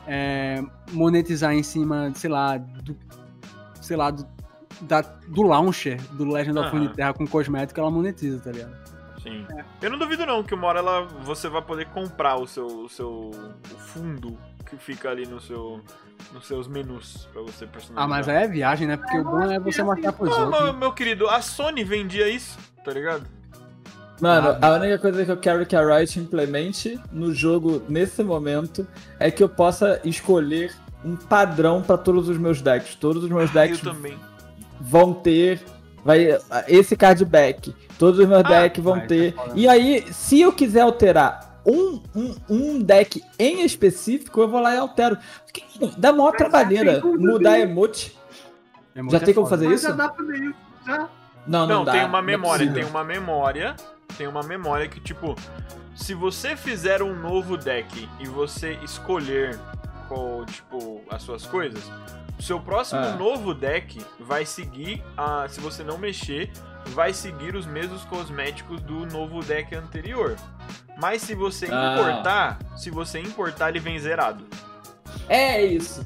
é, 0.07 0.63
monetizar 0.91 1.53
em 1.53 1.63
cima, 1.63 2.11
sei 2.15 2.29
lá, 2.29 2.57
do. 2.57 2.95
Sei 3.91 3.97
lá, 3.97 4.09
do, 4.09 4.25
da- 4.83 5.01
do 5.01 5.41
launcher 5.41 6.01
do 6.13 6.23
Legend 6.23 6.57
of. 6.59 6.69
Runeterra 6.69 7.13
com 7.13 7.27
cosmético, 7.27 7.77
ela 7.77 7.91
monetiza, 7.91 8.39
tá 8.39 8.49
ligado? 8.53 8.71
Sim. 9.21 9.45
É. 9.53 9.65
Eu 9.81 9.89
não 9.91 9.99
duvido 9.99 10.25
não 10.25 10.41
que 10.41 10.53
uma 10.55 10.65
hora 10.67 10.79
ela, 10.79 11.03
você 11.25 11.49
vai 11.49 11.61
poder 11.61 11.87
comprar 11.87 12.37
o 12.37 12.47
seu, 12.47 12.65
o 12.85 12.87
seu 12.87 13.09
o 13.09 13.77
fundo 13.77 14.37
que 14.65 14.77
fica 14.77 15.09
ali 15.09 15.25
no 15.27 15.41
seu, 15.41 15.81
nos 16.33 16.47
seus 16.47 16.69
menus 16.69 17.27
pra 17.33 17.41
você 17.41 17.67
personalizar. 17.67 18.01
Ah, 18.01 18.07
mas 18.07 18.29
aí 18.29 18.43
é 18.43 18.47
viagem, 18.47 18.87
né? 18.87 18.95
Porque 18.95 19.17
o 19.17 19.25
bom 19.25 19.41
é 19.41 19.59
você 19.59 19.83
mostrar 19.83 20.13
pros 20.13 20.31
Ah, 20.37 20.45
outros. 20.45 20.63
meu, 20.63 20.73
meu 20.73 20.91
querido, 20.93 21.27
a 21.27 21.41
Sony 21.41 21.83
vendia 21.83 22.29
isso, 22.29 22.57
tá 22.85 22.93
ligado? 22.93 23.27
Mano, 24.21 24.57
a 24.61 24.69
única 24.75 24.97
coisa 24.99 25.25
que 25.25 25.31
eu 25.31 25.37
quero 25.37 25.65
que 25.65 25.75
a 25.75 25.83
Riot 25.85 26.17
implemente 26.17 26.97
no 27.11 27.33
jogo 27.33 27.81
nesse 27.89 28.23
momento 28.23 28.87
é 29.19 29.29
que 29.29 29.43
eu 29.43 29.49
possa 29.49 29.99
escolher 30.05 30.73
um 31.03 31.15
padrão 31.15 31.81
pra 31.81 31.97
todos 31.97 32.29
os 32.29 32.37
meus 32.37 32.61
decks. 32.61 32.95
Todos 32.95 33.23
os 33.23 33.29
meus 33.29 33.49
Ah, 33.51 33.53
decks 33.53 33.79
também. 33.81 34.17
vão 34.79 35.13
ter 35.13 35.61
vai 36.03 36.37
esse 36.67 36.95
card 36.95 37.23
back. 37.25 37.75
Todos 37.97 38.19
os 38.19 38.27
meus 38.27 38.43
Ah, 38.45 38.47
decks 38.61 38.83
vão 38.83 38.95
vai, 38.97 39.07
ter. 39.07 39.33
tá. 39.33 39.45
E 39.55 39.67
aí, 39.67 40.05
se 40.11 40.39
eu 40.41 40.51
quiser 40.51 40.81
alterar 40.81 41.61
um, 41.65 42.01
um, 42.15 42.35
um 42.49 42.79
deck 42.81 43.21
em 43.37 43.63
específico, 43.63 44.41
eu 44.41 44.47
vou 44.47 44.59
lá 44.59 44.73
e 44.73 44.77
altero. 44.79 45.17
Porque 45.45 45.63
dá 45.97 46.11
maior 46.11 46.31
já 46.31 46.37
trabalheira 46.37 47.01
mudar 47.03 47.59
emote. 47.59 48.17
Emote 48.95 49.11
Já 49.11 49.17
é 49.21 49.25
tem 49.25 49.33
como 49.33 49.45
foda. 49.47 49.57
fazer 49.57 49.69
Mas 49.69 49.79
isso? 49.79 49.89
já 49.89 49.95
dá 49.95 50.09
pra 50.09 50.37
isso. 50.37 50.55
Já. 50.85 50.97
Não, 51.47 51.61
não, 51.61 51.67
Não, 51.67 51.85
dá. 51.85 51.91
tem 51.93 52.01
uma 52.01 52.09
não 52.09 52.17
é 52.19 52.21
memória, 52.21 52.65
possível. 52.67 52.73
tem 52.83 52.91
uma 52.91 53.03
memória, 53.03 53.75
tem 54.17 54.27
uma 54.27 54.43
memória 54.43 54.87
que 54.87 54.99
tipo, 54.99 55.35
se 55.95 56.13
você 56.13 56.55
fizer 56.55 57.01
um 57.01 57.15
novo 57.15 57.57
deck 57.57 58.07
e 58.19 58.27
você 58.27 58.77
escolher 58.83 59.57
tipo, 60.45 61.01
as 61.09 61.21
suas 61.21 61.45
coisas, 61.45 61.81
o 62.39 62.41
seu 62.43 62.59
próximo 62.59 63.01
Ah. 63.01 63.15
novo 63.15 63.53
deck 63.53 64.03
vai 64.19 64.45
seguir 64.45 65.03
a, 65.17 65.47
se 65.47 65.59
você 65.59 65.83
não 65.83 65.97
mexer, 65.97 66.51
vai 66.87 67.13
seguir 67.13 67.55
os 67.55 67.65
mesmos 67.65 68.03
cosméticos 68.05 68.81
do 68.81 69.05
novo 69.07 69.41
deck 69.41 69.75
anterior. 69.75 70.35
Mas 70.99 71.21
se 71.21 71.33
você 71.35 71.67
Ah. 71.71 71.95
importar, 71.99 72.59
se 72.75 72.89
você 72.89 73.19
importar, 73.19 73.69
ele 73.69 73.79
vem 73.79 73.97
zerado, 73.99 74.45
É 75.27 75.63
isso. 75.63 76.05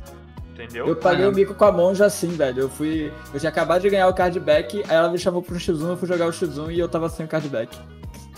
entendeu? 0.53 0.87
Eu 0.87 0.95
paguei 0.95 1.25
Ah. 1.25 1.29
o 1.29 1.31
mico 1.33 1.53
com 1.53 1.65
a 1.65 1.71
monja 1.71 2.05
assim, 2.05 2.29
velho. 2.29 2.61
Eu 2.63 2.69
fui. 2.69 3.11
Eu 3.33 3.39
tinha 3.39 3.49
acabado 3.49 3.81
de 3.81 3.89
ganhar 3.89 4.07
o 4.07 4.13
card 4.13 4.39
back, 4.39 4.83
aí 4.87 4.95
ela 4.95 5.09
me 5.09 5.17
chamou 5.17 5.41
pro 5.41 5.55
X1, 5.59 5.89
eu 5.89 5.97
fui 5.97 6.07
jogar 6.07 6.27
o 6.27 6.31
X1 6.33 6.71
e 6.71 6.79
eu 6.79 6.87
tava 6.87 7.09
sem 7.09 7.25
o 7.25 7.29
card 7.29 7.47
back. 7.49 7.77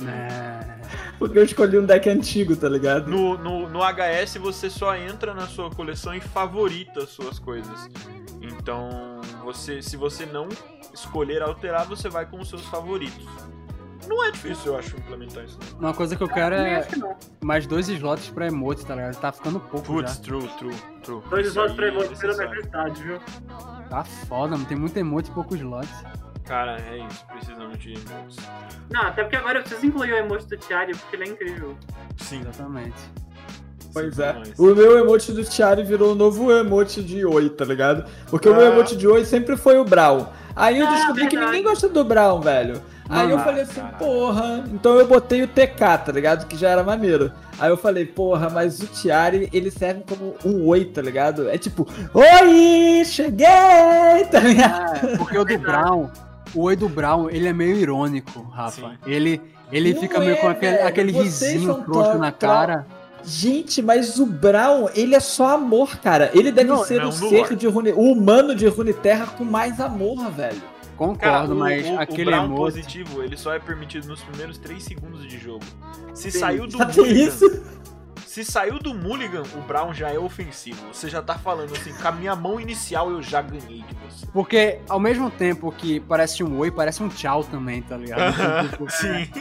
É. 0.06 0.78
Porque 1.18 1.40
eu 1.40 1.44
escolhi 1.44 1.78
um 1.80 1.86
deck 1.86 2.08
antigo, 2.10 2.56
tá 2.56 2.70
ligado? 2.70 3.10
No, 3.10 3.38
no, 3.38 3.68
no 3.70 3.80
HS 3.82 4.36
você 4.38 4.70
só 4.70 4.96
entra 4.96 5.34
na 5.34 5.48
sua 5.48 5.70
coleção 5.72 6.14
e 6.14 6.20
favorita 6.22 7.04
as 7.04 7.10
suas 7.10 7.40
coisas. 7.40 7.90
Então, 8.42 9.20
você, 9.44 9.82
se 9.82 9.98
você 9.98 10.26
não 10.26 10.48
escolher 10.94 11.42
alterar, 11.42 11.86
você 11.88 12.08
vai 12.10 12.26
com 12.26 12.40
os 12.40 12.50
seus 12.50 12.66
favoritos. 12.66 13.26
Não 14.08 14.24
é 14.24 14.32
difícil, 14.32 14.72
eu 14.72 14.80
acho, 14.80 14.96
implementar 14.96 15.44
isso. 15.44 15.60
Não. 15.74 15.90
Uma 15.90 15.94
coisa 15.94 16.16
que 16.16 16.24
eu 16.24 16.30
quero 16.30 16.56
é 16.56 16.82
que 16.84 16.98
não. 16.98 17.14
mais 17.44 17.66
dois 17.68 17.90
slots 17.90 18.30
pra 18.30 18.48
emote, 18.48 18.86
tá 18.86 18.96
ligado? 18.96 19.16
Tá 19.20 19.34
ficando 19.34 19.60
pouco 19.60 19.86
Putz, 19.86 20.16
já. 20.16 20.22
true, 20.22 20.48
true, 20.58 20.76
true. 21.04 21.22
Dois 21.30 21.48
Isso 21.48 21.56
slots 21.60 21.76
pra 21.76 21.86
é 21.88 21.90
emote 21.90 22.16
pela 22.16 22.34
necessário. 22.34 22.50
necessidade, 22.52 23.04
viu? 23.04 23.20
Tá 23.90 24.04
foda, 24.06 24.52
mano. 24.56 24.66
Tem 24.66 24.78
muito 24.78 24.96
emote 24.96 25.30
e 25.30 25.34
poucos 25.34 25.60
slots. 25.60 25.90
Cara, 26.48 26.78
é 26.90 26.98
isso, 27.00 27.26
precisamos 27.28 27.78
de 27.78 27.90
emotes. 27.94 28.38
Não, 28.90 29.02
até 29.02 29.24
porque 29.24 29.36
agora 29.36 29.60
eu 29.60 29.64
preciso 29.64 29.86
incluir 29.86 30.14
o 30.14 30.18
emote 30.18 30.46
do 30.48 30.58
Tiari, 30.58 30.94
porque 30.96 31.16
ele 31.16 31.24
é 31.26 31.28
incrível. 31.28 31.76
Sim, 32.18 32.40
Exatamente. 32.42 32.96
Pois 33.94 34.20
é. 34.20 34.36
O 34.60 34.76
meu 34.76 34.98
emote 35.00 35.32
do 35.32 35.44
Tiari 35.44 35.82
virou 35.84 36.12
o 36.12 36.16
novo 36.16 36.52
emote 36.52 37.02
de 37.02 37.26
Oi, 37.26 37.50
tá 37.50 37.66
ligado? 37.66 38.06
Porque 38.30 38.48
o 38.48 38.54
meu 38.56 38.68
Ah. 38.68 38.74
emote 38.74 38.96
de 38.96 39.08
Oi 39.08 39.26
sempre 39.26 39.58
foi 39.58 39.80
o 39.80 39.84
Brown. 39.84 40.28
Aí 40.56 40.78
eu 40.80 40.86
Ah, 40.88 40.92
descobri 40.92 41.28
que 41.28 41.38
ninguém 41.38 41.64
gosta 41.64 41.88
do 41.90 42.04
Brown, 42.04 42.40
velho. 42.42 42.82
Aí 43.10 43.32
eu 43.32 43.40
falei 43.40 43.64
assim, 43.64 43.80
caralho. 43.82 43.98
porra. 43.98 44.64
Então 44.72 45.00
eu 45.00 45.08
botei 45.08 45.42
o 45.42 45.48
TK, 45.48 45.98
tá 45.98 46.12
ligado? 46.12 46.46
Que 46.48 46.58
já 46.58 46.70
era 46.70 46.84
maneiro. 46.84 47.32
Aí 47.58 47.70
eu 47.70 47.78
falei, 47.78 48.06
porra, 48.06 48.50
mas 48.50 48.80
o 48.82 48.88
Tiari, 48.88 49.50
ele 49.54 49.72
serve 49.72 50.04
como 50.08 50.36
um 50.46 50.68
Oi, 50.68 50.86
tá 50.86 51.02
ligado? 51.02 51.50
É 51.50 51.58
tipo, 51.58 51.88
Oi, 52.14 53.04
cheguei, 53.06 53.48
tá 54.30 54.40
ligado? 54.42 55.08
É, 55.08 55.18
porque 55.18 55.38
o 55.38 55.46
do 55.46 55.58
Brown, 55.58 56.10
o 56.54 56.62
oi 56.64 56.76
do 56.76 56.88
Brown, 56.90 57.30
ele 57.30 57.48
é 57.48 57.54
meio 57.54 57.76
irônico, 57.76 58.42
Rafa. 58.52 58.90
Sim. 58.90 58.98
Ele, 59.06 59.42
ele 59.72 59.94
Não 59.94 60.02
fica 60.02 60.20
meio 60.20 60.38
com 60.38 60.48
é, 60.48 60.52
aquele, 60.52 60.78
aquele 60.80 61.12
risinho 61.12 61.84
frouxo 61.84 62.18
na 62.18 62.32
cara. 62.32 62.86
Gente, 63.24 63.82
mas 63.82 64.20
o 64.20 64.26
Brown, 64.26 64.88
ele 64.96 65.14
é 65.14 65.20
só 65.20 65.56
amor, 65.56 65.98
cara. 65.98 66.32
Ele 66.34 66.52
deve 66.52 66.70
Não, 66.70 66.84
ser 66.84 67.02
não, 67.02 67.10
o 67.10 67.12
ser 67.12 67.42
lore. 67.42 67.56
de 67.56 67.68
Rune... 67.68 67.92
o 67.92 68.12
humano 68.12 68.56
de 68.56 68.68
Runeterra 68.68 69.28
com 69.28 69.44
mais 69.44 69.82
amor, 69.82 70.30
velho. 70.32 70.62
Concordo, 70.96 71.20
Cara, 71.20 71.54
o, 71.54 71.56
mas 71.56 71.86
o, 71.86 71.94
o 71.94 72.00
aquele 72.00 72.26
Brown 72.32 72.46
emote. 72.46 72.60
positivo, 72.60 73.22
ele 73.22 73.38
só 73.38 73.54
é 73.54 73.60
permitido 73.60 74.08
nos 74.08 74.22
primeiros 74.24 74.58
3 74.58 74.82
segundos 74.82 75.28
de 75.28 75.38
jogo. 75.38 75.64
Se 76.14 76.32
Sim. 76.32 76.40
saiu 76.40 76.66
do 76.68 76.78
Sabe 76.78 76.98
Mulligan, 76.98 77.24
isso? 77.28 77.64
Se 78.28 78.44
saiu 78.44 78.78
do 78.78 78.94
Mulligan, 78.94 79.44
o 79.56 79.62
Brown 79.62 79.94
já 79.94 80.10
é 80.12 80.20
ofensivo. 80.20 80.86
Você 80.92 81.10
já 81.10 81.22
tá 81.22 81.36
falando 81.40 81.72
assim, 81.74 81.94
com 81.94 82.08
a 82.08 82.12
minha 82.12 82.36
mão 82.36 82.60
inicial 82.60 83.10
eu 83.10 83.22
já 83.24 83.42
ganhei 83.42 83.84
de 83.84 83.96
você. 83.96 84.26
Porque 84.34 84.80
ao 84.90 85.00
mesmo 85.00 85.32
tempo 85.32 85.72
que 85.72 86.00
parece 86.02 86.44
um 86.44 86.58
oi, 86.60 86.70
parece 86.70 87.02
um 87.02 87.08
tchau 87.08 87.44
também, 87.46 87.82
tá 87.82 87.96
ligado? 87.96 88.36
Então, 88.36 88.68
tipo, 88.70 88.92
Sim. 88.92 89.32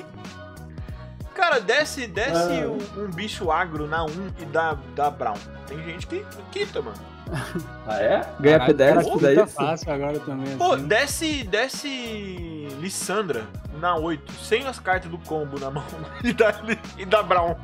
Cara, 1.34 1.60
desce, 1.60 2.06
desce 2.06 2.62
Ah. 2.62 2.68
um, 2.96 3.04
um 3.04 3.10
bicho 3.10 3.50
agro 3.50 3.86
na 3.88 4.04
1 4.04 4.08
e 4.40 4.44
dá, 4.46 4.76
dá 4.94 5.10
Brown. 5.10 5.34
Tem 5.66 5.82
gente 5.84 6.06
que 6.06 6.24
quita, 6.52 6.80
mano. 6.80 6.96
Ah, 7.88 7.98
é? 8.00 8.26
Ganha 8.40 8.58
caralho, 8.58 8.74
P10, 8.76 8.88
cara, 8.94 9.02
tudo 9.04 9.34
tá 9.34 9.46
fácil 9.48 9.92
agora 9.92 10.18
também. 10.20 10.56
Pô, 10.56 10.72
assim. 10.74 10.86
desce, 10.86 11.42
desce 11.44 12.68
Lissandra 12.80 13.46
na 13.80 13.96
8, 13.96 14.32
sem 14.32 14.64
as 14.66 14.78
cartas 14.78 15.10
do 15.10 15.18
combo 15.18 15.58
na 15.58 15.70
mão 15.70 15.84
e 16.22 16.32
dá, 16.32 16.54
e 16.96 17.04
dá 17.04 17.22
Brown. 17.22 17.56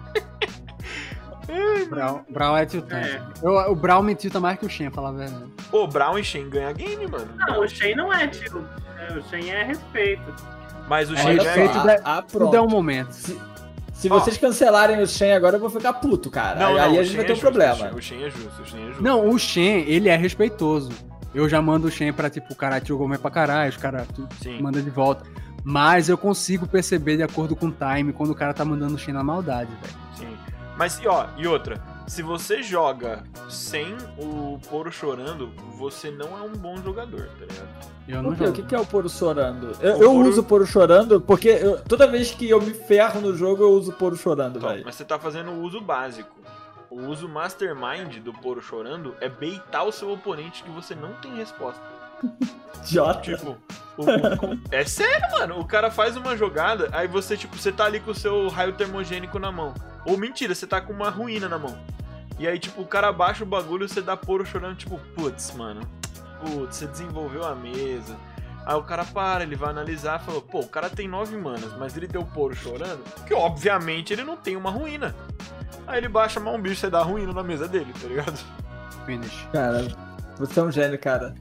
Brown, 1.88 2.20
Brown 2.28 2.56
é 2.56 2.66
tiltante. 2.66 3.08
É. 3.08 3.22
Eu- 3.42 3.72
O 3.72 3.74
Brown 3.74 4.02
me 4.02 4.14
tilta 4.14 4.38
mais 4.40 4.58
que 4.58 4.66
o 4.66 4.68
Shen, 4.70 4.90
falar 4.90 5.10
a 5.10 5.12
verdade. 5.12 5.44
Pô, 5.70 5.86
Brown 5.86 6.18
e 6.18 6.24
Shen 6.24 6.48
ganha 6.48 6.72
game, 6.72 7.06
mano. 7.06 7.28
Não, 7.36 7.60
o 7.60 7.68
Shen 7.68 7.94
não 7.96 8.12
é 8.12 8.26
tio. 8.28 8.64
É, 8.98 9.12
O 9.18 9.22
Shen 9.24 9.50
é 9.50 9.64
respeito. 9.64 10.22
Mas 10.88 11.10
o 11.10 11.14
É, 11.14 11.16
Shen 11.18 11.34
respeito 11.38 11.72
ganha. 11.74 11.84
da- 11.84 12.02
Ah, 12.04 12.18
ah, 12.18 12.22
Tudo 12.22 12.56
é 12.56 12.60
um 12.60 12.68
momento. 12.68 13.12
Se 13.12 14.08
vocês 14.08 14.36
cancelarem 14.36 15.00
o 15.00 15.06
Shen 15.06 15.32
agora, 15.32 15.56
eu 15.56 15.60
vou 15.60 15.70
ficar 15.70 15.92
puto, 15.94 16.30
cara. 16.30 16.58
Não, 16.58 16.68
aí 16.68 16.74
não, 16.74 16.80
aí 16.82 16.96
o 16.96 17.00
a 17.00 17.02
gente 17.04 17.06
Shen 17.08 17.16
vai 17.16 17.24
é 17.24 17.26
ter 17.26 17.32
um 17.32 17.36
justo, 17.36 17.46
problema. 17.52 17.94
O 17.96 18.02
Shen 18.02 18.24
é 18.24 18.30
justo, 18.30 18.62
o 18.62 18.66
Shen 18.66 18.82
é 18.82 18.86
justo. 18.88 19.02
Não, 19.02 19.28
o 19.28 19.38
Shen, 19.38 19.84
ele 19.86 20.08
é 20.08 20.16
respeitoso. 20.16 20.90
Eu 21.34 21.48
já 21.48 21.62
mando 21.62 21.86
o 21.86 21.90
Shen 21.90 22.12
pra, 22.12 22.28
tipo, 22.28 22.52
o 22.52 22.56
cara 22.56 22.80
jogou 22.84 23.06
meio 23.08 23.20
pra 23.20 23.30
caralho, 23.30 23.70
os 23.70 23.76
caras 23.76 24.06
manda 24.60 24.82
de 24.82 24.90
volta. 24.90 25.24
Mas 25.64 26.08
eu 26.08 26.18
consigo 26.18 26.66
perceber 26.66 27.16
de 27.16 27.22
acordo 27.22 27.54
com 27.54 27.66
o 27.68 27.72
time 27.72 28.12
quando 28.12 28.30
o 28.30 28.34
cara 28.34 28.52
tá 28.52 28.64
mandando 28.64 28.98
Shen 28.98 29.14
na 29.14 29.22
maldade, 29.22 29.70
velho. 29.80 30.01
Mas, 30.76 30.98
e 30.98 31.06
ó, 31.06 31.26
e 31.36 31.46
outra, 31.46 31.80
se 32.06 32.22
você 32.22 32.62
joga 32.62 33.22
sem 33.48 33.96
o 34.18 34.58
Poro 34.70 34.90
chorando, 34.90 35.50
você 35.76 36.10
não 36.10 36.36
é 36.38 36.42
um 36.42 36.52
bom 36.52 36.76
jogador, 36.78 37.28
tá 37.38 37.44
ligado? 37.46 37.92
Eu 38.08 38.22
não 38.22 38.30
O 38.30 38.36
que, 38.36 38.42
o 38.42 38.46
jogo. 38.46 38.56
que 38.56 38.62
que 38.68 38.74
é 38.74 38.80
o 38.80 38.86
Poro 38.86 39.08
chorando? 39.08 39.72
Eu, 39.80 39.96
O 39.98 40.02
eu 40.02 40.10
Poro- 40.12 40.28
uso 40.28 40.40
o 40.40 40.44
Poro 40.44 40.66
chorando 40.66 41.20
porque 41.20 41.48
eu- 41.50 41.78
toda 41.84 42.06
vez 42.06 42.30
que 42.32 42.48
eu 42.48 42.60
me 42.60 42.72
ferro 42.74 43.20
no 43.20 43.36
jogo, 43.36 43.62
eu 43.62 43.70
uso 43.72 43.90
o 43.90 43.94
Poro 43.94 44.16
chorando, 44.16 44.58
Então, 44.58 44.68
velho. 44.70 44.82
mas 44.84 44.94
você 44.96 45.04
tá 45.04 45.18
fazendo 45.18 45.50
o 45.52 45.60
uso 45.62 45.80
básico. 45.80 46.30
O 46.90 47.06
uso 47.06 47.28
mastermind 47.28 48.16
do 48.18 48.32
Poro 48.32 48.60
chorando 48.60 49.14
é 49.20 49.28
baitar 49.28 49.84
o 49.84 49.92
seu 49.92 50.10
oponente 50.12 50.62
que 50.62 50.70
você 50.70 50.94
não 50.94 51.12
tem 51.14 51.34
resposta. 51.36 51.80
Idiota. 52.82 53.20
Tipo, 53.36 53.56
o- 53.96 54.02
o- 54.04 54.58
é 54.70 54.84
sério, 54.84 55.30
mano. 55.32 55.58
O 55.60 55.64
cara 55.64 55.90
faz 55.90 56.16
uma 56.16 56.36
jogada, 56.36 56.88
aí 56.92 57.06
você, 57.06 57.36
tipo, 57.36 57.56
você 57.56 57.70
tá 57.70 57.84
ali 57.84 58.00
com 58.00 58.10
o 58.10 58.14
seu 58.14 58.48
raio 58.48 58.72
termogênico 58.72 59.38
na 59.38 59.52
mão. 59.52 59.72
Ou 60.06 60.16
mentira, 60.16 60.54
você 60.54 60.66
tá 60.66 60.80
com 60.80 60.92
uma 60.92 61.10
ruína 61.10 61.48
na 61.48 61.58
mão. 61.58 61.78
E 62.38 62.46
aí, 62.48 62.58
tipo, 62.58 62.80
o 62.82 62.86
cara 62.86 63.08
abaixa 63.08 63.44
o 63.44 63.46
bagulho, 63.46 63.88
você 63.88 64.00
dá 64.00 64.16
poro 64.16 64.44
chorando, 64.44 64.76
tipo, 64.76 64.98
putz, 65.14 65.52
mano. 65.54 65.82
Putz, 66.40 66.76
você 66.76 66.86
desenvolveu 66.86 67.44
a 67.44 67.54
mesa. 67.54 68.16
Aí 68.66 68.74
o 68.76 68.82
cara 68.82 69.04
para, 69.04 69.42
ele 69.44 69.56
vai 69.56 69.70
analisar 69.70 70.20
e 70.20 70.24
falou, 70.24 70.40
pô, 70.42 70.60
o 70.60 70.68
cara 70.68 70.88
tem 70.88 71.06
nove 71.08 71.36
manas, 71.36 71.76
mas 71.78 71.96
ele 71.96 72.06
deu 72.06 72.24
poro 72.24 72.54
chorando, 72.54 73.02
que 73.26 73.34
obviamente 73.34 74.12
ele 74.12 74.22
não 74.24 74.36
tem 74.36 74.56
uma 74.56 74.70
ruína. 74.70 75.14
Aí 75.86 75.98
ele 75.98 76.08
baixa 76.08 76.38
mais 76.38 76.56
um 76.56 76.60
bicho, 76.62 76.76
você 76.76 76.88
dá 76.90 77.00
a 77.00 77.02
ruína 77.02 77.32
na 77.32 77.42
mesa 77.42 77.66
dele, 77.66 77.92
tá 78.00 78.06
ligado? 78.06 78.38
Finish. 79.04 79.46
Cara, 79.52 79.88
você 80.38 80.60
é 80.60 80.62
um 80.62 80.70
gênio, 80.70 80.98
cara. 80.98 81.34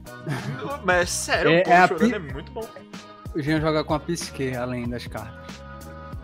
Mas 0.84 0.96
é 1.02 1.06
sério, 1.06 1.52
É- 1.52 1.60
o 1.60 1.64
poro 1.64 1.74
é 1.76 1.78
a 1.82 1.88
chorando 1.88 2.10
pi- 2.10 2.14
é 2.14 2.18
muito 2.32 2.52
bom. 2.52 2.68
O 3.34 3.40
Jean 3.40 3.60
joga 3.60 3.82
com 3.84 3.94
a 3.94 4.00
psique, 4.00 4.54
além 4.56 4.88
das 4.88 5.06
cartas. 5.06 5.61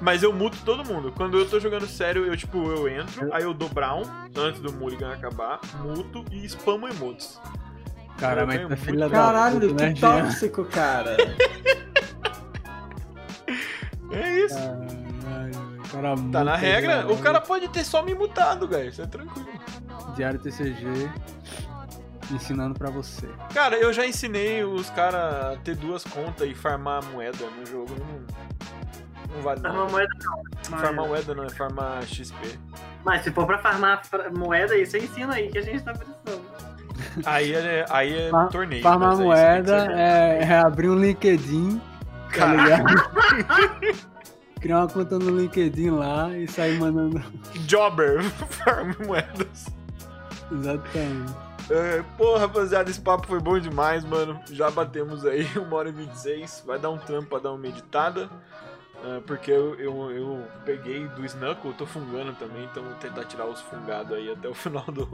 Mas 0.01 0.23
eu 0.23 0.33
muto 0.33 0.57
todo 0.65 0.85
mundo. 0.85 1.13
Quando 1.17 1.39
eu 1.39 1.49
tô 1.49 1.59
jogando 1.59 1.87
sério, 1.87 2.25
eu 2.25 2.37
tipo, 2.37 2.59
eu 2.71 2.89
entro, 2.89 3.33
aí 3.35 3.43
eu 3.43 3.53
dou 3.53 3.69
Brown, 3.69 4.03
antes 4.37 4.61
do 4.61 4.73
Mulligan 4.73 5.13
acabar, 5.13 5.59
muto 5.83 6.25
e 6.31 6.45
spamo 6.49 6.87
emotes. 6.89 7.41
Cara, 8.19 8.47
mas 8.47 8.61
muito- 8.61 8.77
filha 8.77 9.09
da 9.09 9.17
Caralho, 9.17 9.75
né, 9.75 9.93
que 9.93 10.01
Jean? 10.01 10.25
tóxico, 10.25 10.65
cara. 10.67 11.17
É 14.11 14.39
isso. 14.45 14.57
Caralho, 14.59 15.79
o 15.79 15.89
cara 15.89 16.17
Tá 16.33 16.45
na 16.45 16.57
regra. 16.57 17.03
velho. 17.03 17.13
O 17.15 17.19
cara 17.19 17.41
pode 17.41 17.69
ter 17.69 17.85
só 17.85 18.03
me 18.03 18.15
mutado, 18.15 18.67
velho. 18.67 18.89
Isso 18.89 19.03
é 19.03 19.07
tranquilo. 19.07 19.49
Diário 20.17 20.39
TCG 20.41 20.87
ensinando 22.31 22.75
pra 22.75 22.91
você. 22.91 23.29
Cara, 23.55 23.77
eu 23.77 23.93
já 23.93 24.07
ensinei 24.07 24.65
os 24.65 24.89
caras 24.91 25.53
a 25.53 25.57
ter 25.63 25.77
duas 25.77 26.05
contas 26.05 26.49
e 26.49 26.55
farmar 26.55 27.03
moeda 27.05 27.39
no 27.59 27.65
jogo. 27.67 27.95
Não, 27.99 28.58
não 29.35 29.43
vale 29.43 29.61
Farmar 29.61 29.81
nada. 29.81 29.93
moeda 29.93 30.15
não. 30.25 30.43
Mas, 30.71 30.81
Farmar 30.81 31.07
moeda 31.07 31.35
não, 31.35 31.45
é 31.45 31.51
farmar 31.51 32.03
XP. 32.05 32.59
mas 33.05 33.23
se 33.23 33.31
for 33.31 33.47
pra 33.47 33.59
farmar 33.59 34.03
moeda, 34.37 34.75
aí 34.75 34.85
você 34.87 34.99
ensina 34.99 35.35
aí 35.35 35.49
que 35.49 35.59
a 35.59 35.63
gente 35.63 35.83
tá 35.83 35.93
precisando. 35.93 36.59
Aí 37.25 37.53
é, 37.55 37.85
aí 37.91 38.27
é 38.27 38.31
Fa- 38.31 38.47
torneio. 38.49 38.83
Farmar 38.83 39.17
moeda 39.17 39.87
é, 39.93 40.43
é 40.43 40.59
abrir 40.59 40.89
um 40.91 40.97
LinkedIn, 40.99 41.81
tá? 42.37 42.53
Criar 44.61 44.79
uma 44.81 44.89
conta 44.89 45.19
no 45.19 45.39
LinkedIn 45.39 45.91
lá 45.91 46.37
e 46.37 46.49
sair 46.49 46.79
mandando. 46.79 47.23
Jobber, 47.67 48.23
farm 48.65 48.93
moedas. 49.07 49.67
Exatamente. 50.51 51.33
É, 51.71 52.03
pô, 52.17 52.37
rapaziada, 52.39 52.91
esse 52.91 53.01
papo 53.01 53.27
foi 53.29 53.39
bom 53.41 53.59
demais, 53.59 54.03
mano. 54.05 54.41
Já 54.51 54.71
batemos 54.71 55.25
aí, 55.25 55.47
1 55.57 55.73
hora 55.75 55.89
e 55.91 55.93
26. 55.93 56.65
Vai 56.67 56.79
dar 56.79 56.91
um 56.91 56.99
trampo 56.99 57.29
pra 57.29 57.39
dar 57.39 57.51
uma 57.51 57.59
meditada. 57.59 58.29
É, 59.05 59.21
porque 59.21 59.51
eu, 59.51 59.79
eu, 59.79 60.11
eu 60.11 60.49
peguei 60.65 61.07
do 61.09 61.25
Snuckle, 61.25 61.73
tô 61.75 61.87
fungando 61.87 62.33
também, 62.33 62.65
então 62.65 62.83
vou 62.83 62.95
tentar 62.95 63.25
tirar 63.25 63.47
os 63.47 63.61
fungados 63.61 64.13
aí 64.13 64.31
até 64.31 64.49
o 64.49 64.55
final 64.55 64.85
do. 64.87 65.09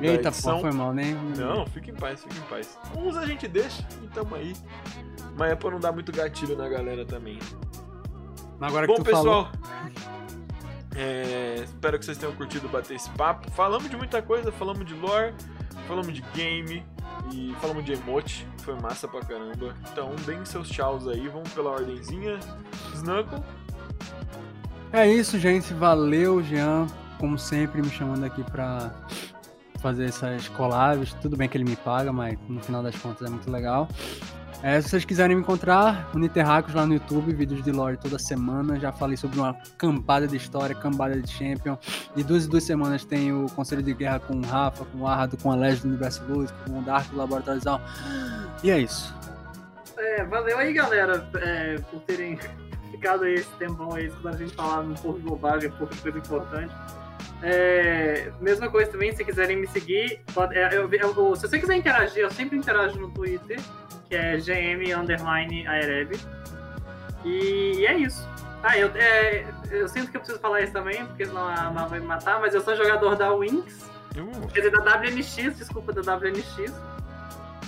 Eita, 0.00 0.28
edição. 0.28 0.56
pô, 0.56 0.60
foi 0.60 0.72
mal, 0.72 0.94
nem. 0.94 1.14
Não, 1.14 1.66
fica 1.66 1.90
em 1.90 1.94
paz, 1.94 2.22
fica 2.22 2.36
em 2.38 2.48
paz. 2.48 2.78
Uns 2.96 3.16
a 3.16 3.26
gente 3.26 3.48
deixa 3.48 3.86
e 4.02 4.06
tamo 4.08 4.36
aí. 4.36 4.54
Mas 5.36 5.52
é 5.52 5.56
pra 5.56 5.70
não 5.70 5.80
dar 5.80 5.92
muito 5.92 6.12
gatilho 6.12 6.56
na 6.56 6.68
galera 6.68 7.04
também. 7.04 7.38
Agora 8.60 8.86
que 8.86 8.94
Bom, 8.94 9.02
pessoal. 9.02 9.24
falou. 9.24 9.48
é, 10.94 11.56
espero 11.64 11.98
que 11.98 12.04
vocês 12.04 12.18
tenham 12.18 12.34
curtido 12.34 12.68
bater 12.68 12.94
esse 12.94 13.10
papo. 13.10 13.50
Falamos 13.50 13.90
de 13.90 13.96
muita 13.96 14.22
coisa, 14.22 14.52
falamos 14.52 14.86
de 14.86 14.94
lore, 14.94 15.34
falamos 15.88 16.12
de 16.12 16.20
game 16.34 16.84
e 17.32 17.54
falamos 17.60 17.84
de 17.84 17.92
emote. 17.92 18.46
Foi 18.58 18.74
massa 18.80 19.06
pra 19.08 19.20
caramba. 19.20 19.74
Então 19.90 20.14
deem 20.26 20.44
seus 20.44 20.68
tchauz 20.68 21.06
aí, 21.06 21.28
vamos 21.28 21.52
pela 21.52 21.70
ordenzinha. 21.70 22.38
Snuggle, 22.94 23.42
É 24.92 25.06
isso, 25.06 25.38
gente. 25.38 25.72
Valeu, 25.74 26.42
Jean. 26.42 26.86
Como 27.18 27.38
sempre, 27.38 27.82
me 27.82 27.90
chamando 27.90 28.24
aqui 28.24 28.42
pra 28.42 28.90
fazer 29.78 30.06
essas 30.06 30.48
collabs. 30.48 31.12
Tudo 31.14 31.36
bem 31.36 31.48
que 31.48 31.56
ele 31.56 31.64
me 31.64 31.76
paga, 31.76 32.12
mas 32.12 32.38
no 32.48 32.60
final 32.60 32.82
das 32.82 32.96
contas 32.96 33.26
é 33.26 33.30
muito 33.30 33.50
legal. 33.50 33.88
É, 34.62 34.78
se 34.80 34.90
vocês 34.90 35.06
quiserem 35.06 35.36
me 35.36 35.42
encontrar, 35.42 36.10
Uniterracos 36.14 36.74
lá 36.74 36.84
no 36.84 36.92
YouTube, 36.92 37.32
vídeos 37.32 37.62
de 37.62 37.72
lore 37.72 37.96
toda 37.96 38.18
semana. 38.18 38.78
Já 38.78 38.92
falei 38.92 39.16
sobre 39.16 39.38
uma 39.40 39.54
cambada 39.78 40.28
de 40.28 40.36
história, 40.36 40.74
cambada 40.74 41.18
de 41.18 41.30
champion. 41.30 41.78
De 42.14 42.22
duas 42.22 42.44
em 42.44 42.48
duas 42.50 42.64
semanas 42.64 43.02
tem 43.02 43.32
o 43.32 43.46
Conselho 43.56 43.82
de 43.82 43.94
Guerra 43.94 44.20
com 44.20 44.34
o 44.34 44.42
Rafa, 44.42 44.84
com 44.84 44.98
o 44.98 45.06
Ardo, 45.06 45.38
com 45.38 45.50
a 45.50 45.54
Legend 45.54 45.82
do 45.82 45.88
Universo 45.88 46.22
Lúdico, 46.28 46.58
com 46.66 46.78
o 46.78 46.82
Dark 46.82 47.08
do 47.10 47.16
Laboratóriozão. 47.16 47.80
E 48.62 48.70
é 48.70 48.78
isso. 48.78 49.14
É, 49.96 50.24
valeu 50.24 50.58
aí, 50.58 50.74
galera, 50.74 51.26
é, 51.36 51.78
por 51.90 52.00
terem 52.02 52.38
ficado 52.90 53.24
aí 53.24 53.34
esse 53.36 53.50
tempão 53.58 53.94
aí 53.94 54.08
escutando 54.08 54.34
a 54.34 54.38
gente 54.38 54.54
falar 54.54 54.80
um 54.80 54.92
pouco 54.94 55.18
de 55.20 55.24
bobagem, 55.24 55.70
um 55.70 55.72
pouco 55.72 55.94
de 55.94 56.02
coisa 56.02 56.18
importante. 56.18 56.74
É, 57.42 58.30
mesma 58.38 58.68
coisa 58.68 58.90
também, 58.90 59.14
se 59.16 59.24
quiserem 59.24 59.56
me 59.58 59.66
seguir, 59.68 60.20
pode- 60.34 60.54
é, 60.54 60.76
eu- 60.76 60.90
eu- 60.92 61.36
se 61.36 61.48
você 61.48 61.58
quiser 61.58 61.76
interagir, 61.76 62.18
eu 62.18 62.30
sempre 62.30 62.58
interajo 62.58 62.98
no 63.00 63.08
Twitter, 63.10 63.58
que 64.10 64.16
é 64.16 64.36
gm 64.36 65.00
underline 65.00 65.66
aereb. 65.68 66.18
E, 67.24 67.74
e 67.76 67.86
é 67.86 67.96
isso. 67.96 68.28
Ah, 68.62 68.76
eu, 68.76 68.90
é, 68.94 69.46
eu 69.70 69.88
sinto 69.88 70.10
que 70.10 70.16
eu 70.16 70.20
preciso 70.20 70.40
falar 70.40 70.60
isso 70.62 70.72
também, 70.72 71.06
porque 71.06 71.24
senão 71.24 71.46
a 71.46 71.70
Mar 71.70 71.88
vai 71.88 72.00
me 72.00 72.06
matar, 72.06 72.40
mas 72.40 72.52
eu 72.52 72.60
sou 72.60 72.76
jogador 72.76 73.16
da 73.16 73.32
Winx, 73.32 73.88
uh, 74.16 74.48
Quer 74.48 74.62
dizer, 74.62 74.72
da 74.72 74.96
WNX, 74.96 75.56
desculpa, 75.56 75.92
da 75.92 76.16
WNX. 76.16 76.74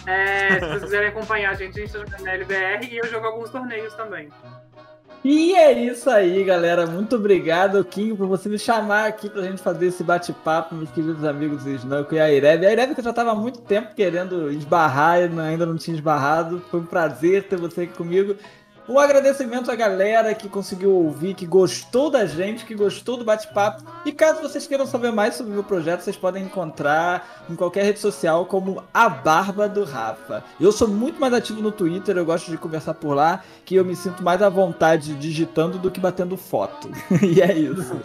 É, 0.05 0.55
se 0.55 0.60
vocês 0.60 0.82
quiserem 0.82 1.09
acompanhar 1.09 1.52
a 1.52 1.55
gente, 1.55 1.78
a 1.78 1.86
gente 1.86 1.93
tá 1.93 2.01
jogando 2.01 2.23
na 2.23 2.32
LBR 2.32 2.89
e 2.90 2.98
eu 2.98 3.06
jogo 3.06 3.24
alguns 3.24 3.51
torneios 3.51 3.94
também. 3.94 4.28
E 5.24 5.54
é 5.54 5.72
isso 5.72 6.10
aí, 6.10 6.42
galera. 6.42 6.84
Muito 6.84 7.14
obrigado, 7.14 7.84
Kim, 7.84 8.14
por 8.16 8.26
você 8.26 8.48
me 8.48 8.58
chamar 8.58 9.06
aqui 9.06 9.30
pra 9.30 9.42
gente 9.42 9.62
fazer 9.62 9.86
esse 9.86 10.02
bate-papo, 10.02 10.74
meus 10.74 10.90
queridos 10.90 11.24
amigos 11.24 11.64
Snanko 11.64 12.16
e 12.16 12.20
a 12.20 12.32
Ireb. 12.32 12.66
A 12.66 12.72
Ireb 12.72 12.92
que 12.92 13.00
eu 13.00 13.04
já 13.04 13.12
tava 13.12 13.30
há 13.30 13.34
muito 13.34 13.60
tempo 13.60 13.94
querendo 13.94 14.50
esbarrar 14.50 15.20
e 15.20 15.40
ainda 15.40 15.64
não 15.64 15.76
tinha 15.76 15.94
esbarrado. 15.94 16.60
Foi 16.72 16.80
um 16.80 16.86
prazer 16.86 17.44
ter 17.44 17.56
você 17.56 17.82
aqui 17.82 17.96
comigo. 17.96 18.34
Um 18.88 18.98
agradecimento 18.98 19.70
à 19.70 19.76
galera 19.76 20.34
que 20.34 20.48
conseguiu 20.48 20.90
ouvir, 20.90 21.34
que 21.34 21.46
gostou 21.46 22.10
da 22.10 22.26
gente, 22.26 22.64
que 22.64 22.74
gostou 22.74 23.16
do 23.16 23.24
bate-papo. 23.24 23.84
E 24.04 24.10
caso 24.10 24.42
vocês 24.42 24.66
queiram 24.66 24.86
saber 24.86 25.12
mais 25.12 25.36
sobre 25.36 25.52
o 25.52 25.54
meu 25.54 25.62
projeto, 25.62 26.00
vocês 26.00 26.16
podem 26.16 26.42
encontrar 26.42 27.44
em 27.48 27.54
qualquer 27.54 27.84
rede 27.84 28.00
social 28.00 28.44
como 28.44 28.82
a 28.92 29.09
Barba 29.09 29.68
do 29.68 29.84
Rafa. 29.84 30.42
Eu 30.60 30.72
sou 30.72 30.88
muito 30.88 31.20
mais 31.20 31.32
ativo 31.32 31.62
no 31.62 31.70
Twitter, 31.70 32.16
eu 32.16 32.24
gosto 32.24 32.50
de 32.50 32.59
conversar 32.59 32.94
por 32.94 33.14
lá, 33.14 33.44
que 33.64 33.76
eu 33.76 33.84
me 33.84 33.94
sinto 33.94 34.20
mais 34.20 34.42
à 34.42 34.48
vontade 34.48 35.14
digitando 35.14 35.78
do 35.78 35.90
que 35.90 36.00
batendo 36.00 36.36
foto. 36.36 36.90
e 37.22 37.40
é 37.40 37.52
isso. 37.52 38.00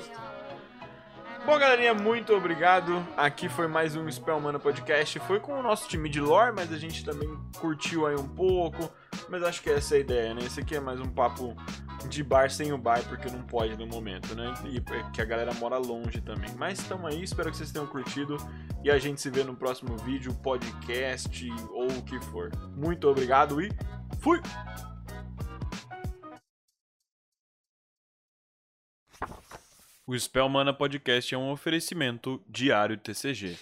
Bom, 1.43 1.57
galerinha, 1.57 1.93
muito 1.93 2.35
obrigado. 2.35 3.03
Aqui 3.15 3.49
foi 3.49 3.67
mais 3.67 3.95
um 3.95 4.07
Spellmana 4.11 4.59
Podcast. 4.59 5.17
Foi 5.19 5.39
com 5.39 5.53
o 5.53 5.63
nosso 5.63 5.87
time 5.87 6.07
de 6.07 6.19
lore, 6.19 6.53
mas 6.53 6.71
a 6.71 6.77
gente 6.77 7.03
também 7.03 7.29
curtiu 7.57 8.05
aí 8.05 8.15
um 8.15 8.27
pouco. 8.27 8.91
Mas 9.29 9.43
acho 9.43 9.61
que 9.61 9.69
essa 9.69 9.95
é 9.95 9.97
a 9.97 10.01
ideia, 10.01 10.33
né? 10.33 10.41
Esse 10.43 10.59
aqui 10.59 10.75
é 10.75 10.79
mais 10.79 10.99
um 10.99 11.07
papo 11.07 11.55
de 12.09 12.23
bar 12.23 12.49
sem 12.49 12.71
o 12.71 12.77
bar, 12.77 13.03
porque 13.07 13.29
não 13.29 13.41
pode 13.41 13.75
no 13.75 13.87
momento, 13.87 14.35
né? 14.35 14.53
E 14.65 14.77
é 14.77 15.11
que 15.11 15.21
a 15.21 15.25
galera 15.25 15.53
mora 15.55 15.77
longe 15.77 16.21
também. 16.21 16.49
Mas 16.55 16.79
estamos 16.79 17.05
aí, 17.05 17.23
espero 17.23 17.51
que 17.51 17.57
vocês 17.57 17.71
tenham 17.71 17.87
curtido. 17.87 18.37
E 18.83 18.91
a 18.91 18.97
gente 18.97 19.19
se 19.19 19.29
vê 19.29 19.43
no 19.43 19.55
próximo 19.55 19.97
vídeo, 19.97 20.33
podcast 20.35 21.49
ou 21.71 21.87
o 21.87 22.03
que 22.03 22.19
for. 22.25 22.51
Muito 22.75 23.07
obrigado 23.07 23.61
e 23.61 23.69
fui! 24.19 24.41
O 30.05 30.17
Spellmana 30.17 30.73
Podcast 30.73 31.35
é 31.35 31.37
um 31.37 31.51
oferecimento 31.51 32.41
diário 32.47 32.97
TCG. 32.97 33.57